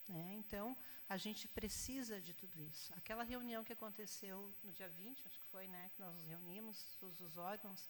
Né? 0.08 0.36
Então, 0.36 0.76
a 1.10 1.18
gente 1.18 1.48
precisa 1.48 2.22
de 2.22 2.34
tudo 2.34 2.60
isso. 2.62 2.94
Aquela 2.96 3.24
reunião 3.24 3.64
que 3.64 3.74
aconteceu 3.74 4.54
no 4.64 4.72
dia 4.72 4.90
20, 4.90 5.26
acho 5.28 5.40
que 5.40 5.46
foi, 5.48 5.68
né, 5.68 5.90
que 5.94 6.00
nós 6.00 6.14
nos 6.16 6.26
reunimos, 6.26 6.96
todos 7.00 7.20
os 7.22 7.38
órgãos, 7.38 7.90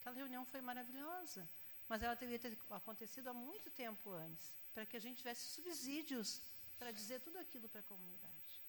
aquela 0.00 0.16
reunião 0.16 0.44
foi 0.44 0.60
maravilhosa, 0.60 1.48
mas 1.88 2.02
ela 2.02 2.14
deveria 2.14 2.38
ter 2.38 2.58
acontecido 2.70 3.28
há 3.28 3.34
muito 3.34 3.70
tempo 3.70 4.10
antes, 4.10 4.52
para 4.72 4.86
que 4.86 4.96
a 4.96 5.00
gente 5.00 5.18
tivesse 5.18 5.48
subsídios 5.48 6.42
para 6.78 6.90
dizer 6.90 7.20
tudo 7.20 7.38
aquilo 7.38 7.68
para 7.68 7.80
a 7.80 7.84
comunidade. 7.84 8.62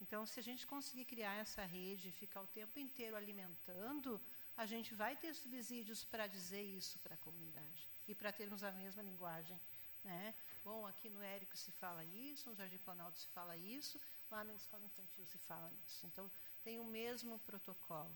Então, 0.00 0.26
se 0.26 0.40
a 0.40 0.42
gente 0.42 0.66
conseguir 0.66 1.04
criar 1.04 1.34
essa 1.34 1.64
rede 1.64 2.08
e 2.08 2.12
ficar 2.12 2.42
o 2.42 2.46
tempo 2.46 2.78
inteiro 2.78 3.16
alimentando, 3.16 4.20
a 4.56 4.66
gente 4.66 4.94
vai 4.94 5.16
ter 5.16 5.34
subsídios 5.34 6.04
para 6.04 6.26
dizer 6.26 6.62
isso 6.62 6.98
para 6.98 7.14
a 7.14 7.18
comunidade 7.18 7.90
e 8.06 8.14
para 8.14 8.32
termos 8.32 8.62
a 8.62 8.72
mesma 8.72 9.02
linguagem 9.02 9.58
né? 10.04 10.34
Bom, 10.62 10.86
aqui 10.86 11.08
no 11.08 11.22
Érico 11.22 11.56
se 11.56 11.72
fala 11.72 12.04
isso, 12.04 12.48
no 12.48 12.54
Jardim 12.54 12.78
Planalto 12.78 13.18
se 13.18 13.26
fala 13.28 13.56
isso, 13.56 14.00
lá 14.30 14.44
na 14.44 14.54
escola 14.54 14.84
infantil 14.84 15.26
se 15.26 15.38
fala 15.38 15.72
isso. 15.84 16.06
Então, 16.06 16.30
tem 16.62 16.78
o 16.78 16.84
mesmo 16.84 17.38
protocolo. 17.40 18.14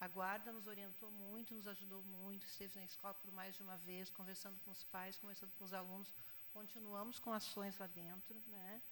A 0.00 0.08
guarda 0.08 0.52
nos 0.52 0.66
orientou 0.66 1.10
muito, 1.10 1.54
nos 1.54 1.66
ajudou 1.66 2.02
muito, 2.02 2.46
esteve 2.46 2.78
na 2.78 2.84
escola 2.84 3.14
por 3.14 3.30
mais 3.32 3.54
de 3.54 3.62
uma 3.62 3.76
vez, 3.78 4.10
conversando 4.10 4.58
com 4.60 4.70
os 4.70 4.84
pais, 4.84 5.18
conversando 5.18 5.52
com 5.58 5.64
os 5.64 5.72
alunos. 5.72 6.12
Continuamos 6.52 7.18
com 7.18 7.32
ações 7.32 7.76
lá 7.78 7.86
dentro, 7.86 8.40
né? 8.46 8.82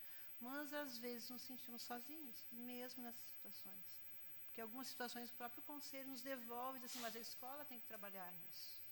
mas 0.40 0.72
às 0.72 0.98
vezes 0.98 1.30
nos 1.30 1.42
sentimos 1.42 1.82
sozinhos, 1.82 2.44
mesmo 2.50 3.02
nessas 3.02 3.26
situações. 3.26 4.04
Porque 4.46 4.60
algumas 4.60 4.86
situações 4.86 5.30
o 5.30 5.34
próprio 5.34 5.62
conselho 5.62 6.08
nos 6.08 6.22
devolve, 6.22 6.78
diz 6.78 6.90
assim, 6.90 7.00
mas 7.00 7.16
a 7.16 7.20
escola 7.20 7.64
tem 7.64 7.78
que 7.78 7.86
trabalhar 7.86 8.32
isso. 8.50 8.85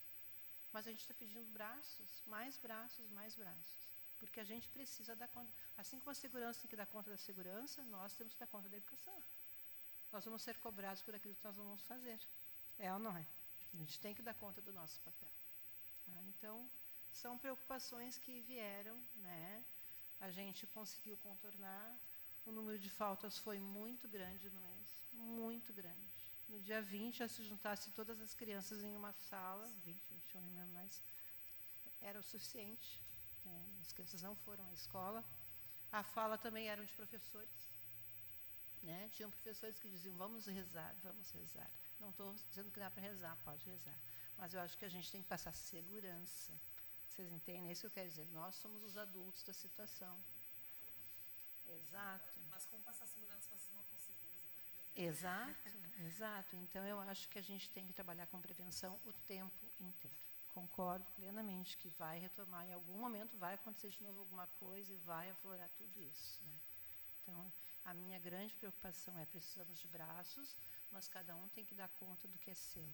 Mas 0.74 0.88
a 0.88 0.90
gente 0.90 1.02
está 1.02 1.14
pedindo 1.14 1.48
braços, 1.58 2.10
mais 2.26 2.58
braços, 2.58 3.08
mais 3.10 3.36
braços. 3.36 3.82
Porque 4.18 4.40
a 4.40 4.44
gente 4.52 4.68
precisa 4.68 5.14
dar 5.14 5.28
conta. 5.28 5.52
Assim 5.76 6.00
como 6.00 6.10
a 6.10 6.14
segurança 6.14 6.62
tem 6.62 6.68
que 6.68 6.74
dar 6.82 6.86
conta 6.86 7.10
da 7.10 7.16
segurança, 7.16 7.84
nós 7.84 8.16
temos 8.16 8.32
que 8.34 8.40
dar 8.40 8.48
conta 8.48 8.68
da 8.68 8.76
educação. 8.76 9.22
Nós 10.10 10.24
vamos 10.24 10.42
ser 10.42 10.56
cobrados 10.58 11.00
por 11.00 11.14
aquilo 11.14 11.36
que 11.36 11.44
nós 11.44 11.54
vamos 11.54 11.80
fazer. 11.82 12.18
É 12.76 12.92
ou 12.92 12.98
não 12.98 13.16
é? 13.16 13.24
A 13.72 13.76
gente 13.76 14.00
tem 14.00 14.12
que 14.16 14.22
dar 14.28 14.34
conta 14.34 14.60
do 14.60 14.72
nosso 14.72 15.00
papel. 15.02 15.30
Tá? 16.06 16.20
Então, 16.24 16.68
são 17.12 17.38
preocupações 17.38 18.18
que 18.18 18.40
vieram, 18.40 19.00
né? 19.14 19.64
A 20.18 20.30
gente 20.32 20.66
conseguiu 20.66 21.16
contornar. 21.18 21.96
O 22.44 22.50
número 22.50 22.80
de 22.80 22.90
faltas 22.90 23.38
foi 23.38 23.60
muito 23.60 24.08
grande 24.08 24.50
no 24.50 24.60
mês, 24.60 25.06
muito 25.12 25.72
grande. 25.72 26.13
No 26.54 26.60
dia 26.60 26.80
20, 26.80 27.16
já 27.16 27.26
se 27.26 27.42
juntasse 27.42 27.90
todas 27.90 28.20
as 28.20 28.32
crianças 28.32 28.80
em 28.84 28.94
uma 28.94 29.12
sala, 29.12 29.66
20, 29.84 30.00
21, 30.08 30.40
não 30.40 30.54
lembro 30.54 30.72
mais, 30.72 31.02
era 32.00 32.16
o 32.16 32.22
suficiente. 32.22 33.02
Né? 33.44 33.66
As 33.80 33.92
crianças 33.92 34.22
não 34.22 34.36
foram 34.36 34.64
à 34.68 34.72
escola. 34.72 35.24
A 35.90 36.04
fala 36.04 36.38
também 36.38 36.68
eram 36.68 36.84
de 36.84 36.94
professores. 36.94 37.68
Né? 38.84 39.08
Tinham 39.08 39.32
professores 39.32 39.80
que 39.80 39.88
diziam, 39.88 40.16
vamos 40.16 40.46
rezar, 40.46 40.94
vamos 41.02 41.28
rezar. 41.32 41.68
Não 41.98 42.10
estou 42.10 42.32
dizendo 42.48 42.70
que 42.70 42.78
dá 42.78 42.88
para 42.88 43.02
rezar, 43.02 43.36
pode 43.42 43.68
rezar. 43.68 43.98
Mas 44.38 44.54
eu 44.54 44.60
acho 44.60 44.78
que 44.78 44.84
a 44.84 44.88
gente 44.88 45.10
tem 45.10 45.22
que 45.22 45.28
passar 45.28 45.52
segurança. 45.52 46.52
Vocês 47.08 47.32
entendem? 47.32 47.68
É 47.68 47.72
isso 47.72 47.80
que 47.80 47.86
eu 47.88 47.90
quero 47.98 48.08
dizer. 48.08 48.28
Nós 48.30 48.54
somos 48.54 48.84
os 48.84 48.96
adultos 48.96 49.42
da 49.42 49.52
situação. 49.52 50.24
Exato. 51.66 52.38
Mas 52.48 52.64
como 52.66 52.80
passar 52.84 53.06
segurança 53.06 53.40
se 53.40 53.48
vocês 53.48 53.74
não 53.74 53.82
estão 53.82 53.98
seguros? 53.98 54.24
Exato, 54.94 55.76
exato. 56.00 56.56
Então 56.56 56.84
eu 56.84 56.98
acho 57.00 57.28
que 57.28 57.38
a 57.38 57.42
gente 57.42 57.70
tem 57.70 57.86
que 57.86 57.92
trabalhar 57.92 58.26
com 58.26 58.40
prevenção 58.40 58.98
o 59.04 59.12
tempo 59.12 59.64
inteiro. 59.80 60.16
Concordo 60.52 61.04
plenamente 61.16 61.76
que 61.76 61.88
vai 61.88 62.18
retomar, 62.18 62.64
em 62.66 62.72
algum 62.72 62.98
momento 62.98 63.36
vai 63.36 63.54
acontecer 63.54 63.90
de 63.90 64.02
novo 64.02 64.20
alguma 64.20 64.46
coisa 64.46 64.92
e 64.92 64.96
vai 64.98 65.28
aflorar 65.30 65.68
tudo 65.70 66.00
isso. 66.00 66.40
Né? 66.44 66.60
Então, 67.20 67.52
a 67.84 67.92
minha 67.92 68.18
grande 68.20 68.54
preocupação 68.54 69.18
é 69.18 69.26
precisamos 69.26 69.78
de 69.80 69.88
braços, 69.88 70.56
mas 70.92 71.08
cada 71.08 71.34
um 71.34 71.48
tem 71.48 71.64
que 71.64 71.74
dar 71.74 71.88
conta 71.88 72.28
do 72.28 72.38
que 72.38 72.50
é 72.50 72.54
seu. 72.54 72.88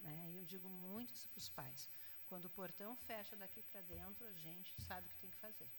Né? 0.00 0.30
E 0.30 0.36
eu 0.38 0.44
digo 0.44 0.68
muito 0.68 1.14
isso 1.14 1.28
para 1.28 1.38
os 1.38 1.48
pais. 1.48 1.88
Quando 2.28 2.46
o 2.46 2.50
portão 2.50 2.96
fecha 2.96 3.36
daqui 3.36 3.62
para 3.62 3.80
dentro, 3.82 4.26
a 4.26 4.32
gente 4.32 4.74
sabe 4.82 5.06
o 5.06 5.10
que 5.10 5.18
tem 5.18 5.30
que 5.30 5.36
fazer. 5.36 5.70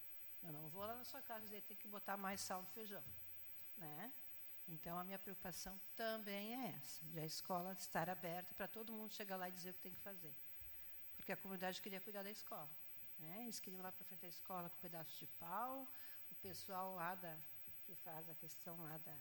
Eu 0.42 0.54
não 0.54 0.70
vou 0.70 0.86
lá 0.86 0.96
na 0.96 1.04
sua 1.04 1.22
casa 1.22 1.42
dizer 1.42 1.62
tem 1.64 1.76
que 1.76 1.88
botar 1.88 2.16
mais 2.16 2.40
sal 2.40 2.62
no 2.62 2.68
feijão. 2.70 3.04
Né? 3.76 4.14
Então, 4.68 5.00
a 5.00 5.04
minha 5.04 5.18
preocupação 5.18 5.80
também 5.96 6.56
é 6.56 6.76
essa, 6.78 7.06
de 7.06 7.20
a 7.20 7.26
escola 7.26 7.74
estar 7.74 8.10
aberta 8.10 8.54
para 8.54 8.68
todo 8.68 8.92
mundo 8.92 9.14
chegar 9.14 9.38
lá 9.38 9.48
e 9.48 9.52
dizer 9.52 9.70
o 9.70 9.74
que 9.74 9.80
tem 9.80 9.94
que 9.94 10.02
fazer 10.02 10.36
porque 11.28 11.34
a 11.34 11.44
comunidade 11.44 11.82
queria 11.82 12.00
cuidar 12.00 12.24
da 12.24 12.32
escola. 12.32 12.70
Né? 13.20 13.42
Eles 13.44 13.60
queriam 13.60 13.82
lá 13.82 13.92
para 13.92 14.06
frente 14.06 14.22
da 14.22 14.30
escola 14.30 14.70
com 14.70 14.78
um 14.78 14.80
pedaço 14.80 15.20
de 15.20 15.28
pau, 15.28 15.86
o 16.32 16.36
pessoal 16.36 16.96
lá 16.96 17.16
da, 17.16 17.36
que 17.84 17.94
faz 17.96 18.30
a 18.30 18.36
questão 18.36 18.78
lá 18.78 18.98
da, 19.00 19.18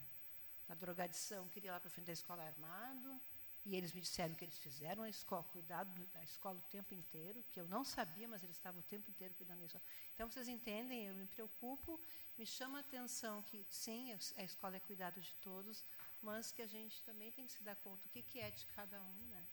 da 0.68 0.74
drogadição 0.76 1.48
queria 1.48 1.72
lá 1.72 1.80
para 1.80 1.90
frente 1.90 2.06
da 2.06 2.12
escola 2.12 2.44
armado, 2.44 3.20
e 3.66 3.74
eles 3.74 3.92
me 3.92 4.00
disseram 4.00 4.32
que 4.36 4.44
eles 4.44 4.56
fizeram 4.58 5.02
a 5.02 5.08
escola, 5.08 5.42
cuidado 5.42 6.06
da 6.14 6.22
escola 6.22 6.56
o 6.56 6.70
tempo 6.70 6.94
inteiro, 6.94 7.42
que 7.50 7.60
eu 7.60 7.66
não 7.66 7.84
sabia, 7.84 8.28
mas 8.28 8.44
eles 8.44 8.54
estavam 8.54 8.80
o 8.80 8.84
tempo 8.84 9.10
inteiro 9.10 9.34
cuidando 9.34 9.58
da 9.58 9.66
escola. 9.66 9.84
Então, 10.14 10.30
vocês 10.30 10.46
entendem, 10.46 11.06
eu 11.06 11.14
me 11.14 11.26
preocupo, 11.26 12.00
me 12.38 12.46
chama 12.46 12.78
a 12.78 12.80
atenção 12.80 13.42
que, 13.42 13.66
sim, 13.68 14.12
a 14.36 14.44
escola 14.44 14.76
é 14.76 14.80
cuidado 14.80 15.20
de 15.20 15.34
todos, 15.48 15.84
mas 16.22 16.52
que 16.52 16.62
a 16.62 16.66
gente 16.66 17.02
também 17.02 17.32
tem 17.32 17.44
que 17.44 17.52
se 17.52 17.62
dar 17.64 17.74
conta 17.74 18.06
o 18.06 18.10
que, 18.10 18.22
que 18.22 18.38
é 18.38 18.52
de 18.52 18.64
cada 18.66 19.02
um, 19.02 19.26
né? 19.34 19.44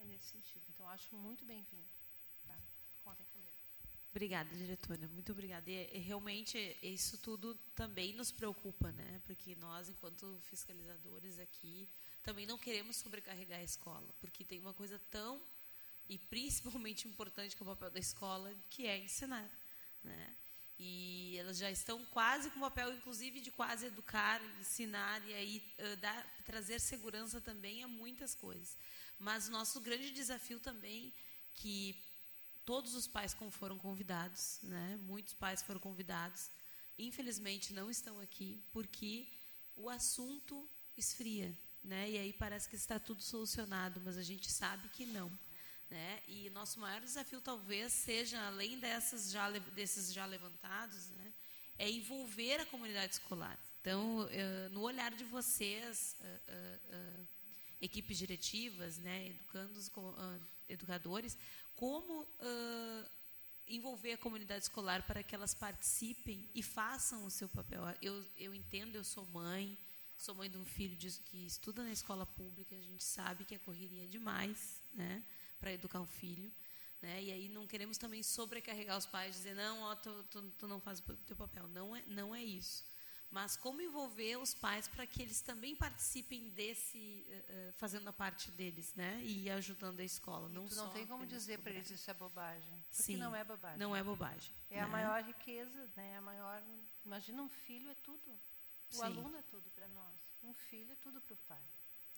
é 0.00 0.04
nesse 0.04 0.26
sentido. 0.26 0.64
Então, 0.68 0.86
acho 0.88 1.12
muito 1.16 1.44
bem-vindo. 1.44 1.90
Tá? 2.46 2.56
Contem 3.02 3.26
comigo. 3.26 3.58
Obrigada, 4.10 4.54
diretora. 4.56 5.08
Muito 5.08 5.32
obrigada. 5.32 5.68
E, 5.68 5.96
e, 5.96 5.98
realmente 5.98 6.76
isso 6.82 7.18
tudo 7.18 7.54
também 7.74 8.14
nos 8.14 8.30
preocupa, 8.30 8.90
né? 8.92 9.20
Porque 9.26 9.54
nós, 9.56 9.88
enquanto 9.88 10.38
fiscalizadores 10.42 11.38
aqui, 11.38 11.88
também 12.28 12.44
não 12.44 12.58
queremos 12.58 12.96
sobrecarregar 12.96 13.58
a 13.58 13.62
escola, 13.62 14.06
porque 14.20 14.44
tem 14.44 14.60
uma 14.60 14.74
coisa 14.74 15.00
tão 15.10 15.40
e 16.06 16.18
principalmente 16.18 17.08
importante 17.08 17.56
que 17.56 17.62
é 17.62 17.64
o 17.64 17.70
papel 17.70 17.90
da 17.90 17.98
escola, 17.98 18.54
que 18.68 18.86
é 18.86 18.98
ensinar, 18.98 19.50
né? 20.04 20.36
E 20.78 21.38
elas 21.38 21.56
já 21.56 21.70
estão 21.70 22.04
quase 22.06 22.50
com 22.50 22.58
o 22.58 22.60
papel, 22.68 22.92
inclusive, 22.92 23.40
de 23.40 23.50
quase 23.50 23.86
educar, 23.86 24.42
ensinar 24.60 25.26
e 25.26 25.32
aí 25.32 25.74
uh, 25.78 25.96
dar, 25.96 26.22
trazer 26.44 26.78
segurança 26.80 27.40
também 27.40 27.82
a 27.82 27.88
muitas 27.88 28.34
coisas. 28.34 28.76
Mas 29.18 29.48
o 29.48 29.50
nosso 29.50 29.80
grande 29.80 30.10
desafio 30.10 30.60
também, 30.60 31.14
que 31.54 31.96
todos 32.62 32.94
os 32.94 33.08
pais 33.08 33.34
foram 33.52 33.78
convidados, 33.78 34.58
né? 34.62 34.98
muitos 34.98 35.32
pais 35.32 35.62
foram 35.62 35.80
convidados, 35.80 36.50
infelizmente 36.98 37.72
não 37.72 37.90
estão 37.90 38.20
aqui, 38.20 38.62
porque 38.70 39.26
o 39.74 39.88
assunto 39.88 40.68
esfria. 40.94 41.56
Né? 41.88 42.10
E 42.10 42.18
aí 42.18 42.32
parece 42.34 42.68
que 42.68 42.76
está 42.76 42.98
tudo 42.98 43.22
solucionado, 43.22 43.98
mas 44.04 44.18
a 44.18 44.22
gente 44.22 44.52
sabe 44.52 44.88
que 44.90 45.06
não. 45.06 45.30
Né? 45.88 46.20
E 46.28 46.50
nosso 46.50 46.78
maior 46.78 47.00
desafio 47.00 47.40
talvez 47.40 47.94
seja, 47.94 48.38
além 48.46 48.78
dessas 48.78 49.32
já, 49.32 49.50
desses 49.50 50.12
já 50.12 50.26
levantados, 50.26 51.08
né? 51.08 51.32
é 51.78 51.90
envolver 51.90 52.60
a 52.60 52.66
comunidade 52.66 53.14
escolar. 53.14 53.58
Então, 53.80 54.26
uh, 54.26 54.68
no 54.70 54.82
olhar 54.82 55.14
de 55.14 55.24
vocês, 55.24 56.14
uh, 56.20 57.24
uh, 57.24 57.26
equipes 57.80 58.18
diretivas, 58.18 58.98
né, 58.98 59.28
educandos, 59.28 59.88
uh, 59.88 60.40
educadores, 60.68 61.38
como 61.74 62.22
uh, 62.22 63.10
envolver 63.66 64.12
a 64.12 64.18
comunidade 64.18 64.64
escolar 64.64 65.06
para 65.06 65.22
que 65.22 65.34
elas 65.34 65.54
participem 65.54 66.50
e 66.54 66.62
façam 66.62 67.24
o 67.24 67.30
seu 67.30 67.48
papel. 67.48 67.82
Eu, 68.02 68.22
eu 68.36 68.54
entendo, 68.54 68.96
eu 68.96 69.04
sou 69.04 69.24
mãe, 69.26 69.78
sou 70.18 70.34
mãe 70.34 70.50
de 70.50 70.58
um 70.58 70.64
filho 70.66 70.96
que 71.24 71.46
estuda 71.46 71.82
na 71.82 71.92
escola 71.92 72.26
pública, 72.26 72.76
a 72.76 72.80
gente 72.80 73.02
sabe 73.02 73.44
que 73.44 73.54
a 73.54 73.58
correria 73.58 74.04
é 74.04 74.06
demais 74.06 74.82
né, 74.92 75.24
para 75.58 75.72
educar 75.72 76.00
um 76.00 76.06
filho. 76.06 76.52
Né, 77.00 77.22
e 77.22 77.32
aí 77.32 77.48
não 77.48 77.66
queremos 77.66 77.96
também 77.96 78.22
sobrecarregar 78.22 78.98
os 78.98 79.06
pais, 79.06 79.36
dizer, 79.36 79.54
não, 79.54 79.82
ó, 79.82 79.94
tu, 79.94 80.24
tu, 80.24 80.42
tu 80.58 80.68
não 80.68 80.80
faz 80.80 80.98
o 80.98 81.02
teu 81.02 81.36
papel. 81.36 81.66
Não 81.68 81.94
é, 81.96 82.04
não 82.06 82.34
é 82.34 82.42
isso 82.42 82.84
mas 83.30 83.56
como 83.56 83.82
envolver 83.82 84.36
os 84.38 84.54
pais 84.54 84.88
para 84.88 85.06
que 85.06 85.20
eles 85.20 85.42
também 85.42 85.76
participem 85.76 86.48
desse, 86.50 87.26
uh, 87.28 87.72
fazendo 87.74 88.08
a 88.08 88.12
parte 88.12 88.50
deles, 88.50 88.94
né? 88.94 89.20
E 89.22 89.50
ajudando 89.50 90.00
a 90.00 90.04
escola. 90.04 90.48
Não, 90.48 90.64
não 90.64 90.90
tem 90.90 91.06
como 91.06 91.26
dizer 91.26 91.58
para 91.58 91.72
eles 91.72 91.90
isso 91.90 92.10
é 92.10 92.14
bobagem. 92.14 92.82
Porque 92.88 93.02
Sim, 93.02 93.16
não 93.16 93.36
é 93.36 93.44
bobagem. 93.44 93.78
Não 93.78 93.94
é 93.94 94.02
bobagem. 94.02 94.50
É 94.70 94.76
né? 94.76 94.80
a 94.82 94.88
maior 94.88 95.22
riqueza, 95.22 95.90
né? 95.94 96.16
A 96.16 96.22
maior. 96.22 96.62
Imagina 97.04 97.42
um 97.42 97.48
filho 97.48 97.90
é 97.90 97.94
tudo. 97.96 98.40
O 98.90 98.96
Sim. 98.96 99.02
aluno 99.02 99.36
é 99.36 99.42
tudo 99.42 99.70
para 99.70 99.88
nós. 99.88 100.20
Um 100.42 100.54
filho 100.54 100.92
é 100.92 100.96
tudo 100.96 101.20
para 101.20 101.34
o 101.34 101.36
pai. 101.36 101.68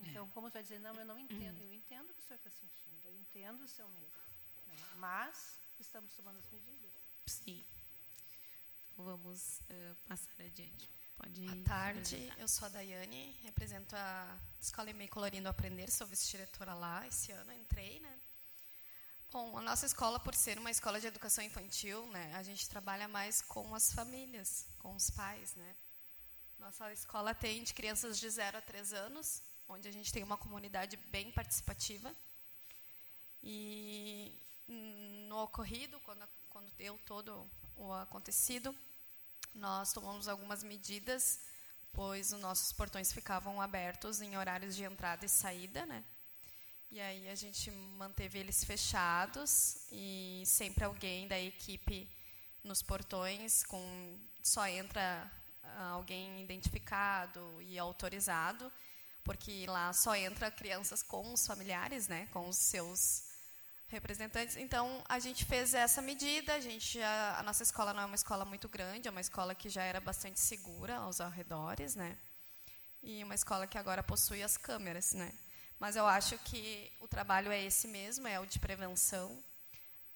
Então, 0.00 0.26
é. 0.26 0.30
como 0.30 0.48
você 0.48 0.54
vai 0.54 0.62
dizer, 0.62 0.78
não, 0.80 0.94
eu 0.94 1.04
não 1.04 1.18
entendo. 1.18 1.60
Eu 1.60 1.72
entendo 1.72 2.10
o 2.10 2.14
que 2.14 2.20
o 2.20 2.24
senhor 2.24 2.36
está 2.36 2.50
sentindo. 2.50 3.04
Eu 3.04 3.14
entendo 3.16 3.62
o 3.62 3.68
seu 3.68 3.88
medo. 3.88 4.18
Né? 4.66 4.76
Mas 4.96 5.58
estamos 5.78 6.12
tomando 6.14 6.38
as 6.38 6.48
medidas. 6.48 6.92
Sim. 7.26 7.64
Então, 8.92 9.04
vamos 9.04 9.60
uh, 9.60 10.08
passar 10.08 10.42
adiante. 10.42 10.90
Pode 11.16 11.42
Boa 11.42 11.64
tarde, 11.64 12.32
eu 12.38 12.48
sou 12.48 12.64
a 12.64 12.70
Daiane, 12.70 13.36
represento 13.42 13.94
a 13.94 14.40
Escola 14.58 14.88
EMEI 14.88 15.06
Colorindo 15.08 15.50
Aprender, 15.50 15.90
sou 15.90 16.06
vice-diretora 16.06 16.72
lá, 16.72 17.06
esse 17.06 17.30
ano 17.30 17.52
entrei, 17.52 18.00
né? 18.00 18.18
Bom, 19.30 19.58
a 19.58 19.60
nossa 19.60 19.84
escola, 19.84 20.18
por 20.18 20.34
ser 20.34 20.58
uma 20.58 20.70
escola 20.70 20.98
de 20.98 21.06
educação 21.06 21.44
infantil, 21.44 22.06
né, 22.06 22.34
a 22.34 22.42
gente 22.42 22.66
trabalha 22.70 23.06
mais 23.06 23.42
com 23.42 23.74
as 23.74 23.92
famílias, 23.92 24.66
com 24.78 24.94
os 24.96 25.10
pais, 25.10 25.54
né? 25.56 25.76
Nossa 26.60 26.92
escola 26.92 27.34
tem 27.34 27.62
de 27.62 27.72
crianças 27.72 28.18
de 28.20 28.28
0 28.28 28.58
a 28.58 28.60
3 28.60 28.92
anos, 28.92 29.42
onde 29.66 29.88
a 29.88 29.90
gente 29.90 30.12
tem 30.12 30.22
uma 30.22 30.36
comunidade 30.36 30.98
bem 31.10 31.32
participativa. 31.32 32.14
E 33.42 34.30
no 34.68 35.38
ocorrido, 35.42 35.98
quando, 36.00 36.28
quando 36.50 36.70
deu 36.72 36.98
todo 37.06 37.50
o 37.74 37.90
acontecido, 37.94 38.76
nós 39.54 39.94
tomamos 39.94 40.28
algumas 40.28 40.62
medidas, 40.62 41.40
pois 41.94 42.30
os 42.30 42.40
nossos 42.40 42.74
portões 42.74 43.10
ficavam 43.10 43.58
abertos 43.58 44.20
em 44.20 44.36
horários 44.36 44.76
de 44.76 44.84
entrada 44.84 45.24
e 45.24 45.30
saída, 45.30 45.86
né? 45.86 46.04
E 46.90 47.00
aí 47.00 47.26
a 47.30 47.34
gente 47.34 47.70
manteve 47.70 48.38
eles 48.38 48.62
fechados 48.64 49.86
e 49.90 50.42
sempre 50.44 50.84
alguém 50.84 51.26
da 51.26 51.40
equipe 51.40 52.06
nos 52.62 52.82
portões 52.82 53.64
com 53.64 54.18
só 54.42 54.66
entra 54.66 55.39
alguém 55.78 56.42
identificado 56.42 57.60
e 57.62 57.78
autorizado, 57.78 58.70
porque 59.22 59.66
lá 59.66 59.92
só 59.92 60.14
entra 60.14 60.50
crianças 60.50 61.02
com 61.02 61.32
os 61.32 61.46
familiares, 61.46 62.08
né, 62.08 62.28
com 62.32 62.48
os 62.48 62.56
seus 62.56 63.30
representantes. 63.90 64.56
Então, 64.56 65.02
a 65.08 65.18
gente 65.18 65.44
fez 65.44 65.74
essa 65.74 66.00
medida. 66.00 66.54
A, 66.54 66.60
gente, 66.60 67.00
a, 67.02 67.38
a, 67.40 67.42
nossa 67.42 67.62
escola 67.62 67.92
não 67.92 68.02
é 68.02 68.06
uma 68.06 68.14
escola 68.14 68.44
muito 68.44 68.68
grande, 68.68 69.08
é 69.08 69.10
uma 69.10 69.20
escola 69.20 69.54
que 69.54 69.68
já 69.68 69.82
era 69.82 70.00
bastante 70.00 70.38
segura 70.38 70.96
aos 70.96 71.20
arredores, 71.20 71.94
né? 71.94 72.16
E 73.02 73.22
uma 73.24 73.34
escola 73.34 73.66
que 73.66 73.76
agora 73.76 74.02
possui 74.02 74.42
as 74.42 74.56
câmeras, 74.56 75.12
né? 75.12 75.32
Mas 75.78 75.96
eu 75.96 76.06
acho 76.06 76.38
que 76.38 76.92
o 77.00 77.08
trabalho 77.08 77.50
é 77.50 77.64
esse 77.64 77.88
mesmo, 77.88 78.28
é 78.28 78.38
o 78.38 78.46
de 78.46 78.58
prevenção, 78.58 79.42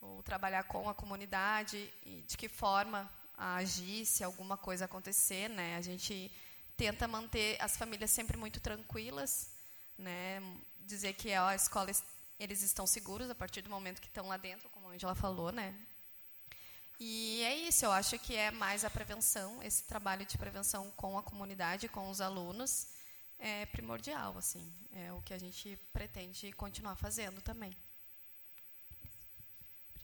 o 0.01 0.23
trabalhar 0.23 0.65
com 0.65 0.89
a 0.89 0.95
comunidade 0.95 1.93
e 2.05 2.23
de 2.23 2.37
que 2.37 2.49
forma 2.49 3.11
agir 3.37 4.07
se 4.07 4.23
alguma 4.23 4.57
coisa 4.57 4.85
acontecer, 4.85 5.49
né? 5.49 5.77
A 5.77 5.81
gente 5.81 6.31
tenta 6.77 7.07
manter 7.07 7.57
as 7.61 7.77
famílias 7.77 8.11
sempre 8.11 8.37
muito 8.37 8.61
tranquilas, 8.61 9.51
né? 9.99 10.41
Dizer 10.81 11.15
que 11.15 11.33
a 11.33 11.55
escola 11.55 11.91
eles 12.39 12.63
estão 12.63 12.87
seguros 12.87 13.31
a 13.31 13.35
partir 13.35 13.63
do 13.63 13.71
momento 13.71 14.01
que 14.01 14.09
estão 14.09 14.29
lá 14.29 14.37
dentro, 14.37 14.69
como 14.71 14.89
a 14.89 14.93
Angela 14.93 15.15
falou, 15.15 15.53
né? 15.53 15.75
E 16.99 17.43
é 17.43 17.57
isso, 17.57 17.85
eu 17.85 17.93
acho 17.93 18.19
que 18.19 18.37
é 18.37 18.51
mais 18.51 18.85
a 18.85 18.91
prevenção, 18.91 19.63
esse 19.63 19.83
trabalho 19.85 20.25
de 20.25 20.39
prevenção 20.39 20.91
com 20.93 21.19
a 21.19 21.23
comunidade, 21.23 21.89
com 21.89 22.09
os 22.09 22.21
alunos, 22.21 22.87
é 23.39 23.67
primordial, 23.67 24.39
assim, 24.39 24.73
é 24.93 25.13
o 25.13 25.21
que 25.23 25.35
a 25.35 25.39
gente 25.39 25.77
pretende 25.93 26.53
continuar 26.53 26.95
fazendo 26.95 27.41
também. 27.41 27.77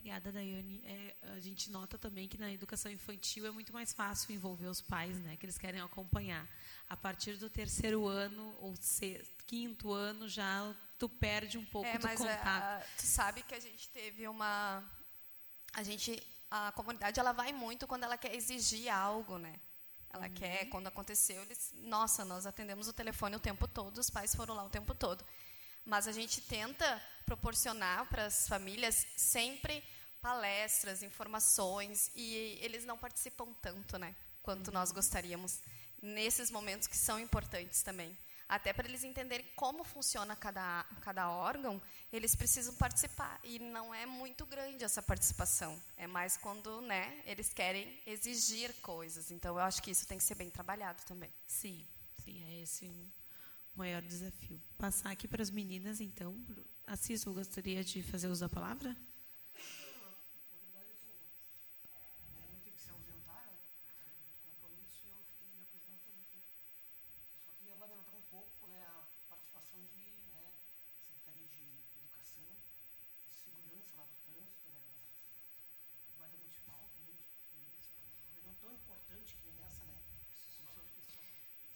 Obrigada, 0.01 0.31
Daiane. 0.31 0.81
É, 0.83 1.11
gente 1.41 1.69
nota 1.69 1.97
também 1.97 2.27
que 2.27 2.37
na 2.37 2.51
educação 2.51 2.91
infantil 2.91 3.45
é 3.45 3.51
muito 3.51 3.73
mais 3.73 3.91
fácil 3.91 4.33
envolver 4.33 4.67
os 4.67 4.79
pais, 4.79 5.19
né, 5.19 5.35
que 5.35 5.45
eles 5.45 5.57
querem 5.57 5.81
acompanhar. 5.81 6.47
A 6.89 6.95
partir 6.95 7.37
do 7.37 7.49
terceiro 7.49 8.07
ano 8.07 8.55
ou 8.59 8.75
sexto, 8.75 9.43
quinto 9.45 9.91
ano 9.91 10.29
já 10.29 10.73
tu 10.97 11.09
perde 11.09 11.57
um 11.57 11.65
pouco 11.65 11.87
é, 11.87 11.97
do 11.97 12.03
mas 12.03 12.19
contato. 12.19 12.47
A, 12.47 12.85
tu 12.97 13.05
sabe 13.05 13.43
que 13.43 13.53
a 13.53 13.59
gente 13.59 13.89
teve 13.89 14.27
uma 14.27 14.83
a 15.73 15.83
gente 15.83 16.21
a 16.49 16.71
comunidade 16.71 17.19
ela 17.19 17.31
vai 17.31 17.53
muito 17.53 17.87
quando 17.87 18.03
ela 18.03 18.17
quer 18.17 18.35
exigir 18.35 18.89
algo, 18.89 19.37
né? 19.37 19.59
Ela 20.09 20.27
uhum. 20.27 20.33
quer 20.33 20.65
quando 20.65 20.87
aconteceu, 20.87 21.41
eles, 21.43 21.73
nossa, 21.75 22.25
nós 22.25 22.45
atendemos 22.45 22.87
o 22.87 22.93
telefone 22.93 23.35
o 23.35 23.39
tempo 23.39 23.67
todo, 23.67 23.97
os 23.97 24.09
pais 24.09 24.35
foram 24.35 24.53
lá 24.53 24.63
o 24.63 24.69
tempo 24.69 24.93
todo. 24.93 25.23
Mas 25.85 26.07
a 26.07 26.11
gente 26.11 26.41
tenta 26.41 27.01
proporcionar 27.31 28.09
para 28.09 28.25
as 28.25 28.45
famílias 28.45 29.07
sempre 29.15 29.81
palestras, 30.21 31.01
informações 31.01 32.11
e 32.13 32.59
eles 32.61 32.83
não 32.83 32.97
participam 32.97 33.53
tanto, 33.61 33.97
né, 33.97 34.13
quanto 34.43 34.67
uhum. 34.67 34.73
nós 34.73 34.91
gostaríamos 34.91 35.61
nesses 36.01 36.51
momentos 36.51 36.87
que 36.87 36.97
são 36.97 37.17
importantes 37.17 37.81
também. 37.83 38.17
Até 38.49 38.73
para 38.73 38.85
eles 38.85 39.05
entenderem 39.05 39.45
como 39.55 39.85
funciona 39.85 40.35
cada, 40.35 40.83
cada 40.99 41.31
órgão, 41.31 41.81
eles 42.11 42.35
precisam 42.35 42.75
participar. 42.75 43.39
E 43.45 43.59
não 43.59 43.95
é 43.95 44.05
muito 44.05 44.45
grande 44.45 44.83
essa 44.83 45.01
participação. 45.01 45.81
É 45.95 46.05
mais 46.05 46.35
quando 46.35 46.81
né, 46.81 47.23
eles 47.25 47.53
querem 47.53 47.97
exigir 48.05 48.73
coisas. 48.81 49.31
Então, 49.31 49.55
eu 49.55 49.63
acho 49.63 49.81
que 49.81 49.89
isso 49.89 50.05
tem 50.05 50.17
que 50.17 50.23
ser 50.25 50.35
bem 50.35 50.49
trabalhado 50.49 51.01
também. 51.05 51.31
Sim, 51.47 51.87
sim, 52.25 52.43
é 52.43 52.61
esse 52.61 52.87
o 52.87 53.11
maior 53.73 54.01
desafio. 54.01 54.61
Passar 54.77 55.11
aqui 55.11 55.29
para 55.29 55.41
as 55.41 55.49
meninas, 55.49 56.01
então. 56.01 56.35
Assis, 56.85 57.23
gostaria 57.23 57.83
de 57.83 58.03
fazer 58.03 58.27
uso 58.27 58.41
da 58.41 58.49
palavra? 58.49 58.95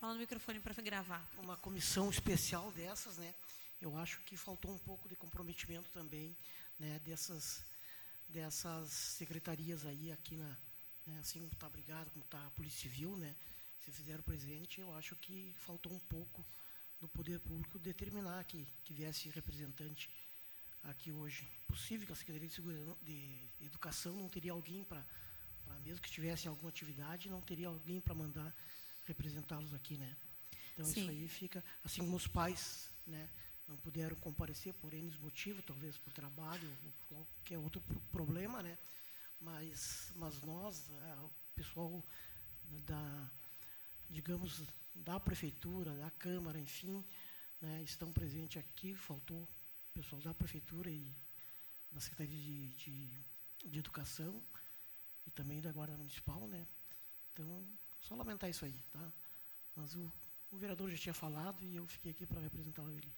Fala 0.05 0.13
no 0.13 0.19
microfone 0.19 0.59
para 0.59 0.71
gravar. 0.83 1.27
Uma 1.39 1.57
comissão 1.57 2.11
especial 2.11 2.71
dessas, 2.73 3.17
né? 3.17 3.33
Eu 3.85 3.95
acho 3.97 4.19
que 4.21 4.35
faltou 4.35 4.73
um 4.73 4.79
pouco 4.79 5.07
de 5.07 5.15
comprometimento 5.15 5.87
também, 5.93 6.35
né? 6.79 6.97
Dessas, 7.05 7.63
dessas 8.27 8.89
secretarias 8.89 9.85
aí 9.85 10.11
aqui 10.11 10.35
na, 10.35 10.57
né? 11.05 11.19
assim 11.19 11.37
como 11.37 11.53
está 11.53 11.67
a 11.67 11.69
brigada, 11.69 12.09
como 12.09 12.25
está 12.25 12.43
a 12.47 12.49
polícia 12.49 12.81
civil, 12.81 13.15
né? 13.15 13.35
Se 13.77 13.91
fizeram 13.91 14.23
presente, 14.23 14.81
eu 14.81 14.91
acho 14.95 15.15
que 15.17 15.53
faltou 15.59 15.93
um 15.93 15.99
pouco 15.99 16.43
do 16.99 17.07
poder 17.07 17.39
público 17.39 17.77
determinar 17.77 18.43
que, 18.45 18.67
que 18.83 18.91
viesse 18.91 19.29
representante 19.29 20.09
aqui 20.81 21.11
hoje. 21.11 21.47
Possível 21.67 22.07
que 22.07 22.13
a 22.13 22.15
Secretaria 22.15 22.47
de, 22.47 22.55
Segurança, 22.55 22.97
de 23.03 23.49
Educação 23.61 24.15
não 24.15 24.27
teria 24.27 24.53
alguém 24.53 24.83
para, 24.83 25.05
mesmo 25.83 26.01
que 26.01 26.09
tivesse 26.09 26.47
alguma 26.47 26.69
atividade, 26.69 27.29
não 27.29 27.41
teria 27.41 27.67
alguém 27.67 28.01
para 28.01 28.15
mandar 28.15 28.51
representá-los 29.05 29.75
aqui, 29.75 29.95
né? 29.95 30.17
Então 30.73 30.85
Sim. 30.85 31.01
isso 31.01 31.09
aí 31.11 31.27
fica, 31.27 31.63
assim 31.83 32.01
como 32.01 32.15
os 32.15 32.27
pais, 32.27 32.89
né, 33.05 33.29
não 33.67 33.77
puderam 33.77 34.15
comparecer 34.17 34.73
por 34.73 34.93
N 34.93 35.11
motivos, 35.19 35.63
talvez 35.65 35.97
por 35.97 36.13
trabalho 36.13 36.69
ou 36.69 36.91
por 36.91 37.07
qualquer 37.07 37.57
outro 37.57 37.81
problema, 38.11 38.61
né? 38.61 38.77
Mas, 39.39 40.11
mas 40.15 40.41
nós, 40.41 40.89
o 41.23 41.31
pessoal 41.55 42.03
da, 42.85 43.31
digamos, 44.09 44.63
da 44.93 45.19
prefeitura, 45.19 45.93
da 45.95 46.09
câmara, 46.11 46.59
enfim, 46.59 47.03
né, 47.61 47.81
estão 47.83 48.11
presentes 48.11 48.57
aqui. 48.57 48.95
Faltou 48.95 49.43
o 49.43 49.93
pessoal 49.93 50.21
da 50.21 50.33
prefeitura 50.33 50.89
e 50.89 51.15
da 51.91 51.99
secretaria 51.99 52.37
de, 52.37 52.69
de, 52.73 53.25
de 53.65 53.79
educação 53.79 54.41
e 55.25 55.31
também 55.31 55.61
da 55.61 55.71
guarda 55.71 55.97
municipal, 55.97 56.47
né? 56.47 56.67
Então 57.33 57.65
só 57.99 58.15
lamentar 58.15 58.49
isso 58.49 58.65
aí, 58.65 58.83
tá? 58.91 59.11
Mas 59.75 59.95
o, 59.95 60.11
o 60.51 60.57
vereador 60.57 60.89
já 60.89 60.97
tinha 60.97 61.13
falado 61.13 61.63
e 61.63 61.75
eu 61.75 61.85
fiquei 61.87 62.11
aqui 62.11 62.25
para 62.25 62.39
representar 62.39 62.83
ele. 62.91 63.11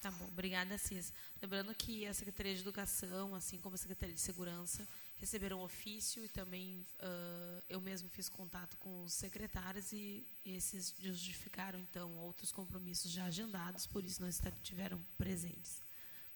Tá 0.00 0.10
bom, 0.10 0.26
obrigada, 0.26 0.76
Cis. 0.78 1.12
Lembrando 1.42 1.74
que 1.74 2.06
a 2.06 2.14
Secretaria 2.14 2.54
de 2.54 2.60
Educação, 2.60 3.34
assim 3.34 3.58
como 3.58 3.74
a 3.74 3.78
Secretaria 3.78 4.14
de 4.14 4.20
Segurança, 4.20 4.86
receberam 5.16 5.60
ofício 5.60 6.24
e 6.24 6.28
também 6.28 6.86
uh, 7.00 7.62
eu 7.68 7.80
mesmo 7.80 8.08
fiz 8.10 8.28
contato 8.28 8.76
com 8.76 9.02
os 9.02 9.14
secretários 9.14 9.92
e 9.92 10.26
esses 10.44 10.94
justificaram, 10.98 11.78
então, 11.78 12.14
outros 12.18 12.52
compromissos 12.52 13.10
já 13.10 13.24
agendados, 13.24 13.86
por 13.86 14.04
isso 14.04 14.20
não 14.20 14.28
estiveram 14.28 15.02
presentes. 15.16 15.82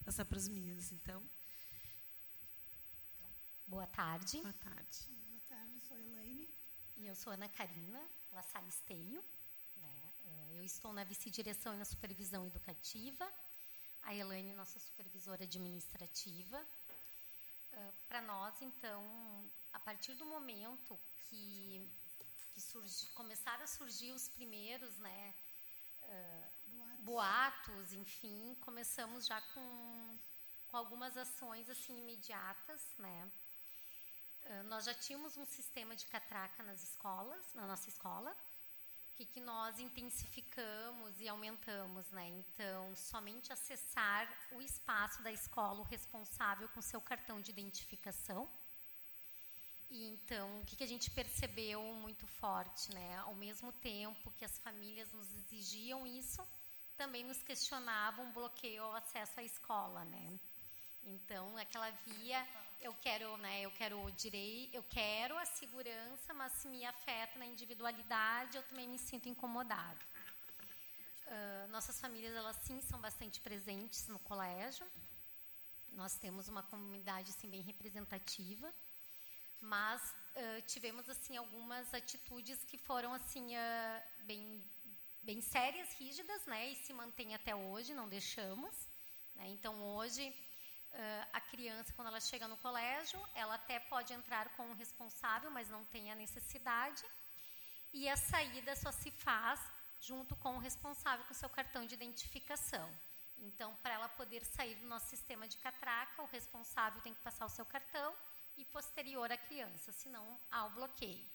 Passar 0.03 0.25
para 0.25 0.37
as 0.37 0.47
meninas, 0.47 0.91
então. 0.91 1.23
Boa 3.67 3.87
tarde. 3.87 4.41
Boa 4.41 4.53
tarde. 4.53 5.11
Eu 7.03 7.15
sou 7.15 7.33
Ana 7.33 7.49
Karina 7.49 8.01
La 8.31 8.43
Salisteio. 8.43 9.23
Né? 9.75 10.13
Eh, 10.23 10.59
eu 10.59 10.63
estou 10.63 10.93
na 10.93 11.03
vice-direção 11.03 11.73
e 11.73 11.77
na 11.77 11.83
supervisão 11.83 12.45
educativa. 12.45 13.27
A 14.03 14.15
Elaine, 14.15 14.53
nossa 14.53 14.79
supervisora 14.79 15.43
administrativa. 15.43 16.65
Eh, 17.71 17.91
Para 18.07 18.21
nós, 18.21 18.61
então, 18.61 19.51
a 19.71 19.79
partir 19.79 20.13
do 20.15 20.25
momento 20.25 20.99
que, 21.17 21.89
que 22.53 22.61
surgi, 22.61 23.07
começaram 23.11 23.63
a 23.63 23.67
surgir 23.67 24.11
os 24.11 24.27
primeiros 24.27 24.97
né, 24.99 25.35
uh, 26.03 26.97
boatos, 26.99 27.93
enfim, 27.93 28.55
começamos 28.61 29.25
já 29.25 29.39
com, 29.53 30.19
com 30.67 30.77
algumas 30.77 31.15
ações 31.15 31.69
assim 31.69 31.97
imediatas, 31.99 32.81
né? 32.97 33.31
Ah, 34.43 34.63
nós 34.63 34.85
já 34.85 34.93
tínhamos 34.93 35.37
um 35.37 35.45
sistema 35.45 35.95
de 35.95 36.05
catraca 36.07 36.63
nas 36.63 36.83
escolas, 36.83 37.53
na 37.53 37.65
nossa 37.67 37.87
escola, 37.89 38.35
que, 39.21 39.25
que 39.25 39.39
nós 39.39 39.77
intensificamos 39.79 41.19
e 41.21 41.27
aumentamos, 41.27 42.09
né? 42.09 42.27
Então, 42.27 42.95
somente 42.95 43.53
acessar 43.53 44.27
o 44.51 44.61
espaço 44.61 45.21
da 45.21 45.31
escola 45.31 45.81
o 45.81 45.83
responsável 45.83 46.67
com 46.69 46.81
seu 46.81 46.99
cartão 46.99 47.39
de 47.39 47.51
identificação. 47.51 48.49
E 49.89 50.07
então, 50.13 50.59
o 50.59 50.65
que, 50.65 50.75
que 50.75 50.83
a 50.83 50.87
gente 50.87 51.11
percebeu 51.11 51.83
muito 52.05 52.25
forte, 52.25 52.91
né? 52.93 53.17
Ao 53.19 53.35
mesmo 53.35 53.71
tempo 53.73 54.31
que 54.31 54.45
as 54.45 54.57
famílias 54.59 55.11
nos 55.11 55.29
exigiam 55.35 56.07
isso, 56.07 56.41
também 56.97 57.23
nos 57.23 57.43
questionavam 57.43 58.31
bloqueio 58.31 58.83
ao 58.83 58.95
acesso 58.95 59.39
à 59.39 59.43
escola, 59.43 60.03
né? 60.05 60.39
Então, 61.03 61.57
aquela 61.57 61.91
via 61.91 62.47
eu 62.81 62.93
quero, 62.95 63.37
né, 63.37 63.61
eu 63.61 63.71
quero 63.71 64.03
o 64.03 64.11
direito, 64.11 64.73
eu 64.75 64.83
quero 64.83 65.37
a 65.37 65.45
segurança, 65.45 66.33
mas 66.33 66.51
se 66.53 66.67
me 66.67 66.83
afeta 66.83 67.37
na 67.37 67.45
individualidade, 67.45 68.57
eu 68.57 68.63
também 68.63 68.87
me 68.87 68.97
sinto 68.97 69.29
incomodado. 69.29 70.03
Uh, 71.27 71.67
nossas 71.69 71.99
famílias, 71.99 72.35
elas 72.35 72.55
sim 72.57 72.81
são 72.81 72.99
bastante 72.99 73.39
presentes 73.39 74.07
no 74.07 74.19
colégio. 74.19 74.85
Nós 75.91 76.17
temos 76.17 76.47
uma 76.47 76.63
comunidade 76.63 77.31
assim 77.31 77.47
bem 77.47 77.61
representativa, 77.61 78.73
mas 79.59 80.01
uh, 80.35 80.61
tivemos 80.65 81.07
assim 81.07 81.37
algumas 81.37 81.93
atitudes 81.93 82.63
que 82.63 82.77
foram 82.77 83.13
assim 83.13 83.55
uh, 83.55 84.25
bem 84.25 84.61
bem 85.23 85.39
sérias, 85.39 85.93
rígidas, 85.99 86.43
né, 86.47 86.71
e 86.71 86.75
se 86.77 86.91
mantém 86.93 87.35
até 87.35 87.55
hoje, 87.55 87.93
não 87.93 88.09
deixamos. 88.09 88.75
Né? 89.35 89.49
Então 89.49 89.79
hoje 89.83 90.33
a 91.31 91.41
criança, 91.41 91.93
quando 91.93 92.07
ela 92.07 92.19
chega 92.19 92.47
no 92.47 92.57
colégio, 92.57 93.19
ela 93.33 93.55
até 93.55 93.79
pode 93.79 94.13
entrar 94.13 94.49
com 94.55 94.69
o 94.69 94.73
responsável, 94.73 95.49
mas 95.51 95.69
não 95.69 95.83
tem 95.85 96.11
a 96.11 96.15
necessidade. 96.15 97.03
E 97.93 98.07
a 98.09 98.17
saída 98.17 98.75
só 98.75 98.91
se 98.91 99.11
faz 99.11 99.59
junto 99.99 100.35
com 100.35 100.55
o 100.55 100.59
responsável 100.59 101.25
com 101.25 101.33
seu 101.33 101.49
cartão 101.49 101.85
de 101.85 101.93
identificação. 101.93 102.89
Então, 103.37 103.75
para 103.77 103.93
ela 103.93 104.09
poder 104.09 104.43
sair 104.45 104.75
do 104.75 104.87
nosso 104.87 105.07
sistema 105.07 105.47
de 105.47 105.57
catraca, 105.57 106.21
o 106.21 106.27
responsável 106.27 107.01
tem 107.01 107.13
que 107.13 107.21
passar 107.21 107.45
o 107.45 107.49
seu 107.49 107.65
cartão 107.65 108.15
e 108.57 108.65
posterior 108.65 109.31
a 109.31 109.37
criança, 109.37 109.91
senão 109.91 110.39
há 110.51 110.65
o 110.65 110.69
bloqueio. 110.71 111.27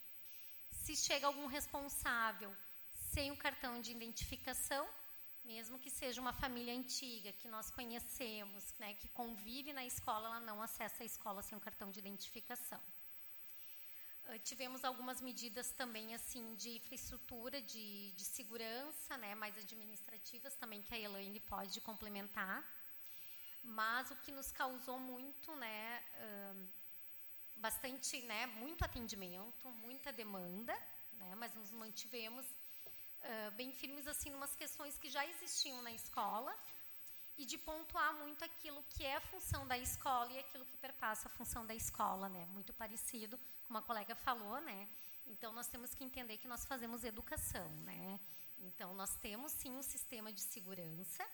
Se 0.70 0.94
chega 0.96 1.26
algum 1.26 1.46
responsável 1.46 2.54
sem 3.12 3.30
o 3.32 3.36
cartão 3.36 3.80
de 3.80 3.90
identificação, 3.90 4.88
mesmo 5.46 5.78
que 5.78 5.90
seja 5.90 6.20
uma 6.20 6.32
família 6.32 6.74
antiga 6.74 7.32
que 7.32 7.48
nós 7.48 7.70
conhecemos, 7.70 8.74
né, 8.80 8.94
que 8.94 9.08
convive 9.08 9.72
na 9.72 9.84
escola, 9.84 10.26
ela 10.26 10.40
não 10.40 10.60
acessa 10.60 11.02
a 11.02 11.06
escola 11.06 11.40
sem 11.42 11.56
um 11.56 11.60
cartão 11.60 11.90
de 11.90 12.00
identificação. 12.00 12.82
Uh, 14.28 14.38
tivemos 14.40 14.84
algumas 14.84 15.20
medidas 15.20 15.70
também 15.70 16.14
assim 16.14 16.56
de 16.56 16.70
infraestrutura, 16.78 17.62
de, 17.62 18.10
de 18.12 18.24
segurança, 18.24 19.16
né, 19.18 19.34
mais 19.36 19.56
administrativas 19.56 20.56
também 20.56 20.82
que 20.82 20.92
a 20.92 20.98
Elaine 20.98 21.38
pode 21.40 21.80
complementar. 21.80 22.58
Mas 23.62 24.10
o 24.10 24.16
que 24.16 24.32
nos 24.32 24.50
causou 24.50 24.98
muito, 24.98 25.54
né, 25.56 26.02
uh, 26.24 26.68
bastante, 27.54 28.20
né, 28.22 28.46
muito 28.46 28.84
atendimento, 28.84 29.68
muita 29.70 30.12
demanda, 30.12 30.74
né, 31.12 31.34
mas 31.36 31.54
nos 31.54 31.70
mantivemos 31.70 32.44
bem 33.56 33.72
firmes 33.72 34.06
assim 34.06 34.34
umas 34.34 34.54
questões 34.54 34.98
que 34.98 35.08
já 35.08 35.26
existiam 35.26 35.80
na 35.82 35.92
escola 35.92 36.54
e 37.38 37.44
de 37.44 37.58
pontuar 37.58 38.14
muito 38.14 38.44
aquilo 38.44 38.82
que 38.90 39.04
é 39.04 39.16
a 39.16 39.20
função 39.20 39.66
da 39.66 39.76
escola 39.76 40.32
e 40.32 40.38
aquilo 40.38 40.64
que 40.64 40.76
perpassa 40.76 41.28
a 41.28 41.30
função 41.30 41.66
da 41.66 41.74
escola, 41.74 42.28
né? 42.28 42.46
Muito 42.46 42.72
parecido, 42.72 43.38
como 43.64 43.78
a 43.78 43.82
colega 43.82 44.14
falou, 44.14 44.60
né? 44.60 44.88
Então 45.26 45.52
nós 45.52 45.66
temos 45.66 45.94
que 45.94 46.04
entender 46.04 46.38
que 46.38 46.48
nós 46.48 46.64
fazemos 46.64 47.04
educação, 47.04 47.68
né? 47.82 48.18
Então 48.58 48.94
nós 48.94 49.16
temos 49.16 49.52
sim 49.52 49.70
um 49.70 49.82
sistema 49.82 50.32
de 50.32 50.40
segurança, 50.40 51.26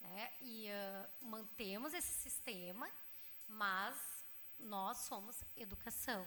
né? 0.00 0.32
E 0.40 0.66
uh, 0.68 1.26
mantemos 1.26 1.94
esse 1.94 2.12
sistema, 2.20 2.90
mas 3.46 3.96
nós 4.58 4.98
somos 4.98 5.44
educação, 5.56 6.26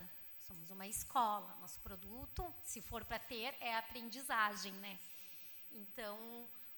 somos 0.52 0.70
uma 0.70 0.86
escola. 0.86 1.56
Nosso 1.62 1.80
produto, 1.80 2.42
se 2.72 2.80
for 2.82 3.06
para 3.06 3.20
ter, 3.34 3.56
é 3.62 3.74
aprendizagem, 3.78 4.74
né? 4.86 5.00
Então, 5.72 6.18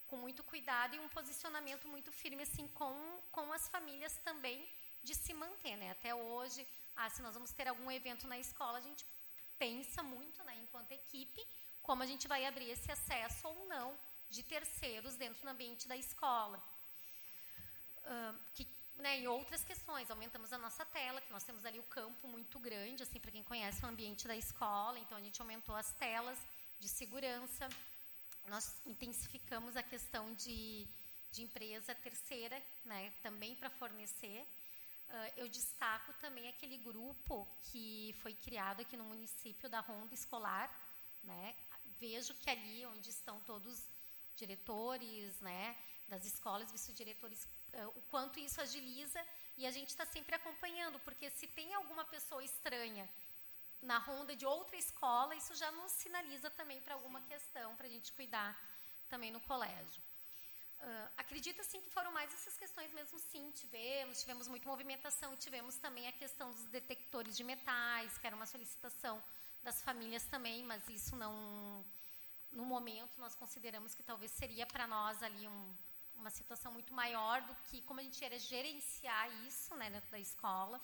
com 0.06 0.18
muito 0.26 0.44
cuidado 0.44 0.96
e 0.96 1.00
um 1.00 1.10
posicionamento 1.18 1.88
muito 1.88 2.12
firme 2.12 2.44
assim 2.44 2.68
com 2.80 2.96
com 3.36 3.46
as 3.58 3.68
famílias 3.74 4.16
também 4.28 4.60
de 5.08 5.16
se 5.16 5.34
manter, 5.34 5.76
né? 5.82 5.90
Até 5.98 6.14
hoje, 6.14 6.62
ah, 6.96 7.10
se 7.10 7.24
nós 7.26 7.34
vamos 7.38 7.52
ter 7.52 7.68
algum 7.68 7.90
evento 8.00 8.28
na 8.28 8.38
escola, 8.46 8.78
a 8.78 8.86
gente 8.88 9.04
pensa 9.64 10.04
muito, 10.04 10.44
né, 10.48 10.56
enquanto 10.64 10.92
equipe, 10.92 11.42
como 11.88 12.04
a 12.04 12.10
gente 12.12 12.28
vai 12.34 12.42
abrir 12.46 12.70
esse 12.76 12.92
acesso 12.92 13.48
ou 13.48 13.58
não 13.74 13.90
de 14.36 14.44
terceiros 14.44 15.16
dentro 15.24 15.42
do 15.44 15.50
ambiente 15.56 15.88
da 15.88 15.98
escola. 16.06 16.60
Uh, 18.14 18.36
que 18.54 18.66
né, 18.98 19.20
e 19.20 19.28
outras 19.28 19.64
questões, 19.64 20.10
aumentamos 20.10 20.54
a 20.54 20.58
nossa 20.58 20.86
tela, 20.86 21.22
que 21.22 21.32
nós 21.32 21.44
temos 21.44 21.66
ali 21.66 21.80
o 21.80 21.84
campo 21.84 22.28
muito 22.28 22.60
grande, 22.60 23.04
assim, 23.04 23.20
para 23.20 23.32
quem 23.32 23.44
conhece 23.44 23.84
o 23.84 23.88
ambiente 23.88 24.28
da 24.28 24.36
escola, 24.36 25.00
então 25.00 25.18
a 25.18 25.22
gente 25.22 25.42
aumentou 25.42 25.76
as 25.76 25.92
telas 25.94 26.40
de 26.80 26.88
segurança, 26.88 27.68
nós 28.48 28.82
intensificamos 28.86 29.76
a 29.76 29.84
questão 29.84 30.34
de, 30.34 30.88
de 31.32 31.44
empresa 31.44 31.96
terceira, 31.96 32.62
né, 32.86 33.12
também 33.22 33.56
para 33.56 33.70
fornecer. 33.70 34.46
Uh, 35.10 35.34
eu 35.38 35.48
destaco 35.48 36.14
também 36.14 36.48
aquele 36.48 36.78
grupo 36.78 37.48
que 37.62 38.16
foi 38.22 38.34
criado 38.34 38.82
aqui 38.82 38.98
no 38.98 39.04
município 39.04 39.70
da 39.70 39.80
Ronda 39.80 40.14
Escolar, 40.14 40.72
né, 41.24 41.56
vejo 42.00 42.34
que 42.36 42.50
ali 42.50 42.86
onde 42.86 43.10
estão 43.10 43.40
todos 43.42 43.88
diretores, 44.36 45.40
né, 45.42 45.76
das 46.08 46.26
escolas, 46.26 46.72
vice-diretores 46.72 47.48
o 47.96 48.02
quanto 48.10 48.40
isso 48.40 48.62
agiliza 48.62 49.22
e 49.58 49.66
a 49.66 49.72
gente 49.72 49.90
está 49.90 50.06
sempre 50.06 50.36
acompanhando, 50.36 51.00
porque 51.02 51.30
se 51.30 51.48
tem 51.48 51.74
alguma 51.74 52.06
pessoa 52.06 52.44
estranha 52.44 53.08
na 53.82 53.98
ronda 53.98 54.36
de 54.36 54.46
outra 54.46 54.78
escola, 54.78 55.36
isso 55.36 55.54
já 55.56 55.72
nos 55.72 55.92
sinaliza 55.92 56.50
também 56.52 56.80
para 56.82 56.94
alguma 56.94 57.22
questão 57.22 57.76
para 57.76 57.88
a 57.88 57.90
gente 57.90 58.12
cuidar 58.14 58.58
também 59.10 59.32
no 59.32 59.42
colégio. 59.42 60.02
Uh, 60.80 61.10
acredito 61.18 61.62
assim 61.62 61.80
que 61.82 61.90
foram 61.90 62.12
mais 62.12 62.34
essas 62.34 62.58
questões 62.58 62.92
mesmo 62.92 63.18
sim 63.18 63.52
tivemos 63.52 64.20
tivemos 64.20 64.50
muita 64.50 64.68
movimentação 64.68 65.34
tivemos 65.38 65.78
também 65.78 66.10
a 66.10 66.12
questão 66.12 66.52
dos 66.52 66.66
detectores 66.66 67.38
de 67.38 67.44
metais 67.44 68.18
que 68.18 68.28
era 68.28 68.36
uma 68.36 68.46
solicitação 68.46 69.24
das 69.62 69.82
famílias 69.82 70.26
também 70.26 70.62
mas 70.66 70.86
isso 70.90 71.16
não 71.16 71.86
no 72.52 72.66
momento 72.66 73.18
nós 73.18 73.34
consideramos 73.34 73.96
que 73.96 74.04
talvez 74.04 74.30
seria 74.32 74.66
para 74.66 74.86
nós 74.86 75.24
ali 75.24 75.48
um, 75.48 75.74
uma 76.16 76.30
situação 76.30 76.72
muito 76.72 76.94
maior 76.94 77.42
do 77.42 77.56
que 77.66 77.82
como 77.82 78.00
a 78.00 78.04
gente 78.04 78.24
era 78.24 78.38
gerenciar 78.40 79.30
isso 79.46 79.76
né, 79.76 79.90
dentro 79.90 80.10
da 80.12 80.20
escola. 80.20 80.82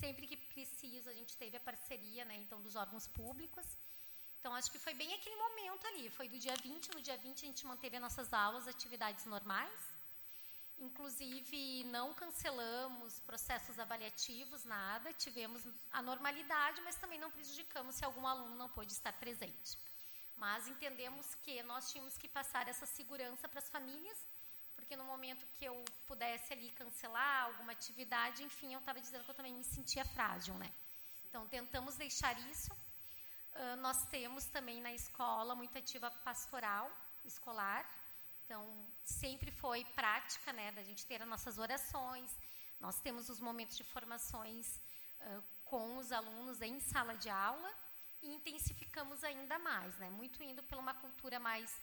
Sempre 0.00 0.26
que 0.26 0.36
precisa, 0.36 1.10
a 1.10 1.14
gente 1.14 1.36
teve 1.36 1.56
a 1.56 1.60
parceria 1.60 2.24
né, 2.24 2.36
então, 2.36 2.60
dos 2.60 2.76
órgãos 2.76 3.06
públicos. 3.06 3.66
Então, 4.38 4.54
acho 4.54 4.70
que 4.70 4.78
foi 4.78 4.94
bem 4.94 5.12
aquele 5.14 5.36
momento 5.36 5.86
ali. 5.88 6.08
Foi 6.10 6.28
do 6.28 6.38
dia 6.38 6.56
20, 6.56 6.94
no 6.94 7.02
dia 7.02 7.16
20 7.16 7.44
a 7.44 7.48
gente 7.48 7.66
manteve 7.66 7.96
as 7.96 8.02
nossas 8.02 8.32
aulas, 8.32 8.68
atividades 8.68 9.24
normais. 9.24 9.96
Inclusive, 10.78 11.84
não 11.84 12.12
cancelamos 12.12 13.18
processos 13.20 13.78
avaliativos, 13.78 14.64
nada. 14.64 15.12
Tivemos 15.14 15.66
a 15.90 16.02
normalidade, 16.02 16.82
mas 16.82 16.96
também 16.96 17.18
não 17.18 17.30
prejudicamos 17.30 17.94
se 17.94 18.04
algum 18.04 18.26
aluno 18.26 18.54
não 18.54 18.68
pôde 18.68 18.92
estar 18.92 19.12
presente. 19.14 19.78
Mas 20.36 20.68
entendemos 20.68 21.34
que 21.36 21.62
nós 21.62 21.90
tínhamos 21.90 22.18
que 22.18 22.28
passar 22.28 22.68
essa 22.68 22.84
segurança 22.84 23.48
para 23.48 23.60
as 23.60 23.70
famílias 23.70 24.18
porque 24.86 24.96
no 24.96 25.04
momento 25.04 25.44
que 25.54 25.64
eu 25.64 25.84
pudesse 26.06 26.52
ali 26.52 26.70
cancelar 26.70 27.46
alguma 27.46 27.72
atividade, 27.72 28.44
enfim, 28.44 28.72
eu 28.72 28.78
estava 28.78 29.00
dizendo 29.00 29.24
que 29.24 29.30
eu 29.32 29.34
também 29.34 29.52
me 29.52 29.64
sentia 29.64 30.04
frágil, 30.04 30.54
né? 30.54 30.72
Então, 31.24 31.44
tentamos 31.48 31.96
deixar 31.96 32.38
isso. 32.50 32.72
Uh, 32.72 33.76
nós 33.78 33.96
temos 34.10 34.44
também 34.44 34.80
na 34.80 34.92
escola 34.92 35.56
muita 35.56 35.80
ativa 35.80 36.08
pastoral 36.28 36.88
escolar. 37.24 37.84
Então, 38.44 38.62
sempre 39.02 39.50
foi 39.50 39.84
prática, 39.86 40.52
né, 40.52 40.70
da 40.70 40.84
gente 40.84 41.04
ter 41.04 41.20
as 41.20 41.28
nossas 41.28 41.58
orações. 41.58 42.30
Nós 42.78 43.00
temos 43.00 43.28
os 43.28 43.40
momentos 43.40 43.76
de 43.76 43.82
formações 43.82 44.80
uh, 45.20 45.42
com 45.64 45.96
os 45.96 46.12
alunos 46.12 46.62
em 46.62 46.78
sala 46.78 47.16
de 47.16 47.28
aula 47.28 47.74
e 48.22 48.32
intensificamos 48.32 49.24
ainda 49.24 49.58
mais, 49.58 49.98
né? 49.98 50.10
Muito 50.10 50.40
indo 50.44 50.62
pela 50.62 50.80
uma 50.80 50.94
cultura 50.94 51.40
mais 51.40 51.76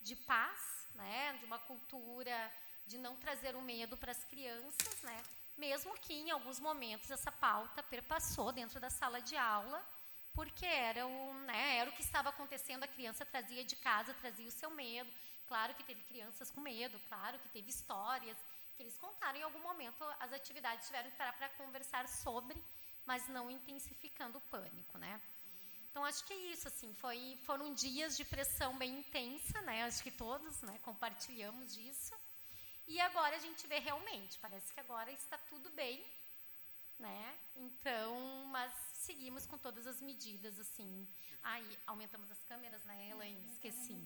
de 0.00 0.16
paz, 0.16 0.88
né, 0.94 1.36
de 1.38 1.44
uma 1.44 1.58
cultura 1.58 2.52
de 2.86 2.98
não 2.98 3.16
trazer 3.16 3.54
o 3.54 3.62
medo 3.62 3.96
para 3.96 4.12
as 4.12 4.24
crianças, 4.24 5.02
né, 5.02 5.22
mesmo 5.56 5.96
que 5.98 6.14
em 6.14 6.30
alguns 6.30 6.58
momentos 6.58 7.10
essa 7.10 7.30
pauta 7.30 7.82
perpassou 7.82 8.50
dentro 8.50 8.80
da 8.80 8.90
sala 8.90 9.20
de 9.20 9.36
aula, 9.36 9.84
porque 10.32 10.66
era 10.66 11.06
o, 11.06 11.34
né, 11.40 11.76
era 11.76 11.90
o 11.90 11.92
que 11.92 12.02
estava 12.02 12.30
acontecendo, 12.30 12.84
a 12.84 12.88
criança 12.88 13.24
trazia 13.24 13.64
de 13.64 13.76
casa, 13.76 14.14
trazia 14.14 14.48
o 14.48 14.50
seu 14.52 14.70
medo. 14.70 15.10
Claro 15.46 15.74
que 15.74 15.82
teve 15.82 16.02
crianças 16.04 16.50
com 16.50 16.60
medo, 16.60 16.98
claro 17.08 17.38
que 17.40 17.48
teve 17.48 17.70
histórias 17.70 18.38
que 18.74 18.82
eles 18.82 18.96
contaram 18.96 19.38
em 19.38 19.42
algum 19.42 19.58
momento, 19.60 20.02
as 20.20 20.32
atividades 20.32 20.86
tiveram 20.86 21.10
que 21.10 21.16
parar 21.16 21.34
para 21.34 21.48
conversar 21.50 22.08
sobre, 22.08 22.62
mas 23.04 23.28
não 23.28 23.50
intensificando 23.50 24.38
o 24.38 24.40
pânico, 24.42 24.96
né? 24.96 25.20
Então 25.90 26.04
acho 26.04 26.24
que 26.24 26.32
é 26.32 26.36
isso, 26.52 26.68
assim, 26.68 26.94
foi, 26.94 27.36
foram 27.44 27.74
dias 27.74 28.16
de 28.16 28.24
pressão 28.24 28.78
bem 28.78 29.00
intensa, 29.00 29.60
né? 29.62 29.82
Acho 29.82 30.02
que 30.02 30.10
todos, 30.10 30.62
né, 30.62 30.78
compartilhamos 30.84 31.74
disso. 31.74 32.14
E 32.86 33.00
agora 33.00 33.36
a 33.36 33.38
gente 33.40 33.66
vê 33.66 33.78
realmente, 33.78 34.38
parece 34.38 34.72
que 34.72 34.80
agora 34.80 35.10
está 35.12 35.36
tudo 35.36 35.68
bem, 35.70 36.04
né? 36.98 37.38
Então, 37.56 38.14
mas 38.46 38.72
seguimos 38.92 39.46
com 39.46 39.58
todas 39.58 39.86
as 39.86 40.00
medidas, 40.00 40.58
assim. 40.60 41.08
Aí 41.42 41.78
aumentamos 41.86 42.30
as 42.30 42.42
câmeras, 42.44 42.84
né, 42.84 43.10
Elaine? 43.10 43.40
É, 43.40 43.52
Esqueci. 43.52 43.96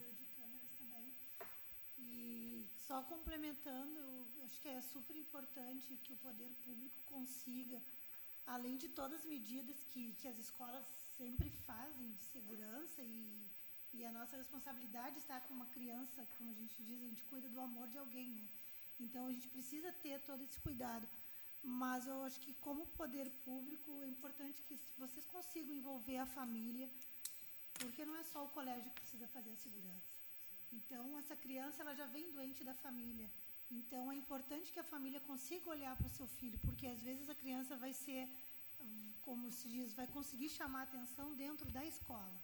E 1.98 2.66
só 2.86 3.02
complementando, 3.02 3.98
eu 3.98 4.44
acho 4.44 4.60
que 4.60 4.68
é 4.68 4.80
super 4.80 5.16
importante 5.16 5.96
que 5.98 6.12
o 6.12 6.16
poder 6.16 6.50
público 6.64 7.00
consiga, 7.02 7.82
além 8.46 8.76
de 8.76 8.88
todas 8.88 9.20
as 9.20 9.26
medidas 9.26 9.84
que, 9.90 10.12
que 10.14 10.28
as 10.28 10.38
escolas 10.38 11.03
sempre 11.16 11.48
fazem 11.66 12.12
de 12.12 12.24
segurança 12.24 13.02
e, 13.02 13.46
e 13.92 14.04
a 14.04 14.12
nossa 14.12 14.36
responsabilidade 14.36 15.18
está 15.18 15.40
com 15.40 15.54
uma 15.54 15.66
criança, 15.66 16.26
como 16.36 16.50
a 16.50 16.54
gente 16.54 16.82
diz, 16.82 17.02
a 17.02 17.06
gente 17.06 17.24
cuida 17.24 17.48
do 17.48 17.60
amor 17.60 17.88
de 17.88 17.98
alguém, 17.98 18.30
né? 18.32 18.48
Então 18.98 19.26
a 19.26 19.32
gente 19.32 19.48
precisa 19.48 19.92
ter 19.92 20.20
todo 20.20 20.42
esse 20.42 20.58
cuidado. 20.60 21.06
Mas 21.62 22.06
eu 22.06 22.22
acho 22.24 22.38
que 22.40 22.52
como 22.54 22.86
poder 22.88 23.28
público 23.44 24.02
é 24.02 24.06
importante 24.06 24.62
que 24.62 24.78
vocês 24.98 25.24
consigam 25.26 25.74
envolver 25.74 26.18
a 26.18 26.26
família, 26.26 26.90
porque 27.78 28.04
não 28.04 28.16
é 28.16 28.22
só 28.22 28.44
o 28.44 28.48
colégio 28.48 28.90
que 28.90 29.00
precisa 29.00 29.26
fazer 29.28 29.52
a 29.52 29.56
segurança. 29.56 30.12
Então 30.72 31.18
essa 31.18 31.36
criança 31.36 31.82
ela 31.82 31.94
já 31.94 32.06
vem 32.06 32.30
doente 32.32 32.62
da 32.62 32.74
família. 32.74 33.30
Então 33.70 34.12
é 34.12 34.16
importante 34.16 34.72
que 34.72 34.80
a 34.80 34.84
família 34.84 35.20
consiga 35.20 35.70
olhar 35.70 35.96
para 35.96 36.06
o 36.06 36.16
seu 36.18 36.26
filho, 36.26 36.58
porque 36.58 36.86
às 36.86 37.00
vezes 37.02 37.28
a 37.30 37.34
criança 37.34 37.76
vai 37.76 37.92
ser 37.92 38.28
como 39.26 39.50
se 39.58 39.68
diz, 39.68 39.94
vai 40.00 40.06
conseguir 40.16 40.48
chamar 40.48 40.82
atenção 40.82 41.34
dentro 41.34 41.70
da 41.76 41.84
escola. 41.92 42.38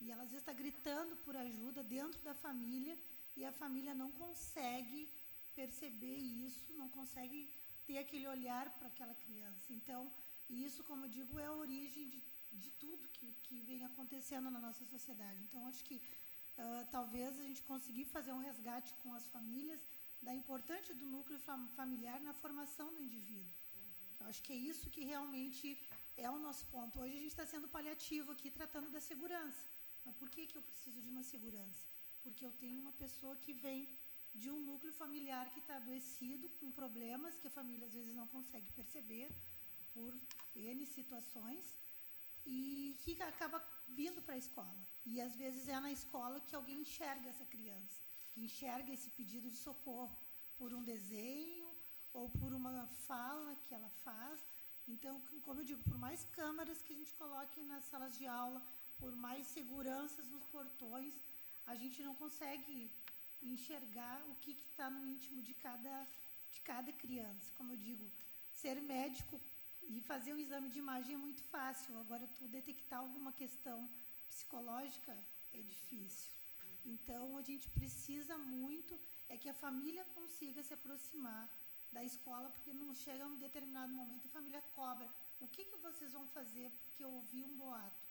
E 0.00 0.10
ela 0.12 0.22
às 0.24 0.30
vezes 0.30 0.42
está 0.42 0.52
gritando 0.52 1.16
por 1.24 1.34
ajuda 1.36 1.82
dentro 1.82 2.20
da 2.28 2.34
família 2.34 2.96
e 3.36 3.44
a 3.44 3.52
família 3.52 3.94
não 3.94 4.10
consegue 4.22 5.00
perceber 5.54 6.16
isso, 6.16 6.72
não 6.74 6.88
consegue 6.88 7.40
ter 7.86 7.98
aquele 7.98 8.26
olhar 8.26 8.70
para 8.78 8.88
aquela 8.88 9.14
criança. 9.14 9.72
Então, 9.72 10.00
isso, 10.48 10.84
como 10.84 11.04
eu 11.04 11.08
digo, 11.08 11.38
é 11.38 11.46
a 11.46 11.52
origem 11.52 12.08
de, 12.08 12.22
de 12.52 12.70
tudo 12.82 13.08
que, 13.08 13.32
que 13.44 13.60
vem 13.60 13.84
acontecendo 13.84 14.50
na 14.50 14.60
nossa 14.60 14.84
sociedade. 14.84 15.42
Então, 15.42 15.66
acho 15.66 15.82
que 15.84 15.96
uh, 15.96 16.84
talvez 16.90 17.40
a 17.40 17.44
gente 17.44 17.62
conseguir 17.62 18.04
fazer 18.04 18.32
um 18.32 18.38
resgate 18.38 18.92
com 19.02 19.12
as 19.14 19.26
famílias 19.26 19.80
da 20.20 20.34
importância 20.34 20.94
do 20.94 21.06
núcleo 21.06 21.38
familiar 21.78 22.20
na 22.20 22.32
formação 22.32 22.92
do 22.92 23.00
indivíduo. 23.00 23.54
Eu 24.20 24.26
acho 24.26 24.42
que 24.42 24.52
é 24.52 24.56
isso 24.56 24.90
que 24.90 25.04
realmente 25.04 25.78
é 26.16 26.28
o 26.30 26.38
nosso 26.38 26.64
ponto. 26.66 27.00
Hoje 27.00 27.16
a 27.16 27.20
gente 27.20 27.34
está 27.34 27.46
sendo 27.46 27.68
paliativo 27.68 28.32
aqui, 28.32 28.50
tratando 28.50 28.90
da 28.90 29.00
segurança. 29.00 29.64
Mas 30.04 30.14
por 30.16 30.28
que, 30.30 30.46
que 30.46 30.56
eu 30.58 30.62
preciso 30.62 31.00
de 31.02 31.10
uma 31.14 31.22
segurança? 31.22 31.84
Porque 32.22 32.44
eu 32.44 32.52
tenho 32.52 32.80
uma 32.80 32.92
pessoa 32.92 33.36
que 33.36 33.52
vem 33.52 33.88
de 34.34 34.50
um 34.50 34.60
núcleo 34.60 34.92
familiar 34.92 35.50
que 35.52 35.60
está 35.60 35.76
adoecido, 35.76 36.48
com 36.60 36.70
problemas 36.70 37.38
que 37.38 37.48
a 37.48 37.56
família 37.58 37.86
às 37.86 37.94
vezes 37.98 38.14
não 38.14 38.26
consegue 38.28 38.70
perceber, 38.72 39.28
por 39.94 40.14
N 40.54 40.86
situações, 40.86 41.66
e 42.44 42.96
que 43.02 43.20
acaba 43.22 43.58
vindo 43.88 44.20
para 44.22 44.34
a 44.34 44.38
escola. 44.44 44.82
E 45.04 45.20
às 45.20 45.34
vezes 45.36 45.68
é 45.68 45.78
na 45.80 45.90
escola 45.90 46.40
que 46.40 46.54
alguém 46.54 46.80
enxerga 46.80 47.28
essa 47.30 47.46
criança, 47.46 48.00
que 48.30 48.42
enxerga 48.48 48.92
esse 48.92 49.10
pedido 49.10 49.48
de 49.50 49.56
socorro 49.56 50.16
por 50.58 50.72
um 50.72 50.82
desenho 50.82 51.68
ou 52.12 52.28
por 52.30 52.52
uma 52.52 52.86
fala 53.08 53.56
que 53.64 53.74
ela 53.74 53.90
faz. 54.04 54.40
Então, 54.88 55.20
como 55.44 55.60
eu 55.60 55.64
digo, 55.64 55.82
por 55.82 55.98
mais 55.98 56.24
câmeras 56.32 56.82
que 56.82 56.92
a 56.92 56.96
gente 56.96 57.14
coloque 57.14 57.60
nas 57.64 57.84
salas 57.84 58.16
de 58.16 58.26
aula, 58.26 58.62
por 58.98 59.14
mais 59.14 59.46
seguranças 59.46 60.26
nos 60.28 60.44
portões, 60.44 61.14
a 61.66 61.74
gente 61.74 62.02
não 62.02 62.14
consegue 62.14 62.90
enxergar 63.42 64.22
o 64.30 64.34
que 64.36 64.52
está 64.52 64.88
no 64.88 65.04
íntimo 65.06 65.42
de 65.42 65.54
cada, 65.54 66.06
de 66.52 66.60
cada 66.60 66.92
criança. 66.92 67.52
Como 67.56 67.72
eu 67.72 67.76
digo, 67.76 68.10
ser 68.54 68.80
médico 68.80 69.40
e 69.88 70.00
fazer 70.00 70.32
um 70.32 70.38
exame 70.38 70.68
de 70.68 70.78
imagem 70.78 71.14
é 71.14 71.18
muito 71.18 71.42
fácil. 71.42 71.98
Agora, 71.98 72.26
tu 72.38 72.46
detectar 72.48 73.00
alguma 73.00 73.32
questão 73.32 73.88
psicológica 74.28 75.16
é 75.52 75.60
difícil. 75.60 76.30
Então, 76.84 77.36
a 77.36 77.42
gente 77.42 77.68
precisa 77.70 78.38
muito 78.38 78.98
é 79.28 79.36
que 79.36 79.48
a 79.48 79.54
família 79.54 80.04
consiga 80.14 80.62
se 80.62 80.72
aproximar 80.72 81.48
da 81.92 82.02
escola, 82.04 82.50
porque 82.50 82.72
não 82.72 82.92
chega 82.94 83.26
um 83.26 83.36
determinado 83.36 83.92
momento 83.92 84.26
a 84.26 84.30
família 84.30 84.62
cobra. 84.74 85.08
O 85.40 85.48
que, 85.48 85.64
que 85.64 85.76
vocês 85.76 86.12
vão 86.12 86.26
fazer 86.28 86.70
porque 86.82 87.04
eu 87.04 87.10
ouvi 87.10 87.42
um 87.44 87.56
boato? 87.56 88.06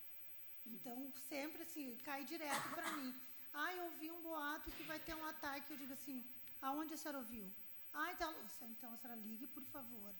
Então, 0.65 1.11
sempre 1.29 1.63
assim, 1.63 1.95
cai 2.03 2.23
direto 2.23 2.69
para 2.69 2.91
mim. 2.97 3.13
Ah, 3.53 3.73
eu 3.73 3.85
ouvi 3.85 4.11
um 4.11 4.21
boato 4.21 4.71
que 4.71 4.83
vai 4.83 4.99
ter 4.99 5.15
um 5.15 5.25
ataque. 5.25 5.71
Eu 5.71 5.77
digo 5.77 5.93
assim, 5.93 6.25
aonde 6.61 6.93
a 6.93 6.97
senhora 6.97 7.19
ouviu? 7.19 7.45
Ah, 7.93 8.11
então, 8.11 8.33
então 8.61 8.93
a 8.93 8.97
senhora 8.97 9.19
ligue, 9.21 9.47
por 9.47 9.63
favor. 9.63 10.13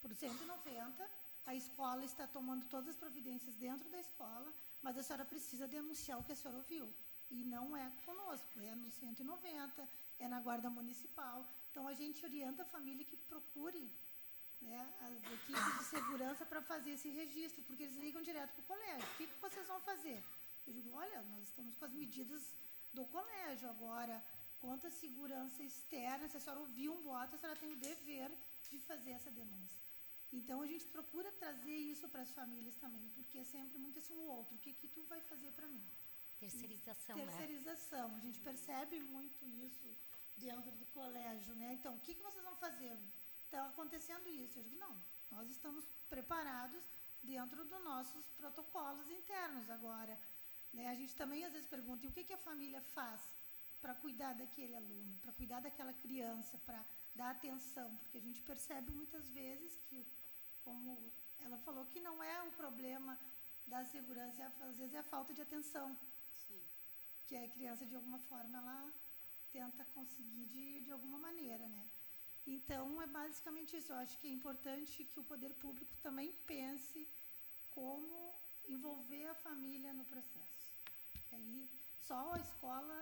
Por 0.00 0.14
190, 0.14 1.10
a 1.46 1.54
escola 1.54 2.04
está 2.04 2.26
tomando 2.26 2.66
todas 2.68 2.88
as 2.88 2.96
providências 2.96 3.54
dentro 3.54 3.88
da 3.88 4.00
escola, 4.00 4.52
mas 4.82 4.98
a 4.98 5.02
senhora 5.02 5.24
precisa 5.24 5.68
denunciar 5.68 6.18
o 6.18 6.24
que 6.24 6.32
a 6.32 6.36
senhora 6.36 6.58
ouviu. 6.58 6.92
E 7.30 7.44
não 7.44 7.76
é 7.76 7.90
conosco, 8.04 8.60
é 8.60 8.74
no 8.74 8.90
190, 8.90 9.88
é 10.18 10.28
na 10.28 10.40
guarda 10.40 10.70
municipal. 10.70 11.44
Então 11.76 11.88
a 11.88 11.92
gente 11.92 12.24
orienta 12.24 12.62
a 12.62 12.64
família 12.74 13.04
que 13.04 13.18
procure 13.30 13.82
né, 14.62 14.78
as 15.06 15.14
equipes 15.38 15.78
de 15.78 15.84
segurança 15.84 16.46
para 16.46 16.62
fazer 16.62 16.92
esse 16.92 17.10
registro, 17.10 17.62
porque 17.64 17.82
eles 17.82 17.98
ligam 17.98 18.22
direto 18.22 18.52
para 18.54 18.62
o 18.62 18.64
colégio. 18.64 19.06
O 19.10 19.16
que, 19.18 19.26
que 19.26 19.38
vocês 19.38 19.66
vão 19.66 19.78
fazer? 19.80 20.24
Eu 20.66 20.72
digo, 20.72 20.90
olha, 20.94 21.20
nós 21.32 21.42
estamos 21.48 21.74
com 21.74 21.84
as 21.84 21.92
medidas 21.92 22.54
do 22.94 23.04
colégio 23.04 23.68
agora. 23.68 24.16
Quanto 24.58 24.86
à 24.86 24.90
segurança 24.90 25.62
externa, 25.62 26.26
se 26.30 26.38
a 26.38 26.40
senhora 26.40 26.60
ouviu 26.60 26.94
um 26.94 27.02
boato, 27.02 27.34
a 27.34 27.38
senhora 27.38 27.58
tem 27.58 27.70
o 27.70 27.76
dever 27.76 28.30
de 28.70 28.78
fazer 28.78 29.10
essa 29.10 29.30
denúncia. 29.30 29.78
Então 30.32 30.62
a 30.62 30.66
gente 30.66 30.86
procura 30.86 31.30
trazer 31.32 31.76
isso 31.76 32.08
para 32.08 32.22
as 32.22 32.30
famílias 32.30 32.74
também, 32.76 33.06
porque 33.10 33.36
é 33.36 33.44
sempre 33.44 33.76
muito 33.76 33.98
assim 33.98 34.16
o 34.16 34.28
outro. 34.38 34.56
O 34.56 34.58
que 34.60 34.72
que 34.72 34.88
tu 34.88 35.02
vai 35.02 35.20
fazer 35.20 35.52
para 35.52 35.68
mim? 35.68 35.86
Terceirização, 36.38 37.16
Terceirização. 37.16 38.08
Né? 38.12 38.16
A 38.16 38.20
gente 38.20 38.40
percebe 38.40 38.98
muito 39.00 39.44
isso 39.44 39.94
dentro 40.36 40.70
do 40.72 40.86
colégio, 40.86 41.54
né? 41.54 41.72
Então, 41.74 41.94
o 41.94 42.00
que 42.00 42.14
que 42.14 42.22
vocês 42.22 42.44
vão 42.44 42.56
fazer? 42.56 42.96
Está 43.44 43.66
acontecendo 43.66 44.28
isso. 44.28 44.58
Eu 44.58 44.62
digo, 44.62 44.78
não, 44.78 44.94
nós 45.30 45.48
estamos 45.48 45.84
preparados 46.08 46.84
dentro 47.22 47.64
dos 47.64 47.82
nossos 47.82 48.28
protocolos 48.30 49.08
internos 49.10 49.68
agora. 49.70 50.18
Né? 50.72 50.88
A 50.88 50.94
gente 50.94 51.14
também 51.16 51.44
às 51.44 51.52
vezes 51.52 51.68
pergunta, 51.68 52.04
e 52.04 52.08
o 52.08 52.12
que, 52.12 52.24
que 52.24 52.32
a 52.32 52.38
família 52.38 52.80
faz 52.96 53.22
para 53.80 53.94
cuidar 53.94 54.32
daquele 54.34 54.74
aluno, 54.74 55.16
para 55.22 55.32
cuidar 55.32 55.60
daquela 55.60 55.92
criança, 55.92 56.58
para 56.66 56.84
dar 57.14 57.30
atenção? 57.30 57.96
Porque 57.96 58.18
a 58.18 58.20
gente 58.20 58.42
percebe 58.42 58.90
muitas 58.90 59.28
vezes 59.30 59.76
que, 59.86 60.06
como 60.62 61.12
ela 61.38 61.58
falou, 61.58 61.86
que 61.86 62.00
não 62.00 62.22
é 62.22 62.42
o 62.42 62.52
problema 62.52 63.18
da 63.66 63.84
segurança, 63.84 64.52
às 64.60 64.76
vezes 64.76 64.94
é 64.94 64.98
a 64.98 65.02
falta 65.14 65.32
de 65.32 65.42
atenção. 65.42 65.96
Sim. 66.34 66.62
Que 67.26 67.36
a 67.36 67.48
criança, 67.48 67.86
de 67.86 67.94
alguma 67.94 68.18
forma, 68.18 68.58
ela 68.58 68.92
tenta 69.56 69.84
conseguir 69.96 70.44
de, 70.54 70.64
de 70.84 70.90
alguma 70.96 71.18
maneira, 71.26 71.66
né? 71.76 71.84
Então, 72.56 72.84
é 73.04 73.06
basicamente 73.20 73.76
isso. 73.78 73.90
Eu 73.92 74.00
acho 74.04 74.18
que 74.20 74.28
é 74.30 74.32
importante 74.38 75.04
que 75.10 75.20
o 75.22 75.28
poder 75.32 75.52
público 75.64 75.94
também 76.06 76.28
pense 76.52 77.00
como 77.78 78.18
envolver 78.74 79.26
a 79.34 79.40
família 79.46 79.92
no 79.98 80.04
processo. 80.12 80.66
Aí, 81.32 81.54
só 82.08 82.20
a 82.34 82.40
escola, 82.46 82.98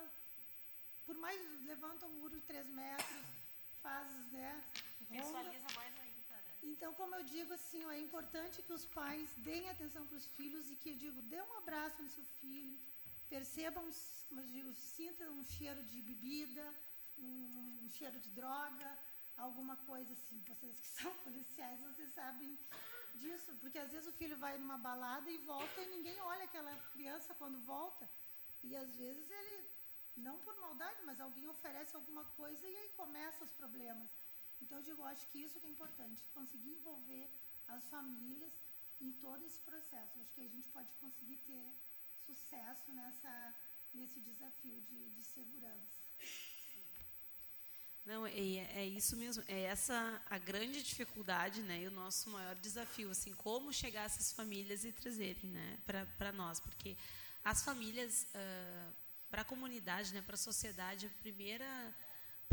por 1.06 1.16
mais 1.24 1.38
levanta 1.72 2.06
um 2.06 2.14
muro 2.20 2.36
de 2.38 2.46
três 2.50 2.68
metros, 2.82 3.24
faz, 3.82 4.08
né? 4.36 4.50
Visualiza 5.10 5.70
mais 5.80 5.94
ainda. 6.04 6.36
Né? 6.46 6.54
Então, 6.72 6.90
como 7.00 7.14
eu 7.16 7.24
digo 7.36 7.52
assim, 7.58 7.84
ó, 7.84 7.90
é 7.90 8.00
importante 8.08 8.62
que 8.66 8.72
os 8.78 8.86
pais 8.98 9.28
deem 9.48 9.68
atenção 9.70 10.06
para 10.06 10.20
os 10.22 10.28
filhos 10.38 10.70
e 10.70 10.76
que 10.76 10.90
eu 10.92 10.98
digo, 11.04 11.28
dê 11.32 11.40
um 11.42 11.56
abraço 11.62 12.00
no 12.02 12.10
seu 12.16 12.24
filho, 12.40 12.78
percebam, 13.34 13.84
como 14.28 14.40
eu 14.42 14.48
digo, 14.54 14.70
sintam 14.72 15.28
um 15.38 15.44
cheiro 15.56 15.80
de 15.90 16.00
bebida, 16.08 16.64
um, 17.18 17.80
um 17.84 17.88
cheiro 17.96 18.18
de 18.24 18.30
droga, 18.40 18.90
alguma 19.46 19.76
coisa 19.90 20.12
assim. 20.16 20.38
Vocês 20.50 20.74
que 20.82 20.90
são 20.98 21.12
policiais, 21.26 21.80
vocês 21.88 22.10
sabem 22.20 22.52
disso, 23.22 23.50
porque 23.60 23.78
às 23.84 23.90
vezes 23.94 24.08
o 24.12 24.18
filho 24.20 24.36
vai 24.44 24.54
numa 24.62 24.78
balada 24.88 25.28
e 25.36 25.38
volta 25.52 25.80
e 25.82 25.88
ninguém 25.94 26.18
olha 26.32 26.44
aquela 26.44 26.74
criança 26.92 27.34
quando 27.40 27.58
volta. 27.74 28.08
E 28.62 28.76
às 28.76 28.92
vezes 29.02 29.28
ele, 29.38 29.56
não 30.16 30.36
por 30.44 30.54
maldade, 30.66 31.00
mas 31.08 31.20
alguém 31.20 31.48
oferece 31.48 31.94
alguma 31.96 32.24
coisa 32.40 32.68
e 32.68 32.76
aí 32.82 32.88
começam 32.90 33.44
os 33.48 33.54
problemas. 33.62 34.10
Então 34.62 34.78
eu 34.78 34.84
digo, 34.90 35.02
acho 35.12 35.26
que 35.30 35.40
isso 35.46 35.58
que 35.60 35.66
é 35.66 35.70
importante, 35.70 36.22
conseguir 36.38 36.70
envolver 36.78 37.26
as 37.66 37.84
famílias 37.94 38.54
em 39.00 39.10
todo 39.24 39.42
esse 39.48 39.60
processo. 39.70 40.20
Acho 40.20 40.32
que 40.34 40.40
a 40.40 40.52
gente 40.54 40.68
pode 40.76 40.94
conseguir 41.04 41.38
ter 41.38 41.64
sucesso 42.26 42.92
nessa, 42.92 43.54
nesse 43.92 44.20
desafio 44.20 44.80
de, 44.82 45.10
de 45.10 45.24
segurança. 45.24 46.04
Não, 48.04 48.26
é, 48.26 48.32
é, 48.32 48.86
isso 48.86 49.16
mesmo. 49.16 49.42
É 49.48 49.62
essa 49.62 50.22
a 50.28 50.36
grande 50.36 50.82
dificuldade, 50.82 51.62
né? 51.62 51.82
E 51.82 51.86
o 51.86 51.90
nosso 51.90 52.28
maior 52.28 52.54
desafio, 52.56 53.10
assim, 53.10 53.32
como 53.34 53.72
chegar 53.72 54.04
essas 54.04 54.30
famílias 54.32 54.84
e 54.84 54.92
trazerem, 54.92 55.50
né, 55.50 55.78
para 56.18 56.32
nós, 56.32 56.60
porque 56.60 56.96
as 57.42 57.62
famílias, 57.62 58.26
uh, 58.34 58.92
para 59.30 59.42
a 59.42 59.44
comunidade, 59.44 60.12
né, 60.12 60.20
para 60.20 60.34
a 60.34 60.38
sociedade, 60.38 61.06
a 61.06 61.22
primeira, 61.22 61.94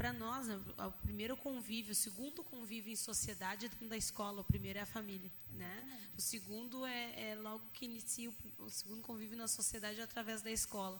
para 0.01 0.13
nós, 0.13 0.47
né, 0.47 0.59
o 0.79 0.91
primeiro 1.03 1.37
convívio, 1.37 1.91
o 1.91 1.95
segundo 1.95 2.43
convívio 2.43 2.91
em 2.91 2.95
sociedade 2.95 3.67
é 3.67 3.69
dentro 3.69 3.87
da 3.87 3.95
escola. 3.95 4.41
O 4.41 4.43
primeiro 4.43 4.79
é 4.79 4.81
a 4.81 4.85
família, 4.87 5.31
né? 5.51 6.09
O 6.17 6.21
segundo 6.21 6.83
é, 6.87 7.29
é 7.29 7.35
logo 7.35 7.63
que 7.71 7.85
inicia 7.85 8.27
o, 8.31 8.33
o 8.65 8.69
segundo 8.71 9.03
convívio 9.03 9.37
na 9.37 9.47
sociedade 9.47 9.99
é 9.99 10.03
através 10.03 10.41
da 10.41 10.49
escola. 10.49 10.99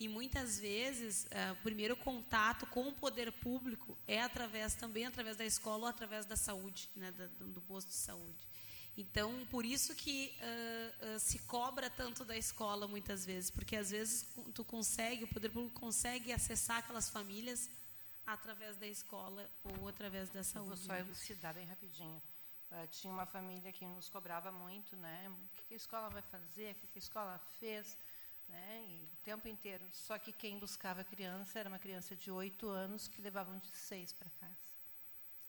E 0.00 0.08
muitas 0.08 0.58
vezes 0.58 1.24
uh, 1.24 1.52
o 1.52 1.56
primeiro 1.56 1.94
contato 1.94 2.64
com 2.68 2.88
o 2.88 2.92
poder 2.94 3.30
público 3.32 3.98
é 4.06 4.22
através 4.22 4.72
também 4.74 5.04
através 5.04 5.36
da 5.36 5.44
escola 5.44 5.82
ou 5.82 5.88
através 5.88 6.24
da 6.24 6.34
saúde, 6.34 6.88
né, 6.96 7.12
do, 7.12 7.48
do 7.48 7.60
posto 7.60 7.88
de 7.88 7.96
saúde. 7.96 8.48
Então, 8.96 9.46
por 9.50 9.62
isso 9.66 9.94
que 9.94 10.32
uh, 10.40 11.16
uh, 11.16 11.20
se 11.20 11.38
cobra 11.40 11.90
tanto 11.90 12.24
da 12.24 12.36
escola 12.36 12.88
muitas 12.88 13.26
vezes, 13.26 13.50
porque 13.50 13.76
às 13.76 13.90
vezes 13.90 14.26
tu 14.54 14.64
consegue, 14.64 15.24
o 15.24 15.28
poder 15.28 15.50
público 15.50 15.78
consegue 15.78 16.32
acessar 16.32 16.78
aquelas 16.78 17.10
famílias 17.10 17.68
através 18.32 18.76
da 18.76 18.86
escola 18.86 19.50
ou 19.64 19.88
através 19.88 20.28
da 20.30 20.42
saúde. 20.42 20.70
Eu 20.70 20.76
vou 20.76 20.84
só 20.84 20.94
elucidar 20.94 21.54
bem 21.54 21.66
rapidinho. 21.66 22.22
Uh, 22.70 22.86
tinha 22.88 23.12
uma 23.12 23.26
família 23.26 23.72
que 23.72 23.86
nos 23.86 24.08
cobrava 24.08 24.52
muito, 24.52 24.94
né? 24.96 25.28
O 25.30 25.48
que 25.48 25.74
a 25.74 25.76
escola 25.76 26.08
vai 26.10 26.22
fazer? 26.22 26.72
O 26.72 26.88
que 26.88 26.98
a 26.98 26.98
escola 26.98 27.38
fez? 27.58 27.96
né? 28.48 28.84
E 28.88 29.04
o 29.12 29.16
tempo 29.18 29.46
inteiro. 29.46 29.84
Só 29.92 30.18
que 30.18 30.32
quem 30.32 30.58
buscava 30.58 31.02
a 31.02 31.04
criança 31.04 31.58
era 31.58 31.68
uma 31.68 31.78
criança 31.78 32.16
de 32.16 32.30
oito 32.30 32.68
anos 32.68 33.06
que 33.06 33.20
levavam 33.20 33.58
de 33.58 33.70
seis 33.76 34.12
para 34.12 34.30
casa. 34.30 34.56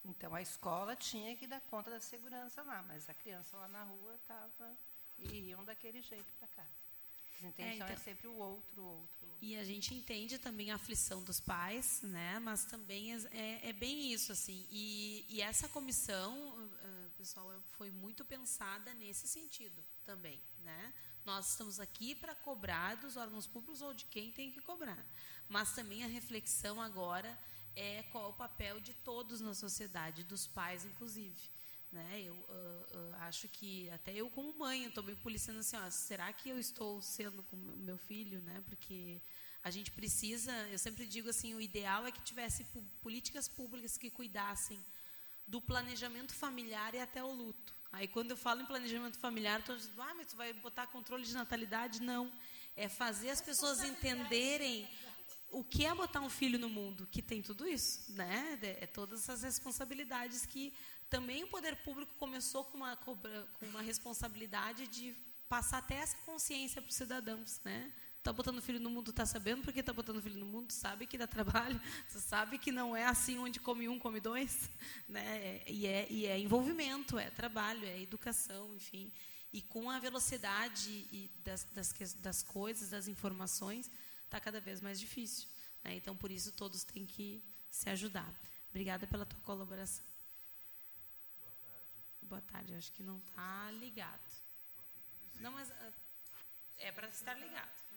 Então 0.04 0.34
a 0.34 0.42
escola 0.42 0.96
tinha 0.96 1.36
que 1.36 1.48
dar 1.48 1.62
conta 1.62 1.90
da 1.90 2.00
segurança 2.00 2.62
lá, 2.64 2.82
mas 2.84 3.10
a 3.10 3.14
criança 3.14 3.58
lá 3.58 3.68
na 3.68 3.84
rua 3.84 4.16
estava 4.16 4.78
e 5.18 5.50
iam 5.50 5.64
daquele 5.64 6.02
jeito 6.02 6.34
para 6.34 6.48
casa. 6.50 6.89
Então 7.42 7.66
é, 7.66 7.76
então, 7.76 7.88
é 7.88 7.96
sempre 7.96 8.28
o 8.28 8.36
outro, 8.36 8.82
o 8.82 8.86
outro. 8.86 9.20
E 9.42 9.56
a 9.56 9.64
gente 9.64 9.94
entende 9.94 10.38
também 10.38 10.70
a 10.72 10.76
aflição 10.76 11.24
dos 11.24 11.40
pais, 11.40 12.02
né? 12.04 12.40
Mas 12.40 12.66
também 12.66 13.14
é, 13.14 13.18
é, 13.32 13.70
é 13.70 13.74
bem 13.74 14.12
isso 14.12 14.32
assim. 14.32 14.68
E, 14.70 15.26
e 15.30 15.42
essa 15.42 15.70
comissão, 15.70 16.38
uh, 16.58 17.10
pessoal, 17.18 17.50
foi 17.78 17.90
muito 17.90 18.26
pensada 18.26 18.94
nesse 18.96 19.28
sentido 19.28 19.82
também, 20.06 20.42
né? 20.60 20.94
Nós 21.26 21.52
estamos 21.52 21.80
aqui 21.80 22.16
para 22.16 22.36
cobrar 22.36 22.96
dos 22.96 23.16
órgãos 23.16 23.48
públicos 23.48 23.82
ou 23.82 23.94
de 23.94 24.06
quem 24.06 24.32
tem 24.32 24.52
que 24.52 24.62
cobrar. 24.62 25.06
Mas 25.48 25.74
também 25.74 26.04
a 26.04 26.08
reflexão 26.08 26.82
agora 26.82 27.38
é 27.76 28.04
qual 28.12 28.32
o 28.32 28.34
papel 28.34 28.80
de 28.80 28.94
todos 28.94 29.40
na 29.40 29.54
sociedade, 29.54 30.24
dos 30.24 30.48
pais, 30.48 30.84
inclusive. 30.86 31.59
Né? 31.92 32.22
Eu 32.22 32.36
uh, 32.36 32.98
uh, 32.98 33.16
acho 33.22 33.48
que 33.48 33.90
até 33.90 34.14
eu 34.14 34.30
como 34.30 34.58
mãe 34.58 34.86
estou 34.86 35.04
me 35.04 35.16
policiando 35.16 35.60
assim, 35.60 35.76
ó, 35.76 35.90
será 35.90 36.32
que 36.32 36.50
eu 36.50 36.60
estou 36.60 37.02
sendo 37.02 37.42
com 37.44 37.58
meu 37.58 37.98
filho, 37.98 38.42
né? 38.42 38.62
Porque 38.68 39.22
a 39.64 39.72
gente 39.72 39.92
precisa, 39.92 40.52
eu 40.70 40.78
sempre 40.78 41.06
digo 41.08 41.30
assim, 41.30 41.56
o 41.56 41.62
ideal 41.62 42.06
é 42.06 42.12
que 42.12 42.22
tivesse 42.22 42.64
políticas 43.02 43.48
públicas 43.48 43.98
que 43.98 44.10
cuidassem 44.10 44.80
do 45.48 45.60
planejamento 45.60 46.34
familiar 46.34 46.94
e 46.94 47.00
até 47.00 47.24
o 47.24 47.32
luto 47.32 47.80
Aí 47.92 48.08
quando 48.08 48.32
eu 48.32 48.38
falo 48.38 48.62
em 48.62 48.66
planejamento 48.66 49.18
familiar, 49.18 49.64
todos 49.64 49.88
dizem, 49.88 50.04
ah, 50.04 50.14
mas 50.16 50.28
tu 50.28 50.36
vai 50.36 50.54
botar 50.54 50.88
controle 50.88 51.24
de 51.24 51.34
natalidade? 51.34 52.02
Não. 52.02 52.32
É 52.76 52.88
fazer 52.88 53.32
as 53.32 53.42
pessoas 53.42 53.84
entenderem 53.84 54.88
o 55.52 55.64
que 55.64 55.86
é 55.86 55.94
botar 55.96 56.22
um 56.22 56.30
filho 56.30 56.60
no 56.60 56.70
mundo, 56.70 57.08
que 57.12 57.22
tem 57.22 57.42
tudo 57.42 57.68
isso, 57.68 58.12
né? 58.14 58.60
É 58.62 58.86
todas 58.86 59.24
essas 59.24 59.42
responsabilidades 59.42 60.46
que 60.46 60.72
também 61.10 61.44
o 61.44 61.48
poder 61.48 61.76
público 61.78 62.14
começou 62.16 62.64
com 62.66 62.78
uma, 62.78 62.96
com 62.98 63.18
uma 63.64 63.82
responsabilidade 63.82 64.88
de 64.88 65.16
passar 65.48 65.80
até 65.80 65.96
essa 65.96 66.16
consciência 66.18 66.82
para 66.82 66.90
os 66.90 66.96
cidadãos, 66.96 67.60
né? 67.66 67.92
Tá 68.22 68.32
botando 68.32 68.62
filho 68.62 68.80
no 68.80 68.90
mundo, 68.90 69.12
tá 69.12 69.26
sabendo 69.26 69.64
por 69.64 69.74
que 69.74 69.82
tá 69.82 69.94
botando 69.94 70.22
filho 70.22 70.38
no 70.38 70.46
mundo, 70.46 70.72
sabe 70.72 71.08
que 71.08 71.18
dá 71.18 71.26
trabalho, 71.26 71.82
sabe 72.08 72.60
que 72.60 72.72
não 72.72 72.96
é 72.96 73.06
assim 73.06 73.40
onde 73.40 73.60
come 73.60 73.88
um, 73.88 73.98
come 73.98 74.20
dois, 74.20 74.70
né? 75.10 75.62
E 75.66 75.88
é, 75.88 76.06
e 76.10 76.26
é 76.26 76.38
envolvimento, 76.38 77.18
é 77.18 77.30
trabalho, 77.32 77.86
é 77.86 78.00
educação, 78.00 78.76
enfim. 78.76 79.12
E 79.52 79.62
com 79.62 79.90
a 79.90 79.98
velocidade 79.98 81.32
das, 81.44 81.64
das, 81.74 82.14
das 82.16 82.44
coisas, 82.44 82.90
das 82.90 83.08
informações, 83.08 83.90
está 84.26 84.40
cada 84.40 84.62
vez 84.62 84.80
mais 84.80 85.00
difícil. 85.00 85.48
Né? 85.84 85.96
Então, 85.96 86.16
por 86.16 86.30
isso, 86.30 86.52
todos 86.52 86.84
têm 86.84 87.06
que 87.06 87.44
se 87.72 87.90
ajudar. 87.90 88.32
Obrigada 88.70 89.08
pela 89.08 89.26
tua 89.26 89.40
colaboração. 89.40 90.09
Boa 92.30 92.42
tarde. 92.44 92.76
Acho 92.76 92.92
que 92.92 93.02
não 93.02 93.18
está 93.18 93.72
ligado. 93.72 94.30
Não, 95.40 95.52
mas 95.52 95.68
uh, 95.72 95.94
é 96.78 96.92
para 96.92 97.08
estar 97.08 97.34
ligado. 97.34 97.90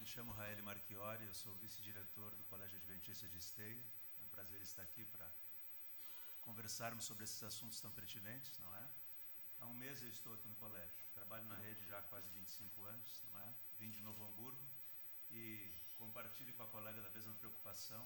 Me 0.00 0.06
chamo 0.06 0.32
Raeli 0.32 0.62
Marchiori, 0.62 1.24
eu 1.26 1.32
sou 1.32 1.54
vice-diretor 1.58 2.34
do 2.34 2.42
Colégio 2.44 2.76
Adventista 2.78 3.28
de 3.28 3.38
Esteio. 3.38 3.84
É 4.18 4.22
um 4.24 4.28
prazer 4.28 4.60
estar 4.62 4.82
aqui 4.82 5.04
para 5.04 5.30
conversarmos 6.40 7.04
sobre 7.04 7.22
esses 7.22 7.40
assuntos 7.44 7.80
tão 7.80 7.92
pertinentes, 7.92 8.58
não 8.58 8.74
é? 8.76 8.88
Há 9.60 9.66
um 9.66 9.74
mês 9.74 10.02
eu 10.02 10.08
estou 10.08 10.34
aqui 10.34 10.48
no 10.48 10.56
colégio. 10.56 11.04
Trabalho 11.14 11.44
na 11.44 11.56
rede 11.56 11.86
já 11.86 11.98
há 12.00 12.02
quase 12.02 12.28
25 12.30 12.84
anos, 12.84 13.22
não 13.32 13.38
é? 13.38 13.54
Vim 13.78 13.90
de 13.90 14.00
Novo 14.00 14.24
Hamburgo 14.24 14.68
e 15.30 15.72
compartilho 15.96 16.52
com 16.54 16.64
a 16.64 16.66
colega 16.66 17.00
da 17.00 17.10
mesma 17.10 17.32
preocupação, 17.34 18.04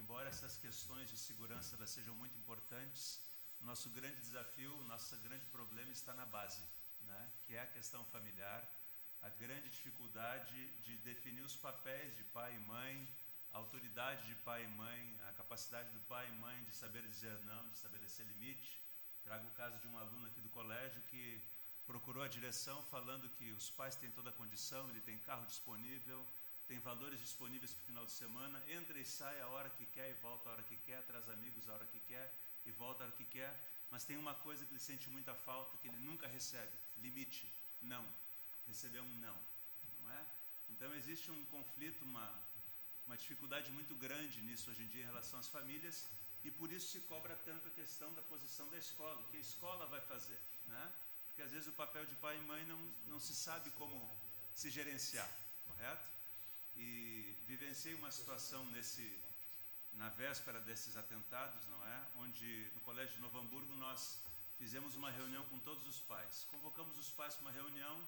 embora 0.00 0.28
essas 0.28 0.56
questões 0.56 1.08
de 1.10 1.16
segurança 1.16 1.76
elas 1.76 1.90
sejam 1.90 2.14
muito 2.14 2.36
importantes, 2.38 3.20
nosso 3.60 3.88
grande 3.90 4.20
desafio, 4.20 4.72
nosso 4.84 5.16
grande 5.18 5.44
problema 5.46 5.90
está 5.90 6.12
na 6.14 6.26
base, 6.26 6.62
né? 7.02 7.30
que 7.44 7.54
é 7.54 7.62
a 7.62 7.66
questão 7.66 8.04
familiar, 8.06 8.62
a 9.22 9.28
grande 9.30 9.68
dificuldade 9.70 10.70
de 10.80 10.96
definir 10.98 11.42
os 11.42 11.56
papéis 11.56 12.16
de 12.16 12.24
pai 12.24 12.54
e 12.54 12.58
mãe, 12.60 13.08
a 13.52 13.58
autoridade 13.58 14.26
de 14.26 14.34
pai 14.36 14.64
e 14.64 14.68
mãe, 14.68 15.20
a 15.28 15.32
capacidade 15.32 15.90
do 15.90 16.00
pai 16.00 16.28
e 16.28 16.32
mãe 16.32 16.62
de 16.64 16.72
saber 16.74 17.02
dizer 17.08 17.38
não, 17.44 17.68
de 17.68 17.74
estabelecer 17.74 18.26
limite. 18.26 18.80
Trago 19.24 19.48
o 19.48 19.52
caso 19.52 19.78
de 19.80 19.88
um 19.88 19.98
aluno 19.98 20.26
aqui 20.26 20.40
do 20.40 20.50
colégio 20.50 21.00
que 21.02 21.42
procurou 21.86 22.22
a 22.22 22.28
direção 22.28 22.82
falando 22.84 23.30
que 23.30 23.50
os 23.52 23.70
pais 23.70 23.96
têm 23.96 24.10
toda 24.10 24.30
a 24.30 24.32
condição, 24.32 24.88
ele 24.90 25.00
tem 25.00 25.18
carro 25.18 25.46
disponível, 25.46 26.26
tem 26.68 26.78
valores 26.80 27.20
disponíveis 27.20 27.72
para 27.72 27.82
o 27.82 27.86
final 27.86 28.04
de 28.04 28.10
semana, 28.12 28.62
entra 28.68 28.98
e 28.98 29.04
sai 29.04 29.40
a 29.40 29.48
hora 29.48 29.70
que 29.70 29.86
quer 29.86 30.10
e 30.10 30.14
volta 30.14 30.48
a 30.48 30.52
hora 30.52 30.62
que 30.62 30.76
quer, 30.78 31.02
traz 31.04 31.28
amigos 31.28 31.68
a 31.68 31.74
hora 31.74 31.86
que 31.86 32.00
quer 32.00 32.34
e 32.64 32.72
volta 32.72 33.02
a 33.02 33.06
hora 33.06 33.16
que 33.16 33.24
quer, 33.24 33.52
mas 33.90 34.04
tem 34.04 34.16
uma 34.16 34.34
coisa 34.34 34.64
que 34.64 34.72
ele 34.72 34.80
sente 34.80 35.08
muita 35.08 35.34
falta, 35.34 35.76
que 35.78 35.88
ele 35.88 35.98
nunca 35.98 36.26
recebe, 36.26 36.72
limite, 36.98 37.52
não. 37.80 38.04
Receber 38.66 39.00
um 39.00 39.14
não, 39.18 39.38
não 40.00 40.10
é? 40.10 40.26
Então 40.70 40.92
existe 40.94 41.30
um 41.30 41.44
conflito, 41.46 42.04
uma, 42.04 42.28
uma 43.06 43.16
dificuldade 43.16 43.70
muito 43.70 43.94
grande 43.94 44.42
nisso 44.42 44.70
hoje 44.70 44.82
em 44.82 44.88
dia 44.88 45.02
em 45.02 45.06
relação 45.06 45.38
às 45.38 45.48
famílias 45.48 46.08
e 46.42 46.50
por 46.50 46.72
isso 46.72 46.88
se 46.88 47.00
cobra 47.02 47.36
tanto 47.44 47.68
a 47.68 47.70
questão 47.70 48.12
da 48.14 48.22
posição 48.22 48.68
da 48.70 48.78
escola, 48.78 49.20
o 49.20 49.28
que 49.30 49.36
a 49.36 49.40
escola 49.40 49.86
vai 49.86 50.00
fazer, 50.00 50.40
né? 50.66 50.92
porque 51.36 51.42
às 51.42 51.52
vezes 51.52 51.68
o 51.68 51.72
papel 51.72 52.06
de 52.06 52.14
pai 52.16 52.36
e 52.38 52.40
mãe 52.40 52.64
não, 52.64 52.80
não 53.06 53.20
se 53.20 53.34
sabe 53.34 53.70
como 53.72 53.96
se 54.54 54.70
gerenciar, 54.70 55.30
correto? 55.66 56.15
E 56.76 57.34
vivenciei 57.46 57.94
uma 57.94 58.10
situação 58.10 58.64
nesse 58.70 59.04
na 59.92 60.10
véspera 60.10 60.60
desses 60.60 60.94
atentados, 60.96 61.66
não 61.68 61.82
é? 61.86 62.06
Onde 62.16 62.70
no 62.74 62.80
Colégio 62.82 63.14
de 63.14 63.22
Novo 63.22 63.38
Hamburgo 63.38 63.74
nós 63.76 64.22
fizemos 64.58 64.94
uma 64.94 65.10
reunião 65.10 65.42
com 65.46 65.58
todos 65.60 65.86
os 65.86 66.00
pais. 66.00 66.46
Convocamos 66.50 66.98
os 66.98 67.08
pais 67.10 67.34
para 67.34 67.42
uma 67.46 67.50
reunião 67.50 68.06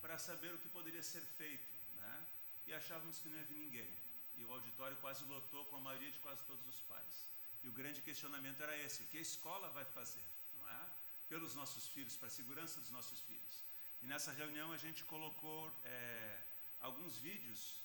para 0.00 0.18
saber 0.18 0.54
o 0.54 0.58
que 0.58 0.68
poderia 0.70 1.02
ser 1.02 1.20
feito, 1.20 1.68
né? 1.94 2.26
E 2.66 2.72
achávamos 2.72 3.18
que 3.18 3.28
não 3.28 3.36
ia 3.36 3.44
vir 3.44 3.58
ninguém. 3.58 3.90
E 4.36 4.44
o 4.44 4.52
auditório 4.52 4.96
quase 4.96 5.24
lotou 5.24 5.66
com 5.66 5.76
a 5.76 5.80
maioria 5.80 6.10
de 6.10 6.18
quase 6.20 6.42
todos 6.44 6.66
os 6.66 6.80
pais. 6.80 7.28
E 7.62 7.68
o 7.68 7.72
grande 7.72 8.00
questionamento 8.00 8.62
era 8.62 8.76
esse: 8.78 9.02
o 9.02 9.06
que 9.06 9.18
a 9.18 9.20
escola 9.20 9.68
vai 9.70 9.84
fazer? 9.84 10.24
pelos 11.28 11.54
nossos 11.54 11.88
filhos, 11.88 12.16
para 12.16 12.28
a 12.28 12.30
segurança 12.30 12.80
dos 12.80 12.90
nossos 12.90 13.20
filhos. 13.20 13.64
E 14.02 14.06
nessa 14.06 14.32
reunião 14.32 14.72
a 14.72 14.76
gente 14.76 15.04
colocou 15.04 15.70
é, 15.84 16.40
alguns 16.80 17.18
vídeos, 17.18 17.82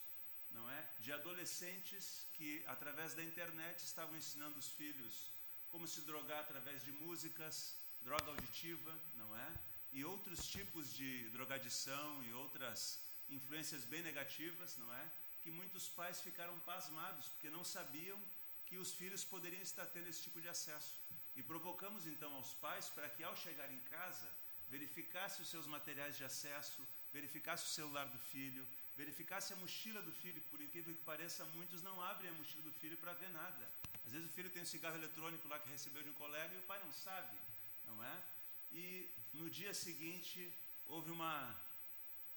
não 0.53 0.69
é, 0.69 0.89
de 0.99 1.11
adolescentes 1.11 2.27
que 2.33 2.63
através 2.67 3.13
da 3.13 3.23
internet 3.23 3.83
estavam 3.83 4.15
ensinando 4.15 4.57
os 4.59 4.69
filhos 4.69 5.31
como 5.69 5.87
se 5.87 6.01
drogar 6.01 6.41
através 6.41 6.83
de 6.83 6.91
músicas, 6.91 7.77
droga 8.01 8.29
auditiva, 8.31 8.93
não 9.15 9.35
é, 9.35 9.49
e 9.91 10.03
outros 10.03 10.47
tipos 10.47 10.93
de 10.93 11.29
drogadição 11.29 12.23
e 12.23 12.33
outras 12.33 12.99
influências 13.29 13.85
bem 13.85 14.01
negativas, 14.01 14.77
não 14.77 14.93
é, 14.93 15.11
que 15.41 15.49
muitos 15.49 15.87
pais 15.89 16.21
ficaram 16.21 16.57
pasmados 16.59 17.27
porque 17.29 17.49
não 17.49 17.63
sabiam 17.63 18.19
que 18.65 18.77
os 18.77 18.93
filhos 18.93 19.23
poderiam 19.23 19.61
estar 19.61 19.85
tendo 19.87 20.07
esse 20.07 20.21
tipo 20.21 20.39
de 20.39 20.47
acesso. 20.47 21.01
E 21.35 21.41
provocamos 21.41 22.05
então 22.05 22.33
aos 22.33 22.53
pais 22.55 22.89
para 22.89 23.09
que, 23.09 23.23
ao 23.23 23.35
chegar 23.35 23.69
em 23.71 23.79
casa, 23.81 24.29
verificasse 24.69 25.41
os 25.41 25.49
seus 25.49 25.67
materiais 25.67 26.17
de 26.17 26.23
acesso, 26.23 26.87
verificasse 27.11 27.65
o 27.65 27.69
celular 27.69 28.05
do 28.05 28.17
filho, 28.17 28.67
verificasse 29.01 29.51
a 29.53 29.55
mochila 29.55 30.01
do 30.07 30.11
filho, 30.21 30.41
por 30.51 30.59
incrível 30.65 30.93
que 30.93 31.09
pareça, 31.11 31.43
muitos 31.57 31.81
não 31.87 31.95
abrem 32.09 32.29
a 32.29 32.33
mochila 32.39 32.63
do 32.69 32.73
filho 32.81 32.97
para 32.97 33.13
ver 33.21 33.29
nada. 33.29 33.63
Às 34.05 34.11
vezes 34.13 34.27
o 34.29 34.33
filho 34.35 34.49
tem 34.49 34.61
um 34.61 34.71
cigarro 34.73 34.97
eletrônico 35.01 35.47
lá 35.47 35.57
que 35.59 35.69
recebeu 35.69 36.03
de 36.03 36.09
um 36.09 36.13
colega 36.13 36.53
e 36.53 36.59
o 36.59 36.67
pai 36.71 36.79
não 36.83 36.93
sabe, 36.93 37.37
não 37.89 38.03
é? 38.03 38.15
E 38.71 39.09
no 39.33 39.49
dia 39.49 39.73
seguinte 39.73 40.53
houve 40.85 41.09
uma, 41.17 41.33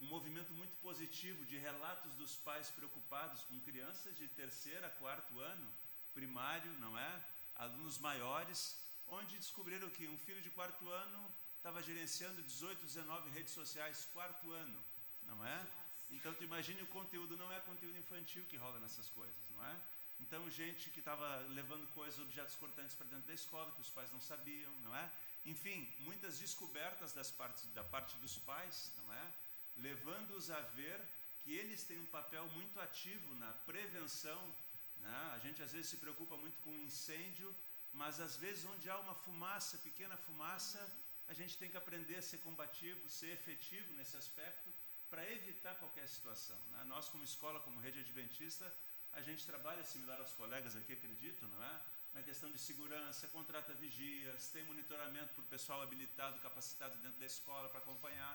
um 0.00 0.06
movimento 0.06 0.52
muito 0.54 0.74
positivo 0.86 1.44
de 1.44 1.58
relatos 1.58 2.14
dos 2.14 2.34
pais 2.36 2.70
preocupados 2.70 3.44
com 3.44 3.60
crianças 3.60 4.16
de 4.16 4.26
terceiro 4.28 4.86
a 4.86 4.90
quarto 4.90 5.38
ano, 5.40 5.70
primário, 6.14 6.72
não 6.78 6.98
é? 6.98 7.12
Alunos 7.56 7.98
maiores, 7.98 8.60
onde 9.06 9.36
descobriram 9.36 9.90
que 9.90 10.08
um 10.08 10.18
filho 10.18 10.40
de 10.40 10.50
quarto 10.50 10.88
ano 10.88 11.20
estava 11.58 11.82
gerenciando 11.82 12.42
18, 12.42 12.84
19 12.86 13.30
redes 13.30 13.52
sociais, 13.52 14.08
quarto 14.12 14.50
ano, 14.50 14.84
não 15.26 15.44
é? 15.44 15.83
Então, 16.14 16.32
tu 16.34 16.44
imagine 16.44 16.80
o 16.82 16.86
conteúdo, 16.98 17.36
não 17.36 17.50
é 17.52 17.58
conteúdo 17.60 17.98
infantil 17.98 18.44
que 18.44 18.56
rola 18.56 18.78
nessas 18.80 19.08
coisas, 19.10 19.50
não 19.50 19.64
é? 19.66 19.76
Então, 20.20 20.48
gente 20.50 20.90
que 20.90 21.00
estava 21.00 21.28
levando 21.58 21.86
coisas, 21.92 22.20
objetos 22.20 22.54
cortantes 22.54 22.94
para 22.94 23.06
dentro 23.06 23.26
da 23.26 23.34
escola, 23.34 23.72
que 23.72 23.80
os 23.80 23.90
pais 23.90 24.10
não 24.12 24.20
sabiam, 24.20 24.72
não 24.86 24.94
é? 24.96 25.10
Enfim, 25.44 25.92
muitas 25.98 26.38
descobertas 26.38 27.12
das 27.12 27.30
partes, 27.30 27.66
da 27.78 27.84
parte 27.84 28.16
dos 28.18 28.38
pais, 28.38 28.92
não 28.96 29.12
é? 29.12 29.24
Levando-os 29.76 30.50
a 30.50 30.60
ver 30.78 30.98
que 31.40 31.52
eles 31.52 31.84
têm 31.84 32.00
um 32.00 32.06
papel 32.06 32.46
muito 32.58 32.80
ativo 32.80 33.34
na 33.34 33.52
prevenção. 33.70 34.40
Né? 35.00 35.30
A 35.34 35.38
gente 35.38 35.62
às 35.62 35.72
vezes 35.72 35.88
se 35.90 35.98
preocupa 35.98 36.36
muito 36.36 36.58
com 36.62 36.74
incêndio, 36.78 37.54
mas 37.92 38.20
às 38.20 38.36
vezes 38.36 38.64
onde 38.64 38.88
há 38.88 38.98
uma 38.98 39.14
fumaça, 39.14 39.76
pequena 39.78 40.16
fumaça, 40.16 40.80
a 41.26 41.34
gente 41.34 41.58
tem 41.58 41.70
que 41.70 41.76
aprender 41.76 42.16
a 42.16 42.22
ser 42.22 42.38
combativo, 42.38 43.08
ser 43.08 43.30
efetivo 43.32 43.92
nesse 43.94 44.16
aspecto 44.16 44.72
para 45.14 45.30
evitar 45.30 45.76
qualquer 45.76 46.08
situação. 46.08 46.58
Né? 46.72 46.82
Nós, 46.88 47.08
como 47.08 47.22
escola, 47.22 47.60
como 47.60 47.78
rede 47.80 48.00
adventista, 48.00 48.66
a 49.12 49.22
gente 49.22 49.46
trabalha 49.46 49.84
similar 49.84 50.18
aos 50.18 50.32
colegas 50.32 50.74
aqui, 50.74 50.92
acredito, 50.92 51.46
não 51.46 51.62
é? 51.62 51.80
Na 52.14 52.22
questão 52.24 52.50
de 52.50 52.58
segurança, 52.58 53.28
contrata 53.28 53.72
vigias, 53.74 54.48
tem 54.48 54.64
monitoramento 54.64 55.32
por 55.34 55.44
pessoal 55.44 55.80
habilitado, 55.82 56.40
capacitado 56.40 56.96
dentro 56.98 57.20
da 57.20 57.26
escola 57.26 57.68
para 57.68 57.78
acompanhar, 57.78 58.34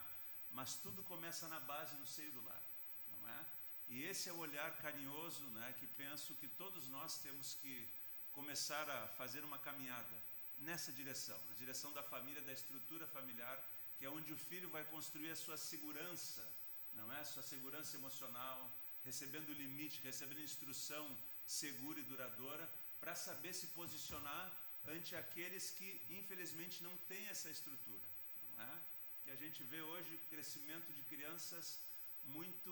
mas 0.52 0.76
tudo 0.76 1.04
começa 1.04 1.50
na 1.50 1.60
base, 1.60 1.98
no 1.98 2.06
seio 2.06 2.32
do 2.32 2.42
lar, 2.46 2.64
não 3.12 3.28
é? 3.28 3.46
E 3.90 4.04
esse 4.04 4.30
é 4.30 4.34
o 4.34 4.38
olhar 4.38 4.78
carinhoso, 4.78 5.44
né, 5.50 5.76
que 5.80 5.88
penso 5.88 6.34
que 6.36 6.48
todos 6.48 6.88
nós 6.88 7.20
temos 7.20 7.56
que 7.56 7.90
começar 8.32 8.90
a 8.90 9.08
fazer 9.10 9.44
uma 9.44 9.60
caminhada 9.60 10.24
nessa 10.60 10.94
direção, 10.94 11.40
na 11.50 11.56
direção 11.56 11.92
da 11.92 12.04
família, 12.04 12.42
da 12.42 12.54
estrutura 12.54 13.06
familiar, 13.08 13.62
que 13.98 14.06
é 14.06 14.10
onde 14.10 14.32
o 14.32 14.38
filho 14.38 14.70
vai 14.70 14.86
construir 14.86 15.32
a 15.32 15.36
sua 15.36 15.58
segurança, 15.58 16.59
não 17.00 17.12
é? 17.14 17.24
Sua 17.24 17.44
segurança 17.44 17.96
emocional, 17.98 18.58
recebendo 19.04 19.54
limite, 19.54 20.02
recebendo 20.02 20.42
instrução 20.42 21.06
segura 21.46 22.00
e 22.00 22.04
duradoura, 22.04 22.66
para 23.00 23.16
saber 23.16 23.54
se 23.54 23.68
posicionar 23.68 24.46
ante 24.88 25.16
aqueles 25.16 25.72
que, 25.72 25.90
infelizmente, 26.10 26.84
não 26.84 26.96
têm 27.10 27.26
essa 27.28 27.50
estrutura, 27.50 28.06
não 28.52 28.64
é? 28.64 28.82
Que 29.24 29.32
a 29.32 29.36
gente 29.36 29.64
vê 29.64 29.82
hoje 29.82 30.16
o 30.16 30.30
crescimento 30.30 30.92
de 30.94 31.02
crianças 31.04 31.80
muito 32.24 32.72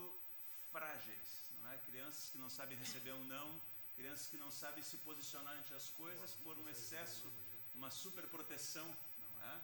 frágeis, 0.72 1.52
não 1.60 1.72
é? 1.72 1.78
Crianças 1.90 2.30
que 2.30 2.38
não 2.38 2.50
sabem 2.50 2.78
receber 2.78 3.14
um 3.14 3.26
não, 3.26 3.62
crianças 3.96 4.28
que 4.28 4.38
não 4.38 4.52
sabem 4.52 4.84
se 4.84 4.98
posicionar 4.98 5.54
ante 5.58 5.74
as 5.74 5.90
coisas 5.90 6.32
por 6.44 6.58
um 6.58 6.70
excesso 6.70 7.32
uma 7.74 7.92
super 7.92 8.26
proteção, 8.28 8.88
não 9.36 9.44
é? 9.44 9.62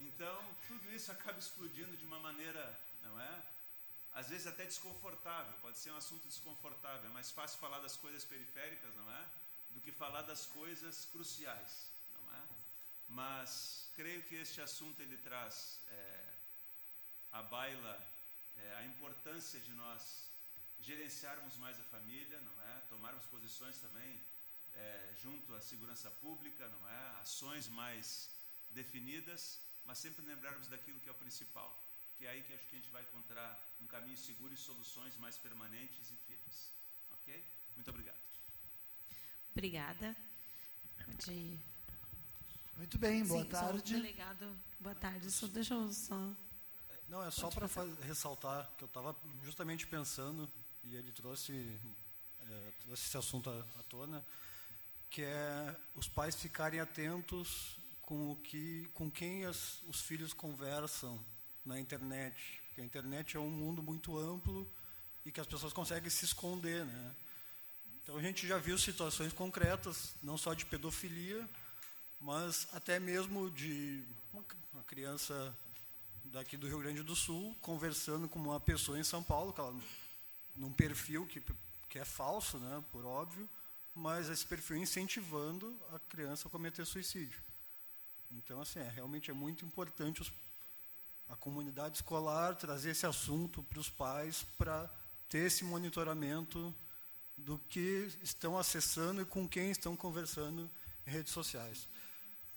Então, 0.00 0.56
tudo 0.66 0.90
isso 0.92 1.12
acaba 1.12 1.38
explodindo 1.38 1.96
de 1.96 2.04
uma 2.04 2.18
maneira, 2.18 2.64
não 3.02 3.20
é? 3.20 3.55
Às 4.20 4.30
vezes 4.30 4.46
até 4.46 4.64
desconfortável, 4.64 5.52
pode 5.60 5.76
ser 5.76 5.90
um 5.90 5.96
assunto 5.98 6.26
desconfortável, 6.26 7.04
é 7.10 7.12
mais 7.12 7.30
fácil 7.30 7.58
falar 7.58 7.80
das 7.80 7.96
coisas 7.98 8.24
periféricas, 8.24 8.94
não 8.94 9.12
é? 9.12 9.28
Do 9.72 9.80
que 9.82 9.92
falar 9.92 10.22
das 10.22 10.46
coisas 10.46 11.04
cruciais, 11.12 11.90
não 12.14 12.34
é? 12.34 12.42
Mas 13.08 13.90
creio 13.94 14.22
que 14.22 14.36
este 14.36 14.62
assunto 14.62 15.02
ele 15.02 15.18
traz 15.18 15.82
é, 15.88 16.34
à 17.30 17.42
baila 17.42 17.94
é, 18.56 18.76
a 18.76 18.86
importância 18.86 19.60
de 19.60 19.72
nós 19.72 20.30
gerenciarmos 20.80 21.58
mais 21.58 21.78
a 21.78 21.84
família, 21.84 22.40
não 22.40 22.62
é? 22.70 22.80
Tomarmos 22.88 23.26
posições 23.26 23.78
também 23.80 24.24
é, 24.72 25.14
junto 25.22 25.54
à 25.54 25.60
segurança 25.60 26.10
pública, 26.10 26.66
não 26.66 26.88
é? 26.88 27.20
Ações 27.20 27.68
mais 27.68 28.30
definidas, 28.70 29.60
mas 29.84 29.98
sempre 29.98 30.24
lembrarmos 30.24 30.68
daquilo 30.68 31.00
que 31.00 31.08
é 31.10 31.12
o 31.12 31.16
principal, 31.16 31.85
que 32.16 32.24
é 32.24 32.30
aí 32.30 32.42
que 32.42 32.52
acho 32.54 32.66
que 32.66 32.76
a 32.76 32.78
gente 32.78 32.90
vai 32.90 33.02
encontrar 33.02 33.62
um 33.80 33.86
caminho 33.86 34.16
seguro 34.16 34.52
e 34.52 34.56
soluções 34.56 35.16
mais 35.18 35.36
permanentes 35.38 36.10
e 36.10 36.16
firmes. 36.26 36.72
Ok? 37.12 37.44
Muito 37.74 37.90
obrigado. 37.90 38.16
Obrigada. 39.52 40.16
De... 41.24 41.58
Muito 42.76 42.98
bem, 42.98 43.24
boa 43.24 43.42
Sim, 43.42 43.48
tarde. 43.48 43.94
Delegado, 43.94 44.56
boa 44.80 44.94
tarde. 44.94 45.30
Só, 45.30 45.46
deixa 45.46 45.74
eu 45.74 45.92
só. 45.92 46.34
Não, 47.08 47.22
é 47.22 47.30
só 47.30 47.50
para 47.50 47.68
ressaltar 48.02 48.70
que 48.76 48.84
eu 48.84 48.86
estava 48.86 49.14
justamente 49.42 49.86
pensando, 49.86 50.50
e 50.82 50.96
ele 50.96 51.12
trouxe, 51.12 51.78
é, 52.40 52.72
trouxe 52.80 53.06
esse 53.06 53.16
assunto 53.16 53.48
à, 53.48 53.60
à 53.78 53.82
tona, 53.84 54.24
que 55.08 55.22
é 55.22 55.76
os 55.94 56.08
pais 56.08 56.34
ficarem 56.34 56.80
atentos 56.80 57.78
com 58.02 58.32
o 58.32 58.36
que, 58.36 58.88
com 58.94 59.10
quem 59.10 59.44
as, 59.44 59.82
os 59.84 60.00
filhos 60.00 60.32
conversam 60.32 61.24
na 61.66 61.78
internet, 61.80 62.62
porque 62.68 62.80
a 62.80 62.84
internet 62.84 63.36
é 63.36 63.40
um 63.40 63.50
mundo 63.50 63.82
muito 63.82 64.16
amplo 64.16 64.70
e 65.24 65.32
que 65.32 65.40
as 65.40 65.46
pessoas 65.46 65.72
conseguem 65.72 66.08
se 66.08 66.24
esconder, 66.24 66.84
né? 66.84 67.14
Então 68.02 68.16
a 68.16 68.22
gente 68.22 68.46
já 68.46 68.56
viu 68.56 68.78
situações 68.78 69.32
concretas, 69.32 70.14
não 70.22 70.38
só 70.38 70.54
de 70.54 70.64
pedofilia, 70.64 71.46
mas 72.20 72.68
até 72.72 73.00
mesmo 73.00 73.50
de 73.50 74.04
uma, 74.32 74.44
criança 74.84 75.52
daqui 76.26 76.56
do 76.56 76.68
Rio 76.68 76.78
Grande 76.78 77.02
do 77.02 77.16
Sul 77.16 77.56
conversando 77.60 78.28
com 78.28 78.38
uma 78.38 78.60
pessoa 78.60 78.98
em 78.98 79.02
São 79.02 79.22
Paulo, 79.22 79.52
que 79.52 79.60
ela, 79.60 79.74
num 80.54 80.72
perfil 80.72 81.26
que, 81.26 81.42
que 81.88 81.98
é 81.98 82.04
falso, 82.04 82.58
né, 82.58 82.84
por 82.92 83.04
óbvio, 83.04 83.48
mas 83.92 84.28
esse 84.28 84.46
perfil 84.46 84.76
incentivando 84.76 85.76
a 85.92 85.98
criança 85.98 86.46
a 86.46 86.50
cometer 86.50 86.84
suicídio. 86.84 87.40
Então, 88.30 88.60
assim, 88.60 88.78
é, 88.78 88.88
realmente 88.88 89.30
é 89.30 89.34
muito 89.34 89.64
importante 89.64 90.22
os, 90.22 90.32
a 91.28 91.36
comunidade 91.36 91.96
escolar 91.96 92.54
trazer 92.56 92.90
esse 92.90 93.06
assunto 93.06 93.62
para 93.62 93.78
os 93.78 93.90
pais 93.90 94.46
para 94.56 94.90
ter 95.28 95.46
esse 95.46 95.64
monitoramento 95.64 96.74
do 97.36 97.58
que 97.58 98.08
estão 98.22 98.58
acessando 98.58 99.22
e 99.22 99.24
com 99.24 99.46
quem 99.46 99.70
estão 99.70 99.96
conversando 99.96 100.70
em 101.06 101.10
redes 101.10 101.32
sociais. 101.32 101.88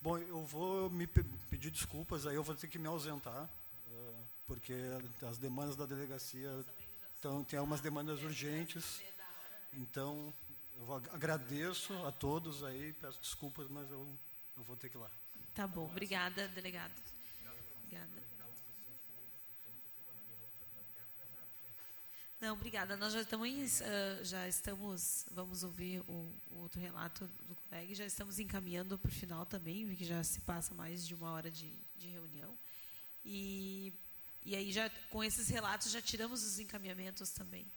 Bom, 0.02 0.18
eu 0.18 0.46
vou 0.46 0.90
me 0.90 1.06
pedir 1.08 1.72
desculpas, 1.72 2.26
aí 2.26 2.36
eu 2.36 2.44
vou 2.44 2.56
ter 2.56 2.68
que 2.68 2.80
me 2.80 2.88
ausentar, 2.88 3.50
porque 4.48 4.74
as 5.28 5.38
demandas 5.38 5.76
da 5.76 5.86
delegacia 5.86 6.50
então, 7.20 7.44
tem 7.44 7.60
algumas 7.60 7.82
demandas 7.82 8.24
urgentes. 8.24 9.02
Então, 9.74 10.34
eu 10.78 10.94
agradeço 10.94 11.94
a 12.06 12.12
todos 12.14 12.64
aí, 12.64 12.94
peço 12.94 13.20
desculpas, 13.20 13.68
mas 13.68 13.92
eu, 13.92 14.08
eu 14.56 14.64
vou 14.64 14.78
ter 14.78 14.90
que 14.90 14.96
ir 14.96 15.00
lá. 15.02 15.12
Tá 15.54 15.68
bom, 15.68 15.86
obrigada, 15.86 16.48
delegado. 16.48 16.94
Obrigada. 17.84 18.24
Não, 22.40 22.54
obrigada. 22.54 22.96
Nós 22.96 23.12
já 23.12 23.22
estamos, 23.22 23.82
uh, 23.82 24.24
já 24.24 24.48
estamos, 24.48 25.26
vamos 25.30 25.62
ouvir 25.62 26.00
o, 26.08 26.34
o, 26.52 26.60
outro 26.60 26.80
relato 26.80 27.28
do 27.46 27.54
colega, 27.54 27.94
já 27.94 28.06
estamos 28.06 28.40
encaminhando 28.40 28.98
para 28.98 29.10
o 29.10 29.12
final 29.12 29.46
também, 29.46 29.94
que 29.94 30.06
já 30.06 30.24
se 30.24 30.40
passa 30.42 30.74
mais 30.74 31.06
de 31.06 31.14
uma 31.14 31.32
hora 31.32 31.52
de, 31.52 31.70
de 31.98 32.08
reunião. 32.08 32.58
E, 33.26 33.94
e 34.42 34.56
aí, 34.56 34.72
já 34.72 34.90
com 35.10 35.22
esses 35.22 35.50
relatos, 35.50 35.92
já 35.92 36.02
tiramos 36.02 36.42
os 36.42 36.60
encaminhamentos 36.60 37.32
também. 37.32 37.70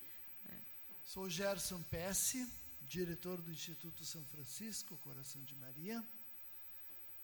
Né? 0.45 0.63
Sou 1.03 1.29
Gerson 1.29 1.83
Pesce, 1.91 2.49
diretor 2.83 3.43
do 3.43 3.51
Instituto 3.51 4.05
São 4.05 4.25
Francisco, 4.27 4.97
Coração 4.99 5.43
de 5.43 5.57
Maria. 5.57 6.01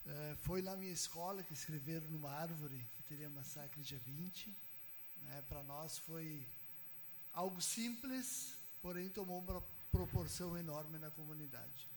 Uh, 0.05 0.36
foi 0.39 0.60
na 0.60 0.77
minha 0.77 0.93
escola 0.93 1.44
que 1.44 1.52
escreveram 1.52 2.09
numa 2.09 2.32
árvore 2.32 2.85
que 2.94 3.02
teria 3.05 3.31
massacre 3.31 3.81
dia 3.81 4.01
20. 4.01 4.56
Né? 5.23 5.43
Para 5.43 5.62
nós 5.62 5.98
foi 5.98 6.44
algo 7.33 7.61
simples, 7.61 8.55
porém 8.81 9.09
tomou 9.09 9.41
uma 9.41 9.61
proporção 9.91 10.57
enorme 10.57 10.99
na 10.99 11.11
comunidade. 11.11 11.89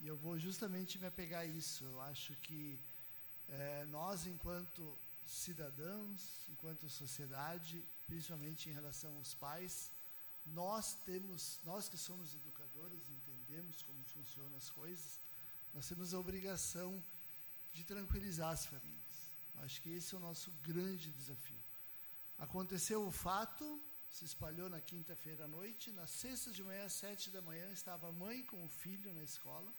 E 0.00 0.06
eu 0.06 0.16
vou 0.16 0.38
justamente 0.38 0.98
me 0.98 1.06
apegar 1.06 1.42
a 1.42 1.46
isso. 1.46 1.84
Eu 1.84 2.00
acho 2.02 2.34
que 2.36 2.78
é, 3.48 3.84
nós, 3.86 4.26
enquanto 4.26 4.96
cidadãos, 5.26 6.48
enquanto 6.48 6.88
sociedade, 6.88 7.84
principalmente 8.06 8.70
em 8.70 8.72
relação 8.72 9.14
aos 9.16 9.34
pais, 9.34 9.90
nós 10.46 10.94
temos, 11.04 11.60
nós 11.64 11.88
que 11.88 11.98
somos 11.98 12.34
educadores, 12.34 13.10
entendemos 13.10 13.82
como 13.82 14.02
funcionam 14.04 14.56
as 14.56 14.70
coisas, 14.70 15.20
nós 15.74 15.86
temos 15.86 16.14
a 16.14 16.18
obrigação 16.18 17.02
de 17.72 17.84
tranquilizar 17.84 18.52
as 18.52 18.66
famílias. 18.66 19.28
Eu 19.54 19.62
acho 19.62 19.82
que 19.82 19.90
esse 19.90 20.14
é 20.14 20.18
o 20.18 20.20
nosso 20.20 20.50
grande 20.62 21.10
desafio. 21.10 21.62
Aconteceu 22.38 23.06
o 23.06 23.10
fato, 23.10 23.80
se 24.08 24.24
espalhou 24.24 24.68
na 24.68 24.80
quinta-feira 24.80 25.44
à 25.44 25.48
noite. 25.48 25.92
Na 25.92 26.06
sexta 26.06 26.50
de 26.50 26.62
manhã, 26.62 26.84
às 26.84 26.94
sete 26.94 27.30
da 27.30 27.42
manhã, 27.42 27.70
estava 27.72 28.08
a 28.08 28.12
mãe 28.12 28.42
com 28.44 28.64
o 28.64 28.68
filho 28.68 29.12
na 29.14 29.22
escola, 29.22 29.72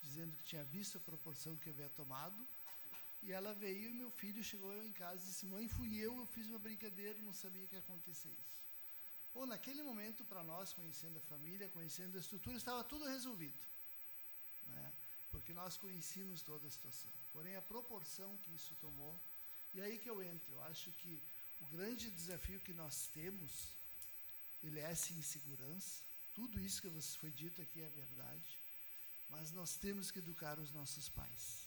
dizendo 0.00 0.36
que 0.36 0.44
tinha 0.44 0.64
visto 0.64 0.98
a 0.98 1.00
proporção 1.00 1.56
que 1.56 1.70
havia 1.70 1.88
tomado. 1.90 2.46
E 3.22 3.32
ela 3.32 3.52
veio 3.54 3.90
e 3.90 3.92
meu 3.92 4.10
filho 4.10 4.42
chegou 4.42 4.72
em 4.84 4.92
casa 4.92 5.22
e 5.24 5.26
disse: 5.26 5.46
Mãe, 5.46 5.68
fui 5.68 5.96
eu, 5.96 6.16
eu 6.18 6.26
fiz 6.26 6.48
uma 6.48 6.58
brincadeira, 6.58 7.18
não 7.18 7.32
sabia 7.32 7.66
que 7.66 7.74
ia 7.74 7.80
acontecer 7.80 8.30
isso. 8.30 8.56
Ou 9.34 9.44
naquele 9.46 9.82
momento, 9.82 10.24
para 10.24 10.42
nós, 10.42 10.72
conhecendo 10.72 11.18
a 11.18 11.20
família, 11.20 11.68
conhecendo 11.68 12.16
a 12.16 12.20
estrutura, 12.20 12.56
estava 12.56 12.82
tudo 12.82 13.04
resolvido. 13.04 13.66
Né? 14.66 14.92
Porque 15.30 15.52
nós 15.52 15.76
conhecíamos 15.76 16.40
toda 16.42 16.66
a 16.66 16.70
situação. 16.70 17.12
Porém, 17.32 17.54
a 17.56 17.62
proporção 17.62 18.38
que 18.38 18.54
isso 18.54 18.74
tomou. 18.76 19.20
E 19.74 19.80
aí 19.80 19.98
que 19.98 20.08
eu 20.08 20.22
entro. 20.22 20.54
Eu 20.54 20.62
acho 20.62 20.90
que 20.92 21.22
o 21.60 21.66
grande 21.66 22.10
desafio 22.10 22.60
que 22.60 22.72
nós 22.72 23.08
temos, 23.12 23.68
ele 24.62 24.80
é 24.80 24.94
sim 24.94 25.20
segurança. 25.22 26.00
Tudo 26.34 26.60
isso 26.60 26.82
que 26.82 26.90
foi 27.18 27.30
dito 27.30 27.62
aqui 27.62 27.80
é 27.80 27.88
verdade. 27.88 28.58
Mas 29.30 29.52
nós 29.52 29.76
temos 29.76 30.10
que 30.10 30.18
educar 30.18 30.58
os 30.58 30.70
nossos 30.72 31.08
pais. 31.08 31.66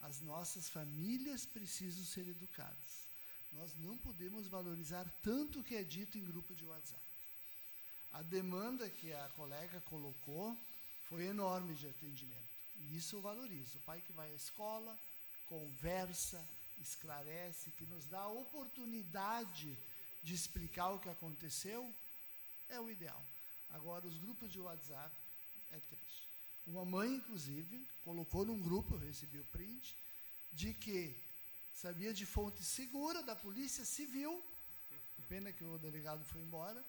As 0.00 0.20
nossas 0.20 0.68
famílias 0.68 1.44
precisam 1.44 2.04
ser 2.04 2.26
educadas. 2.26 3.00
Nós 3.52 3.74
não 3.76 3.96
podemos 3.98 4.46
valorizar 4.46 5.04
tanto 5.22 5.60
o 5.60 5.64
que 5.64 5.74
é 5.74 5.82
dito 5.82 6.16
em 6.16 6.24
grupo 6.24 6.54
de 6.54 6.64
WhatsApp. 6.64 7.02
A 8.12 8.22
demanda 8.22 8.88
que 8.88 9.12
a 9.12 9.28
colega 9.30 9.80
colocou 9.82 10.56
foi 11.08 11.26
enorme 11.26 11.74
de 11.74 11.88
atendimento. 11.88 12.50
E 12.76 12.96
isso 12.96 13.16
eu 13.16 13.20
valorizo. 13.20 13.78
O 13.78 13.82
pai 13.82 14.00
que 14.00 14.12
vai 14.12 14.30
à 14.30 14.34
escola, 14.34 14.98
conversa, 15.46 16.42
esclarece, 16.80 17.70
que 17.72 17.86
nos 17.86 18.04
dá 18.06 18.20
a 18.20 18.32
oportunidade 18.32 19.76
de 20.22 20.34
explicar 20.34 20.90
o 20.90 20.98
que 20.98 21.08
aconteceu, 21.08 21.92
é 22.68 22.80
o 22.80 22.90
ideal. 22.90 23.22
Agora, 23.70 24.06
os 24.06 24.18
grupos 24.18 24.52
de 24.52 24.60
WhatsApp 24.60 25.14
é 25.72 25.78
triste. 25.78 26.28
Uma 26.66 26.84
mãe, 26.84 27.14
inclusive, 27.14 27.86
colocou 28.02 28.44
num 28.44 28.60
grupo, 28.60 28.94
eu 28.94 28.98
recebi 28.98 29.38
o 29.38 29.44
print, 29.46 29.96
de 30.52 30.74
que 30.74 31.14
sabia 31.74 32.12
de 32.12 32.26
fonte 32.26 32.62
segura 32.62 33.22
da 33.22 33.34
Polícia 33.34 33.84
Civil, 33.84 34.42
pena 35.30 35.52
que 35.52 35.62
o 35.62 35.78
delegado 35.78 36.24
foi 36.24 36.40
embora, 36.40 36.84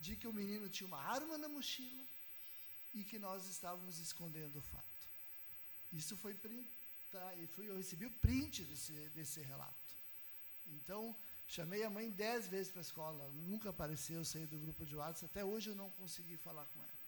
de 0.00 0.16
que 0.16 0.26
o 0.26 0.32
menino 0.32 0.68
tinha 0.68 0.88
uma 0.88 0.98
arma 0.98 1.38
na 1.38 1.48
mochila 1.48 2.04
e 2.92 3.04
que 3.04 3.20
nós 3.20 3.46
estávamos 3.46 4.00
escondendo 4.00 4.58
o 4.58 4.62
fato. 4.62 5.04
Isso 5.92 6.16
foi 6.16 6.34
print, 6.34 6.68
tá, 7.14 7.34
e 7.36 7.46
fui, 7.46 7.68
eu 7.70 7.76
recebi 7.76 8.06
o 8.06 8.10
print 8.24 8.64
desse, 8.64 8.92
desse 9.16 9.40
relato. 9.40 9.88
Então, 10.76 11.16
chamei 11.46 11.84
a 11.84 11.90
mãe 11.96 12.10
dez 12.10 12.48
vezes 12.48 12.70
para 12.72 12.80
a 12.80 12.88
escola, 12.88 13.28
nunca 13.50 13.70
apareceu, 13.70 14.24
saí 14.24 14.46
do 14.46 14.58
grupo 14.58 14.84
de 14.84 14.96
WhatsApp, 14.96 15.26
até 15.26 15.44
hoje 15.44 15.70
eu 15.70 15.76
não 15.82 15.90
consegui 15.90 16.36
falar 16.36 16.64
com 16.72 16.80
ela. 16.82 16.98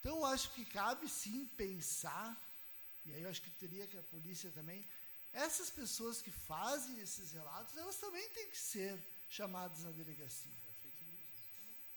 Então, 0.00 0.16
eu 0.18 0.26
acho 0.26 0.50
que 0.54 0.64
cabe 0.64 1.08
sim 1.08 1.46
pensar, 1.56 2.28
e 3.06 3.14
aí 3.14 3.22
eu 3.22 3.30
acho 3.30 3.42
que 3.42 3.50
teria 3.50 3.86
que 3.86 3.96
a 3.96 4.02
polícia 4.02 4.50
também, 4.50 4.84
essas 5.32 5.70
pessoas 5.70 6.20
que 6.20 6.30
fazem 6.30 7.00
esses 7.00 7.32
relatos, 7.32 7.76
elas 7.76 7.96
também 7.96 8.28
têm 8.30 8.50
que 8.50 8.58
ser 8.58 8.98
chamadas 9.28 9.84
na 9.84 9.90
delegacia. 9.90 10.58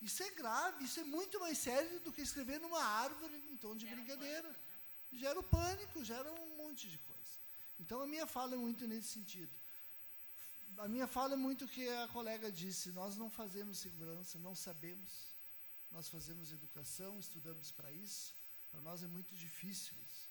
Isso 0.01 0.23
é 0.23 0.31
grave, 0.31 0.85
isso 0.85 0.99
é 0.99 1.03
muito 1.03 1.39
mais 1.39 1.57
sério 1.57 1.99
do 1.99 2.11
que 2.11 2.21
escrever 2.21 2.59
numa 2.59 2.83
árvore 2.83 3.35
em 3.51 3.57
tom 3.57 3.75
de 3.75 3.85
brincadeira. 3.85 4.55
Gera 5.13 5.39
o 5.39 5.43
pânico, 5.43 6.03
gera 6.03 6.31
um 6.33 6.57
monte 6.57 6.89
de 6.89 6.97
coisa. 6.97 7.40
Então 7.81 7.99
a 8.01 8.07
minha 8.07 8.27
fala 8.27 8.53
é 8.53 8.57
muito 8.57 8.87
nesse 8.87 9.09
sentido. 9.17 9.55
A 10.77 10.87
minha 10.87 11.07
fala 11.07 11.33
é 11.33 11.41
muito 11.47 11.65
o 11.65 11.67
que 11.67 11.87
a 11.89 12.07
colega 12.09 12.51
disse: 12.51 12.91
nós 12.91 13.17
não 13.17 13.29
fazemos 13.29 13.79
segurança, 13.79 14.37
não 14.39 14.55
sabemos. 14.55 15.11
Nós 15.91 16.07
fazemos 16.07 16.53
educação, 16.53 17.19
estudamos 17.19 17.71
para 17.71 17.91
isso. 17.91 18.33
Para 18.69 18.81
nós 18.81 19.03
é 19.03 19.07
muito 19.07 19.35
difícil 19.35 19.95
isso. 20.07 20.29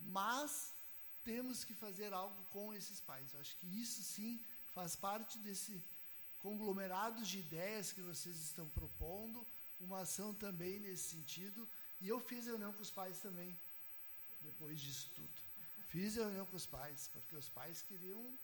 Mas 0.00 0.74
temos 1.22 1.62
que 1.62 1.74
fazer 1.74 2.12
algo 2.12 2.42
com 2.46 2.72
esses 2.74 3.00
pais. 3.00 3.32
Eu 3.32 3.40
acho 3.40 3.56
que 3.58 3.68
isso 3.80 4.02
sim 4.02 4.40
faz 4.72 4.96
parte 4.96 5.38
desse 5.38 5.84
conglomerado 6.38 7.22
de 7.22 7.38
ideias 7.38 7.92
que 7.92 8.00
vocês 8.00 8.36
estão 8.48 8.66
propondo, 8.68 9.46
uma 9.78 10.00
ação 10.00 10.34
também 10.34 10.80
nesse 10.80 11.10
sentido. 11.10 11.68
E 12.00 12.08
eu 12.08 12.18
fiz 12.18 12.46
reunião 12.46 12.72
com 12.72 12.82
os 12.82 12.90
pais 12.90 13.18
também, 13.20 13.56
depois 14.40 14.80
disso 14.80 15.10
tudo. 15.14 15.47
Fiz 15.88 16.16
reunião 16.16 16.46
com 16.46 16.56
os 16.56 16.66
pais, 16.66 17.08
porque 17.12 17.34
os 17.34 17.48
pais 17.48 17.82
queriam 17.82 18.38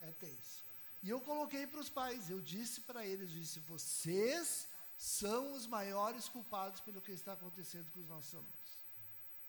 é 0.00 0.10
ter 0.12 0.32
isso. 0.32 0.64
E 1.02 1.10
eu 1.10 1.20
coloquei 1.20 1.66
para 1.66 1.80
os 1.80 1.90
pais, 1.90 2.30
eu 2.30 2.40
disse 2.40 2.80
para 2.82 3.04
eles, 3.04 3.30
disse, 3.30 3.60
vocês 3.60 4.68
são 4.96 5.52
os 5.52 5.66
maiores 5.66 6.28
culpados 6.28 6.80
pelo 6.80 7.00
que 7.00 7.12
está 7.12 7.32
acontecendo 7.32 7.90
com 7.92 8.00
os 8.00 8.08
nossos 8.08 8.34
alunos. 8.34 8.74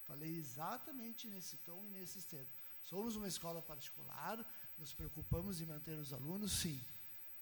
Falei 0.07 0.35
exatamente 0.35 1.27
nesse 1.27 1.57
tom 1.57 1.85
e 1.87 1.91
nesses 1.91 2.25
termos. 2.25 2.53
Somos 2.83 3.15
uma 3.15 3.27
escola 3.27 3.61
particular, 3.61 4.45
nos 4.77 4.93
preocupamos 4.93 5.61
em 5.61 5.65
manter 5.65 5.97
os 5.97 6.11
alunos, 6.11 6.51
sim. 6.51 6.83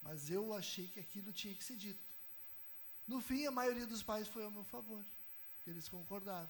Mas 0.01 0.29
eu 0.29 0.53
achei 0.53 0.87
que 0.87 0.99
aquilo 0.99 1.31
tinha 1.31 1.55
que 1.55 1.63
ser 1.63 1.75
dito. 1.75 2.03
No 3.07 3.19
fim, 3.19 3.45
a 3.45 3.51
maioria 3.51 3.85
dos 3.85 4.03
pais 4.03 4.27
foi 4.27 4.43
ao 4.43 4.51
meu 4.51 4.63
favor, 4.63 5.05
eles 5.65 5.89
concordaram. 5.89 6.49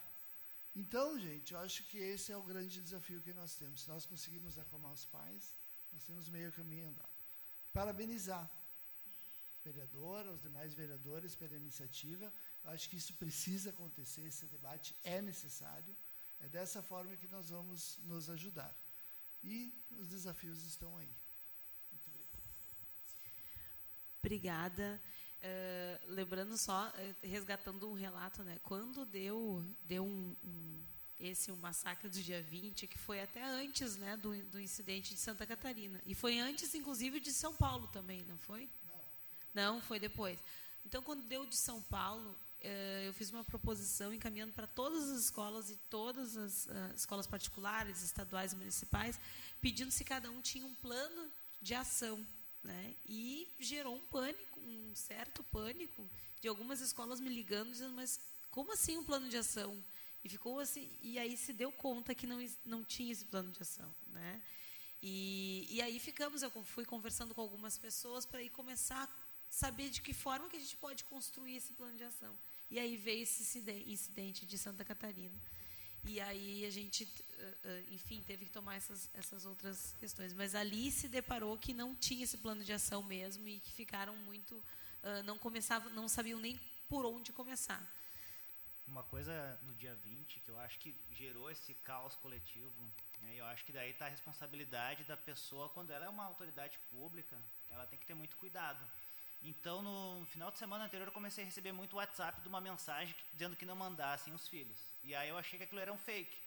Então, 0.76 1.20
gente, 1.20 1.54
eu 1.54 1.60
acho 1.60 1.84
que 1.84 1.98
esse 1.98 2.32
é 2.32 2.38
o 2.38 2.42
grande 2.42 2.82
desafio 2.82 3.22
que 3.22 3.34
nós 3.34 3.56
temos. 3.56 3.82
Se 3.82 3.90
nós 3.90 4.06
conseguirmos 4.06 4.58
acalmar 4.58 4.92
os 4.92 5.06
pais, 5.06 5.56
nós 5.92 6.04
temos 6.04 6.30
meio 6.30 6.52
caminho 6.52 6.88
andado. 6.88 7.10
Parabenizar 7.72 8.44
a 8.44 9.60
vereadora, 9.64 10.32
os 10.32 10.42
demais 10.42 10.74
vereadores 10.74 11.36
pela 11.36 11.56
iniciativa. 11.56 12.34
Eu 12.64 12.72
acho 12.72 12.90
que 12.90 12.98
isso 12.98 13.14
precisa 13.14 13.70
acontecer, 13.70 14.22
esse 14.22 14.48
debate 14.48 14.96
é 15.04 15.22
necessário. 15.22 15.96
É 16.40 16.50
dessa 16.50 16.82
forma 16.82 17.16
que 17.16 17.28
nós 17.28 17.50
vamos 17.50 17.98
nos 18.00 18.30
ajudar. 18.30 18.76
E 19.44 19.74
os 19.92 20.10
desafios 20.10 20.64
estão 20.64 20.98
aí. 20.98 21.16
Muito 21.92 22.08
obrigado. 22.10 22.44
Obrigada. 24.20 25.02
Uh, 25.44 26.00
lembrando 26.14 26.58
só, 26.58 26.88
uh, 26.88 27.28
resgatando 27.28 27.90
um 27.90 27.94
relato, 27.94 28.42
né? 28.44 28.58
Quando 28.64 29.06
deu, 29.06 29.62
deu 29.84 30.06
um, 30.06 30.34
um, 30.42 30.82
esse 31.20 31.52
um 31.52 31.58
massacre 31.58 32.08
do 32.08 32.18
dia 32.18 32.42
20, 32.42 32.88
que 32.88 32.98
foi 32.98 33.20
até 33.20 33.44
antes 33.44 33.98
né, 33.98 34.16
do, 34.16 34.34
do 34.46 34.58
incidente 34.58 35.14
de 35.14 35.20
Santa 35.20 35.46
Catarina. 35.46 36.02
E 36.06 36.16
foi 36.16 36.40
antes, 36.40 36.74
inclusive, 36.74 37.20
de 37.20 37.34
São 37.34 37.54
Paulo 37.54 37.88
também, 37.88 38.24
não 38.24 38.38
foi? 38.38 38.70
Não. 39.54 39.74
Não, 39.74 39.82
foi 39.82 40.00
depois. 40.00 40.40
Então, 40.86 41.04
quando 41.04 41.28
deu 41.28 41.46
de 41.46 41.58
São 41.58 41.82
Paulo, 41.82 42.32
uh, 42.32 43.04
eu 43.04 43.14
fiz 43.14 43.30
uma 43.30 43.44
proposição 43.44 44.14
encaminhando 44.14 44.54
para 44.54 44.66
todas 44.66 45.10
as 45.10 45.24
escolas 45.26 45.70
e 45.70 45.76
todas 45.90 46.38
as 46.38 46.70
escolas 46.96 47.28
particulares, 47.28 48.02
estaduais 48.02 48.54
e 48.54 48.56
municipais, 48.56 49.20
pedindo 49.60 49.92
se 49.92 50.06
cada 50.06 50.32
um 50.32 50.40
tinha 50.40 50.66
um 50.66 50.76
plano 50.76 51.30
de 51.62 51.76
ação 51.76 52.26
né? 52.64 52.96
E 53.06 53.48
gerou 53.60 53.96
um 53.96 54.06
pânico, 54.06 54.60
um 54.60 54.96
certo 54.96 55.44
pânico, 55.44 56.10
de 56.40 56.48
algumas 56.48 56.80
escolas 56.82 57.20
me 57.20 57.30
ligando, 57.30 57.72
dizendo, 57.72 57.94
mas 57.94 58.20
como 58.50 58.72
assim 58.72 58.98
um 58.98 59.04
plano 59.04 59.28
de 59.28 59.38
ação? 59.38 59.84
E 60.24 60.30
ficou 60.30 60.60
assim, 60.60 60.90
e 61.02 61.20
aí 61.20 61.36
se 61.36 61.52
deu 61.52 61.72
conta 61.72 62.16
que 62.16 62.26
não, 62.26 62.40
não 62.66 62.84
tinha 62.84 63.12
esse 63.12 63.26
plano 63.26 63.52
de 63.52 63.62
ação. 63.62 63.94
Né? 64.08 64.42
E, 65.02 65.68
e 65.70 65.82
aí 65.82 66.00
ficamos, 66.00 66.42
eu 66.42 66.52
fui 66.64 66.86
conversando 66.86 67.36
com 67.36 67.42
algumas 67.42 67.78
pessoas 67.78 68.26
para 68.26 68.40
aí 68.40 68.50
começar 68.50 69.04
a 69.04 69.10
saber 69.50 69.90
de 69.90 70.02
que 70.02 70.14
forma 70.14 70.48
que 70.48 70.56
a 70.56 70.60
gente 70.60 70.78
pode 70.78 71.04
construir 71.04 71.58
esse 71.58 71.74
plano 71.74 71.98
de 71.98 72.06
ação. 72.06 72.34
E 72.72 72.80
aí 72.80 72.96
veio 72.96 73.24
esse 73.24 73.60
incidente 73.86 74.46
de 74.46 74.58
Santa 74.58 74.86
Catarina. 74.86 75.38
E 76.06 76.20
aí 76.20 76.66
a 76.66 76.70
gente, 76.70 77.08
eh, 77.38 77.58
eh, 77.64 77.84
enfim, 77.92 78.22
teve 78.22 78.46
que 78.46 78.52
tomar 78.52 78.76
essas, 78.76 79.10
essas 79.14 79.46
outras 79.46 79.96
questões. 80.00 80.34
Mas 80.34 80.54
ali 80.54 80.92
se 80.92 81.08
deparou 81.08 81.58
que 81.58 81.74
não 81.74 81.96
tinha 81.96 82.24
esse 82.26 82.38
plano 82.38 82.64
de 82.64 82.74
ação 82.74 83.02
mesmo 83.02 83.48
e 83.48 83.60
que 83.60 83.72
ficaram 83.72 84.16
muito, 84.18 84.56
uh, 84.56 85.24
não 85.24 85.38
começavam, 85.38 85.90
não 85.94 86.10
sabiam 86.10 86.40
nem 86.40 86.60
por 86.90 87.06
onde 87.06 87.32
começar. 87.32 87.82
Uma 88.86 89.04
coisa 89.04 89.58
no 89.64 89.74
dia 89.76 89.96
20 89.96 90.42
que 90.42 90.50
eu 90.50 90.60
acho 90.60 90.78
que 90.78 90.94
gerou 91.10 91.50
esse 91.50 91.74
caos 91.76 92.18
coletivo, 92.18 92.92
né, 93.22 93.36
eu 93.38 93.46
acho 93.46 93.64
que 93.64 93.72
daí 93.72 93.92
está 93.92 94.06
a 94.06 94.10
responsabilidade 94.10 95.06
da 95.06 95.16
pessoa, 95.16 95.70
quando 95.70 95.92
ela 95.92 96.06
é 96.06 96.10
uma 96.10 96.26
autoridade 96.26 96.78
pública, 96.92 97.42
ela 97.70 97.88
tem 97.88 97.98
que 97.98 98.06
ter 98.06 98.14
muito 98.14 98.36
cuidado. 98.36 98.86
Então, 99.42 99.82
no 99.82 100.26
final 100.26 100.52
de 100.52 100.58
semana 100.58 100.86
anterior, 100.86 101.08
eu 101.08 101.14
comecei 101.14 101.44
a 101.44 101.48
receber 101.48 101.72
muito 101.72 101.96
WhatsApp 101.96 102.42
de 102.42 102.48
uma 102.48 102.62
mensagem 102.62 103.16
dizendo 103.32 103.56
que 103.56 103.66
não 103.66 103.76
mandassem 103.76 104.34
os 104.34 104.48
filhos. 104.48 104.93
E 105.04 105.14
aí 105.14 105.30
eu 105.30 105.38
achei 105.38 105.58
que 105.58 105.66
aquilo 105.66 105.82
era 105.82 105.92
um 105.92 105.98
fake. 105.98 106.38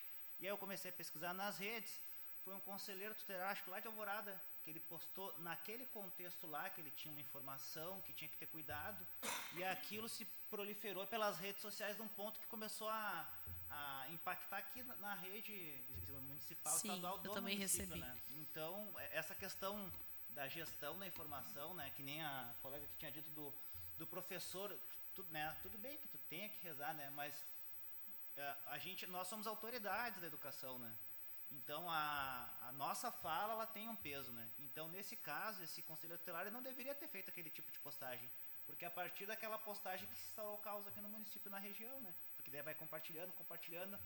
E 0.40 0.46
aí 0.46 0.52
eu 0.52 0.58
comecei 0.58 0.90
a 0.90 0.94
pesquisar 0.94 1.32
nas 1.34 1.58
redes. 1.58 2.00
Foi 2.44 2.54
um 2.54 2.60
conselheiro 2.60 3.14
que 3.14 3.70
lá 3.70 3.80
de 3.80 3.86
Alvorada, 3.88 4.40
que 4.62 4.70
ele 4.70 4.78
postou 4.80 5.36
naquele 5.40 5.84
contexto 5.86 6.46
lá, 6.46 6.70
que 6.70 6.80
ele 6.80 6.92
tinha 6.92 7.10
uma 7.10 7.20
informação, 7.20 8.00
que 8.02 8.12
tinha 8.12 8.28
que 8.28 8.36
ter 8.36 8.46
cuidado. 8.46 9.04
E 9.56 9.64
aquilo 9.64 10.08
se 10.08 10.24
proliferou 10.48 11.06
pelas 11.06 11.38
redes 11.38 11.60
sociais 11.60 11.98
num 11.98 12.08
ponto 12.08 12.38
que 12.38 12.46
começou 12.46 12.88
a, 12.88 13.28
a 13.68 14.06
impactar 14.10 14.58
aqui 14.58 14.82
na, 14.82 14.94
na 14.96 15.14
rede 15.14 15.84
municipal, 16.46 16.72
Sim, 16.78 16.88
estadual 16.88 17.18
do 17.18 17.28
eu 17.28 17.32
também 17.32 17.56
município. 17.56 17.86
recebi. 17.86 18.00
Né? 18.00 18.22
Então, 18.40 18.94
é, 18.98 19.16
essa 19.16 19.34
questão 19.34 19.90
da 20.30 20.46
gestão 20.48 20.98
da 20.98 21.06
informação, 21.06 21.74
né, 21.74 21.90
que 21.96 22.02
nem 22.02 22.22
a 22.22 22.54
colega 22.60 22.86
que 22.86 22.96
tinha 22.96 23.10
dito 23.10 23.30
do, 23.30 23.52
do 23.96 24.06
professor, 24.06 24.78
tudo, 25.14 25.32
né, 25.32 25.56
tudo 25.62 25.78
bem 25.78 25.96
que 25.98 26.08
tu 26.08 26.18
tenha 26.28 26.48
que 26.48 26.62
rezar, 26.62 26.94
né, 26.94 27.10
mas 27.10 27.44
a 28.66 28.78
gente, 28.78 29.06
nós 29.06 29.28
somos 29.28 29.46
autoridades 29.46 30.20
da 30.20 30.26
educação, 30.26 30.78
né? 30.78 30.92
Então 31.50 31.88
a, 31.88 32.50
a 32.62 32.72
nossa 32.72 33.10
fala 33.10 33.52
ela 33.52 33.66
tem 33.66 33.88
um 33.88 33.96
peso, 33.96 34.32
né? 34.32 34.48
Então 34.58 34.88
nesse 34.88 35.16
caso 35.16 35.62
esse 35.62 35.82
conselheiro 35.82 36.18
tutelar 36.18 36.50
não 36.50 36.62
deveria 36.62 36.94
ter 36.94 37.08
feito 37.08 37.30
aquele 37.30 37.50
tipo 37.50 37.70
de 37.70 37.78
postagem, 37.78 38.30
porque 38.66 38.84
a 38.84 38.90
partir 38.90 39.26
daquela 39.26 39.58
postagem 39.58 40.08
que 40.08 40.16
se 40.16 40.28
instaurou 40.28 40.56
o 40.56 40.58
caos 40.58 40.86
aqui 40.86 41.00
no 41.00 41.08
município, 41.08 41.50
na 41.50 41.58
região, 41.58 42.00
né? 42.00 42.14
Porque 42.36 42.50
daí 42.50 42.62
vai 42.62 42.74
compartilhando, 42.74 43.32
compartilhando. 43.32 43.98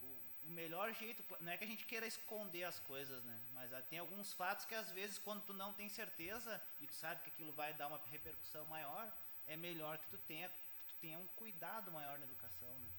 O, 0.00 0.06
o 0.44 0.50
melhor 0.50 0.92
jeito, 0.92 1.24
não 1.40 1.52
é 1.52 1.56
que 1.56 1.64
a 1.64 1.66
gente 1.66 1.86
queira 1.86 2.06
esconder 2.06 2.64
as 2.64 2.78
coisas, 2.80 3.24
né? 3.24 3.40
Mas 3.52 3.72
ah, 3.72 3.82
tem 3.82 3.98
alguns 3.98 4.32
fatos 4.32 4.64
que 4.64 4.74
às 4.74 4.90
vezes 4.90 5.18
quando 5.18 5.42
tu 5.44 5.54
não 5.54 5.72
tem 5.72 5.88
certeza 5.88 6.62
e 6.80 6.86
tu 6.86 6.94
sabe 6.94 7.22
que 7.22 7.30
aquilo 7.30 7.52
vai 7.52 7.72
dar 7.74 7.88
uma 7.88 8.00
repercussão 8.10 8.66
maior, 8.66 9.12
é 9.46 9.56
melhor 9.56 9.98
que 9.98 10.08
tu 10.08 10.18
tenha, 10.18 10.48
que 10.48 10.84
tu 10.84 10.94
tenha 11.00 11.18
um 11.18 11.26
cuidado 11.28 11.90
maior 11.90 12.18
na 12.18 12.26
educação, 12.26 12.78
né? 12.80 12.91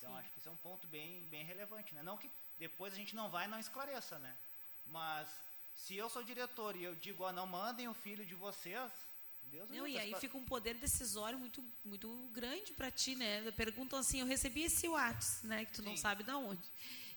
Então, 0.00 0.12
Sim. 0.12 0.18
acho 0.18 0.32
que 0.32 0.38
isso 0.38 0.48
é 0.48 0.52
um 0.52 0.56
ponto 0.56 0.86
bem, 0.88 1.26
bem 1.28 1.44
relevante. 1.44 1.94
Né? 1.94 2.02
Não 2.02 2.16
que 2.16 2.30
depois 2.58 2.92
a 2.94 2.96
gente 2.96 3.14
não 3.14 3.30
vai 3.30 3.44
e 3.44 3.48
não 3.48 3.58
esclareça, 3.58 4.18
né? 4.18 4.36
Mas 4.86 5.28
se 5.74 5.94
eu 5.96 6.08
sou 6.08 6.22
diretor 6.22 6.74
e 6.74 6.82
eu 6.84 6.94
digo, 6.94 7.22
ó, 7.22 7.32
não 7.32 7.46
mandem 7.46 7.86
o 7.86 7.94
filho 7.94 8.24
de 8.24 8.34
vocês, 8.34 8.90
Deus 9.42 9.68
Não, 9.68 9.86
e 9.86 9.98
aí 9.98 10.14
fica 10.14 10.38
um 10.38 10.44
poder 10.44 10.74
decisório 10.74 11.38
muito, 11.38 11.62
muito 11.84 12.28
grande 12.32 12.72
para 12.72 12.90
ti, 12.90 13.16
né? 13.16 13.50
Perguntam 13.52 13.98
assim, 13.98 14.20
eu 14.20 14.26
recebi 14.26 14.62
esse 14.62 14.88
WhatsApp, 14.88 15.46
né? 15.46 15.64
Que 15.64 15.72
tu 15.72 15.82
não 15.82 15.96
sabe 15.96 16.22
de 16.22 16.30
onde. 16.30 16.70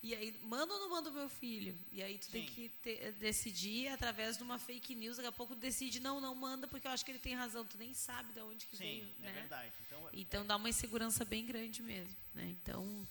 E 0.03 0.13
aí, 0.13 0.37
manda 0.43 0.73
ou 0.73 0.79
não 0.81 0.89
manda 0.89 1.09
o 1.09 1.13
meu 1.13 1.29
filho? 1.29 1.73
E 1.93 2.03
aí 2.03 2.17
tu 2.17 2.25
Sim. 2.25 2.31
tem 2.33 2.45
que 2.45 2.67
ter, 2.81 3.13
decidir 3.13 3.87
através 3.87 4.35
de 4.35 4.43
uma 4.43 4.59
fake 4.59 4.93
news. 4.93 5.15
Daqui 5.15 5.29
a 5.29 5.31
pouco 5.31 5.55
decide, 5.55 6.01
não, 6.01 6.19
não 6.19 6.35
manda, 6.35 6.67
porque 6.67 6.85
eu 6.85 6.91
acho 6.91 7.05
que 7.05 7.11
ele 7.11 7.19
tem 7.19 7.33
razão. 7.33 7.63
Tu 7.63 7.77
nem 7.77 7.93
sabe 7.93 8.33
de 8.33 8.41
onde 8.41 8.65
que 8.65 8.75
Sim, 8.75 8.83
veio. 8.83 9.07
é 9.19 9.21
né? 9.21 9.31
verdade. 9.31 9.71
Então, 9.87 10.09
então 10.11 10.41
é... 10.41 10.43
dá 10.43 10.57
uma 10.57 10.67
insegurança 10.67 11.23
bem 11.23 11.45
grande 11.45 11.81
mesmo. 11.81 12.13
Né? 12.35 12.49
Então. 12.49 13.07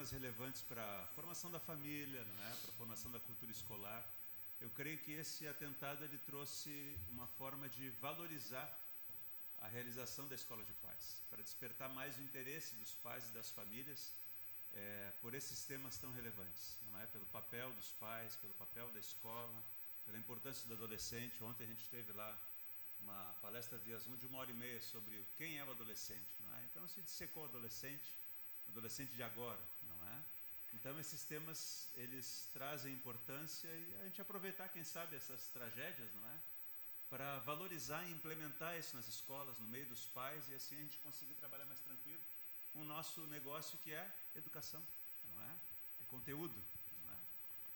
Temas 0.00 0.12
relevantes 0.12 0.62
para 0.62 0.82
a 0.82 1.06
formação 1.08 1.50
da 1.50 1.60
família, 1.60 2.24
não 2.24 2.42
é? 2.44 2.50
para 2.62 2.70
a 2.70 2.74
formação 2.78 3.12
da 3.12 3.20
cultura 3.20 3.52
escolar. 3.52 4.02
Eu 4.58 4.70
creio 4.70 4.96
que 4.96 5.12
esse 5.12 5.46
atentado 5.46 6.02
ele 6.02 6.16
trouxe 6.24 6.96
uma 7.10 7.26
forma 7.26 7.68
de 7.68 7.90
valorizar 8.00 8.66
a 9.58 9.68
realização 9.68 10.26
da 10.26 10.34
escola 10.34 10.64
de 10.64 10.72
paz, 10.74 11.22
para 11.28 11.42
despertar 11.42 11.90
mais 11.90 12.16
o 12.16 12.22
interesse 12.22 12.76
dos 12.76 12.94
pais 12.94 13.28
e 13.28 13.32
das 13.32 13.50
famílias 13.50 14.14
é, 14.72 15.12
por 15.20 15.34
esses 15.34 15.66
temas 15.66 15.98
tão 15.98 16.10
relevantes, 16.12 16.78
não 16.90 16.98
é? 16.98 17.06
Pelo 17.08 17.26
papel 17.26 17.70
dos 17.72 17.92
pais, 17.92 18.36
pelo 18.36 18.54
papel 18.54 18.90
da 18.92 19.00
escola, 19.00 19.62
pela 20.06 20.16
importância 20.16 20.66
do 20.66 20.72
adolescente. 20.72 21.44
Ontem 21.44 21.64
a 21.64 21.66
gente 21.66 21.86
teve 21.90 22.10
lá 22.14 22.38
uma 23.02 23.34
palestra 23.42 23.76
via 23.76 23.98
Zoom 23.98 24.16
de 24.16 24.26
uma 24.26 24.38
hora 24.38 24.50
e 24.50 24.54
meia 24.54 24.80
sobre 24.80 25.26
quem 25.36 25.58
é 25.58 25.64
o 25.64 25.70
adolescente, 25.70 26.36
não 26.42 26.56
é? 26.56 26.64
Então 26.70 26.88
se 26.88 27.02
dissecou 27.02 27.42
o 27.42 27.46
adolescente, 27.46 28.16
o 28.66 28.70
adolescente 28.70 29.12
de 29.12 29.22
agora? 29.22 29.60
Então 30.72 30.98
esses 30.98 31.24
temas 31.24 31.88
eles 31.94 32.48
trazem 32.52 32.94
importância 32.94 33.68
e 33.68 33.96
a 34.00 34.04
gente 34.04 34.20
aproveitar 34.20 34.68
quem 34.68 34.84
sabe 34.84 35.16
essas 35.16 35.48
tragédias, 35.48 36.12
não 36.14 36.28
é? 36.28 36.38
Para 37.08 37.38
valorizar 37.40 38.04
e 38.04 38.12
implementar 38.12 38.78
isso 38.78 38.94
nas 38.94 39.08
escolas, 39.08 39.58
no 39.58 39.66
meio 39.66 39.86
dos 39.86 40.06
pais 40.06 40.48
e 40.48 40.54
assim 40.54 40.76
a 40.76 40.82
gente 40.82 40.98
conseguir 40.98 41.34
trabalhar 41.34 41.66
mais 41.66 41.80
tranquilo 41.80 42.20
com 42.72 42.80
o 42.80 42.84
nosso 42.84 43.26
negócio 43.26 43.78
que 43.78 43.92
é 43.92 44.10
educação, 44.34 44.82
não 45.34 45.42
é? 45.42 45.56
É 46.00 46.04
conteúdo, 46.06 46.54
não 47.04 47.12
é? 47.12 47.18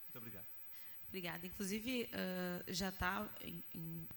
Muito 0.04 0.18
obrigado. 0.18 0.46
Obrigada. 1.08 1.46
Inclusive, 1.46 2.10
uh, 2.12 2.72
já 2.72 2.88
está 2.88 3.28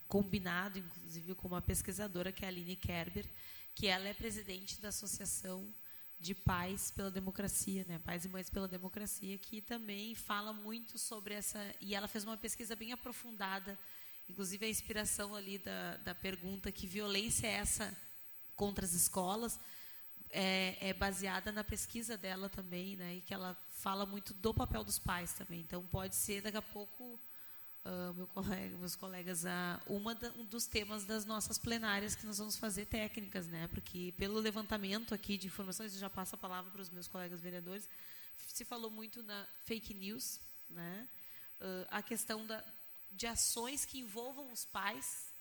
combinado, 0.08 0.80
inclusive, 0.80 1.36
com 1.36 1.48
uma 1.48 1.62
pesquisadora, 1.62 2.32
que 2.32 2.44
é 2.44 2.48
a 2.48 2.50
Aline 2.50 2.76
Kerber, 2.76 3.30
que 3.76 3.86
ela 3.86 4.08
é 4.08 4.14
presidente 4.14 4.82
da 4.82 4.90
Associação 4.90 5.72
de 6.20 6.34
Pais 6.34 6.92
pela 6.92 7.12
Democracia, 7.12 7.86
né? 7.88 8.00
Pais 8.00 8.26
e 8.26 8.30
Mães 8.30 8.50
pela 8.50 8.68
Democracia, 8.68 9.38
que 9.38 9.62
também 9.62 10.16
fala 10.16 10.52
muito 10.52 10.98
sobre 10.98 11.34
essa... 11.34 11.60
E 11.80 11.94
ela 11.94 12.08
fez 12.08 12.24
uma 12.24 12.38
pesquisa 12.38 12.76
bem 12.76 12.92
aprofundada, 12.92 13.78
inclusive 14.28 14.66
a 14.66 14.70
inspiração 14.70 15.36
ali 15.36 15.58
da, 15.60 15.98
da 15.98 16.16
pergunta 16.16 16.72
que 16.72 16.88
violência 16.88 17.48
é 17.48 17.52
essa 17.52 17.96
contra 18.56 18.84
as 18.84 18.94
escolas, 18.94 19.60
é, 20.30 20.90
é, 20.90 20.94
baseada 20.94 21.52
na 21.52 21.64
pesquisa 21.64 22.18
dela 22.18 22.50
também, 22.50 22.96
né? 22.96 23.16
E 23.16 23.22
que 23.22 23.34
ela 23.34 23.56
fala 23.70 24.06
muito 24.06 24.34
do 24.34 24.54
papel 24.54 24.84
dos 24.84 25.00
pais 25.00 25.34
também. 25.34 25.62
Então 25.62 25.86
pode 25.86 26.16
ser 26.16 26.42
daqui 26.42 26.58
a 26.58 26.62
pouco 26.62 27.20
uh, 27.88 28.14
meu 28.14 28.28
colega, 28.28 28.78
meus 28.78 28.96
colegas, 28.96 29.44
uh, 29.44 29.48
uma 29.88 30.14
da, 30.14 30.30
um 30.34 30.46
dos 30.46 30.66
temas 30.68 31.06
das 31.06 31.26
nossas 31.26 31.58
plenárias 31.58 32.16
que 32.16 32.26
nós 32.26 32.38
vamos 32.38 32.58
fazer 32.58 32.86
técnicas, 32.86 33.48
né? 33.48 33.68
Porque 33.70 34.14
pelo 34.18 34.40
levantamento 34.40 35.14
aqui 35.14 35.38
de 35.38 35.48
informações, 35.48 35.94
eu 35.94 36.00
já 36.00 36.10
passo 36.10 36.36
a 36.36 36.38
palavra 36.38 36.70
para 36.72 36.82
os 36.82 36.90
meus 36.90 37.08
colegas 37.08 37.40
vereadores. 37.40 37.90
Se 38.54 38.66
falou 38.66 38.92
muito 38.92 39.24
na 39.24 39.48
fake 39.66 39.94
news, 39.94 40.40
né? 40.70 41.08
Uh, 41.60 41.88
a 41.90 42.02
questão 42.02 42.46
da, 42.46 42.64
de 43.12 43.26
ações 43.26 43.86
que 43.86 44.00
envolvam 44.00 44.52
os 44.52 44.66
pais, 44.66 45.34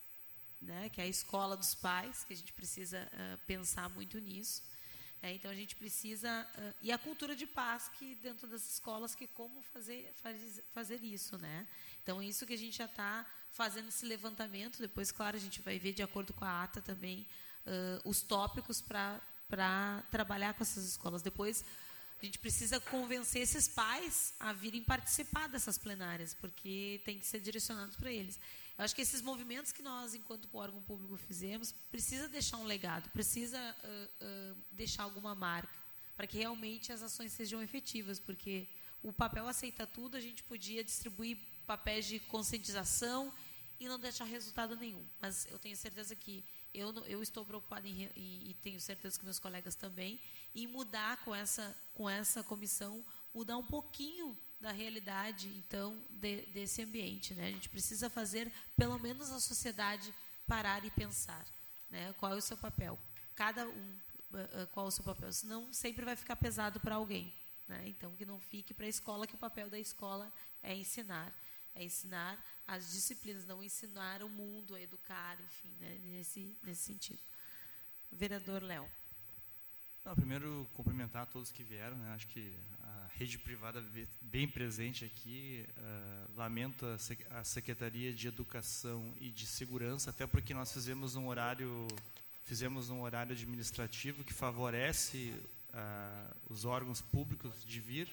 né? 0.60 0.88
Que 0.90 1.00
é 1.00 1.04
a 1.04 1.08
escola 1.08 1.56
dos 1.56 1.74
pais, 1.74 2.24
que 2.24 2.32
a 2.32 2.36
gente 2.36 2.52
precisa 2.52 3.10
pensar 3.46 3.90
muito 3.90 4.18
nisso. 4.18 4.62
É, 5.22 5.32
então 5.32 5.50
a 5.50 5.54
gente 5.54 5.74
precisa 5.74 6.46
uh, 6.58 6.74
e 6.80 6.92
a 6.92 6.98
cultura 6.98 7.34
de 7.34 7.46
paz 7.46 7.88
que 7.88 8.14
dentro 8.16 8.46
das 8.46 8.68
escolas 8.70 9.14
que 9.14 9.26
como 9.26 9.62
fazer 9.62 10.12
faz, 10.16 10.60
fazer 10.72 11.02
isso, 11.02 11.38
né? 11.38 11.66
Então 12.06 12.22
isso 12.22 12.46
que 12.46 12.54
a 12.54 12.56
gente 12.56 12.76
já 12.76 12.84
está 12.84 13.26
fazendo 13.50 13.88
esse 13.88 14.06
levantamento. 14.06 14.78
Depois, 14.78 15.10
claro, 15.10 15.36
a 15.36 15.40
gente 15.40 15.60
vai 15.60 15.76
ver 15.76 15.92
de 15.92 16.04
acordo 16.04 16.32
com 16.32 16.44
a 16.44 16.62
ata 16.62 16.80
também 16.80 17.26
uh, 17.66 18.08
os 18.08 18.22
tópicos 18.22 18.80
para 18.80 20.04
trabalhar 20.08 20.54
com 20.54 20.62
essas 20.62 20.84
escolas. 20.84 21.20
Depois 21.20 21.64
a 22.22 22.24
gente 22.24 22.38
precisa 22.38 22.78
convencer 22.78 23.42
esses 23.42 23.66
pais 23.66 24.32
a 24.38 24.52
virem 24.52 24.84
participar 24.84 25.48
dessas 25.48 25.78
plenárias, 25.78 26.32
porque 26.32 27.00
tem 27.04 27.18
que 27.18 27.26
ser 27.26 27.40
direcionado 27.40 27.96
para 27.96 28.12
eles. 28.12 28.38
Eu 28.78 28.84
acho 28.84 28.94
que 28.94 29.02
esses 29.02 29.20
movimentos 29.20 29.72
que 29.72 29.82
nós, 29.82 30.14
enquanto 30.14 30.48
órgão 30.52 30.80
público, 30.82 31.16
fizemos, 31.16 31.72
precisa 31.90 32.28
deixar 32.28 32.58
um 32.58 32.66
legado, 32.66 33.10
precisa 33.10 33.58
uh, 33.58 34.52
uh, 34.52 34.56
deixar 34.70 35.02
alguma 35.02 35.34
marca, 35.34 35.74
para 36.16 36.28
que 36.28 36.38
realmente 36.38 36.92
as 36.92 37.02
ações 37.02 37.32
sejam 37.32 37.60
efetivas, 37.60 38.20
porque 38.20 38.68
o 39.02 39.12
papel 39.12 39.48
aceita 39.48 39.88
tudo, 39.88 40.16
a 40.16 40.20
gente 40.20 40.44
podia 40.44 40.84
distribuir 40.84 41.36
papéis 41.66 42.06
de 42.06 42.20
conscientização 42.20 43.32
e 43.78 43.88
não 43.88 43.98
deixar 43.98 44.24
resultado 44.24 44.76
nenhum. 44.76 45.04
Mas 45.20 45.46
eu 45.50 45.58
tenho 45.58 45.76
certeza 45.76 46.14
que 46.14 46.44
eu, 46.72 46.92
eu 47.06 47.22
estou 47.22 47.44
preocupada 47.44 47.86
em, 47.86 48.10
e, 48.14 48.50
e 48.50 48.54
tenho 48.62 48.80
certeza 48.80 49.18
que 49.18 49.24
meus 49.24 49.38
colegas 49.38 49.74
também, 49.74 50.20
em 50.54 50.66
mudar 50.66 51.22
com 51.24 51.34
essa, 51.34 51.76
com 51.94 52.08
essa 52.08 52.42
comissão, 52.42 53.04
mudar 53.34 53.56
um 53.56 53.66
pouquinho 53.66 54.36
da 54.60 54.72
realidade, 54.72 55.48
então, 55.48 56.02
de, 56.10 56.42
desse 56.46 56.82
ambiente. 56.82 57.34
Né? 57.34 57.48
A 57.48 57.50
gente 57.50 57.68
precisa 57.68 58.08
fazer, 58.08 58.52
pelo 58.76 58.98
menos, 58.98 59.30
a 59.30 59.40
sociedade 59.40 60.14
parar 60.46 60.84
e 60.84 60.90
pensar. 60.90 61.44
Né? 61.90 62.12
Qual 62.14 62.32
é 62.32 62.36
o 62.36 62.40
seu 62.40 62.56
papel? 62.56 62.98
Cada 63.34 63.68
um, 63.68 63.98
uh, 64.32 64.66
qual 64.72 64.86
é 64.86 64.88
o 64.88 64.92
seu 64.92 65.04
papel? 65.04 65.32
Senão, 65.32 65.72
sempre 65.72 66.04
vai 66.04 66.16
ficar 66.16 66.36
pesado 66.36 66.80
para 66.80 66.94
alguém. 66.94 67.32
Né? 67.68 67.88
Então, 67.88 68.14
que 68.14 68.24
não 68.24 68.40
fique 68.40 68.72
para 68.72 68.86
a 68.86 68.88
escola, 68.88 69.26
que 69.26 69.34
o 69.34 69.38
papel 69.38 69.68
da 69.68 69.78
escola 69.78 70.32
é 70.62 70.74
ensinar. 70.74 71.34
É 71.76 71.84
ensinar 71.84 72.42
as 72.66 72.90
disciplinas, 72.92 73.46
não 73.46 73.62
ensinar 73.62 74.22
o 74.22 74.28
mundo 74.28 74.74
a 74.74 74.80
educar, 74.80 75.38
enfim, 75.40 75.72
né? 75.78 76.00
nesse, 76.04 76.56
nesse 76.64 76.82
sentido. 76.82 77.20
Vereador 78.10 78.62
Léo. 78.62 78.90
Não, 80.06 80.14
primeiro, 80.14 80.66
cumprimentar 80.72 81.26
todos 81.26 81.50
que 81.50 81.62
vieram. 81.62 81.96
Né? 81.96 82.14
Acho 82.14 82.28
que 82.28 82.56
a 82.80 83.08
rede 83.18 83.38
privada 83.38 83.84
bem 84.22 84.46
presente 84.46 85.04
aqui. 85.04 85.66
Uh, 85.76 86.36
lamento 86.36 86.86
a, 86.86 87.40
a, 87.40 87.44
Secretaria 87.44 88.12
de 88.12 88.28
Educação 88.28 89.12
e 89.20 89.30
de 89.30 89.46
Segurança, 89.46 90.10
até 90.10 90.26
porque 90.26 90.54
nós 90.54 90.72
fizemos 90.72 91.16
um 91.16 91.26
horário, 91.26 91.88
fizemos 92.44 92.88
um 92.88 93.02
horário 93.02 93.32
administrativo 93.32 94.22
que 94.22 94.32
favorece 94.32 95.34
uh, 95.74 96.36
os 96.48 96.64
órgãos 96.64 97.02
públicos 97.02 97.64
de 97.64 97.80
vir, 97.80 98.08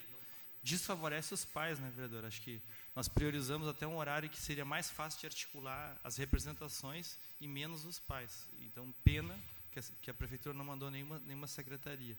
desfavorece 0.64 1.32
os 1.32 1.44
pais, 1.44 1.78
né, 1.78 1.90
vereador? 1.94 2.24
Acho 2.24 2.42
que 2.42 2.60
nós 2.94 3.08
priorizamos 3.08 3.66
até 3.66 3.86
um 3.86 3.96
horário 3.96 4.30
que 4.30 4.40
seria 4.40 4.64
mais 4.64 4.88
fácil 4.88 5.20
de 5.20 5.26
articular 5.26 5.98
as 6.04 6.16
representações 6.16 7.16
e 7.40 7.48
menos 7.48 7.84
os 7.84 7.98
pais. 7.98 8.46
Então, 8.60 8.94
pena 9.02 9.38
que 9.72 9.80
a, 9.80 9.82
que 10.00 10.10
a 10.10 10.14
prefeitura 10.14 10.56
não 10.56 10.64
mandou 10.64 10.90
nenhuma, 10.90 11.18
nenhuma 11.20 11.48
secretaria. 11.48 12.16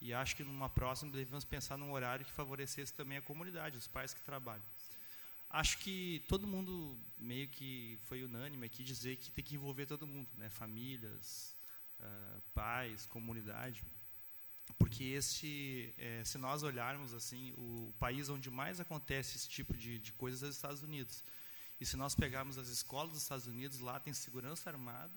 E 0.00 0.12
acho 0.12 0.36
que 0.36 0.44
numa 0.44 0.68
próxima 0.68 1.12
devemos 1.12 1.44
pensar 1.44 1.78
num 1.78 1.92
horário 1.92 2.26
que 2.26 2.32
favorecesse 2.32 2.92
também 2.92 3.18
a 3.18 3.22
comunidade, 3.22 3.78
os 3.78 3.88
pais 3.88 4.12
que 4.12 4.20
trabalham. 4.20 4.64
Acho 5.48 5.78
que 5.78 6.24
todo 6.28 6.46
mundo 6.46 6.98
meio 7.16 7.48
que 7.48 7.98
foi 8.04 8.24
unânime 8.24 8.66
aqui 8.66 8.82
dizer 8.82 9.16
que 9.16 9.30
tem 9.30 9.44
que 9.44 9.54
envolver 9.54 9.86
todo 9.86 10.06
mundo, 10.06 10.28
né? 10.36 10.50
famílias, 10.50 11.54
uh, 12.00 12.42
pais, 12.54 13.06
comunidade, 13.06 13.84
porque 14.78 15.04
esse, 15.04 15.94
é, 15.98 16.24
se 16.24 16.38
nós 16.38 16.62
olharmos 16.62 17.12
assim, 17.14 17.52
o 17.56 17.92
país 17.98 18.28
onde 18.28 18.50
mais 18.50 18.80
acontece 18.80 19.36
esse 19.36 19.48
tipo 19.48 19.76
de, 19.76 19.98
de 19.98 20.12
coisas 20.12 20.42
é 20.42 20.46
os 20.46 20.56
Estados 20.56 20.82
Unidos. 20.82 21.24
E 21.80 21.84
se 21.86 21.96
nós 21.96 22.14
pegarmos 22.14 22.58
as 22.58 22.68
escolas 22.68 23.12
dos 23.12 23.22
Estados 23.22 23.46
Unidos, 23.46 23.80
lá 23.80 23.98
tem 23.98 24.12
segurança 24.12 24.70
armada, 24.70 25.12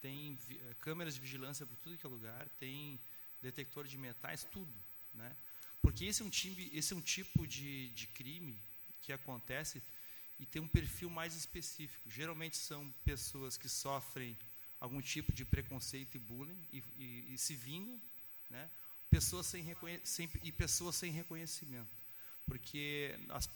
tem 0.00 0.38
eh, 0.50 0.74
câmeras 0.80 1.14
de 1.14 1.20
vigilância 1.20 1.64
por 1.64 1.76
tudo 1.78 1.96
que 1.96 2.04
é 2.04 2.08
lugar, 2.08 2.48
tem 2.58 3.00
detector 3.40 3.86
de 3.86 3.96
metais, 3.96 4.44
tudo. 4.44 4.74
Né? 5.12 5.36
Porque 5.80 6.04
esse 6.04 6.22
é 6.22 6.24
um, 6.24 6.30
time, 6.30 6.70
esse 6.72 6.92
é 6.92 6.96
um 6.96 7.00
tipo 7.00 7.46
de, 7.46 7.90
de 7.90 8.06
crime 8.08 8.60
que 9.00 9.12
acontece 9.12 9.82
e 10.38 10.44
tem 10.44 10.60
um 10.60 10.68
perfil 10.68 11.08
mais 11.08 11.36
específico. 11.36 12.10
Geralmente 12.10 12.56
são 12.56 12.90
pessoas 13.04 13.56
que 13.56 13.68
sofrem 13.68 14.36
algum 14.80 15.00
tipo 15.00 15.32
de 15.32 15.44
preconceito 15.44 16.16
e 16.16 16.18
bullying 16.18 16.66
e, 16.72 16.82
e, 16.96 17.34
e 17.34 17.38
se 17.38 17.54
vingam, 17.54 18.00
né? 18.54 18.70
pessoas 19.10 19.46
sem, 19.46 19.64
sem, 20.04 20.30
e 20.42 20.52
pessoas 20.52 20.94
sem 20.94 21.10
reconhecimento. 21.10 21.96
Porque 22.46 23.18
as, 23.30 23.48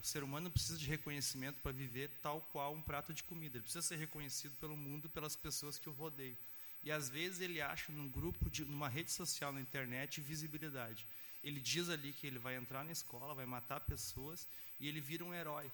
o 0.00 0.06
ser 0.06 0.22
humano 0.22 0.50
precisa 0.50 0.78
de 0.78 0.86
reconhecimento 0.86 1.58
para 1.60 1.72
viver 1.72 2.10
tal 2.22 2.40
qual 2.52 2.72
um 2.72 2.82
prato 2.82 3.12
de 3.12 3.22
comida. 3.24 3.56
Ele 3.56 3.62
precisa 3.62 3.82
ser 3.82 3.96
reconhecido 3.96 4.54
pelo 4.56 4.76
mundo, 4.76 5.08
pelas 5.08 5.36
pessoas 5.36 5.78
que 5.78 5.88
o 5.88 5.92
rodeiam. 5.92 6.36
E 6.82 6.90
às 6.90 7.08
vezes 7.08 7.40
ele 7.40 7.60
acha 7.60 7.92
num 7.92 8.08
grupo, 8.08 8.48
de, 8.48 8.64
numa 8.64 8.88
rede 8.88 9.10
social, 9.10 9.52
na 9.52 9.60
internet, 9.60 10.20
visibilidade. 10.20 11.06
Ele 11.42 11.60
diz 11.60 11.88
ali 11.88 12.12
que 12.12 12.26
ele 12.26 12.38
vai 12.38 12.56
entrar 12.56 12.84
na 12.84 12.92
escola, 12.92 13.34
vai 13.34 13.46
matar 13.46 13.80
pessoas 13.80 14.46
e 14.78 14.88
ele 14.88 15.00
vira 15.00 15.24
um 15.24 15.34
herói 15.34 15.70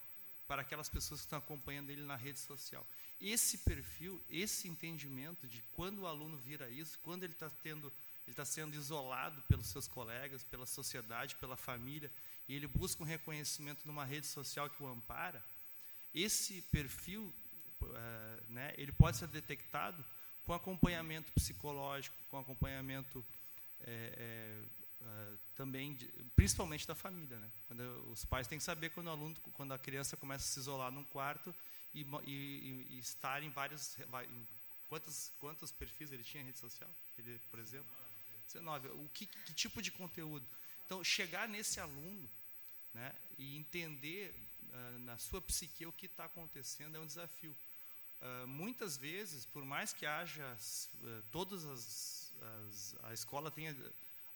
para 0.47 0.63
aquelas 0.63 0.89
pessoas 0.89 1.21
que 1.21 1.27
estão 1.27 1.39
acompanhando 1.39 1.91
ele 1.91 2.03
na 2.03 2.17
rede 2.17 2.39
social. 2.39 2.87
Esse 3.21 3.59
perfil, 3.59 4.23
esse 4.29 4.69
entendimento 4.69 5.47
de 5.47 5.63
quando 5.73 6.01
o 6.01 6.07
aluno 6.07 6.37
vira 6.39 6.69
isso, 6.71 6.99
quando 7.03 7.25
ele 7.25 7.33
está 7.33 7.51
tendo, 7.63 7.93
ele 8.27 8.33
está 8.33 8.45
sendo 8.45 8.75
isolado 8.75 9.41
pelos 9.43 9.67
seus 9.67 9.87
colegas, 9.87 10.43
pela 10.45 10.67
sociedade, 10.67 11.37
pela 11.37 11.57
família, 11.57 12.11
e 12.49 12.55
ele 12.55 12.67
busca 12.67 13.03
um 13.03 13.07
reconhecimento 13.07 13.87
numa 13.87 14.05
rede 14.05 14.27
social 14.27 14.69
que 14.69 14.83
o 14.83 14.87
ampara, 14.87 15.45
esse 16.13 16.61
perfil, 16.63 17.33
uh, 17.83 18.53
né, 18.53 18.75
ele 18.77 18.91
pode 18.91 19.17
ser 19.17 19.29
detectado 19.29 20.05
com 20.45 20.53
acompanhamento 20.53 21.33
psicológico, 21.33 22.17
com 22.31 22.39
acompanhamento 22.39 23.25
é, 23.81 24.61
é, 25.01 25.33
também, 25.55 25.95
de, 25.95 26.07
principalmente 26.35 26.87
da 26.87 26.95
família, 26.95 27.39
né? 27.39 27.51
Quando 27.67 27.81
os 28.11 28.25
pais 28.25 28.47
têm 28.47 28.59
que 28.59 28.65
saber 28.65 28.91
quando 28.91 29.09
o 29.09 29.11
aluno, 29.11 29.35
quando 29.55 29.73
a 29.73 29.79
criança 29.79 30.17
começa 30.17 30.45
a 30.45 30.47
se 30.47 30.61
isolar 30.61 30.91
num 30.91 31.05
quarto 31.05 31.55
e, 31.93 32.03
e, 32.25 32.87
e 32.91 32.99
estar 32.99 33.43
em 33.43 33.51
vários, 33.51 33.99
em 33.99 34.47
quantos 34.89 35.33
quantos 35.41 35.73
perfis 35.73 36.13
ele 36.13 36.23
tinha 36.23 36.43
em 36.43 36.47
rede 36.47 36.59
social, 36.59 36.91
ele, 37.19 37.41
por 37.51 37.59
exemplo, 37.59 37.91
19. 38.47 38.89
O 38.89 39.09
que, 39.13 39.27
que 39.27 39.53
tipo 39.55 39.83
de 39.83 39.91
conteúdo? 39.91 40.47
Então, 40.85 41.03
chegar 41.03 41.49
nesse 41.49 41.81
aluno 41.81 42.29
né, 42.95 43.15
e 43.39 43.57
entender 43.57 44.35
uh, 44.71 44.99
na 45.01 45.19
sua 45.19 45.41
psique 45.41 45.85
o 45.87 45.93
que 45.93 46.07
está 46.07 46.25
acontecendo 46.25 46.97
é 46.97 47.01
um 47.01 47.07
desafio. 47.07 47.55
uh, 48.23 48.47
muitas 48.47 48.97
vezes, 48.97 49.45
por 49.47 49.65
mais 49.65 49.93
que 49.93 50.07
haja 50.07 50.57
uh, 51.03 51.23
todas 51.31 51.65
as, 51.65 52.33
as, 52.41 52.97
a 53.05 53.13
escola 53.13 53.51
tenha 53.51 53.75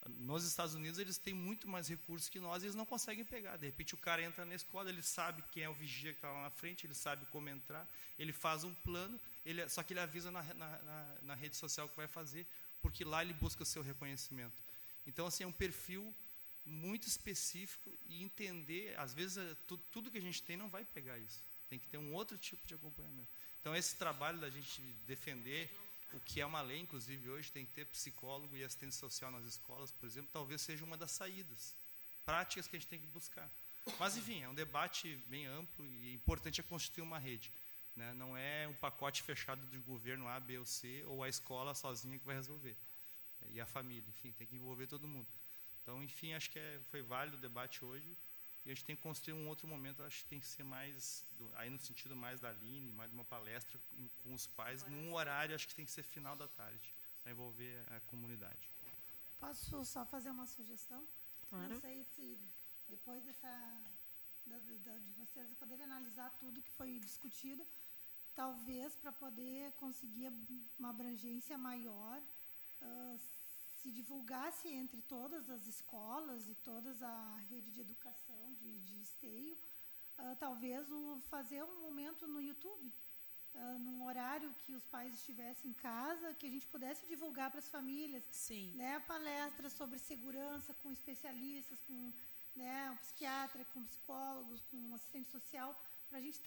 nos 0.08 0.44
Estados 0.44 0.74
Unidos 0.74 0.98
eles 0.98 1.18
têm 1.18 1.34
muito 1.34 1.68
mais 1.68 1.88
recursos 1.88 2.28
que 2.28 2.40
nós 2.40 2.62
e 2.62 2.66
eles 2.66 2.74
não 2.74 2.86
conseguem 2.86 3.24
pegar. 3.24 3.56
De 3.56 3.66
repente 3.66 3.94
o 3.94 3.98
cara 3.98 4.22
entra 4.22 4.44
na 4.44 4.54
escola, 4.54 4.88
ele 4.88 5.02
sabe 5.02 5.44
quem 5.52 5.62
é 5.62 5.68
o 5.68 5.74
vigia 5.74 6.12
que 6.12 6.18
está 6.18 6.32
lá 6.32 6.42
na 6.42 6.50
frente, 6.50 6.86
ele 6.86 6.94
sabe 6.94 7.26
como 7.26 7.48
entrar, 7.48 7.86
ele 8.18 8.32
faz 8.32 8.64
um 8.64 8.74
plano, 8.76 9.20
ele, 9.44 9.68
só 9.68 9.82
que 9.82 9.92
ele 9.92 10.00
avisa 10.00 10.30
na, 10.30 10.42
na, 10.42 10.78
na, 10.82 11.16
na 11.22 11.34
rede 11.34 11.56
social 11.56 11.88
que 11.88 11.96
vai 11.96 12.08
fazer, 12.08 12.46
porque 12.82 13.04
lá 13.04 13.22
ele 13.22 13.32
busca 13.32 13.62
o 13.62 13.66
seu 13.66 13.82
reconhecimento. 13.82 14.56
Então, 15.06 15.26
assim, 15.26 15.44
é 15.44 15.46
um 15.46 15.52
perfil 15.52 16.14
muito 16.64 17.08
específico 17.08 17.98
e 18.06 18.22
entender, 18.22 18.98
às 18.98 19.14
vezes, 19.14 19.38
é, 19.38 19.54
tu, 19.66 19.76
tudo 19.76 20.10
que 20.10 20.18
a 20.18 20.22
gente 20.22 20.42
tem 20.42 20.56
não 20.56 20.68
vai 20.68 20.84
pegar 20.84 21.18
isso. 21.18 21.42
Tem 21.68 21.78
que 21.78 21.88
ter 21.88 21.98
um 21.98 22.12
outro 22.14 22.36
tipo 22.36 22.66
de 22.66 22.74
acompanhamento. 22.74 23.30
Então, 23.60 23.74
esse 23.74 23.96
trabalho 23.96 24.38
da 24.38 24.50
gente 24.50 24.80
defender 25.06 25.70
o 26.12 26.20
que 26.20 26.40
é 26.40 26.46
uma 26.46 26.60
lei, 26.60 26.78
inclusive, 26.78 27.28
hoje 27.28 27.52
tem 27.52 27.64
que 27.64 27.72
ter 27.72 27.84
psicólogo 27.86 28.56
e 28.56 28.64
assistente 28.64 28.94
social 28.94 29.30
nas 29.30 29.44
escolas, 29.44 29.92
por 29.92 30.06
exemplo, 30.06 30.30
talvez 30.32 30.60
seja 30.60 30.84
uma 30.84 30.96
das 30.96 31.12
saídas 31.12 31.74
práticas 32.24 32.66
que 32.66 32.76
a 32.76 32.78
gente 32.78 32.88
tem 32.88 33.00
que 33.00 33.06
buscar. 33.06 33.50
Mas, 33.98 34.16
enfim, 34.16 34.42
é 34.42 34.48
um 34.48 34.54
debate 34.54 35.16
bem 35.28 35.46
amplo 35.46 35.84
e 35.86 36.14
importante 36.14 36.60
é 36.60 36.64
constituir 36.64 37.02
uma 37.02 37.18
rede. 37.18 37.52
Né? 38.00 38.14
Não 38.14 38.34
é 38.34 38.66
um 38.66 38.72
pacote 38.72 39.22
fechado 39.22 39.66
do 39.66 39.78
governo 39.82 40.26
A, 40.26 40.40
B 40.40 40.58
ou 40.58 40.64
C, 40.64 41.04
ou 41.06 41.22
a 41.22 41.28
escola 41.28 41.74
sozinha 41.74 42.18
que 42.18 42.24
vai 42.24 42.34
resolver. 42.34 42.74
E 43.50 43.60
a 43.60 43.66
família, 43.66 44.08
enfim, 44.08 44.32
tem 44.32 44.46
que 44.46 44.56
envolver 44.56 44.86
todo 44.86 45.06
mundo. 45.06 45.28
Então, 45.82 46.02
enfim, 46.02 46.32
acho 46.32 46.48
que 46.50 46.58
é, 46.58 46.80
foi 46.90 47.02
válido 47.02 47.36
o 47.36 47.40
debate 47.40 47.84
hoje. 47.84 48.16
E 48.64 48.70
a 48.70 48.74
gente 48.74 48.86
tem 48.86 48.96
que 48.96 49.02
construir 49.02 49.34
um 49.34 49.46
outro 49.48 49.68
momento, 49.68 50.02
acho 50.02 50.22
que 50.22 50.30
tem 50.30 50.40
que 50.40 50.46
ser 50.46 50.62
mais, 50.62 51.26
aí 51.54 51.68
no 51.68 51.78
sentido 51.78 52.16
mais 52.16 52.40
da 52.40 52.48
Aline, 52.50 52.92
mais 52.92 53.10
de 53.10 53.14
uma 53.14 53.24
palestra 53.24 53.78
com 54.22 54.34
os 54.34 54.46
pais, 54.46 54.82
num 54.84 55.14
horário, 55.14 55.54
acho 55.54 55.66
que 55.68 55.74
tem 55.74 55.84
que 55.84 55.90
ser 55.90 56.02
final 56.02 56.36
da 56.36 56.46
tarde, 56.46 56.94
para 57.22 57.32
envolver 57.32 57.82
a 57.90 58.00
comunidade. 58.00 58.70
Posso 59.38 59.82
só 59.84 60.04
fazer 60.04 60.30
uma 60.30 60.46
sugestão? 60.46 61.06
Claro. 61.48 61.70
Não 61.70 61.80
sei 61.80 62.04
se 62.04 62.38
depois 62.86 63.24
dessa 63.24 63.48
da, 64.46 64.58
da, 64.58 64.98
de 64.98 65.12
vocês 65.12 65.54
poderem 65.54 65.84
analisar 65.84 66.30
tudo 66.38 66.62
que 66.62 66.70
foi 66.70 66.98
discutido, 66.98 67.66
talvez 68.34 68.94
para 68.96 69.12
poder 69.12 69.72
conseguir 69.72 70.32
uma 70.78 70.90
abrangência 70.90 71.56
maior, 71.58 72.20
uh, 72.82 73.18
se 73.80 73.90
divulgasse 73.90 74.68
entre 74.68 75.00
todas 75.02 75.48
as 75.48 75.66
escolas 75.66 76.48
e 76.48 76.54
toda 76.54 76.90
a 77.06 77.36
rede 77.48 77.70
de 77.70 77.80
educação 77.80 78.52
de, 78.54 78.80
de 78.80 79.00
esteio, 79.00 79.56
uh, 80.18 80.36
talvez 80.38 80.90
um, 80.90 81.20
fazer 81.22 81.62
um 81.64 81.80
momento 81.80 82.26
no 82.28 82.40
YouTube, 82.40 82.92
uh, 83.54 83.78
num 83.78 84.04
horário 84.04 84.54
que 84.58 84.74
os 84.74 84.86
pais 84.86 85.14
estivessem 85.14 85.70
em 85.70 85.74
casa, 85.74 86.34
que 86.34 86.46
a 86.46 86.50
gente 86.50 86.66
pudesse 86.68 87.06
divulgar 87.06 87.50
para 87.50 87.60
as 87.60 87.68
famílias, 87.68 88.22
Sim. 88.30 88.72
né, 88.74 89.00
palestras 89.00 89.72
sobre 89.72 89.98
segurança 89.98 90.74
com 90.74 90.92
especialistas, 90.92 91.80
com 91.82 92.12
né, 92.54 92.90
um 92.90 92.96
psiquiatra, 92.96 93.64
com 93.66 93.84
psicólogos, 93.84 94.60
com 94.62 94.76
um 94.76 94.94
assistente 94.94 95.30
social, 95.30 95.74
para 96.08 96.18
a 96.18 96.20
gente 96.20 96.40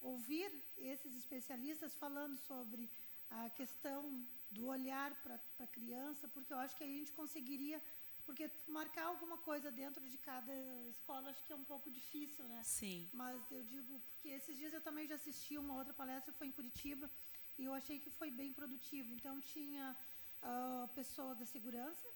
ouvir 0.00 0.50
esses 0.76 1.16
especialistas 1.16 1.94
falando 1.96 2.36
sobre 2.36 2.90
a 3.30 3.50
questão 3.50 4.26
do 4.50 4.66
olhar 4.66 5.14
para 5.22 5.38
a 5.58 5.66
criança, 5.66 6.26
porque 6.28 6.52
eu 6.52 6.58
acho 6.58 6.76
que 6.76 6.84
aí 6.84 6.94
a 6.94 6.98
gente 6.98 7.12
conseguiria, 7.12 7.82
porque 8.24 8.50
marcar 8.66 9.04
alguma 9.06 9.38
coisa 9.38 9.70
dentro 9.70 10.08
de 10.08 10.18
cada 10.18 10.54
escola 10.88 11.30
acho 11.30 11.44
que 11.44 11.52
é 11.52 11.56
um 11.56 11.64
pouco 11.64 11.90
difícil, 11.90 12.46
né? 12.48 12.62
Sim. 12.62 13.08
Mas 13.12 13.50
eu 13.50 13.62
digo, 13.62 14.00
porque 14.00 14.28
esses 14.28 14.56
dias 14.56 14.72
eu 14.72 14.80
também 14.80 15.06
já 15.06 15.16
assisti 15.16 15.58
uma 15.58 15.74
outra 15.74 15.92
palestra, 15.92 16.32
foi 16.32 16.46
em 16.46 16.52
Curitiba, 16.52 17.10
e 17.58 17.64
eu 17.64 17.74
achei 17.74 17.98
que 17.98 18.10
foi 18.10 18.30
bem 18.30 18.52
produtivo. 18.52 19.12
Então 19.12 19.40
tinha 19.40 19.96
uh, 20.42 20.88
pessoas 20.94 21.38
da 21.38 21.44
segurança, 21.44 22.08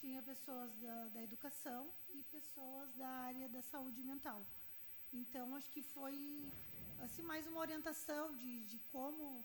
tinha 0.00 0.22
pessoas 0.22 0.76
da, 0.76 1.08
da 1.08 1.22
educação 1.22 1.90
e 2.10 2.22
pessoas 2.24 2.92
da 2.94 3.08
área 3.08 3.48
da 3.48 3.62
saúde 3.62 4.02
mental. 4.02 4.46
Então 5.12 5.54
acho 5.54 5.70
que 5.70 5.82
foi 5.82 6.52
assim 7.04 7.22
mais 7.22 7.46
uma 7.46 7.60
orientação 7.60 8.34
de, 8.34 8.64
de 8.64 8.78
como 8.90 9.44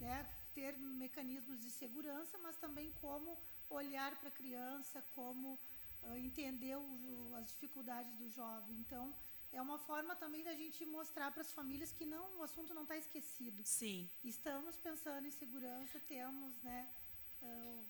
né, 0.00 0.16
ter 0.54 0.78
mecanismos 0.78 1.60
de 1.60 1.70
segurança, 1.70 2.38
mas 2.38 2.56
também 2.56 2.92
como 3.00 3.36
olhar 3.68 4.16
para 4.18 4.28
a 4.28 4.32
criança, 4.32 5.04
como 5.14 5.58
uh, 6.04 6.16
entender 6.16 6.76
o, 6.76 7.34
as 7.34 7.48
dificuldades 7.48 8.14
do 8.14 8.28
jovem. 8.28 8.76
Então, 8.78 9.12
é 9.52 9.60
uma 9.60 9.78
forma 9.78 10.14
também 10.14 10.44
da 10.44 10.54
gente 10.54 10.86
mostrar 10.86 11.32
para 11.32 11.42
as 11.42 11.52
famílias 11.52 11.92
que 11.92 12.06
não, 12.06 12.38
o 12.38 12.42
assunto 12.42 12.72
não 12.72 12.82
está 12.82 12.96
esquecido. 12.96 13.64
Sim. 13.64 14.08
Estamos 14.22 14.76
pensando 14.76 15.26
em 15.26 15.32
segurança, 15.32 15.98
temos 16.00 16.62
né, 16.62 16.88
uh, 17.42 17.84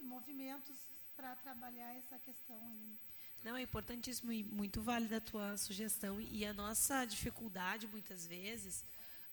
movimentos 0.00 0.88
para 1.16 1.34
trabalhar 1.36 1.92
essa 1.96 2.18
questão 2.18 2.60
ainda. 2.68 3.11
Não, 3.44 3.56
é 3.56 3.62
importantíssimo 3.62 4.32
e 4.32 4.44
muito 4.44 4.80
válida 4.80 5.16
a 5.16 5.20
tua 5.20 5.56
sugestão. 5.56 6.20
E 6.20 6.46
a 6.46 6.54
nossa 6.54 7.04
dificuldade, 7.04 7.88
muitas 7.88 8.26
vezes, 8.26 8.84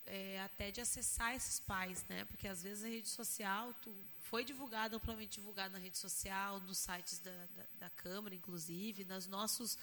é, 0.05 0.41
até 0.41 0.71
de 0.71 0.81
acessar 0.81 1.35
esses 1.35 1.59
pais, 1.59 2.03
né? 2.09 2.25
Porque 2.25 2.47
às 2.47 2.63
vezes 2.63 2.83
a 2.83 2.87
rede 2.87 3.07
social 3.07 3.71
tu, 3.75 3.95
foi 4.17 4.43
divulgada, 4.43 4.95
amplamente 4.95 5.35
divulgada 5.35 5.73
na 5.73 5.79
rede 5.79 5.97
social, 5.97 6.59
nos 6.61 6.79
sites 6.79 7.19
da, 7.19 7.31
da, 7.55 7.65
da 7.79 7.89
Câmara, 7.91 8.33
inclusive, 8.33 9.03
nos 9.03 9.27
nossos, 9.27 9.75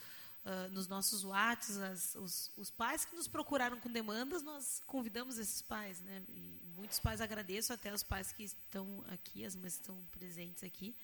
uh, 0.44 0.69
nos 0.73 0.89
nossos 0.89 1.24
WhatsApps, 1.24 2.16
os, 2.16 2.51
os, 2.57 2.70
pais 2.70 3.05
que 3.05 3.15
nos 3.15 3.28
procuraram 3.28 3.78
com 3.78 3.90
demandas, 3.90 4.43
nós 4.43 4.82
convidamos 4.86 5.39
esses 5.39 5.62
pais, 5.62 6.01
né? 6.01 6.23
E 6.28 6.61
muitos 6.77 6.98
pais 6.98 7.20
agradeço, 7.20 7.73
até 7.73 7.93
os 7.93 8.03
pais 8.03 8.32
que 8.32 8.43
estão 8.43 9.05
aqui, 9.09 9.44
as 9.44 9.55
mães 9.55 9.74
estão 9.74 9.97
presentes 10.11 10.65
aqui, 10.65 10.97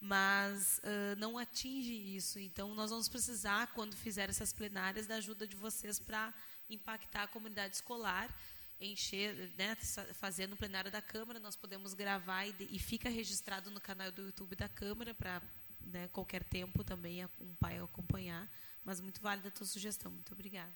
mas 0.00 0.78
uh, 0.78 1.18
não 1.18 1.36
atinge 1.36 1.92
isso. 1.92 2.38
Então, 2.38 2.74
nós 2.74 2.90
vamos 2.90 3.08
precisar, 3.08 3.68
quando 3.74 3.94
fizer 3.94 4.30
essas 4.30 4.52
plenárias, 4.52 5.06
da 5.06 5.16
ajuda 5.16 5.46
de 5.46 5.56
vocês 5.56 5.98
para 5.98 6.32
impactar 6.68 7.24
a 7.24 7.28
comunidade 7.28 7.76
escolar 7.76 8.34
encher, 8.80 9.52
né, 9.58 9.76
fazendo 10.14 10.54
o 10.54 10.56
plenário 10.56 10.90
da 10.90 11.02
Câmara, 11.02 11.38
nós 11.38 11.54
podemos 11.54 11.92
gravar 11.92 12.46
e, 12.46 12.54
e 12.70 12.78
fica 12.78 13.10
registrado 13.10 13.70
no 13.70 13.80
canal 13.80 14.10
do 14.10 14.22
YouTube 14.22 14.56
da 14.56 14.68
Câmara 14.68 15.12
para 15.12 15.42
né, 15.82 16.08
qualquer 16.08 16.42
tempo 16.44 16.82
também 16.82 17.24
um 17.38 17.54
pai 17.56 17.78
acompanhar. 17.78 18.50
Mas 18.82 19.00
muito 19.00 19.20
válida 19.20 19.48
a 19.48 19.50
tua 19.50 19.66
sugestão. 19.66 20.10
Muito 20.10 20.32
obrigada. 20.32 20.72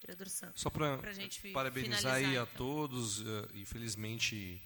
Vereador 0.00 0.28
Santos. 0.28 0.62
Só 0.62 0.70
para 0.70 0.98
parabenizar 1.52 2.14
aí 2.14 2.24
então. 2.24 2.42
a 2.42 2.46
todos, 2.46 3.20
uh, 3.20 3.48
infelizmente 3.54 4.62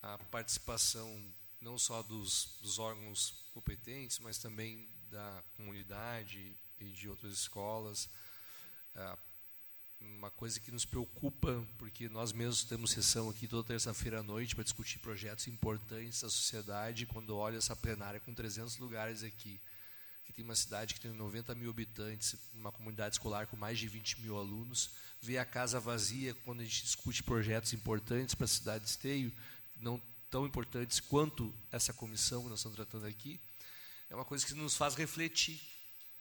a 0.00 0.18
participação 0.18 1.32
não 1.62 1.78
só 1.78 2.02
dos, 2.02 2.58
dos 2.60 2.78
órgãos 2.78 3.34
competentes, 3.54 4.18
mas 4.18 4.36
também 4.36 4.88
da 5.10 5.42
comunidade 5.56 6.56
e 6.80 6.84
de 6.86 7.08
outras 7.08 7.32
escolas. 7.32 8.08
Uh, 8.94 9.18
uma 10.00 10.30
coisa 10.32 10.58
que 10.58 10.72
nos 10.72 10.84
preocupa, 10.84 11.64
porque 11.78 12.08
nós 12.08 12.32
mesmos 12.32 12.64
temos 12.64 12.90
sessão 12.90 13.30
aqui 13.30 13.46
toda 13.46 13.68
terça-feira 13.68 14.18
à 14.18 14.22
noite 14.22 14.54
para 14.54 14.64
discutir 14.64 14.98
projetos 14.98 15.46
importantes 15.46 16.22
da 16.22 16.28
sociedade. 16.28 17.06
Quando 17.06 17.36
olha 17.36 17.56
essa 17.56 17.76
plenária 17.76 18.18
com 18.18 18.34
300 18.34 18.78
lugares 18.78 19.22
aqui, 19.22 19.60
que 20.24 20.32
tem 20.32 20.44
uma 20.44 20.56
cidade 20.56 20.94
que 20.94 21.00
tem 21.00 21.12
90 21.12 21.54
mil 21.54 21.70
habitantes, 21.70 22.34
uma 22.52 22.72
comunidade 22.72 23.14
escolar 23.14 23.46
com 23.46 23.56
mais 23.56 23.78
de 23.78 23.86
20 23.86 24.20
mil 24.22 24.36
alunos, 24.36 24.90
vê 25.20 25.38
a 25.38 25.44
casa 25.44 25.78
vazia 25.78 26.34
quando 26.44 26.60
a 26.60 26.64
gente 26.64 26.82
discute 26.82 27.22
projetos 27.22 27.72
importantes 27.72 28.34
para 28.34 28.46
a 28.46 28.48
cidade 28.48 28.84
de 28.84 28.90
Esteio, 28.90 29.32
não 29.76 30.02
tão 30.32 30.46
importantes 30.46 30.98
quanto 30.98 31.54
essa 31.70 31.92
comissão 31.92 32.42
que 32.42 32.48
nós 32.48 32.60
estamos 32.60 32.74
tratando 32.74 33.04
aqui, 33.04 33.38
é 34.08 34.14
uma 34.14 34.24
coisa 34.24 34.46
que 34.46 34.54
nos 34.54 34.74
faz 34.74 34.94
refletir. 34.94 35.60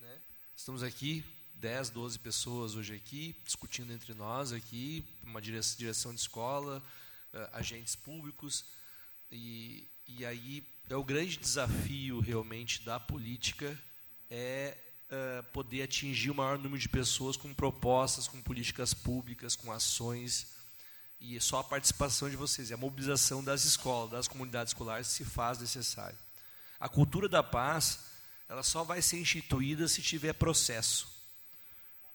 Né? 0.02 0.20
Estamos 0.54 0.84
aqui 0.84 1.24
10, 1.56 1.92
12 1.92 2.20
pessoas 2.20 2.76
hoje 2.76 2.94
aqui, 2.94 3.34
discutindo 3.46 3.94
entre 3.94 4.14
nós 4.14 4.52
aqui, 4.52 5.06
uma 5.24 5.42
direção 5.42 6.14
de 6.14 6.20
escola, 6.20 6.84
uh, 7.34 7.56
agentes 7.56 7.96
públicos, 7.96 8.66
e, 9.32 9.88
e 10.06 10.26
aí 10.26 10.62
é 10.90 10.96
o 10.98 11.06
grande 11.06 11.38
desafio 11.38 12.20
realmente 12.20 12.84
da 12.84 13.00
política 13.00 13.82
é 14.30 14.78
uh, 15.08 15.44
poder 15.54 15.84
atingir 15.84 16.32
o 16.32 16.36
maior 16.36 16.58
número 16.58 16.82
de 16.82 16.90
pessoas 16.90 17.38
com 17.38 17.54
propostas, 17.54 18.28
com 18.28 18.42
políticas 18.42 18.94
públicas, 18.94 19.56
com 19.56 19.72
ações, 19.72 20.48
e 21.22 21.40
só 21.40 21.60
a 21.60 21.64
participação 21.64 22.30
de 22.32 22.36
vocês, 22.36 22.72
a 22.72 22.78
mobilização 22.78 23.44
das 23.44 23.64
escolas, 23.64 24.10
das 24.10 24.28
comunidades 24.28 24.72
escolares 24.72 25.06
se 25.06 25.24
faz 25.24 25.60
necessário. 25.60 26.18
A 26.80 26.90
cultura 26.90 27.30
da 27.30 27.44
paz, 27.44 28.00
ela 28.50 28.64
só 28.64 28.84
vai 28.84 29.04
ser 29.04 29.20
instituída 29.20 29.88
se 29.88 30.02
tiver 30.02 30.34
processo. 30.34 31.08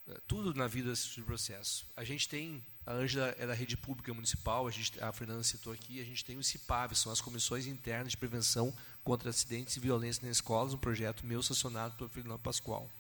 É, 0.08 0.20
tudo 0.26 0.52
na 0.54 0.66
vida 0.66 0.92
de 0.92 1.22
processo. 1.22 1.86
A 1.96 2.02
gente 2.02 2.28
tem, 2.28 2.64
a 2.84 2.92
Ângela 2.92 3.32
é 3.38 3.46
da 3.46 3.54
rede 3.54 3.76
pública 3.76 4.12
municipal, 4.12 4.66
a, 4.66 4.70
gente, 4.72 5.00
a 5.00 5.12
Fernanda 5.12 5.44
citou 5.44 5.72
aqui, 5.72 6.00
a 6.00 6.04
gente 6.04 6.24
tem 6.24 6.36
o 6.36 6.42
CIPAV, 6.42 6.96
são 6.96 7.12
as 7.12 7.20
Comissões 7.20 7.66
Internas 7.66 8.10
de 8.10 8.16
Prevenção 8.16 8.76
contra 9.04 9.30
Acidentes 9.30 9.76
e 9.76 9.80
Violência 9.80 10.26
nas 10.26 10.38
Escolas, 10.38 10.74
um 10.74 10.78
projeto 10.78 11.24
meu 11.24 11.44
sancionado 11.44 11.94
pelo 11.96 12.10
Fernando 12.10 12.40
Pascoal. 12.40 12.90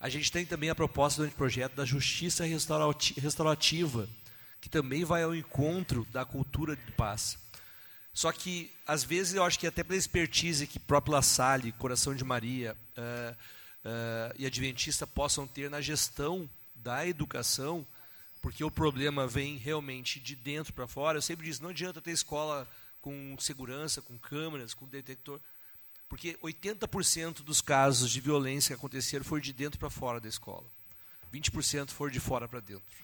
A 0.00 0.08
gente 0.08 0.32
tem 0.32 0.46
também 0.46 0.70
a 0.70 0.74
proposta 0.74 1.24
do 1.24 1.30
projeto 1.32 1.74
da 1.74 1.84
Justiça 1.84 2.44
Restaurativa, 2.44 4.08
que 4.64 4.70
também 4.70 5.04
vai 5.04 5.22
ao 5.22 5.34
encontro 5.34 6.06
da 6.10 6.24
cultura 6.24 6.74
de 6.74 6.90
paz. 6.92 7.38
Só 8.14 8.32
que, 8.32 8.72
às 8.86 9.04
vezes, 9.04 9.34
eu 9.34 9.44
acho 9.44 9.58
que 9.58 9.66
até 9.66 9.84
pela 9.84 9.98
expertise 9.98 10.66
que 10.66 10.78
próprio 10.78 11.12
La 11.12 11.20
Salle, 11.20 11.70
Coração 11.72 12.14
de 12.14 12.24
Maria 12.24 12.74
uh, 12.96 13.32
uh, 13.34 14.34
e 14.38 14.46
Adventista 14.46 15.06
possam 15.06 15.46
ter 15.46 15.68
na 15.68 15.82
gestão 15.82 16.48
da 16.76 17.06
educação, 17.06 17.86
porque 18.40 18.64
o 18.64 18.70
problema 18.70 19.26
vem 19.26 19.58
realmente 19.58 20.18
de 20.18 20.34
dentro 20.34 20.72
para 20.72 20.88
fora. 20.88 21.18
Eu 21.18 21.22
sempre 21.22 21.44
disse, 21.44 21.62
não 21.62 21.68
adianta 21.68 22.00
ter 22.00 22.12
escola 22.12 22.66
com 23.02 23.36
segurança, 23.38 24.00
com 24.00 24.16
câmeras, 24.16 24.72
com 24.72 24.86
detector, 24.86 25.38
porque 26.08 26.38
80% 26.42 27.42
dos 27.42 27.60
casos 27.60 28.10
de 28.10 28.18
violência 28.18 28.74
que 28.74 28.78
aconteceram 28.80 29.26
foi 29.26 29.42
de 29.42 29.52
dentro 29.52 29.78
para 29.78 29.90
fora 29.90 30.18
da 30.18 30.28
escola. 30.28 30.64
20% 31.30 31.90
foram 31.90 32.10
de 32.10 32.20
fora 32.20 32.48
para 32.48 32.60
dentro. 32.60 33.03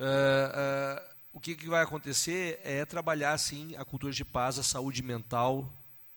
Uh, 0.00 0.02
uh, 0.02 1.10
o 1.34 1.38
que, 1.38 1.54
que, 1.54 1.68
vai 1.68 1.82
acontecer 1.82 2.58
é 2.64 2.86
trabalhar, 2.86 3.36
sim, 3.36 3.76
a 3.76 3.84
cultura 3.84 4.12
de 4.12 4.24
paz, 4.24 4.58
a 4.58 4.62
saúde 4.62 5.02
mental, 5.02 5.70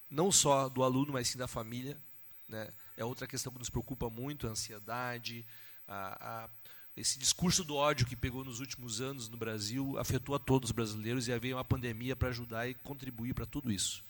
não 0.09 0.31
só 0.31 0.69
do 0.69 0.83
aluno, 0.83 1.11
mas 1.11 1.27
sim 1.27 1.37
da 1.37 1.49
família. 1.49 1.97
Né? 2.47 2.69
É 2.95 3.03
outra 3.03 3.27
questão 3.27 3.51
que 3.51 3.59
nos 3.59 3.69
preocupa 3.69 4.09
muito, 4.09 4.47
a 4.47 4.51
ansiedade, 4.51 5.45
a, 5.85 6.45
a, 6.45 6.49
esse 6.95 7.19
discurso 7.19 7.63
do 7.65 7.75
ódio 7.75 8.05
que 8.05 8.15
pegou 8.15 8.45
nos 8.45 8.61
últimos 8.61 9.01
anos 9.01 9.27
no 9.27 9.35
Brasil 9.35 9.97
afetou 9.99 10.33
a 10.33 10.39
todos 10.39 10.69
os 10.69 10.73
brasileiros 10.73 11.27
e 11.27 11.37
veio 11.37 11.57
uma 11.57 11.65
pandemia 11.65 12.15
para 12.15 12.29
ajudar 12.29 12.69
e 12.69 12.73
contribuir 12.73 13.33
para 13.33 13.45
tudo 13.45 13.69
isso. 13.69 14.01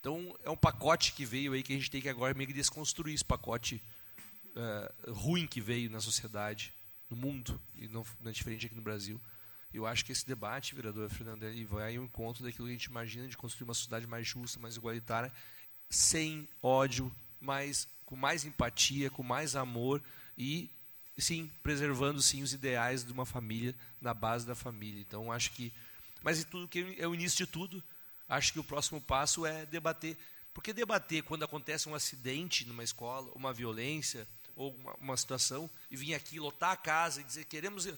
Então, 0.00 0.36
é 0.42 0.50
um 0.50 0.56
pacote 0.56 1.12
que 1.12 1.24
veio 1.24 1.52
aí 1.52 1.62
que 1.62 1.72
a 1.72 1.76
gente 1.76 1.90
tem 1.90 2.02
que 2.02 2.08
agora 2.08 2.34
meio 2.34 2.48
que 2.48 2.54
desconstruir 2.54 3.14
esse 3.14 3.24
pacote 3.24 3.80
uh, 4.56 5.12
ruim 5.12 5.46
que 5.46 5.60
veio 5.60 5.88
na 5.88 6.00
sociedade, 6.00 6.72
no 7.10 7.16
mundo, 7.16 7.60
e 7.74 7.88
não, 7.88 8.04
não 8.20 8.30
é 8.30 8.32
diferente 8.32 8.66
aqui 8.66 8.74
no 8.74 8.82
Brasil. 8.82 9.20
Eu 9.72 9.86
acho 9.86 10.04
que 10.04 10.12
esse 10.12 10.26
debate, 10.26 10.74
vereador 10.74 11.08
Fernando, 11.10 11.44
ele 11.44 11.64
vai 11.64 11.96
ao 11.96 12.04
encontro 12.04 12.42
daquilo 12.42 12.66
que 12.66 12.72
a 12.72 12.76
gente 12.76 12.84
imagina 12.84 13.28
de 13.28 13.36
construir 13.36 13.64
uma 13.64 13.74
sociedade 13.74 14.06
mais 14.06 14.26
justa, 14.26 14.58
mais 14.58 14.76
igualitária, 14.76 15.32
sem 15.88 16.48
ódio, 16.62 17.14
mas 17.40 17.86
com 18.04 18.16
mais 18.16 18.44
empatia, 18.44 19.10
com 19.10 19.22
mais 19.22 19.54
amor 19.54 20.02
e 20.36 20.68
sim, 21.16 21.50
preservando 21.62 22.20
sim 22.20 22.42
os 22.42 22.52
ideais 22.52 23.04
de 23.04 23.12
uma 23.12 23.26
família 23.26 23.74
na 24.00 24.12
base 24.12 24.46
da 24.46 24.54
família. 24.54 25.00
Então, 25.00 25.30
acho 25.30 25.52
que 25.52 25.72
mas 26.22 26.42
tudo 26.44 26.68
que 26.68 26.96
é 26.98 27.06
o 27.06 27.14
início 27.14 27.46
de 27.46 27.46
tudo, 27.46 27.82
acho 28.28 28.52
que 28.52 28.60
o 28.60 28.64
próximo 28.64 29.00
passo 29.00 29.46
é 29.46 29.64
debater. 29.66 30.16
Porque 30.52 30.72
debater 30.72 31.22
quando 31.22 31.44
acontece 31.44 31.88
um 31.88 31.94
acidente 31.94 32.66
numa 32.66 32.84
escola, 32.84 33.30
uma 33.34 33.52
violência 33.52 34.26
ou 34.60 34.74
uma, 34.74 34.94
uma 34.94 35.16
situação 35.16 35.70
e 35.90 35.96
vir 35.96 36.14
aqui 36.14 36.38
lotar 36.38 36.72
a 36.72 36.76
casa 36.76 37.20
e 37.20 37.24
dizer 37.24 37.46
queremos 37.46 37.88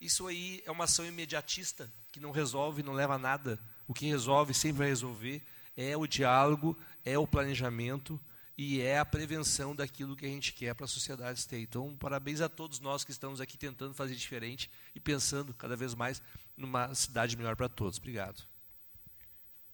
isso 0.00 0.26
aí 0.26 0.62
é 0.64 0.70
uma 0.70 0.84
ação 0.84 1.04
imediatista 1.04 1.90
que 2.12 2.20
não 2.20 2.30
resolve, 2.30 2.82
não 2.82 2.92
leva 2.92 3.14
a 3.14 3.18
nada. 3.18 3.58
O 3.88 3.94
que 3.94 4.06
resolve, 4.06 4.52
sempre 4.52 4.78
vai 4.78 4.88
resolver, 4.88 5.42
é 5.76 5.96
o 5.96 6.06
diálogo, 6.06 6.78
é 7.04 7.18
o 7.18 7.26
planejamento 7.26 8.20
e 8.58 8.80
é 8.80 8.98
a 8.98 9.04
prevenção 9.04 9.74
daquilo 9.74 10.16
que 10.16 10.24
a 10.24 10.28
gente 10.28 10.52
quer 10.52 10.74
para 10.74 10.84
a 10.84 10.88
sociedade 10.88 11.46
ter. 11.46 11.60
Então, 11.60 11.96
parabéns 11.96 12.40
a 12.40 12.48
todos 12.48 12.78
nós 12.78 13.04
que 13.04 13.10
estamos 13.10 13.40
aqui 13.40 13.56
tentando 13.56 13.94
fazer 13.94 14.14
diferente 14.14 14.70
e 14.94 15.00
pensando 15.00 15.54
cada 15.54 15.76
vez 15.76 15.94
mais 15.94 16.22
numa 16.56 16.94
cidade 16.94 17.36
melhor 17.36 17.56
para 17.56 17.68
todos. 17.68 17.98
Obrigado. 17.98 18.42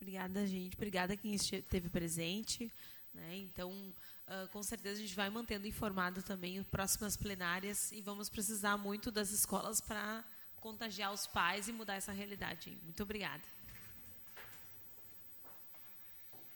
Obrigada, 0.00 0.46
gente. 0.46 0.74
Obrigada 0.74 1.16
quem 1.16 1.34
esteve 1.34 1.88
presente. 1.88 2.72
Né? 3.12 3.36
Então, 3.36 3.94
uh, 4.32 4.48
com 4.48 4.62
certeza 4.62 4.98
a 4.98 5.02
gente 5.02 5.14
vai 5.14 5.28
mantendo 5.28 5.66
informado 5.66 6.22
também 6.22 6.58
as 6.58 6.66
próximas 6.66 7.16
plenárias 7.16 7.92
e 7.92 8.00
vamos 8.00 8.28
precisar 8.28 8.76
muito 8.76 9.10
das 9.10 9.30
escolas 9.30 9.80
para 9.80 10.24
contagiar 10.56 11.12
os 11.12 11.26
pais 11.26 11.68
e 11.68 11.72
mudar 11.72 11.94
essa 11.94 12.12
realidade. 12.12 12.78
Muito 12.84 13.02
obrigada. 13.02 13.42